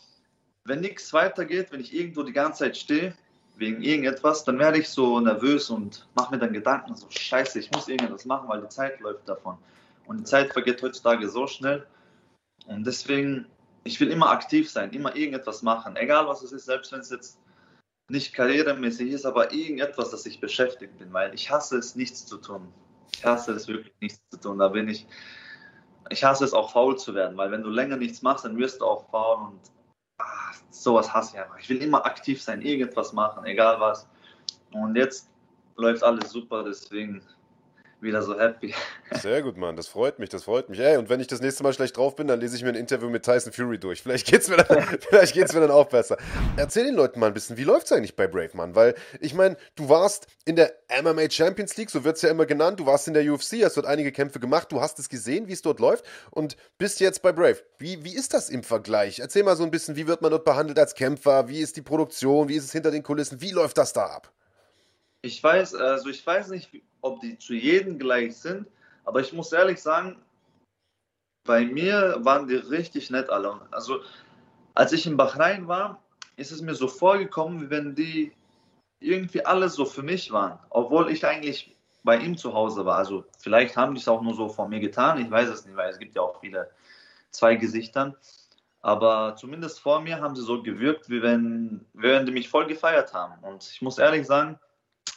wenn 0.65 0.81
nichts 0.81 1.13
weitergeht, 1.13 1.73
wenn 1.73 1.81
ich 1.81 1.95
irgendwo 1.95 2.23
die 2.23 2.33
ganze 2.33 2.65
Zeit 2.65 2.77
stehe, 2.77 3.15
wegen 3.57 3.83
irgendetwas, 3.83 4.45
dann 4.45 4.59
werde 4.59 4.79
ich 4.79 4.89
so 4.89 5.21
nervös 5.21 5.71
und 5.71 6.07
mache 6.15 6.35
mir 6.35 6.39
dann 6.39 6.53
Gedanken, 6.53 6.95
so 6.97 7.07
scheiße, 7.11 7.59
ich 7.59 7.71
muss 7.73 7.89
irgendetwas 7.89 8.25
machen, 8.25 8.49
weil 8.49 8.63
die 8.63 8.69
Zeit 8.69 9.01
läuft 9.01 9.29
davon. 9.29 9.59
Und 10.07 10.19
die 10.19 10.25
Zeit 10.25 10.53
vergeht 10.53 10.83
heutzutage 10.83 11.29
so 11.29 11.47
schnell. 11.47 11.87
Und 12.67 12.87
deswegen, 12.87 13.47
ich 13.85 14.01
will 14.01 14.09
immer 14.09 14.31
aktiv 14.31 14.71
sein, 14.71 14.91
immer 14.93 15.15
irgendetwas 15.15 15.63
machen, 15.63 15.97
egal 15.97 16.27
was 16.27 16.43
es 16.43 16.53
ist, 16.53 16.65
selbst 16.65 16.91
wenn 16.93 17.01
es 17.01 17.11
jetzt 17.11 17.39
nicht 18.11 18.35
karrieremäßig 18.35 19.11
ist, 19.13 19.25
aber 19.25 19.53
irgendetwas, 19.53 20.11
dass 20.11 20.27
ich 20.27 20.41
beschäftigt 20.41 20.99
bin, 20.99 21.13
weil 21.13 21.35
ich 21.35 21.51
hasse 21.51 21.79
es, 21.79 21.95
nichts 21.95 22.27
zu 22.27 22.37
tun. 22.37 22.73
Ich 23.15 23.25
hasse 23.25 23.53
es 23.53 23.69
wirklich, 23.69 23.95
nichts 24.01 24.21
zu 24.31 24.41
tun. 24.41 24.59
Da 24.59 24.69
bin 24.69 24.89
ich, 24.89 25.07
ich 26.11 26.25
hasse 26.25 26.45
es 26.45 26.53
auch 26.53 26.73
faul 26.73 26.99
zu 26.99 27.15
werden, 27.15 27.37
weil 27.37 27.51
wenn 27.51 27.63
du 27.63 27.71
länger 27.71 27.97
nichts 27.97 28.23
machst, 28.23 28.45
dann 28.45 28.59
wirst 28.59 28.81
du 28.81 28.87
auch 28.87 29.09
faul 29.11 29.49
und 29.49 29.61
ach, 30.19 30.55
sowas 30.71 31.13
hasse 31.13 31.37
ich 31.37 31.43
einfach. 31.43 31.59
Ich 31.59 31.69
will 31.69 31.83
immer 31.83 32.05
aktiv 32.05 32.43
sein, 32.43 32.63
irgendetwas 32.63 33.13
machen, 33.13 33.45
egal 33.45 33.81
was. 33.81 34.09
Und 34.73 34.97
jetzt 34.97 35.31
läuft 35.77 36.03
alles 36.03 36.31
super, 36.31 36.65
deswegen 36.65 37.23
wieder 38.03 38.23
so 38.23 38.39
happy. 38.39 38.75
Sehr 39.21 39.43
gut, 39.43 39.57
Mann. 39.57 39.77
Das 39.77 39.89
freut 39.89 40.19
mich, 40.19 40.29
das 40.29 40.45
freut 40.45 40.69
mich. 40.69 40.79
Ey, 40.79 40.97
und 40.97 41.09
wenn 41.09 41.21
ich 41.21 41.27
das 41.27 41.41
nächste 41.41 41.63
Mal 41.63 41.73
schlecht 41.73 41.97
drauf 41.97 42.17
bin, 42.17 42.29
dann 42.29 42.41
lese 42.41 42.57
ich 42.57 42.63
mir 42.63 42.71
ein 42.71 42.75
Interview 42.75 43.09
mit 43.09 43.25
Tyson 43.25 43.53
Fury 43.53 43.79
durch. 43.79 44.03
Vielleicht 44.03 44.27
geht's 44.27 44.49
mir 44.49 44.57
dann, 44.57 44.83
vielleicht 45.09 45.35
geht's 45.35 45.53
mir 45.53 45.61
dann 45.61 45.71
auch 45.71 45.89
besser. 45.89 46.17
Erzähl 46.57 46.85
den 46.85 46.95
Leuten 46.95 47.21
mal 47.21 47.27
ein 47.27 47.35
bisschen, 47.35 47.57
wie 47.57 47.65
läuft's 47.65 47.93
eigentlich 47.93 48.17
bei 48.17 48.27
Brave, 48.27 48.51
Mann? 48.55 48.75
Weil, 48.75 48.95
ich 49.21 49.35
meine, 49.35 49.57
du 49.77 49.89
warst 49.89 50.27
in 50.45 50.57
der 50.57 50.73
MMA 51.03 51.31
Champions 51.31 51.77
League, 51.77 51.91
so 51.91 52.05
wird's 52.05 52.23
ja 52.23 52.31
immer 52.31 52.47
genannt. 52.47 52.81
Du 52.81 52.87
warst 52.87 53.09
in 53.09 53.15
der 53.15 53.31
UFC, 53.31 53.63
hast 53.65 53.77
dort 53.77 53.87
einige 53.87 54.13
Kämpfe 54.13 54.41
gemacht. 54.41 54.71
Du 54.73 54.81
hast 54.81 54.99
es 54.99 55.09
gesehen, 55.09 55.49
wie 55.49 55.53
es 55.53 55.63
dort 55.63 55.81
läuft 55.81 56.05
und 56.31 56.57
bist 56.79 57.01
jetzt 57.01 57.23
bei 57.23 57.33
Brave. 57.33 57.59
Wie, 57.79 58.05
wie 58.05 58.15
ist 58.15 58.35
das 58.35 58.49
im 58.49 58.63
Vergleich? 58.63 59.19
Erzähl 59.19 59.43
mal 59.43 59.57
so 59.57 59.65
ein 59.65 59.71
bisschen, 59.71 59.97
wie 59.97 60.07
wird 60.07 60.23
man 60.23 60.31
dort 60.31 60.45
behandelt 60.45 60.79
als 60.79 60.95
Kämpfer? 60.95 61.49
Wie 61.49 61.61
ist 61.61 61.77
die 61.77 61.83
Produktion? 61.83 62.49
Wie 62.49 62.57
ist 62.57 62.65
es 62.65 62.73
hinter 62.73 62.91
den 62.91 63.03
Kulissen? 63.03 63.41
Wie 63.41 63.51
läuft 63.51 63.79
das 63.79 63.93
da 63.93 64.07
ab? 64.07 64.33
Ich 65.23 65.43
weiß, 65.43 65.75
also 65.75 66.09
ich 66.09 66.27
weiß 66.27 66.49
nicht, 66.49 66.71
ob 67.03 67.21
die 67.21 67.39
zu 67.39 67.55
jedem 67.55 67.99
gleich 67.99 68.37
sind, 68.37 68.67
aber 69.05 69.21
ich 69.21 69.33
muss 69.33 69.53
ehrlich 69.53 69.81
sagen, 69.81 70.21
bei 71.47 71.65
mir 71.65 72.17
waren 72.21 72.47
die 72.49 72.57
richtig 72.57 73.11
nett 73.11 73.29
alle. 73.29 73.61
Also 73.71 74.01
als 74.75 74.93
ich 74.93 75.07
in 75.07 75.17
Bahrain 75.17 75.69
war, 75.69 76.03
ist 76.37 76.53
es 76.53 76.63
mir 76.63 76.75
so 76.75 76.89
vorgekommen, 76.89 77.61
wie 77.61 77.71
wenn 77.71 77.95
die 77.95 78.33
irgendwie 79.01 79.45
alle 79.45 79.69
so 79.69 79.85
für 79.85 80.03
mich 80.03 80.31
waren, 80.33 80.59
obwohl 80.71 81.11
ich 81.11 81.25
eigentlich 81.27 81.77
bei 82.03 82.17
ihm 82.19 82.37
zu 82.37 82.55
Hause 82.55 82.85
war. 82.85 82.97
Also 82.97 83.25
vielleicht 83.39 83.77
haben 83.77 83.95
die 83.95 84.01
es 84.01 84.09
auch 84.09 84.23
nur 84.23 84.35
so 84.35 84.49
von 84.49 84.71
mir 84.71 84.81
getan, 84.81 85.21
ich 85.21 85.31
weiß 85.31 85.49
es 85.49 85.67
nicht, 85.67 85.77
weil 85.77 85.91
es 85.91 85.99
gibt 85.99 86.17
ja 86.17 86.23
auch 86.23 86.41
viele 86.41 86.71
zwei 87.31 87.57
Gesichtern. 87.57 88.17
Aber 88.83 89.37
zumindest 89.37 89.81
vor 89.81 90.01
mir 90.01 90.21
haben 90.21 90.35
sie 90.35 90.43
so 90.43 90.63
gewirkt, 90.63 91.11
wie 91.11 91.21
wenn, 91.21 91.85
wenn 91.93 92.25
die 92.25 92.33
mich 92.33 92.49
voll 92.49 92.67
gefeiert 92.67 93.13
haben. 93.13 93.43
Und 93.45 93.69
ich 93.71 93.83
muss 93.83 93.99
ehrlich 93.99 94.27
sagen, 94.27 94.59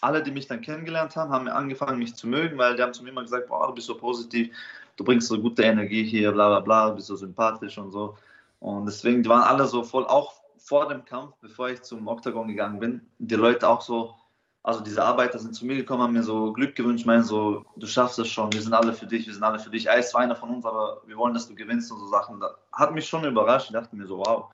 alle, 0.04 0.22
die 0.22 0.32
mich 0.32 0.48
dann 0.48 0.62
kennengelernt 0.62 1.16
haben, 1.16 1.32
haben 1.32 1.48
angefangen, 1.48 1.98
mich 2.00 2.16
zu 2.16 2.28
mögen, 2.28 2.58
weil 2.58 2.76
die 2.76 2.84
haben 2.84 2.94
zu 2.94 3.04
mir 3.04 3.10
immer 3.10 3.24
gesagt, 3.24 3.48
boah, 3.48 3.68
du 3.68 3.74
bist 3.74 3.88
so 3.88 3.96
positiv, 3.96 4.56
du 4.98 5.04
bringst 5.04 5.28
so 5.28 5.40
gute 5.40 5.64
Energie 5.64 6.04
hier, 6.04 6.32
bla 6.32 6.50
bla 6.50 6.60
bla, 6.60 6.90
du 6.90 6.96
bist 6.96 7.08
so 7.08 7.16
sympathisch 7.16 7.78
und 7.78 7.92
so. 7.92 8.18
Und 8.60 8.86
deswegen, 8.86 9.24
die 9.24 9.30
waren 9.30 9.44
alle 9.44 9.66
so 9.66 9.84
voll, 9.84 10.06
auch 10.06 10.34
vor 10.58 10.88
dem 10.88 11.04
Kampf, 11.04 11.36
bevor 11.42 11.70
ich 11.70 11.82
zum 11.82 12.08
Oktagon 12.08 12.48
gegangen 12.48 12.80
bin, 12.80 13.02
die 13.20 13.36
Leute 13.36 13.68
auch 13.68 13.82
so, 13.82 14.16
also 14.64 14.80
diese 14.80 15.04
Arbeiter 15.04 15.38
sind 15.40 15.54
zu 15.54 15.66
mir 15.66 15.76
gekommen, 15.76 16.02
haben 16.02 16.14
mir 16.14 16.24
so 16.24 16.54
Glück 16.54 16.76
gewünscht, 16.76 17.06
meinen 17.06 17.24
so, 17.24 17.66
du 17.76 17.86
schaffst 17.86 18.18
es 18.20 18.30
schon, 18.30 18.54
wir 18.54 18.62
sind 18.62 18.74
alle 18.74 18.94
für 18.94 19.06
dich, 19.06 19.28
wir 19.28 19.34
sind 19.34 19.44
alle 19.44 19.60
für 19.60 19.70
dich. 19.70 19.88
Ist 19.88 20.12
zwar 20.12 20.22
einer 20.22 20.38
von 20.38 20.50
uns, 20.50 20.66
aber 20.66 21.02
wir 21.06 21.18
wollen, 21.18 21.34
dass 21.34 21.50
du 21.50 21.56
gewinnst 21.56 21.92
und 21.92 22.00
so 22.00 22.08
Sachen. 22.08 22.40
Das 22.40 22.54
hat 22.72 22.94
mich 22.94 23.06
schon 23.06 23.26
überrascht. 23.26 23.68
Ich 23.68 23.74
dachte 23.74 23.94
mir 23.94 24.08
so, 24.08 24.20
wow, 24.20 24.54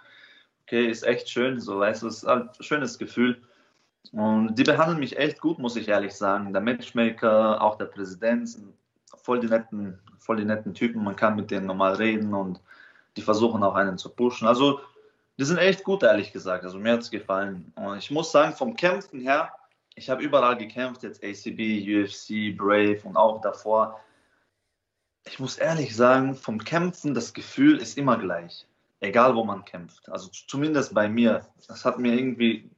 okay, 0.64 0.90
ist 0.90 1.04
echt 1.04 1.30
schön, 1.30 1.60
so, 1.60 1.80
weißt 1.80 2.02
du, 2.02 2.08
ist 2.08 2.26
halt 2.26 2.50
ein 2.60 2.64
schönes 2.64 2.98
Gefühl. 2.98 3.40
Und 4.12 4.56
die 4.56 4.64
behandeln 4.64 5.00
mich 5.00 5.18
echt 5.18 5.40
gut, 5.40 5.60
muss 5.60 5.76
ich 5.76 5.88
ehrlich 5.88 6.14
sagen. 6.14 6.54
Der 6.54 6.62
Matchmaker, 6.62 7.62
auch 7.62 7.78
der 7.78 7.86
Präsident, 7.86 8.58
voll 9.18 9.40
die 9.40 9.48
netten, 9.48 10.00
voll 10.18 10.38
die 10.38 10.46
netten 10.46 10.74
Typen. 10.74 11.04
Man 11.04 11.16
kann 11.16 11.36
mit 11.36 11.52
denen 11.52 11.68
normal 11.68 11.96
reden 11.96 12.34
und 12.34 12.62
die 13.18 13.22
versuchen 13.22 13.64
auch 13.64 13.76
einen 13.76 13.98
zu 13.98 14.10
pushen. 14.10 14.48
Also, 14.48 14.80
die 15.38 15.46
sind 15.46 15.58
echt 15.58 15.84
gut, 15.84 16.04
ehrlich 16.04 16.32
gesagt. 16.34 16.64
Also, 16.64 16.80
mir 16.80 16.94
hat 16.94 17.02
es 17.02 17.12
gefallen. 17.12 17.72
Und 17.76 17.98
ich 17.98 18.10
muss 18.12 18.32
sagen, 18.32 18.56
vom 18.56 18.76
Kämpfen 18.76 19.20
her, 19.22 19.52
ich 19.96 20.10
habe 20.10 20.24
überall 20.24 20.58
gekämpft, 20.58 21.04
jetzt 21.04 21.24
ACB, 21.24 21.84
UFC, 21.84 22.58
Brave 22.58 23.02
und 23.04 23.18
auch 23.18 23.42
davor. 23.42 24.00
Ich 25.26 25.40
muss 25.40 25.58
ehrlich 25.58 25.96
sagen, 25.96 26.34
vom 26.36 26.64
Kämpfen, 26.64 27.14
das 27.14 27.34
Gefühl 27.34 27.78
ist 27.78 27.98
immer 27.98 28.18
gleich. 28.18 28.66
Egal, 29.02 29.36
wo 29.36 29.44
man 29.44 29.66
kämpft. 29.66 30.10
Also, 30.10 30.30
zumindest 30.30 30.94
bei 30.94 31.08
mir. 31.08 31.46
Das 31.68 31.86
hat 31.86 32.00
mir 32.00 32.14
irgendwie 32.14 32.70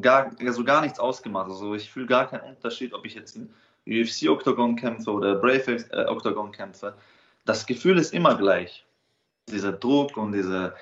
gar, 0.00 0.30
also 0.40 0.64
gar 0.64 0.82
nichts 0.82 0.98
ausgemacht. 0.98 1.50
Also 1.50 1.74
ich 1.74 1.90
fühle 1.90 2.06
gar 2.06 2.28
keinen 2.28 2.54
Unterschied, 2.54 2.94
ob 2.94 3.04
ich 3.04 3.14
jetzt 3.14 3.36
in 3.36 3.52
UFC 3.86 4.28
Octagon 4.28 4.76
kämpfe 4.76 5.10
oder 5.10 5.36
Brave 5.36 5.84
äh, 5.90 6.06
Octagon 6.06 6.52
kämpfe. 6.52 6.94
Das 7.44 7.66
Gefühl 7.66 7.98
ist 7.98 8.14
immer 8.14 8.36
gleich. 8.36 8.86
Dieser 9.48 9.72
Druck 9.72 10.16
und 10.16 10.32
diese, 10.32 10.74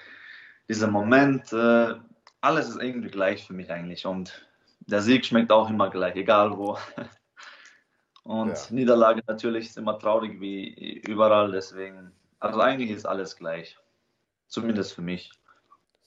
dieser 0.69 0.89
Moment, 0.89 1.53
äh, 1.53 1.95
alles 2.43 2.69
ist 2.69 2.81
irgendwie 2.81 3.09
gleich 3.09 3.47
für 3.47 3.55
mich 3.55 3.71
eigentlich. 3.71 4.07
Und 4.07 4.47
der 4.81 5.01
Sieg 5.01 5.25
schmeckt 5.25 5.51
auch 5.51 5.71
immer 5.71 5.89
gleich, 5.89 6.17
egal 6.17 6.57
wo. 6.57 6.79
Und 8.23 8.51
ja. 8.51 8.67
Niederlage 8.69 9.23
natürlich 9.27 9.69
ist 9.69 9.79
immer 9.79 9.99
traurig 9.99 10.41
wie 10.41 11.01
überall, 11.09 11.51
deswegen, 11.51 12.13
also 12.39 12.61
eigentlich 12.61 12.91
ist 12.91 13.07
alles 13.07 13.35
gleich. 13.35 13.79
Zumindest 14.47 14.93
für 14.93 15.03
mich. 15.03 15.33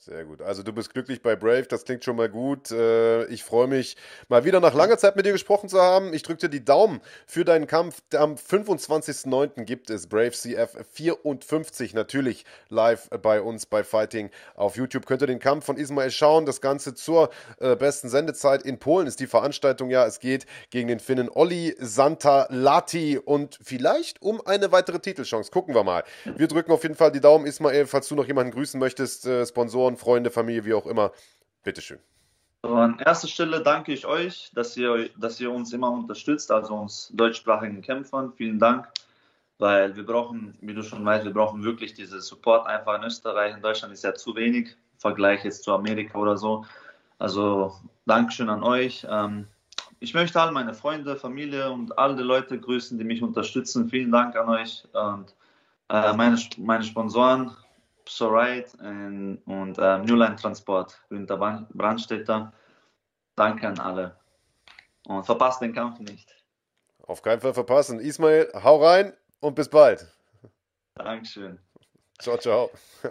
Sehr 0.04 0.26
gut. 0.26 0.42
Also 0.42 0.62
du 0.62 0.74
bist 0.74 0.92
glücklich 0.92 1.22
bei 1.22 1.34
Brave, 1.34 1.62
das 1.62 1.86
klingt 1.86 2.04
schon 2.04 2.16
mal 2.16 2.28
gut. 2.28 2.70
Äh, 2.70 3.24
ich 3.28 3.42
freue 3.42 3.68
mich, 3.68 3.96
mal 4.28 4.44
wieder 4.44 4.60
nach 4.60 4.74
langer 4.74 4.98
Zeit 4.98 5.16
mit 5.16 5.24
dir 5.24 5.32
gesprochen 5.32 5.70
zu 5.70 5.80
haben. 5.80 6.12
Ich 6.12 6.22
drücke 6.22 6.40
dir 6.40 6.48
die 6.50 6.62
Daumen 6.62 7.00
für 7.26 7.46
deinen 7.46 7.66
Kampf. 7.66 8.02
Am 8.14 8.34
25.09. 8.34 9.64
gibt 9.64 9.88
es 9.88 10.06
Brave 10.06 10.32
CF 10.32 10.76
54 10.92 11.94
natürlich 11.94 12.44
live 12.68 13.08
bei 13.22 13.40
uns 13.40 13.64
bei 13.64 13.82
Fighting 13.82 14.28
auf 14.56 14.76
YouTube. 14.76 15.06
Könnt 15.06 15.22
ihr 15.22 15.26
den 15.26 15.38
Kampf 15.38 15.64
von 15.64 15.78
Ismail 15.78 16.10
schauen. 16.10 16.44
Das 16.44 16.60
Ganze 16.60 16.94
zur 16.94 17.30
äh, 17.58 17.74
besten 17.74 18.10
Sendezeit 18.10 18.60
in 18.60 18.78
Polen 18.78 19.06
ist 19.06 19.20
die 19.20 19.26
Veranstaltung 19.26 19.88
ja. 19.88 20.04
Es 20.04 20.20
geht 20.20 20.44
gegen 20.68 20.88
den 20.88 21.00
Finnen 21.00 21.30
Olli 21.32 21.76
Santa 21.78 22.46
Lati 22.50 23.16
und 23.16 23.58
vielleicht 23.62 24.20
um 24.20 24.42
eine 24.46 24.70
weitere 24.70 24.98
Titelchance. 24.98 25.50
Gucken 25.50 25.74
wir 25.74 25.82
mal. 25.82 26.04
Wir 26.26 26.46
drücken 26.46 26.72
auf 26.72 26.82
jeden 26.82 26.94
Fall 26.94 27.10
die 27.10 27.22
Daumen. 27.22 27.46
Ismail, 27.46 27.86
falls 27.86 28.06
du 28.08 28.14
noch 28.16 28.26
jemanden 28.26 28.52
grüßen 28.52 28.78
möchtest, 28.78 29.24
äh, 29.24 29.46
Sponsoren 29.46 29.93
Sponsoren, 29.94 29.96
Freunde, 29.96 30.30
Familie, 30.30 30.64
wie 30.64 30.74
auch 30.74 30.86
immer. 30.86 31.12
Bitteschön. 31.62 31.98
an 32.62 32.98
erster 32.98 33.28
Stelle 33.28 33.62
danke 33.62 33.92
ich 33.92 34.06
euch, 34.06 34.50
dass 34.54 34.76
ihr, 34.76 35.10
dass 35.16 35.40
ihr 35.40 35.50
uns 35.50 35.72
immer 35.72 35.90
unterstützt, 35.90 36.50
also 36.50 36.74
uns 36.74 37.10
deutschsprachigen 37.14 37.80
Kämpfern. 37.82 38.32
Vielen 38.36 38.58
Dank, 38.58 38.88
weil 39.58 39.96
wir 39.96 40.04
brauchen, 40.04 40.56
wie 40.60 40.74
du 40.74 40.82
schon 40.82 41.04
weißt, 41.04 41.24
wir 41.24 41.32
brauchen 41.32 41.64
wirklich 41.64 41.94
diese 41.94 42.20
Support 42.20 42.66
einfach 42.66 42.96
in 42.96 43.04
Österreich. 43.04 43.54
In 43.54 43.62
Deutschland 43.62 43.92
ist 43.94 44.04
ja 44.04 44.14
zu 44.14 44.34
wenig 44.36 44.68
im 44.68 44.98
Vergleich 44.98 45.44
jetzt 45.44 45.64
zu 45.64 45.72
Amerika 45.72 46.18
oder 46.18 46.36
so. 46.36 46.64
Also 47.18 47.74
Dankeschön 48.06 48.50
an 48.50 48.62
euch. 48.62 49.06
Ähm, 49.08 49.46
ich 50.00 50.12
möchte 50.12 50.40
all 50.40 50.52
meine 50.52 50.74
Freunde, 50.74 51.16
Familie 51.16 51.70
und 51.70 51.96
alle 51.98 52.22
Leute 52.22 52.60
grüßen, 52.60 52.98
die 52.98 53.04
mich 53.04 53.22
unterstützen. 53.22 53.88
Vielen 53.88 54.12
Dank 54.12 54.36
an 54.36 54.48
euch 54.48 54.84
und 54.92 55.34
äh, 55.88 56.12
meine, 56.12 56.38
meine 56.58 56.84
Sponsoren, 56.84 57.52
Psorite 58.04 58.76
und, 58.78 59.38
und 59.46 59.78
äh, 59.78 59.98
Newline 59.98 60.36
Transport, 60.36 61.00
Günther 61.08 61.66
Brandstätter. 61.72 62.52
Danke 63.36 63.68
an 63.68 63.78
alle. 63.78 64.16
Und 65.06 65.24
verpasst 65.24 65.60
den 65.60 65.74
Kampf 65.74 65.98
nicht. 66.00 66.34
Auf 67.02 67.22
keinen 67.22 67.40
Fall 67.40 67.54
verpassen. 67.54 67.98
Ismail, 68.00 68.50
hau 68.54 68.82
rein 68.82 69.12
und 69.40 69.54
bis 69.54 69.68
bald. 69.68 70.06
Dankeschön. 70.94 71.58
Ciao, 72.20 72.38
ciao. 72.38 72.70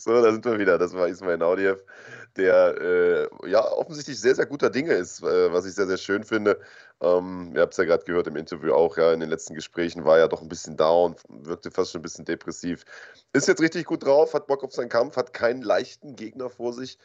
so, 0.00 0.22
da 0.22 0.32
sind 0.32 0.44
wir 0.44 0.58
wieder. 0.58 0.78
Das 0.78 0.94
war 0.94 1.06
Ismail 1.06 1.38
Naudiev 1.38 1.84
der 2.36 2.80
äh, 2.80 3.50
ja 3.50 3.64
offensichtlich 3.72 4.20
sehr, 4.20 4.34
sehr 4.34 4.46
guter 4.46 4.70
Dinge 4.70 4.92
ist, 4.92 5.22
äh, 5.22 5.52
was 5.52 5.66
ich 5.66 5.74
sehr, 5.74 5.86
sehr 5.86 5.96
schön 5.96 6.24
finde. 6.24 6.60
Ähm, 7.00 7.52
ihr 7.54 7.62
habt 7.62 7.72
es 7.72 7.78
ja 7.78 7.84
gerade 7.84 8.04
gehört 8.04 8.26
im 8.26 8.36
Interview 8.36 8.72
auch, 8.72 8.96
ja, 8.96 9.12
in 9.12 9.20
den 9.20 9.30
letzten 9.30 9.54
Gesprächen 9.54 10.04
war 10.04 10.18
er 10.18 10.28
doch 10.28 10.42
ein 10.42 10.48
bisschen 10.48 10.76
down, 10.76 11.16
wirkte 11.28 11.70
fast 11.70 11.92
schon 11.92 12.00
ein 12.00 12.02
bisschen 12.02 12.24
depressiv. 12.24 12.84
Ist 13.32 13.48
jetzt 13.48 13.62
richtig 13.62 13.86
gut 13.86 14.04
drauf, 14.04 14.34
hat 14.34 14.46
Bock 14.46 14.64
auf 14.64 14.72
seinen 14.72 14.88
Kampf, 14.88 15.16
hat 15.16 15.32
keinen 15.32 15.62
leichten 15.62 16.16
Gegner 16.16 16.50
vor 16.50 16.72
sich. 16.72 16.98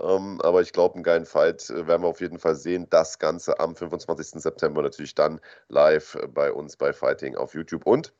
Ähm, 0.00 0.40
aber 0.42 0.62
ich 0.62 0.72
glaube, 0.72 0.94
einen 0.94 1.04
geilen 1.04 1.26
Fight 1.26 1.68
äh, 1.70 1.86
werden 1.86 2.02
wir 2.02 2.08
auf 2.08 2.20
jeden 2.20 2.38
Fall 2.38 2.56
sehen. 2.56 2.86
Das 2.90 3.18
Ganze 3.18 3.60
am 3.60 3.76
25. 3.76 4.42
September 4.42 4.82
natürlich 4.82 5.14
dann 5.14 5.40
live 5.68 6.18
bei 6.28 6.52
uns 6.52 6.76
bei 6.76 6.92
Fighting 6.92 7.36
auf 7.36 7.54
YouTube. 7.54 7.86
Und 7.86 8.12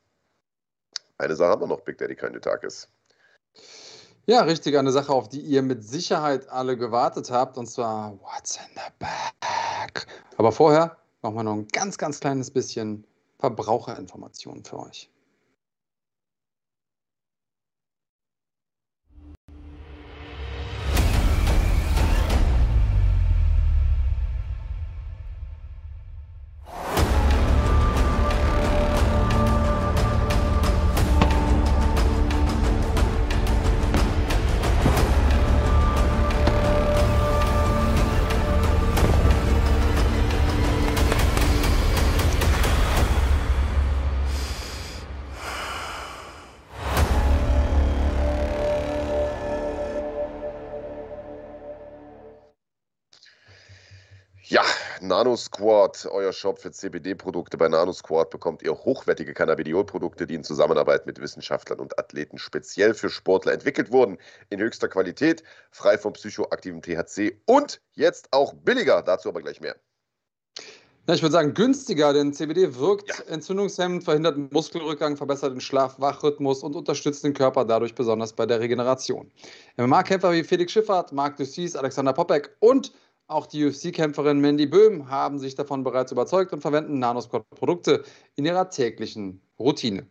eine 1.18 1.34
Sache 1.36 1.50
haben 1.50 1.62
wir 1.62 1.66
noch, 1.68 1.80
Big 1.80 1.98
Daddy 1.98 2.14
Kanditakis. 2.14 2.88
Ja, 4.26 4.42
richtig, 4.42 4.78
eine 4.78 4.92
Sache, 4.92 5.12
auf 5.12 5.28
die 5.28 5.40
ihr 5.40 5.62
mit 5.62 5.82
Sicherheit 5.82 6.48
alle 6.48 6.76
gewartet 6.76 7.32
habt, 7.32 7.58
und 7.58 7.66
zwar 7.66 8.12
What's 8.20 8.54
in 8.56 8.62
the 8.76 8.92
Bag? 9.00 10.06
Aber 10.36 10.52
vorher 10.52 10.96
machen 11.22 11.34
wir 11.34 11.42
noch 11.42 11.54
ein 11.54 11.66
ganz, 11.66 11.98
ganz 11.98 12.20
kleines 12.20 12.48
bisschen 12.48 13.04
Verbraucherinformationen 13.40 14.64
für 14.64 14.78
euch. 14.78 15.10
NanoSquad, 55.12 56.08
euer 56.10 56.32
Shop 56.32 56.58
für 56.58 56.70
CBD-Produkte. 56.70 57.58
Bei 57.58 57.68
NanoSquad 57.68 58.30
bekommt 58.30 58.62
ihr 58.62 58.72
hochwertige 58.72 59.34
Cannabidiol-Produkte, 59.34 60.26
die 60.26 60.36
in 60.36 60.42
Zusammenarbeit 60.42 61.04
mit 61.04 61.20
Wissenschaftlern 61.20 61.80
und 61.80 61.98
Athleten 61.98 62.38
speziell 62.38 62.94
für 62.94 63.10
Sportler 63.10 63.52
entwickelt 63.52 63.92
wurden. 63.92 64.16
In 64.48 64.58
höchster 64.58 64.88
Qualität, 64.88 65.42
frei 65.70 65.98
vom 65.98 66.14
psychoaktiven 66.14 66.80
THC 66.80 67.38
und 67.44 67.82
jetzt 67.92 68.32
auch 68.32 68.54
billiger. 68.54 69.02
Dazu 69.02 69.28
aber 69.28 69.42
gleich 69.42 69.60
mehr. 69.60 69.76
Ja, 71.06 71.14
ich 71.14 71.20
würde 71.20 71.32
sagen 71.32 71.52
günstiger, 71.52 72.14
denn 72.14 72.32
CBD 72.32 72.74
wirkt 72.76 73.10
ja. 73.10 73.16
entzündungshemmend, 73.26 74.04
verhindert 74.04 74.38
Muskelrückgang, 74.50 75.18
verbessert 75.18 75.52
den 75.52 75.60
Schlaf-Wachrhythmus 75.60 76.62
und 76.62 76.74
unterstützt 76.74 77.22
den 77.22 77.34
Körper 77.34 77.66
dadurch 77.66 77.94
besonders 77.94 78.32
bei 78.32 78.46
der 78.46 78.60
Regeneration. 78.60 79.30
MMA-Kämpfer 79.76 80.32
wie 80.32 80.42
Felix 80.42 80.72
Schiffert, 80.72 81.12
Marc 81.12 81.36
Dussis, 81.36 81.76
Alexander 81.76 82.14
Popek 82.14 82.56
und 82.60 82.92
auch 83.32 83.46
die 83.46 83.66
UFC-Kämpferin 83.66 84.40
Mandy 84.40 84.66
Böhm 84.66 85.10
haben 85.10 85.38
sich 85.38 85.54
davon 85.54 85.84
bereits 85.84 86.12
überzeugt 86.12 86.52
und 86.52 86.60
verwenden 86.60 86.98
Nanosquad-Produkte 86.98 88.04
in 88.36 88.44
ihrer 88.44 88.70
täglichen 88.70 89.40
Routine. 89.58 90.06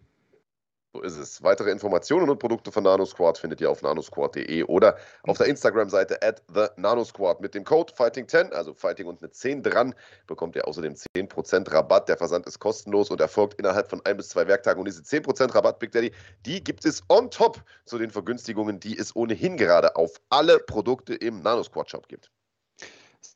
So 0.94 1.02
ist 1.04 1.16
es. 1.16 1.42
Weitere 1.42 1.72
Informationen 1.72 2.30
und 2.30 2.38
Produkte 2.38 2.70
von 2.70 2.84
NanoSquad 2.84 3.38
findet 3.38 3.62
ihr 3.62 3.72
auf 3.72 3.82
nanosquad.de 3.82 4.64
oder 4.64 4.98
auf 5.24 5.38
der 5.38 5.48
Instagram-Seite 5.48 6.22
at 6.22 6.44
the 6.54 6.66
NanoSquad. 6.76 7.40
Mit 7.40 7.56
dem 7.56 7.64
Code 7.64 7.94
Fighting10, 7.94 8.52
also 8.52 8.74
Fighting 8.74 9.06
und 9.08 9.22
eine 9.22 9.32
10 9.32 9.64
dran, 9.64 9.96
bekommt 10.28 10.58
ihr 10.58 10.68
außerdem 10.68 10.96
10% 11.16 11.72
Rabatt. 11.72 12.10
Der 12.10 12.18
Versand 12.18 12.46
ist 12.46 12.60
kostenlos 12.60 13.10
und 13.10 13.22
erfolgt 13.22 13.58
innerhalb 13.58 13.90
von 13.90 14.02
ein 14.04 14.18
bis 14.18 14.30
zwei 14.30 14.46
Werktagen. 14.48 14.80
Und 14.80 14.86
diese 14.86 15.02
10% 15.02 15.56
Rabatt, 15.56 15.80
Big 15.80 15.94
Daddy, 15.94 16.12
die 16.46 16.62
gibt 16.62 16.84
es 16.84 17.02
on 17.08 17.32
top 17.32 17.64
zu 17.86 17.98
den 17.98 18.10
Vergünstigungen, 18.10 18.82
die 18.82 18.98
es 18.98 19.16
ohnehin 19.16 19.56
gerade 19.56 19.96
auf 19.96 20.20
alle 20.30 20.60
Produkte 20.60 21.16
im 21.16 21.42
NanoSquad-Shop 21.42 22.10
gibt. 22.10 22.30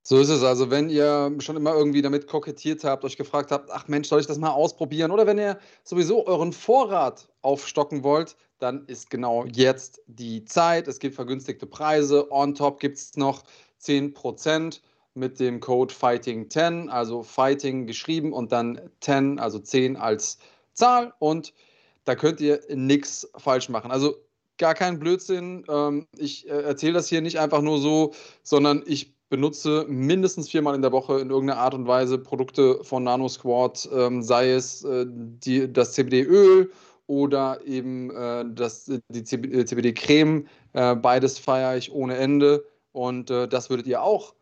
So 0.03 0.19
ist 0.19 0.29
es. 0.29 0.43
Also, 0.43 0.69
wenn 0.69 0.89
ihr 0.89 1.36
schon 1.39 1.55
immer 1.55 1.73
irgendwie 1.73 2.01
damit 2.01 2.27
kokettiert 2.27 2.83
habt, 2.83 3.03
euch 3.03 3.17
gefragt 3.17 3.51
habt, 3.51 3.71
ach 3.71 3.88
Mensch, 3.88 4.07
soll 4.07 4.21
ich 4.21 4.27
das 4.27 4.38
mal 4.38 4.51
ausprobieren? 4.51 5.11
Oder 5.11 5.25
wenn 5.25 5.39
ihr 5.39 5.59
sowieso 5.83 6.27
euren 6.27 6.53
Vorrat 6.53 7.27
aufstocken 7.41 8.03
wollt, 8.03 8.36
dann 8.59 8.86
ist 8.86 9.09
genau 9.09 9.45
jetzt 9.45 10.01
die 10.07 10.45
Zeit. 10.45 10.88
Es 10.88 10.99
gibt 10.99 11.15
vergünstigte 11.15 11.65
Preise. 11.65 12.31
On 12.31 12.53
top 12.55 12.79
gibt 12.79 12.97
es 12.97 13.17
noch 13.17 13.43
10% 13.81 14.79
mit 15.15 15.39
dem 15.39 15.59
Code 15.59 15.93
Fighting10, 15.93 16.89
also 16.89 17.23
Fighting 17.23 17.88
geschrieben 17.88 18.33
und 18.33 18.51
dann 18.51 18.79
10, 18.99 19.39
also 19.39 19.59
10 19.59 19.95
als 19.95 20.38
Zahl. 20.73 21.13
Und 21.19 21.53
da 22.03 22.15
könnt 22.15 22.41
ihr 22.41 22.61
nichts 22.69 23.27
falsch 23.38 23.69
machen. 23.69 23.91
Also 23.91 24.15
gar 24.57 24.73
kein 24.73 24.99
Blödsinn. 24.99 25.63
Ähm, 25.67 26.07
ich 26.17 26.47
äh, 26.47 26.61
erzähle 26.61 26.93
das 26.93 27.07
hier 27.07 27.21
nicht 27.21 27.39
einfach 27.39 27.61
nur 27.61 27.79
so, 27.79 28.13
sondern 28.43 28.83
ich 28.86 29.14
benutze 29.36 29.86
mindestens 29.89 30.49
viermal 30.49 30.75
in 30.75 30.81
der 30.81 30.93
Woche 30.93 31.19
in 31.19 31.29
irgendeiner 31.29 31.59
Art 31.59 31.73
und 31.73 31.88
Weise 31.88 32.17
Produkte 32.17 32.81
von 32.86 33.03
NanoSquad, 33.03 33.89
ähm, 33.91 34.23
sei 34.23 34.51
es 34.51 34.86
äh, 34.86 35.05
die, 35.09 35.71
das 35.71 35.91
CBD-Öl 35.91 36.71
oder 37.07 37.59
eben 37.65 38.11
äh, 38.11 38.45
das, 38.47 38.89
die 39.09 39.23
CBD-Creme. 39.25 40.47
Äh, 40.71 40.95
beides 40.95 41.38
feiere 41.38 41.75
ich 41.75 41.91
ohne 41.91 42.15
Ende 42.15 42.63
und 42.93 43.29
äh, 43.29 43.49
das 43.49 43.69
würdet 43.69 43.88
ihr 43.88 44.01
auch, 44.01 44.36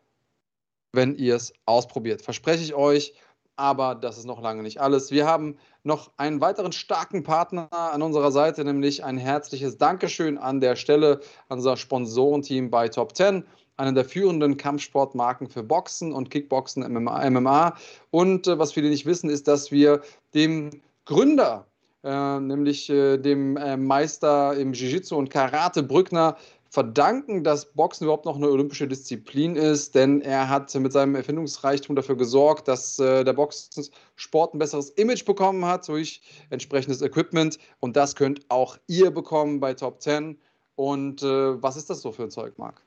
wenn 0.92 1.16
ihr 1.16 1.34
es 1.34 1.52
ausprobiert. 1.66 2.22
Verspreche 2.22 2.62
ich 2.62 2.74
euch. 2.74 3.14
Aber 3.56 3.94
das 3.94 4.18
ist 4.18 4.26
noch 4.26 4.42
lange 4.42 4.64
nicht 4.64 4.80
alles. 4.80 5.12
Wir 5.12 5.26
haben 5.26 5.58
noch 5.84 6.10
einen 6.16 6.40
weiteren 6.40 6.72
starken 6.72 7.22
Partner 7.22 7.68
an 7.72 8.02
unserer 8.02 8.32
Seite, 8.32 8.64
nämlich 8.64 9.04
ein 9.04 9.16
herzliches 9.16 9.78
Dankeschön 9.78 10.38
an 10.38 10.60
der 10.60 10.74
Stelle 10.74 11.20
an 11.48 11.58
unser 11.58 11.76
Sponsorenteam 11.76 12.68
bei 12.68 12.88
Top 12.88 13.14
10 13.14 13.44
einer 13.76 13.92
der 13.92 14.04
führenden 14.04 14.56
Kampfsportmarken 14.56 15.48
für 15.48 15.62
Boxen 15.62 16.12
und 16.12 16.30
Kickboxen, 16.30 16.82
MMA. 16.92 17.30
MMA. 17.30 17.76
Und 18.10 18.46
äh, 18.46 18.58
was 18.58 18.72
viele 18.72 18.88
nicht 18.88 19.06
wissen, 19.06 19.30
ist, 19.30 19.48
dass 19.48 19.70
wir 19.70 20.02
dem 20.34 20.70
Gründer, 21.04 21.66
äh, 22.02 22.40
nämlich 22.40 22.88
äh, 22.90 23.18
dem 23.18 23.56
äh, 23.56 23.76
Meister 23.76 24.56
im 24.56 24.72
Jiu-Jitsu 24.72 25.16
und 25.16 25.30
Karate 25.30 25.82
Brückner, 25.82 26.36
verdanken, 26.74 27.44
dass 27.44 27.66
Boxen 27.66 28.04
überhaupt 28.04 28.24
noch 28.24 28.34
eine 28.34 28.48
olympische 28.48 28.88
Disziplin 28.88 29.54
ist, 29.54 29.94
denn 29.94 30.20
er 30.22 30.48
hat 30.48 30.74
mit 30.74 30.92
seinem 30.92 31.14
Erfindungsreichtum 31.14 31.94
dafür 31.94 32.16
gesorgt, 32.16 32.66
dass 32.66 32.98
äh, 32.98 33.22
der 33.22 33.32
Boxensport 33.32 34.54
ein 34.54 34.58
besseres 34.58 34.90
Image 34.90 35.24
bekommen 35.24 35.64
hat 35.64 35.86
durch 35.86 36.20
entsprechendes 36.50 37.00
Equipment. 37.00 37.60
Und 37.78 37.94
das 37.94 38.16
könnt 38.16 38.40
auch 38.48 38.76
ihr 38.88 39.12
bekommen 39.12 39.60
bei 39.60 39.72
Top 39.74 40.02
10. 40.02 40.36
Und 40.74 41.22
äh, 41.22 41.62
was 41.62 41.76
ist 41.76 41.90
das 41.90 42.02
so 42.02 42.10
für 42.10 42.24
ein 42.24 42.30
Zeug, 42.32 42.58
Marc? 42.58 42.82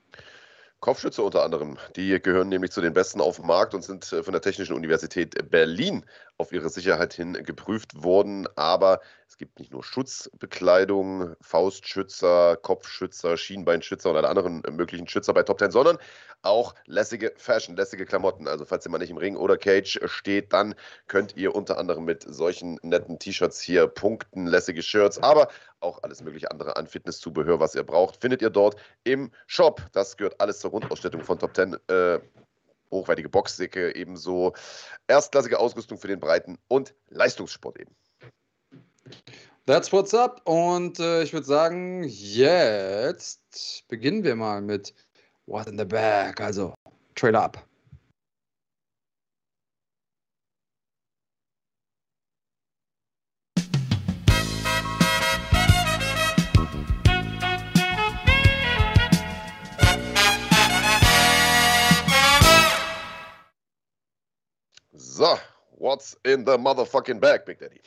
Kopfschütze 0.80 1.22
unter 1.22 1.42
anderem. 1.42 1.76
Die 1.96 2.20
gehören 2.20 2.48
nämlich 2.48 2.70
zu 2.70 2.80
den 2.80 2.92
besten 2.92 3.20
auf 3.20 3.36
dem 3.36 3.46
Markt 3.46 3.74
und 3.74 3.82
sind 3.82 4.12
äh, 4.12 4.22
von 4.22 4.32
der 4.32 4.42
Technischen 4.42 4.76
Universität 4.76 5.50
Berlin 5.50 6.04
auf 6.36 6.52
ihre 6.52 6.68
Sicherheit 6.70 7.12
hin 7.12 7.32
geprüft 7.44 8.02
worden. 8.02 8.46
Aber 8.56 9.00
es 9.28 9.36
gibt 9.36 9.58
nicht 9.58 9.72
nur 9.72 9.84
Schutzbekleidung, 9.84 11.36
Faustschützer, 11.42 12.56
Kopfschützer, 12.56 13.36
Schienbeinschützer 13.36 14.10
und 14.10 14.16
alle 14.16 14.28
anderen 14.30 14.62
möglichen 14.70 15.06
Schützer 15.06 15.34
bei 15.34 15.42
Top 15.42 15.58
Ten, 15.58 15.70
sondern 15.70 15.98
auch 16.40 16.74
lässige 16.86 17.34
Fashion, 17.36 17.76
lässige 17.76 18.06
Klamotten. 18.06 18.48
Also 18.48 18.64
falls 18.64 18.86
ihr 18.86 18.90
mal 18.90 18.96
nicht 18.96 19.10
im 19.10 19.18
Ring 19.18 19.36
oder 19.36 19.58
Cage 19.58 20.00
steht, 20.06 20.54
dann 20.54 20.74
könnt 21.08 21.36
ihr 21.36 21.54
unter 21.54 21.76
anderem 21.76 22.06
mit 22.06 22.24
solchen 22.26 22.78
netten 22.82 23.18
T-Shirts 23.18 23.60
hier 23.60 23.86
punkten, 23.86 24.46
lässige 24.46 24.82
Shirts, 24.82 25.18
aber 25.18 25.48
auch 25.80 26.02
alles 26.02 26.22
mögliche 26.22 26.50
andere 26.50 26.76
an 26.76 26.86
Fitnesszubehör, 26.86 27.60
was 27.60 27.74
ihr 27.74 27.84
braucht, 27.84 28.22
findet 28.22 28.40
ihr 28.40 28.50
dort 28.50 28.76
im 29.04 29.30
Shop. 29.46 29.82
Das 29.92 30.16
gehört 30.16 30.40
alles 30.40 30.60
zur 30.60 30.70
Rundausstattung 30.70 31.22
von 31.22 31.38
Top 31.38 31.52
Ten. 31.52 31.76
Äh, 31.88 32.18
hochwertige 32.90 33.28
Boxsäcke, 33.28 33.94
ebenso 33.94 34.54
erstklassige 35.06 35.58
Ausrüstung 35.58 35.98
für 35.98 36.08
den 36.08 36.20
Breiten- 36.20 36.58
und 36.68 36.94
Leistungssport 37.10 37.78
eben. 37.78 37.94
That's 39.66 39.92
what's 39.92 40.14
up. 40.14 40.40
Und 40.44 40.98
äh, 40.98 41.22
ich 41.22 41.32
würde 41.32 41.46
sagen, 41.46 42.04
jetzt 42.08 43.84
beginnen 43.88 44.24
wir 44.24 44.34
mal 44.34 44.62
mit 44.62 44.94
What 45.46 45.66
in 45.66 45.78
the 45.78 45.84
Bag. 45.84 46.40
Also, 46.40 46.74
Trailer 47.14 47.42
ab. 47.42 47.68
So, 65.18 65.36
what's 65.72 66.16
in 66.24 66.46
the 66.46 66.56
motherfucking 66.56 67.20
bag, 67.20 67.44
Big 67.44 67.58
Daddy? 67.58 67.80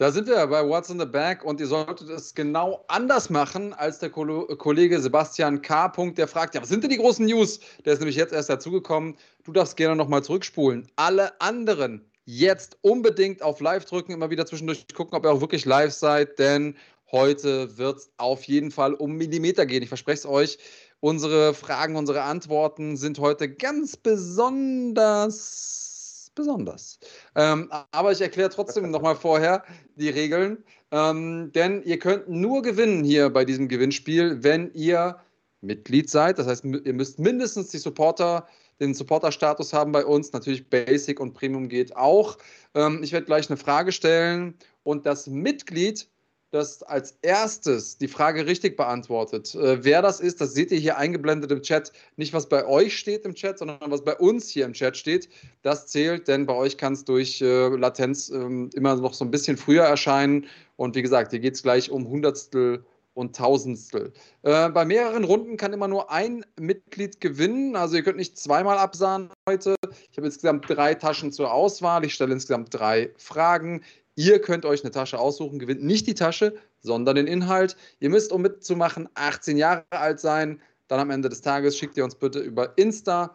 Da 0.00 0.10
sind 0.10 0.26
wir 0.28 0.46
bei 0.46 0.66
What's 0.66 0.88
in 0.88 0.98
the 0.98 1.04
Bag 1.04 1.44
und 1.44 1.60
ihr 1.60 1.66
solltet 1.66 2.08
es 2.08 2.34
genau 2.34 2.86
anders 2.88 3.28
machen 3.28 3.74
als 3.74 3.98
der 3.98 4.08
Kollege 4.08 4.98
Sebastian 4.98 5.60
K. 5.60 5.88
Der 6.16 6.26
fragt, 6.26 6.54
ja, 6.54 6.62
was 6.62 6.70
sind 6.70 6.82
denn 6.82 6.88
die 6.88 6.96
großen 6.96 7.26
News? 7.26 7.60
Der 7.84 7.92
ist 7.92 7.98
nämlich 7.98 8.16
jetzt 8.16 8.32
erst 8.32 8.48
dazugekommen. 8.48 9.14
Du 9.44 9.52
darfst 9.52 9.76
gerne 9.76 9.94
nochmal 9.94 10.24
zurückspulen. 10.24 10.90
Alle 10.96 11.38
anderen 11.42 12.10
jetzt 12.24 12.78
unbedingt 12.80 13.42
auf 13.42 13.60
Live 13.60 13.84
drücken, 13.84 14.12
immer 14.12 14.30
wieder 14.30 14.46
zwischendurch 14.46 14.86
gucken, 14.94 15.18
ob 15.18 15.26
ihr 15.26 15.32
auch 15.32 15.42
wirklich 15.42 15.66
live 15.66 15.92
seid, 15.92 16.38
denn 16.38 16.76
heute 17.12 17.76
wird 17.76 17.98
es 17.98 18.10
auf 18.16 18.44
jeden 18.44 18.70
Fall 18.70 18.94
um 18.94 19.16
Millimeter 19.18 19.66
gehen. 19.66 19.82
Ich 19.82 19.88
verspreche 19.90 20.20
es 20.20 20.24
euch. 20.24 20.56
Unsere 21.00 21.52
Fragen, 21.52 21.96
unsere 21.96 22.22
Antworten 22.22 22.96
sind 22.96 23.18
heute 23.18 23.54
ganz 23.54 23.98
besonders 23.98 25.89
ist 26.30 26.34
besonders. 26.34 26.98
Ähm, 27.34 27.70
aber 27.90 28.12
ich 28.12 28.20
erkläre 28.20 28.50
trotzdem 28.50 28.90
nochmal 28.90 29.16
vorher 29.16 29.64
die 29.96 30.08
Regeln. 30.08 30.64
Ähm, 30.92 31.52
denn 31.52 31.82
ihr 31.82 31.98
könnt 31.98 32.28
nur 32.28 32.62
gewinnen 32.62 33.04
hier 33.04 33.30
bei 33.30 33.44
diesem 33.44 33.68
Gewinnspiel, 33.68 34.42
wenn 34.42 34.72
ihr 34.74 35.20
Mitglied 35.60 36.10
seid. 36.10 36.38
Das 36.38 36.46
heißt, 36.46 36.64
ihr 36.64 36.92
müsst 36.94 37.18
mindestens 37.18 37.68
die 37.68 37.78
Supporter, 37.78 38.46
den 38.80 38.94
Supporter-Status 38.94 39.72
haben 39.72 39.92
bei 39.92 40.04
uns. 40.04 40.32
Natürlich 40.32 40.68
Basic 40.68 41.20
und 41.20 41.34
Premium 41.34 41.68
geht 41.68 41.96
auch. 41.96 42.38
Ähm, 42.74 43.02
ich 43.02 43.12
werde 43.12 43.26
gleich 43.26 43.48
eine 43.50 43.56
Frage 43.56 43.92
stellen 43.92 44.54
und 44.82 45.06
das 45.06 45.26
Mitglied 45.26 46.08
das 46.50 46.82
als 46.82 47.16
erstes 47.22 47.96
die 47.98 48.08
Frage 48.08 48.46
richtig 48.46 48.76
beantwortet. 48.76 49.54
Äh, 49.54 49.84
wer 49.84 50.02
das 50.02 50.20
ist, 50.20 50.40
das 50.40 50.52
seht 50.52 50.72
ihr 50.72 50.78
hier 50.78 50.96
eingeblendet 50.96 51.50
im 51.52 51.62
Chat. 51.62 51.92
Nicht, 52.16 52.32
was 52.32 52.48
bei 52.48 52.66
euch 52.66 52.96
steht 52.96 53.24
im 53.24 53.34
Chat, 53.34 53.58
sondern 53.58 53.78
was 53.90 54.04
bei 54.04 54.16
uns 54.16 54.48
hier 54.48 54.64
im 54.64 54.72
Chat 54.72 54.96
steht. 54.96 55.28
Das 55.62 55.86
zählt, 55.86 56.28
denn 56.28 56.46
bei 56.46 56.54
euch 56.54 56.76
kann 56.76 56.94
es 56.94 57.04
durch 57.04 57.40
äh, 57.40 57.68
Latenz 57.68 58.30
äh, 58.30 58.36
immer 58.74 58.96
noch 58.96 59.14
so 59.14 59.24
ein 59.24 59.30
bisschen 59.30 59.56
früher 59.56 59.84
erscheinen. 59.84 60.46
Und 60.76 60.96
wie 60.96 61.02
gesagt, 61.02 61.30
hier 61.30 61.40
geht 61.40 61.54
es 61.54 61.62
gleich 61.62 61.90
um 61.90 62.08
Hundertstel 62.08 62.84
und 63.14 63.36
Tausendstel. 63.36 64.12
Äh, 64.42 64.70
bei 64.70 64.84
mehreren 64.84 65.24
Runden 65.24 65.56
kann 65.56 65.72
immer 65.72 65.88
nur 65.88 66.10
ein 66.10 66.44
Mitglied 66.58 67.20
gewinnen. 67.20 67.76
Also 67.76 67.96
ihr 67.96 68.02
könnt 68.02 68.16
nicht 68.16 68.38
zweimal 68.38 68.78
absahen 68.78 69.30
heute. 69.48 69.76
Ich 70.10 70.16
habe 70.16 70.26
insgesamt 70.26 70.68
drei 70.68 70.94
Taschen 70.94 71.32
zur 71.32 71.52
Auswahl. 71.52 72.04
Ich 72.04 72.14
stelle 72.14 72.32
insgesamt 72.32 72.72
drei 72.72 73.12
Fragen. 73.18 73.82
Ihr 74.20 74.38
könnt 74.38 74.66
euch 74.66 74.84
eine 74.84 74.90
Tasche 74.90 75.18
aussuchen, 75.18 75.58
gewinnt 75.58 75.82
nicht 75.82 76.06
die 76.06 76.12
Tasche, 76.12 76.54
sondern 76.82 77.16
den 77.16 77.26
Inhalt. 77.26 77.74
Ihr 78.00 78.10
müsst, 78.10 78.32
um 78.32 78.42
mitzumachen, 78.42 79.08
18 79.14 79.56
Jahre 79.56 79.86
alt 79.88 80.20
sein. 80.20 80.60
Dann 80.88 81.00
am 81.00 81.08
Ende 81.08 81.30
des 81.30 81.40
Tages 81.40 81.78
schickt 81.78 81.96
ihr 81.96 82.04
uns 82.04 82.16
bitte 82.16 82.38
über 82.38 82.76
Insta 82.76 83.34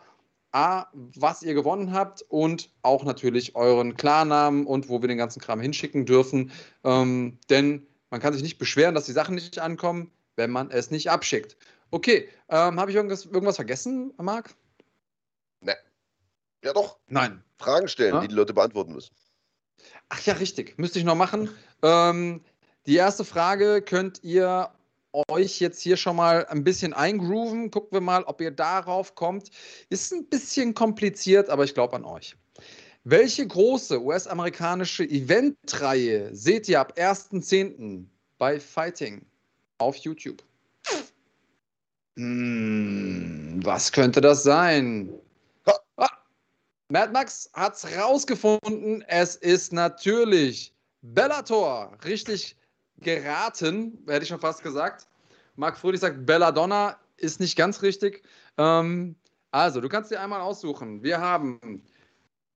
A, 0.51 0.85
was 0.93 1.41
ihr 1.41 1.55
gewonnen 1.55 1.91
habt 1.91 2.21
und 2.29 2.69
auch 2.83 3.03
natürlich 3.03 3.55
euren 3.55 3.97
Klarnamen 3.97 4.67
und 4.67 4.87
wo 4.87 5.01
wir 5.01 5.07
den 5.07 5.17
ganzen 5.17 5.41
Kram 5.41 5.59
hinschicken 5.59 6.05
dürfen. 6.05 6.51
Ähm, 6.83 7.39
denn 7.49 7.87
man 8.11 8.19
kann 8.21 8.33
sich 8.33 8.43
nicht 8.43 8.59
beschweren, 8.59 8.93
dass 8.93 9.07
die 9.07 9.11
Sachen 9.11 9.33
nicht 9.33 9.57
ankommen, 9.57 10.11
wenn 10.35 10.51
man 10.51 10.69
es 10.69 10.91
nicht 10.91 11.09
abschickt. 11.09 11.57
Okay, 11.89 12.29
ähm, 12.47 12.79
habe 12.79 12.91
ich 12.91 12.95
irgendwas, 12.95 13.25
irgendwas 13.25 13.55
vergessen, 13.55 14.13
Marc? 14.21 14.53
Ne. 15.61 15.75
Ja, 16.63 16.73
doch. 16.73 16.99
Nein. 17.07 17.43
Fragen 17.57 17.87
stellen, 17.87 18.13
ja? 18.13 18.21
die 18.21 18.27
die 18.27 18.35
Leute 18.35 18.53
beantworten 18.53 18.93
müssen. 18.93 19.15
Ach 20.09 20.21
ja, 20.25 20.33
richtig. 20.33 20.77
Müsste 20.77 20.99
ich 20.99 21.05
noch 21.05 21.15
machen. 21.15 21.49
Ähm, 21.81 22.41
die 22.85 22.95
erste 22.95 23.25
Frage 23.25 23.81
könnt 23.81 24.23
ihr 24.23 24.69
euch 25.29 25.59
jetzt 25.59 25.81
hier 25.81 25.97
schon 25.97 26.15
mal 26.15 26.45
ein 26.47 26.63
bisschen 26.63 26.93
eingrooven. 26.93 27.71
Gucken 27.71 27.93
wir 27.93 28.01
mal, 28.01 28.23
ob 28.23 28.41
ihr 28.41 28.51
darauf 28.51 29.15
kommt. 29.15 29.49
Ist 29.89 30.13
ein 30.13 30.25
bisschen 30.27 30.73
kompliziert, 30.73 31.49
aber 31.49 31.63
ich 31.63 31.73
glaube 31.73 31.95
an 31.95 32.05
euch. 32.05 32.35
Welche 33.03 33.45
große 33.45 34.01
US-amerikanische 34.01 35.03
Eventreihe 35.03 36.33
seht 36.33 36.67
ihr 36.67 36.79
ab 36.79 36.93
1.10. 36.97 38.05
bei 38.37 38.59
Fighting 38.59 39.25
auf 39.77 39.95
YouTube? 39.97 40.43
Hm, 42.17 43.59
was 43.63 43.91
könnte 43.91 44.21
das 44.21 44.43
sein? 44.43 45.13
Mad 46.89 47.11
Max 47.11 47.49
hat's 47.53 47.85
rausgefunden. 47.97 49.03
Es 49.07 49.35
ist 49.35 49.73
natürlich 49.73 50.73
Bellator. 51.01 51.97
Richtig 52.05 52.55
geraten, 52.97 54.03
hätte 54.07 54.23
ich 54.23 54.29
schon 54.29 54.39
fast 54.39 54.61
gesagt. 54.61 55.07
Marc 55.55 55.77
Fröhlich 55.77 56.01
sagt 56.01 56.25
Belladonna, 56.25 56.97
ist 57.17 57.39
nicht 57.39 57.55
ganz 57.55 57.81
richtig. 57.81 58.23
Ähm, 58.57 59.15
also, 59.51 59.81
du 59.81 59.89
kannst 59.89 60.11
dir 60.11 60.21
einmal 60.21 60.41
aussuchen. 60.41 61.01
Wir 61.01 61.19
haben 61.19 61.81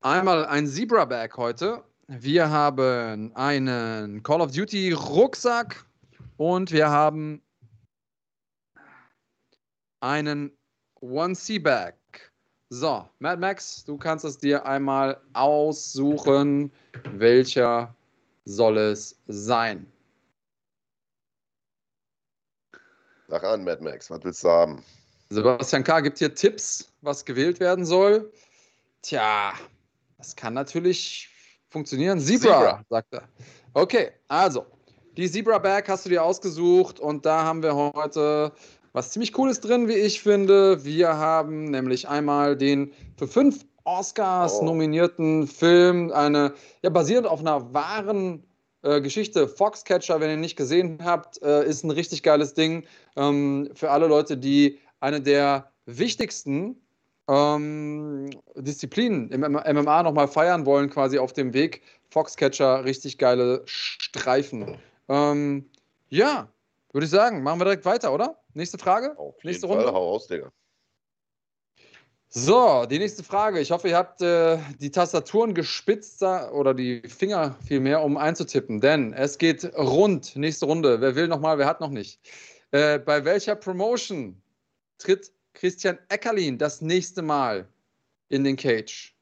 einmal 0.02 0.46
ein 0.46 0.68
Zebra-Bag 0.68 1.36
heute. 1.38 1.84
Wir 2.08 2.50
haben 2.50 3.36
einen 3.36 4.22
Call 4.24 4.42
of 4.42 4.52
Duty 4.52 4.92
Rucksack 4.92 5.86
und 6.38 6.72
wir 6.72 6.90
haben 6.90 7.42
einen 10.02 10.58
One 11.02 11.36
C 11.36 11.60
Bag. 11.60 11.99
So, 12.72 13.10
Mad 13.18 13.40
Max, 13.40 13.84
du 13.84 13.98
kannst 13.98 14.24
es 14.24 14.38
dir 14.38 14.64
einmal 14.64 15.20
aussuchen, 15.34 16.72
welcher 17.14 17.96
soll 18.46 18.78
es 18.78 19.20
sein? 19.26 19.92
Sag 23.28 23.44
an, 23.44 23.64
Mad 23.64 23.84
Max, 23.84 24.12
was 24.12 24.24
willst 24.24 24.44
du 24.44 24.50
haben? 24.50 24.84
Sebastian 25.30 25.84
K. 25.84 26.00
gibt 26.02 26.20
hier 26.20 26.34
Tipps, 26.34 26.92
was 27.02 27.26
gewählt 27.26 27.60
werden 27.60 27.86
soll. 27.86 28.32
Tja, 29.02 29.54
das 30.20 30.36
kann 30.36 30.54
natürlich 30.54 31.28
funktionieren. 31.70 32.20
Zebra, 32.20 32.60
Zebra, 32.60 32.86
sagt 32.88 33.14
er. 33.16 33.24
Okay, 33.74 34.12
also, 34.28 34.68
die 35.18 35.30
Zebra 35.30 35.58
Bag 35.58 35.88
hast 35.88 36.06
du 36.06 36.10
dir 36.10 36.24
ausgesucht 36.24 37.00
und 37.00 37.26
da 37.26 37.44
haben 37.44 37.64
wir 37.64 37.76
heute 37.76 38.52
was 38.94 39.12
ziemlich 39.12 39.38
cool 39.38 39.50
ist 39.50 39.62
drin, 39.62 39.88
wie 39.88 39.94
ich 39.94 40.22
finde. 40.22 40.84
Wir 40.84 41.18
haben 41.18 41.66
nämlich 41.66 42.08
einmal 42.08 42.56
den 42.56 42.92
für 43.18 43.28
fünf 43.28 43.66
Oscars 43.84 44.60
oh. 44.60 44.66
nominierten 44.66 45.48
Film, 45.48 46.12
eine, 46.12 46.54
ja, 46.84 46.90
basierend 46.90 47.28
auf 47.28 47.40
einer 47.40 47.74
wahren 47.74 48.44
äh, 48.82 49.02
Geschichte. 49.02 49.48
Foxcatcher, 49.48 50.20
wenn 50.20 50.30
ihr 50.30 50.38
nicht 50.38 50.56
gesehen 50.56 51.00
habt, 51.04 51.42
äh, 51.42 51.66
ist 51.66 51.84
ein 51.84 51.92
richtig 51.92 52.24
geiles 52.24 52.54
Ding. 52.54 52.86
Ähm, 53.16 53.70
für 53.74 53.92
alle 53.92 54.08
Leute, 54.08 54.38
die 54.38 54.80
eine 55.00 55.22
der 55.22 55.72
wichtigsten 55.86 56.76
ähm, 57.28 58.30
Disziplinen 58.56 59.30
im 59.32 59.42
MMA 59.42 60.04
nochmal 60.04 60.28
feiern 60.28 60.66
wollen, 60.66 60.90
quasi 60.90 61.20
auf 61.20 61.34
dem 61.34 61.54
Weg. 61.54 61.82
Foxcatcher, 62.10 62.86
richtig 62.86 63.18
geile 63.18 63.62
Streifen. 63.66 64.78
Ähm, 65.08 65.70
ja, 66.10 66.50
würde 66.92 67.06
ich 67.06 67.12
sagen, 67.12 67.44
machen 67.44 67.60
wir 67.60 67.66
direkt 67.66 67.86
weiter, 67.86 68.14
oder? 68.14 68.39
Nächste 68.54 68.78
Frage? 68.78 69.18
Auf 69.18 69.44
nächste 69.44 69.68
jeden 69.68 69.78
Runde? 69.78 69.86
Fall, 69.86 69.94
hau 69.94 70.14
aus, 70.14 70.28
Digga. 70.28 70.52
So, 72.32 72.86
die 72.86 73.00
nächste 73.00 73.24
Frage. 73.24 73.60
Ich 73.60 73.72
hoffe, 73.72 73.90
ihr 73.90 73.98
habt 73.98 74.22
äh, 74.22 74.60
die 74.80 74.92
Tastaturen 74.92 75.56
gespitzt 75.56 76.22
oder 76.22 76.76
die 76.76 77.02
Finger 77.08 77.56
vielmehr, 77.66 78.04
um 78.04 78.18
einzutippen. 78.18 78.82
Denn 78.82 79.14
es 79.14 79.40
geht 79.40 79.66
rund. 79.76 80.36
Nächste 80.36 80.68
Runde. 80.68 81.02
Wer 81.02 81.16
will 81.16 81.28
nochmal, 81.28 81.58
wer 81.58 81.66
hat 81.66 81.80
noch 81.82 81.90
nicht? 81.90 82.20
Äh, 82.70 83.00
bei 83.00 83.26
welcher 83.26 83.56
Promotion 83.56 84.40
tritt 85.00 85.32
Christian 85.54 85.98
Eckerlin 86.10 86.60
das 86.60 86.82
nächste 86.82 87.24
Mal 87.24 87.68
in 88.30 88.44
den 88.44 88.56
Cage? 88.56 89.16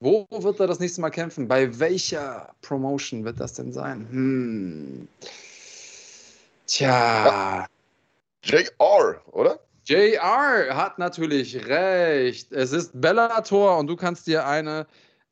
Wo 0.00 0.26
wird 0.30 0.58
er 0.58 0.66
das 0.66 0.78
nächste 0.78 1.02
Mal 1.02 1.10
kämpfen? 1.10 1.48
Bei 1.48 1.78
welcher 1.78 2.54
Promotion 2.62 3.24
wird 3.24 3.38
das 3.38 3.52
denn 3.52 3.72
sein? 3.72 4.06
Hm. 4.10 5.08
Tja. 6.66 7.66
JR, 8.46 9.20
oder? 9.32 9.58
JR 9.84 10.76
hat 10.76 10.98
natürlich 10.98 11.66
recht. 11.66 12.52
Es 12.52 12.70
ist 12.72 12.92
Bellator 13.00 13.76
und 13.76 13.88
du 13.88 13.96
kannst 13.96 14.28
dir 14.28 14.46
eine 14.46 14.86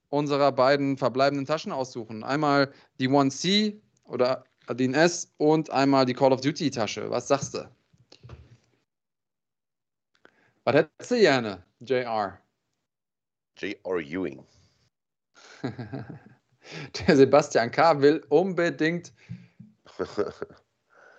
unserer 0.08 0.50
beiden 0.50 0.96
verbleibenden 0.96 1.46
Taschen 1.46 1.70
aussuchen. 1.70 2.24
Einmal 2.24 2.72
die 2.98 3.08
1C 3.08 3.80
oder 4.04 4.44
die 4.72 4.92
S 4.92 5.32
und 5.36 5.70
einmal 5.70 6.06
die 6.06 6.14
Call 6.14 6.32
of 6.32 6.40
Duty 6.40 6.70
Tasche. 6.70 7.08
Was 7.08 7.28
sagst 7.28 7.54
du? 7.54 7.70
Was 10.64 10.74
hättest 10.74 11.10
du 11.12 11.18
gerne, 11.20 11.62
JR? 11.80 12.40
JR 13.58 14.00
Ewing. 14.00 14.44
Der 17.06 17.16
Sebastian 17.16 17.70
K. 17.70 18.00
will 18.00 18.24
unbedingt 18.28 19.12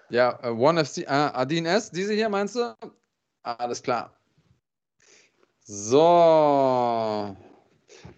Ja, 0.09 0.39
uh, 0.43 0.67
One 0.67 0.85
FC, 0.85 0.99
äh, 0.99 1.05
Adin 1.07 1.65
S, 1.65 1.91
diese 1.91 2.13
hier 2.13 2.29
meinst 2.29 2.55
du? 2.55 2.75
Alles 3.43 3.81
klar. 3.81 4.15
So. 5.61 7.35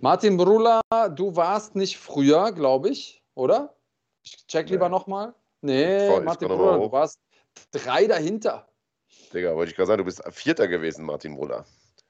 Martin 0.02 0.38
Brula, 0.38 0.82
du 1.16 1.36
warst 1.36 1.76
nicht 1.76 1.98
früher, 1.98 2.52
glaube 2.52 2.90
ich, 2.90 3.24
oder? 3.36 3.76
Ich 4.24 4.46
check 4.48 4.70
lieber 4.70 4.90
nee. 4.90 4.96
nochmal. 4.96 5.34
Nee, 5.62 6.08
Voll, 6.10 6.24
Martin 6.24 6.50
Brula, 6.50 6.78
du 6.78 6.92
warst 6.92 7.20
drei 7.72 8.06
dahinter. 8.06 8.68
Digga, 9.34 9.56
wollte 9.56 9.72
ich 9.72 9.76
gerade 9.76 9.88
sagen, 9.88 10.00
du 10.00 10.06
bist 10.06 10.22
Vierter 10.32 10.68
gewesen, 10.68 11.06
Martin 11.06 11.36
Brula. 11.36 11.66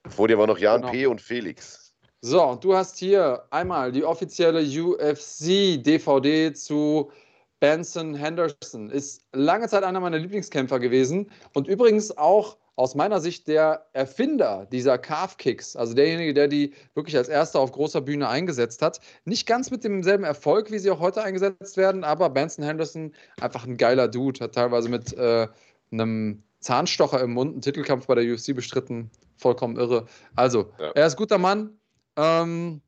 Vor 0.08 0.28
dir 0.28 0.38
war 0.38 0.48
noch 0.48 0.58
Jan 0.58 0.82
genau. 0.82 0.92
P. 0.92 1.06
und 1.06 1.22
Felix. 1.22 1.94
So, 2.22 2.44
und 2.44 2.64
du 2.64 2.76
hast 2.76 2.98
hier 2.98 3.46
einmal 3.52 3.92
die 3.92 4.04
offizielle 4.04 4.62
UFC-DVD 4.62 6.54
zu 6.54 7.12
Benson 7.60 8.14
Henderson 8.14 8.90
ist 8.90 9.26
lange 9.34 9.68
Zeit 9.68 9.84
einer 9.84 10.00
meiner 10.00 10.20
Lieblingskämpfer 10.20 10.80
gewesen 10.80 11.32
und 11.54 11.68
übrigens 11.68 12.16
auch 12.18 12.58
aus 12.76 12.94
meiner 12.94 13.20
Sicht 13.20 13.48
der 13.48 13.88
Erfinder 13.94 14.68
dieser 14.72 15.00
Calf-Kicks, 15.00 15.76
also 15.76 15.96
derjenige, 15.96 16.36
der 16.36 16.48
die 16.48 16.76
wirklich 16.94 17.18
als 17.18 17.28
erster 17.28 17.60
auf 17.60 17.72
großer 17.72 18.02
Bühne 18.02 18.30
eingesetzt 18.30 18.84
hat. 18.84 19.02
Nicht 19.26 19.48
ganz 19.48 19.72
mit 19.72 19.84
demselben 19.84 20.24
Erfolg, 20.24 20.72
wie 20.72 20.78
sie 20.78 20.92
auch 20.92 21.00
heute 21.00 21.24
eingesetzt 21.24 21.76
werden, 21.76 22.04
aber 22.04 22.30
Benson 22.30 22.64
Henderson 22.64 23.14
einfach 23.42 23.66
ein 23.66 23.78
geiler 23.78 24.08
Dude, 24.08 24.42
hat 24.42 24.54
teilweise 24.54 24.90
mit 24.90 25.12
äh, 25.14 25.48
einem 25.92 26.44
Zahnstocher 26.60 27.20
im 27.22 27.34
Mund 27.34 27.54
einen 27.54 27.62
Titelkampf 27.62 28.06
bei 28.06 28.14
der 28.14 28.32
UFC 28.32 28.54
bestritten. 28.54 29.10
Vollkommen 29.38 29.78
irre. 29.78 30.06
Also, 30.36 30.72
ja. 30.80 30.92
er 30.94 31.08
ist 31.08 31.18
guter 31.18 31.40
Mann. 31.40 31.80
Ähm, 32.16 32.82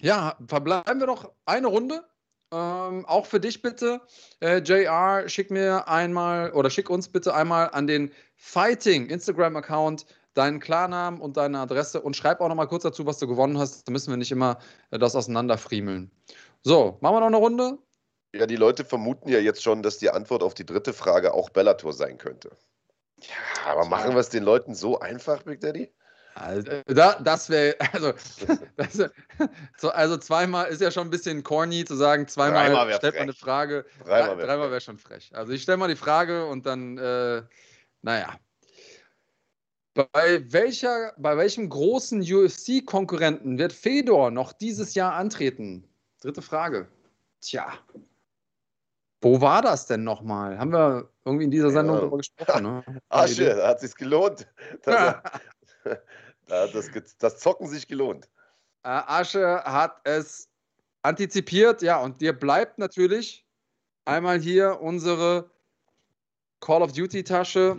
Ja, 0.00 0.36
verbleiben 0.46 1.00
wir 1.00 1.06
noch 1.06 1.32
eine 1.44 1.66
Runde. 1.66 2.04
Ähm, 2.52 3.06
auch 3.06 3.24
für 3.24 3.40
dich 3.40 3.62
bitte, 3.62 4.02
äh, 4.40 4.58
JR, 4.58 5.26
schick 5.26 5.50
mir 5.50 5.88
einmal 5.88 6.52
oder 6.52 6.68
schick 6.68 6.90
uns 6.90 7.08
bitte 7.08 7.34
einmal 7.34 7.70
an 7.70 7.86
den 7.86 8.12
Fighting 8.36 9.06
Instagram-Account 9.06 10.04
deinen 10.34 10.60
Klarnamen 10.60 11.18
und 11.18 11.38
deine 11.38 11.60
Adresse 11.60 12.02
und 12.02 12.14
schreib 12.14 12.42
auch 12.42 12.48
noch 12.48 12.54
mal 12.54 12.66
kurz 12.66 12.82
dazu, 12.82 13.06
was 13.06 13.18
du 13.18 13.26
gewonnen 13.26 13.58
hast. 13.58 13.88
Da 13.88 13.92
müssen 13.92 14.10
wir 14.10 14.18
nicht 14.18 14.32
immer 14.32 14.58
äh, 14.90 14.98
das 14.98 15.16
auseinanderfriemeln. 15.16 16.10
So, 16.62 16.98
machen 17.00 17.14
wir 17.16 17.20
noch 17.20 17.26
eine 17.28 17.36
Runde? 17.38 17.78
Ja, 18.34 18.46
die 18.46 18.56
Leute 18.56 18.84
vermuten 18.84 19.30
ja 19.30 19.38
jetzt 19.38 19.62
schon, 19.62 19.82
dass 19.82 19.96
die 19.96 20.10
Antwort 20.10 20.42
auf 20.42 20.52
die 20.52 20.66
dritte 20.66 20.92
Frage 20.92 21.32
auch 21.32 21.48
Bellator 21.48 21.94
sein 21.94 22.18
könnte. 22.18 22.50
Ja, 23.20 23.72
aber 23.72 23.86
machen 23.86 24.12
wir 24.12 24.20
es 24.20 24.28
den 24.28 24.42
Leuten 24.42 24.74
so 24.74 25.00
einfach, 25.00 25.42
Big 25.42 25.60
Daddy? 25.60 25.90
Also, 26.34 26.70
da, 26.86 27.20
das 27.20 27.50
wäre, 27.50 27.76
also, 27.92 28.12
das, 28.76 29.10
so, 29.76 29.90
also 29.90 30.16
zweimal 30.16 30.66
ist 30.68 30.80
ja 30.80 30.90
schon 30.90 31.06
ein 31.08 31.10
bisschen 31.10 31.42
corny 31.42 31.84
zu 31.84 31.94
sagen, 31.96 32.26
zweimal 32.26 32.70
stellt 32.94 33.00
frech. 33.00 33.14
man 33.14 33.22
eine 33.22 33.32
Frage. 33.34 33.84
Dreimal 34.04 34.38
wär 34.38 34.46
Dreimal 34.46 34.70
wäre 34.70 34.80
schon 34.80 34.98
frech. 34.98 35.30
Also 35.34 35.52
ich 35.52 35.62
stelle 35.62 35.78
mal 35.78 35.88
die 35.88 35.96
Frage 35.96 36.46
und 36.46 36.64
dann, 36.66 36.96
äh, 36.98 37.42
naja. 38.02 38.34
Bei, 39.94 40.42
welcher, 40.50 41.12
bei 41.18 41.36
welchem 41.36 41.68
großen 41.68 42.22
UFC-Konkurrenten 42.22 43.58
wird 43.58 43.74
Fedor 43.74 44.30
noch 44.30 44.54
dieses 44.54 44.94
Jahr 44.94 45.12
antreten? 45.14 45.86
Dritte 46.22 46.40
Frage. 46.40 46.88
Tja. 47.42 47.74
Wo 49.20 49.40
war 49.40 49.60
das 49.60 49.86
denn 49.86 50.02
nochmal? 50.02 50.58
Haben 50.58 50.72
wir 50.72 51.10
irgendwie 51.26 51.44
in 51.44 51.50
dieser 51.50 51.70
Sendung 51.70 51.96
Ja. 51.96 52.00
darüber 52.00 52.16
gesprochen? 52.16 52.62
Ne? 52.62 52.84
Asche, 53.10 53.54
da 53.54 53.68
hat 53.68 53.80
sich's 53.80 53.94
gelohnt. 53.94 54.48
Da, 56.52 56.64
hat 56.64 56.74
das, 56.74 56.90
das 57.18 57.38
Zocken 57.38 57.66
sich 57.66 57.88
gelohnt. 57.88 58.28
Äh, 58.82 58.88
Asche 58.88 59.62
hat 59.64 60.02
es 60.04 60.50
antizipiert, 61.00 61.80
ja, 61.80 61.98
und 61.98 62.20
dir 62.20 62.34
bleibt 62.34 62.78
natürlich 62.78 63.46
einmal 64.04 64.38
hier 64.38 64.82
unsere 64.82 65.50
Call 66.60 66.82
of 66.82 66.92
Duty 66.92 67.24
Tasche. 67.24 67.78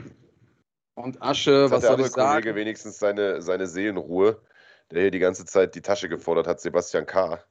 Und 0.96 1.22
Asche, 1.22 1.70
was 1.70 1.84
hat 1.84 1.84
der 1.84 1.90
soll 1.92 2.00
ich 2.08 2.12
sagen? 2.14 2.32
Kollege 2.32 2.56
wenigstens 2.56 2.98
seine, 2.98 3.44
seine 3.44 3.68
Seelenruhe, 3.68 4.42
der 4.90 5.02
hier 5.02 5.12
die 5.12 5.20
ganze 5.20 5.46
Zeit 5.46 5.76
die 5.76 5.82
Tasche 5.82 6.10
gefordert 6.10 6.48
hat, 6.48 6.60
Sebastian 6.60 7.06
K. 7.06 7.44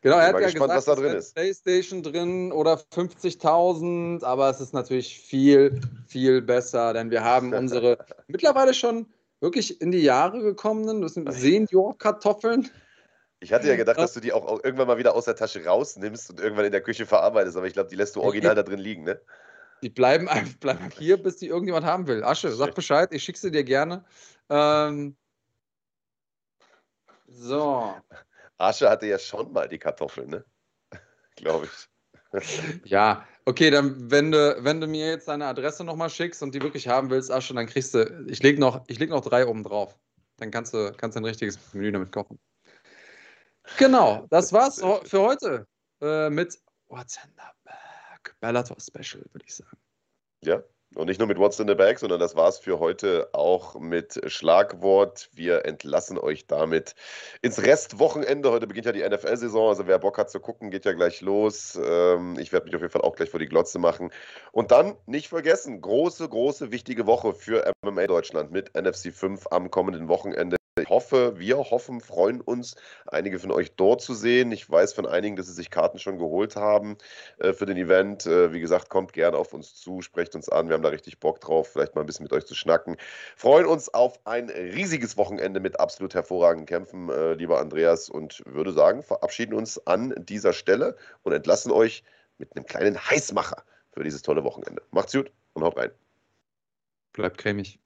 Genau, 0.00 0.16
er 0.16 0.26
hat 0.26 0.40
ja 0.40 0.46
gespannt, 0.46 0.72
gesagt, 0.72 0.76
was 0.76 0.84
da 0.86 0.94
drin 0.96 1.16
ist. 1.16 1.34
PlayStation 1.36 2.02
drin 2.02 2.50
oder 2.50 2.74
50.000, 2.74 4.24
aber 4.24 4.50
es 4.50 4.60
ist 4.60 4.74
natürlich 4.74 5.20
viel, 5.20 5.80
viel 6.08 6.42
besser, 6.42 6.94
denn 6.94 7.12
wir 7.12 7.22
haben 7.22 7.52
unsere 7.52 8.04
mittlerweile 8.26 8.74
schon 8.74 9.06
wirklich 9.40 9.80
in 9.80 9.90
die 9.90 10.02
Jahre 10.02 10.40
gekommenen, 10.40 11.02
das 11.02 11.14
sind 11.14 11.32
Senior-Kartoffeln. 11.32 12.68
Ich 13.40 13.52
hatte 13.52 13.68
ja 13.68 13.76
gedacht, 13.76 13.98
dass 13.98 14.12
du 14.12 14.20
die 14.20 14.32
auch 14.32 14.46
au- 14.46 14.60
irgendwann 14.62 14.86
mal 14.88 14.98
wieder 14.98 15.14
aus 15.14 15.26
der 15.26 15.36
Tasche 15.36 15.64
rausnimmst 15.64 16.30
und 16.30 16.40
irgendwann 16.40 16.64
in 16.64 16.72
der 16.72 16.82
Küche 16.82 17.06
verarbeitest, 17.06 17.56
aber 17.56 17.66
ich 17.66 17.72
glaube, 17.72 17.88
die 17.88 17.96
lässt 17.96 18.16
du 18.16 18.22
original 18.22 18.54
da 18.54 18.62
drin 18.62 18.80
liegen, 18.80 19.04
ne? 19.04 19.20
Die 19.82 19.90
bleiben 19.90 20.28
einfach 20.28 20.56
bleiben 20.56 20.90
hier, 20.98 21.22
bis 21.22 21.36
die 21.36 21.46
irgendjemand 21.46 21.86
haben 21.86 22.08
will. 22.08 22.24
Asche, 22.24 22.50
sag 22.52 22.74
Bescheid, 22.74 23.12
ich 23.12 23.22
schicke 23.22 23.38
sie 23.38 23.50
dir 23.52 23.62
gerne. 23.64 24.04
Ähm, 24.48 25.16
so, 27.28 27.94
Asche 28.56 28.90
hatte 28.90 29.06
ja 29.06 29.18
schon 29.18 29.52
mal 29.52 29.68
die 29.68 29.78
Kartoffeln, 29.78 30.30
ne? 30.30 30.44
glaube 31.36 31.66
ich. 31.66 31.88
Ja, 32.84 33.26
okay, 33.44 33.70
dann 33.70 34.10
wenn 34.10 34.30
du, 34.30 34.56
wenn 34.60 34.80
du 34.80 34.86
mir 34.86 35.08
jetzt 35.08 35.28
deine 35.28 35.46
Adresse 35.46 35.84
nochmal 35.84 36.10
schickst 36.10 36.42
und 36.42 36.54
die 36.54 36.62
wirklich 36.62 36.88
haben 36.88 37.10
willst, 37.10 37.30
Asche, 37.30 37.54
dann 37.54 37.66
kriegst 37.66 37.94
du, 37.94 38.24
ich 38.28 38.42
lege 38.42 38.60
noch, 38.60 38.84
ich 38.88 38.98
leg 38.98 39.10
noch 39.10 39.22
drei 39.22 39.46
oben 39.46 39.64
drauf. 39.64 39.98
Dann 40.36 40.50
kannst 40.50 40.74
du, 40.74 40.92
kannst 40.96 41.16
du 41.16 41.20
ein 41.20 41.24
richtiges 41.24 41.58
Menü 41.72 41.90
damit 41.90 42.12
kochen. 42.12 42.38
Genau, 43.76 44.26
das 44.30 44.52
war's 44.52 44.80
für 45.04 45.20
heute 45.20 45.66
äh, 46.00 46.30
mit 46.30 46.58
What's 46.88 47.16
in 47.16 47.30
the 47.36 47.42
Bag? 47.64 48.34
Bellator 48.40 48.76
Special, 48.80 49.24
würde 49.32 49.44
ich 49.46 49.54
sagen. 49.54 49.76
Ja, 50.42 50.62
und 50.98 51.06
nicht 51.06 51.18
nur 51.18 51.28
mit 51.28 51.38
What's 51.38 51.60
in 51.60 51.68
the 51.68 51.74
Bag, 51.74 51.98
sondern 51.98 52.18
das 52.18 52.34
war's 52.34 52.58
für 52.58 52.80
heute 52.80 53.28
auch 53.32 53.78
mit 53.78 54.20
Schlagwort. 54.26 55.30
Wir 55.32 55.64
entlassen 55.64 56.18
euch 56.18 56.46
damit 56.46 56.94
ins 57.40 57.62
Restwochenende. 57.62 58.50
Heute 58.50 58.66
beginnt 58.66 58.86
ja 58.86 58.92
die 58.92 59.08
NFL-Saison, 59.08 59.68
also 59.68 59.86
wer 59.86 59.98
Bock 59.98 60.18
hat 60.18 60.30
zu 60.30 60.40
gucken, 60.40 60.70
geht 60.70 60.84
ja 60.84 60.92
gleich 60.92 61.20
los. 61.20 61.78
Ähm, 61.82 62.36
Ich 62.38 62.52
werde 62.52 62.66
mich 62.66 62.74
auf 62.74 62.82
jeden 62.82 62.92
Fall 62.92 63.02
auch 63.02 63.14
gleich 63.16 63.30
vor 63.30 63.40
die 63.40 63.46
Glotze 63.46 63.78
machen. 63.78 64.10
Und 64.52 64.72
dann 64.72 64.96
nicht 65.06 65.28
vergessen, 65.28 65.80
große, 65.80 66.28
große, 66.28 66.72
wichtige 66.72 67.06
Woche 67.06 67.32
für 67.32 67.72
MMA 67.84 68.06
Deutschland 68.08 68.50
mit 68.50 68.74
NFC 68.74 69.12
5 69.12 69.46
am 69.50 69.70
kommenden 69.70 70.08
Wochenende. 70.08 70.57
Ich 70.82 70.88
hoffe, 70.88 71.38
wir 71.38 71.58
hoffen, 71.58 72.00
freuen 72.00 72.40
uns, 72.40 72.76
einige 73.06 73.38
von 73.38 73.50
euch 73.50 73.72
dort 73.76 74.00
zu 74.00 74.14
sehen. 74.14 74.52
Ich 74.52 74.68
weiß 74.68 74.92
von 74.92 75.06
einigen, 75.06 75.36
dass 75.36 75.46
sie 75.46 75.52
sich 75.52 75.70
Karten 75.70 75.98
schon 75.98 76.18
geholt 76.18 76.56
haben 76.56 76.96
äh, 77.38 77.52
für 77.52 77.66
den 77.66 77.76
Event. 77.76 78.26
Äh, 78.26 78.52
wie 78.52 78.60
gesagt, 78.60 78.88
kommt 78.88 79.12
gerne 79.12 79.36
auf 79.36 79.52
uns 79.52 79.74
zu, 79.74 80.02
sprecht 80.02 80.34
uns 80.34 80.48
an. 80.48 80.68
Wir 80.68 80.74
haben 80.74 80.82
da 80.82 80.88
richtig 80.90 81.18
Bock 81.20 81.40
drauf, 81.40 81.68
vielleicht 81.68 81.94
mal 81.94 82.02
ein 82.02 82.06
bisschen 82.06 82.24
mit 82.24 82.32
euch 82.32 82.46
zu 82.46 82.54
schnacken. 82.54 82.96
Freuen 83.36 83.66
uns 83.66 83.92
auf 83.92 84.18
ein 84.24 84.50
riesiges 84.50 85.16
Wochenende 85.16 85.60
mit 85.60 85.80
absolut 85.80 86.14
hervorragenden 86.14 86.66
Kämpfen, 86.66 87.08
äh, 87.10 87.34
lieber 87.34 87.60
Andreas, 87.60 88.08
und 88.08 88.42
würde 88.46 88.72
sagen, 88.72 89.02
verabschieden 89.02 89.54
uns 89.54 89.84
an 89.86 90.14
dieser 90.18 90.52
Stelle 90.52 90.96
und 91.22 91.32
entlassen 91.32 91.72
euch 91.72 92.02
mit 92.38 92.54
einem 92.54 92.66
kleinen 92.66 92.98
Heißmacher 92.98 93.64
für 93.92 94.04
dieses 94.04 94.22
tolle 94.22 94.44
Wochenende. 94.44 94.82
Macht's 94.90 95.12
gut 95.12 95.30
und 95.54 95.64
haut 95.64 95.76
rein. 95.76 95.90
Bleibt 97.12 97.38
cremig. 97.38 97.80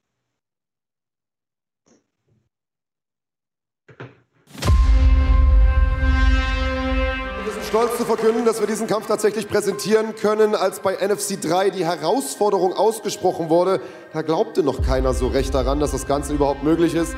Stolz 7.72 7.96
zu 7.96 8.04
verkünden, 8.04 8.44
dass 8.44 8.60
wir 8.60 8.66
diesen 8.66 8.86
Kampf 8.86 9.06
tatsächlich 9.06 9.48
präsentieren 9.48 10.14
können. 10.14 10.54
Als 10.54 10.80
bei 10.80 10.92
NFC 10.92 11.40
3 11.40 11.70
die 11.70 11.86
Herausforderung 11.86 12.74
ausgesprochen 12.74 13.48
wurde, 13.48 13.80
da 14.12 14.20
glaubte 14.20 14.62
noch 14.62 14.82
keiner 14.82 15.14
so 15.14 15.28
recht 15.28 15.54
daran, 15.54 15.80
dass 15.80 15.92
das 15.92 16.06
Ganze 16.06 16.34
überhaupt 16.34 16.62
möglich 16.62 16.94
ist. 16.94 17.16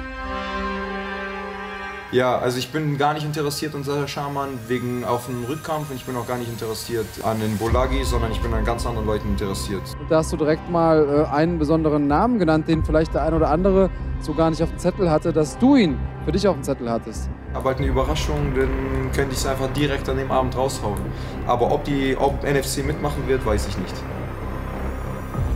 Ja, 2.12 2.38
also 2.38 2.58
ich 2.58 2.70
bin 2.70 2.96
gar 2.98 3.14
nicht 3.14 3.24
interessiert 3.24 3.74
an 3.74 3.82
Sascha 3.82 4.06
Schaman 4.06 4.50
wegen 4.68 5.04
auf 5.04 5.26
den 5.26 5.42
Rückkampf 5.42 5.90
und 5.90 5.96
ich 5.96 6.04
bin 6.04 6.14
auch 6.14 6.28
gar 6.28 6.38
nicht 6.38 6.48
interessiert 6.48 7.06
an 7.24 7.40
den 7.40 7.58
Bolagi, 7.58 8.04
sondern 8.04 8.30
ich 8.30 8.40
bin 8.40 8.54
an 8.54 8.64
ganz 8.64 8.86
anderen 8.86 9.08
Leuten 9.08 9.30
interessiert. 9.30 9.82
Da 10.08 10.18
hast 10.18 10.32
du 10.32 10.36
direkt 10.36 10.70
mal 10.70 11.26
äh, 11.28 11.34
einen 11.34 11.58
besonderen 11.58 12.06
Namen 12.06 12.38
genannt, 12.38 12.68
den 12.68 12.84
vielleicht 12.84 13.12
der 13.12 13.24
ein 13.24 13.34
oder 13.34 13.50
andere 13.50 13.90
so 14.20 14.34
gar 14.34 14.50
nicht 14.50 14.62
auf 14.62 14.68
dem 14.68 14.78
Zettel 14.78 15.10
hatte, 15.10 15.32
dass 15.32 15.58
du 15.58 15.74
ihn 15.74 15.98
für 16.24 16.30
dich 16.30 16.46
auf 16.46 16.54
dem 16.54 16.62
Zettel 16.62 16.88
hattest. 16.88 17.28
Aber 17.54 17.70
halt 17.70 17.78
eine 17.78 17.86
Überraschung, 17.86 18.52
dann 18.54 19.12
könnte 19.12 19.32
ich 19.32 19.38
es 19.38 19.46
einfach 19.46 19.72
direkt 19.72 20.08
an 20.08 20.16
dem 20.16 20.30
Abend 20.30 20.56
raushauen. 20.56 21.00
Aber 21.46 21.72
ob 21.72 21.84
die, 21.84 22.16
ob 22.18 22.42
NFC 22.42 22.84
mitmachen 22.84 23.26
wird, 23.28 23.46
weiß 23.46 23.68
ich 23.68 23.78
nicht. 23.78 23.94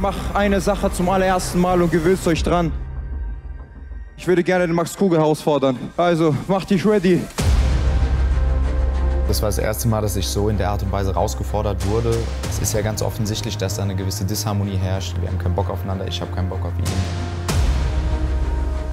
Mach 0.00 0.34
eine 0.34 0.60
Sache 0.60 0.92
zum 0.92 1.08
allerersten 1.08 1.60
Mal 1.60 1.82
und 1.82 1.90
gewöhnt 1.90 2.24
euch 2.26 2.42
dran. 2.44 2.72
Ich 4.16 4.26
würde 4.26 4.44
gerne 4.44 4.66
den 4.66 4.74
Max 4.74 4.96
Kugel 4.96 5.18
herausfordern. 5.18 5.76
Also, 5.96 6.34
mach 6.46 6.64
dich 6.64 6.86
ready. 6.86 7.20
Das 9.26 9.42
war 9.42 9.48
das 9.48 9.58
erste 9.58 9.88
Mal, 9.88 10.00
dass 10.00 10.16
ich 10.16 10.26
so 10.26 10.48
in 10.48 10.56
der 10.56 10.70
Art 10.70 10.82
und 10.82 10.90
Weise 10.90 11.12
rausgefordert 11.12 11.84
wurde. 11.86 12.16
Es 12.48 12.60
ist 12.60 12.72
ja 12.72 12.80
ganz 12.80 13.02
offensichtlich, 13.02 13.58
dass 13.58 13.76
da 13.76 13.82
eine 13.82 13.94
gewisse 13.94 14.24
Disharmonie 14.24 14.76
herrscht. 14.76 15.16
Wir 15.20 15.28
haben 15.28 15.38
keinen 15.38 15.54
Bock 15.54 15.68
aufeinander, 15.68 16.06
ich 16.06 16.20
habe 16.20 16.34
keinen 16.34 16.48
Bock 16.48 16.64
auf 16.64 16.72
ihn. 16.78 17.27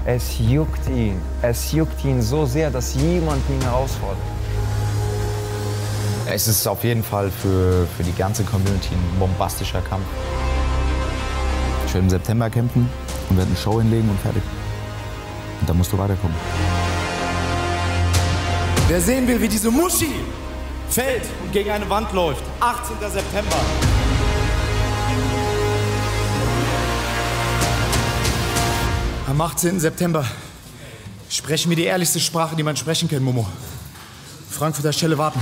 Es 0.08 0.38
juckt 0.38 0.88
ihn. 0.88 1.20
Es 1.42 1.72
juckt 1.72 2.06
ihn 2.06 2.22
so 2.22 2.46
sehr, 2.46 2.70
dass 2.70 2.94
jemand 2.94 3.42
ihn 3.50 3.60
herausfordert. 3.62 4.18
Es 6.28 6.48
ist 6.48 6.68
auf 6.68 6.84
jeden 6.84 7.04
Fall 7.04 7.32
für, 7.32 7.88
für 7.98 8.04
die 8.04 8.14
ganze 8.14 8.44
Community 8.44 8.94
ein 8.94 9.20
bombastischer 9.20 9.82
Kampf. 9.82 10.06
Ich 11.88 11.94
werde 11.94 12.06
im 12.06 12.10
September 12.12 12.50
kämpfen 12.52 12.88
und 13.30 13.38
werde 13.38 13.50
eine 13.50 13.58
Show 13.58 13.82
hinlegen 13.82 14.08
und 14.10 14.20
fertig. 14.20 14.44
Und 15.60 15.70
dann 15.70 15.78
musst 15.78 15.92
du 15.92 15.98
weiterkommen. 15.98 16.38
Wer 18.88 19.02
sehen 19.02 19.28
will, 19.28 19.42
wie 19.42 19.48
diese 19.48 19.72
Muschi 19.72 20.14
fällt 20.88 21.24
und 21.44 21.52
gegen 21.52 21.72
eine 21.72 21.90
Wand 21.90 22.14
läuft. 22.14 22.44
18. 22.60 22.98
September. 23.12 23.56
Am 29.36 29.42
18. 29.42 29.82
September 29.82 30.26
sprechen 31.30 31.70
wir 31.70 31.76
die 31.76 31.84
ehrlichste 31.84 32.22
Sprache, 32.22 32.56
die 32.56 32.64
man 32.64 32.78
sprechen 32.78 33.10
kann, 33.10 33.22
Momo. 33.22 33.46
Frankfurter 34.50 34.94
Stelle 34.94 35.18
warten. 35.18 35.42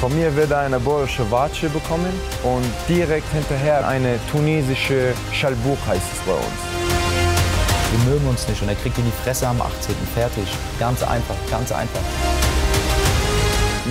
Von 0.00 0.16
mir 0.16 0.34
wird 0.34 0.52
er 0.52 0.60
eine 0.60 0.80
borische 0.80 1.30
Watsche 1.30 1.68
bekommen 1.68 2.14
und 2.44 2.64
direkt 2.88 3.30
hinterher 3.34 3.86
eine 3.86 4.18
tunesische 4.32 5.12
Schalbuch 5.34 5.76
heißt 5.86 6.06
es 6.14 6.20
bei 6.20 6.32
uns. 6.32 6.60
Wir 7.90 8.10
mögen 8.10 8.26
uns 8.26 8.48
nicht 8.48 8.62
und 8.62 8.70
er 8.70 8.76
kriegt 8.76 8.96
in 8.96 9.04
die 9.04 9.22
Fresse 9.22 9.46
am 9.46 9.60
18. 9.60 9.94
Fertig. 10.14 10.48
Ganz 10.78 11.02
einfach, 11.02 11.36
ganz 11.50 11.72
einfach. 11.72 12.00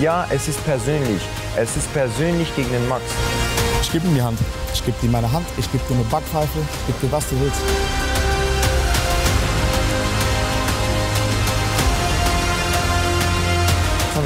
Ja, 0.00 0.26
es 0.30 0.48
ist 0.48 0.64
persönlich. 0.64 1.22
Es 1.56 1.76
ist 1.76 1.92
persönlich 1.92 2.48
gegen 2.56 2.72
den 2.72 2.88
Max. 2.88 3.04
Ich 3.82 3.92
gebe 3.92 4.06
ihm 4.06 4.14
die 4.14 4.22
Hand. 4.22 4.38
Ich 4.72 4.84
gebe 4.84 4.96
dir 5.02 5.10
meine 5.10 5.30
Hand, 5.30 5.46
ich 5.56 5.70
gebe 5.72 5.82
dir 5.88 5.94
eine 5.94 6.04
Backpfeife, 6.04 6.58
ich 6.58 6.86
gebe 6.86 7.06
dir, 7.06 7.12
was 7.12 7.28
du 7.28 7.40
willst. 7.40 7.60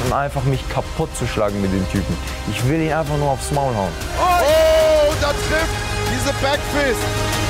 und 0.03 0.13
einfach 0.13 0.43
mich 0.43 0.67
kaputt 0.69 1.09
zu 1.15 1.25
schlagen 1.25 1.61
mit 1.61 1.71
dem 1.71 1.89
Typen. 1.89 2.15
Ich 2.51 2.67
will 2.67 2.81
ihn 2.81 2.91
einfach 2.91 3.17
nur 3.17 3.31
aufs 3.31 3.51
Maul 3.51 3.73
hauen. 3.75 3.91
Oh, 4.19 5.13
da 5.21 5.27
trifft 5.27 5.75
diese 6.11 6.33
Backfist. 6.41 7.44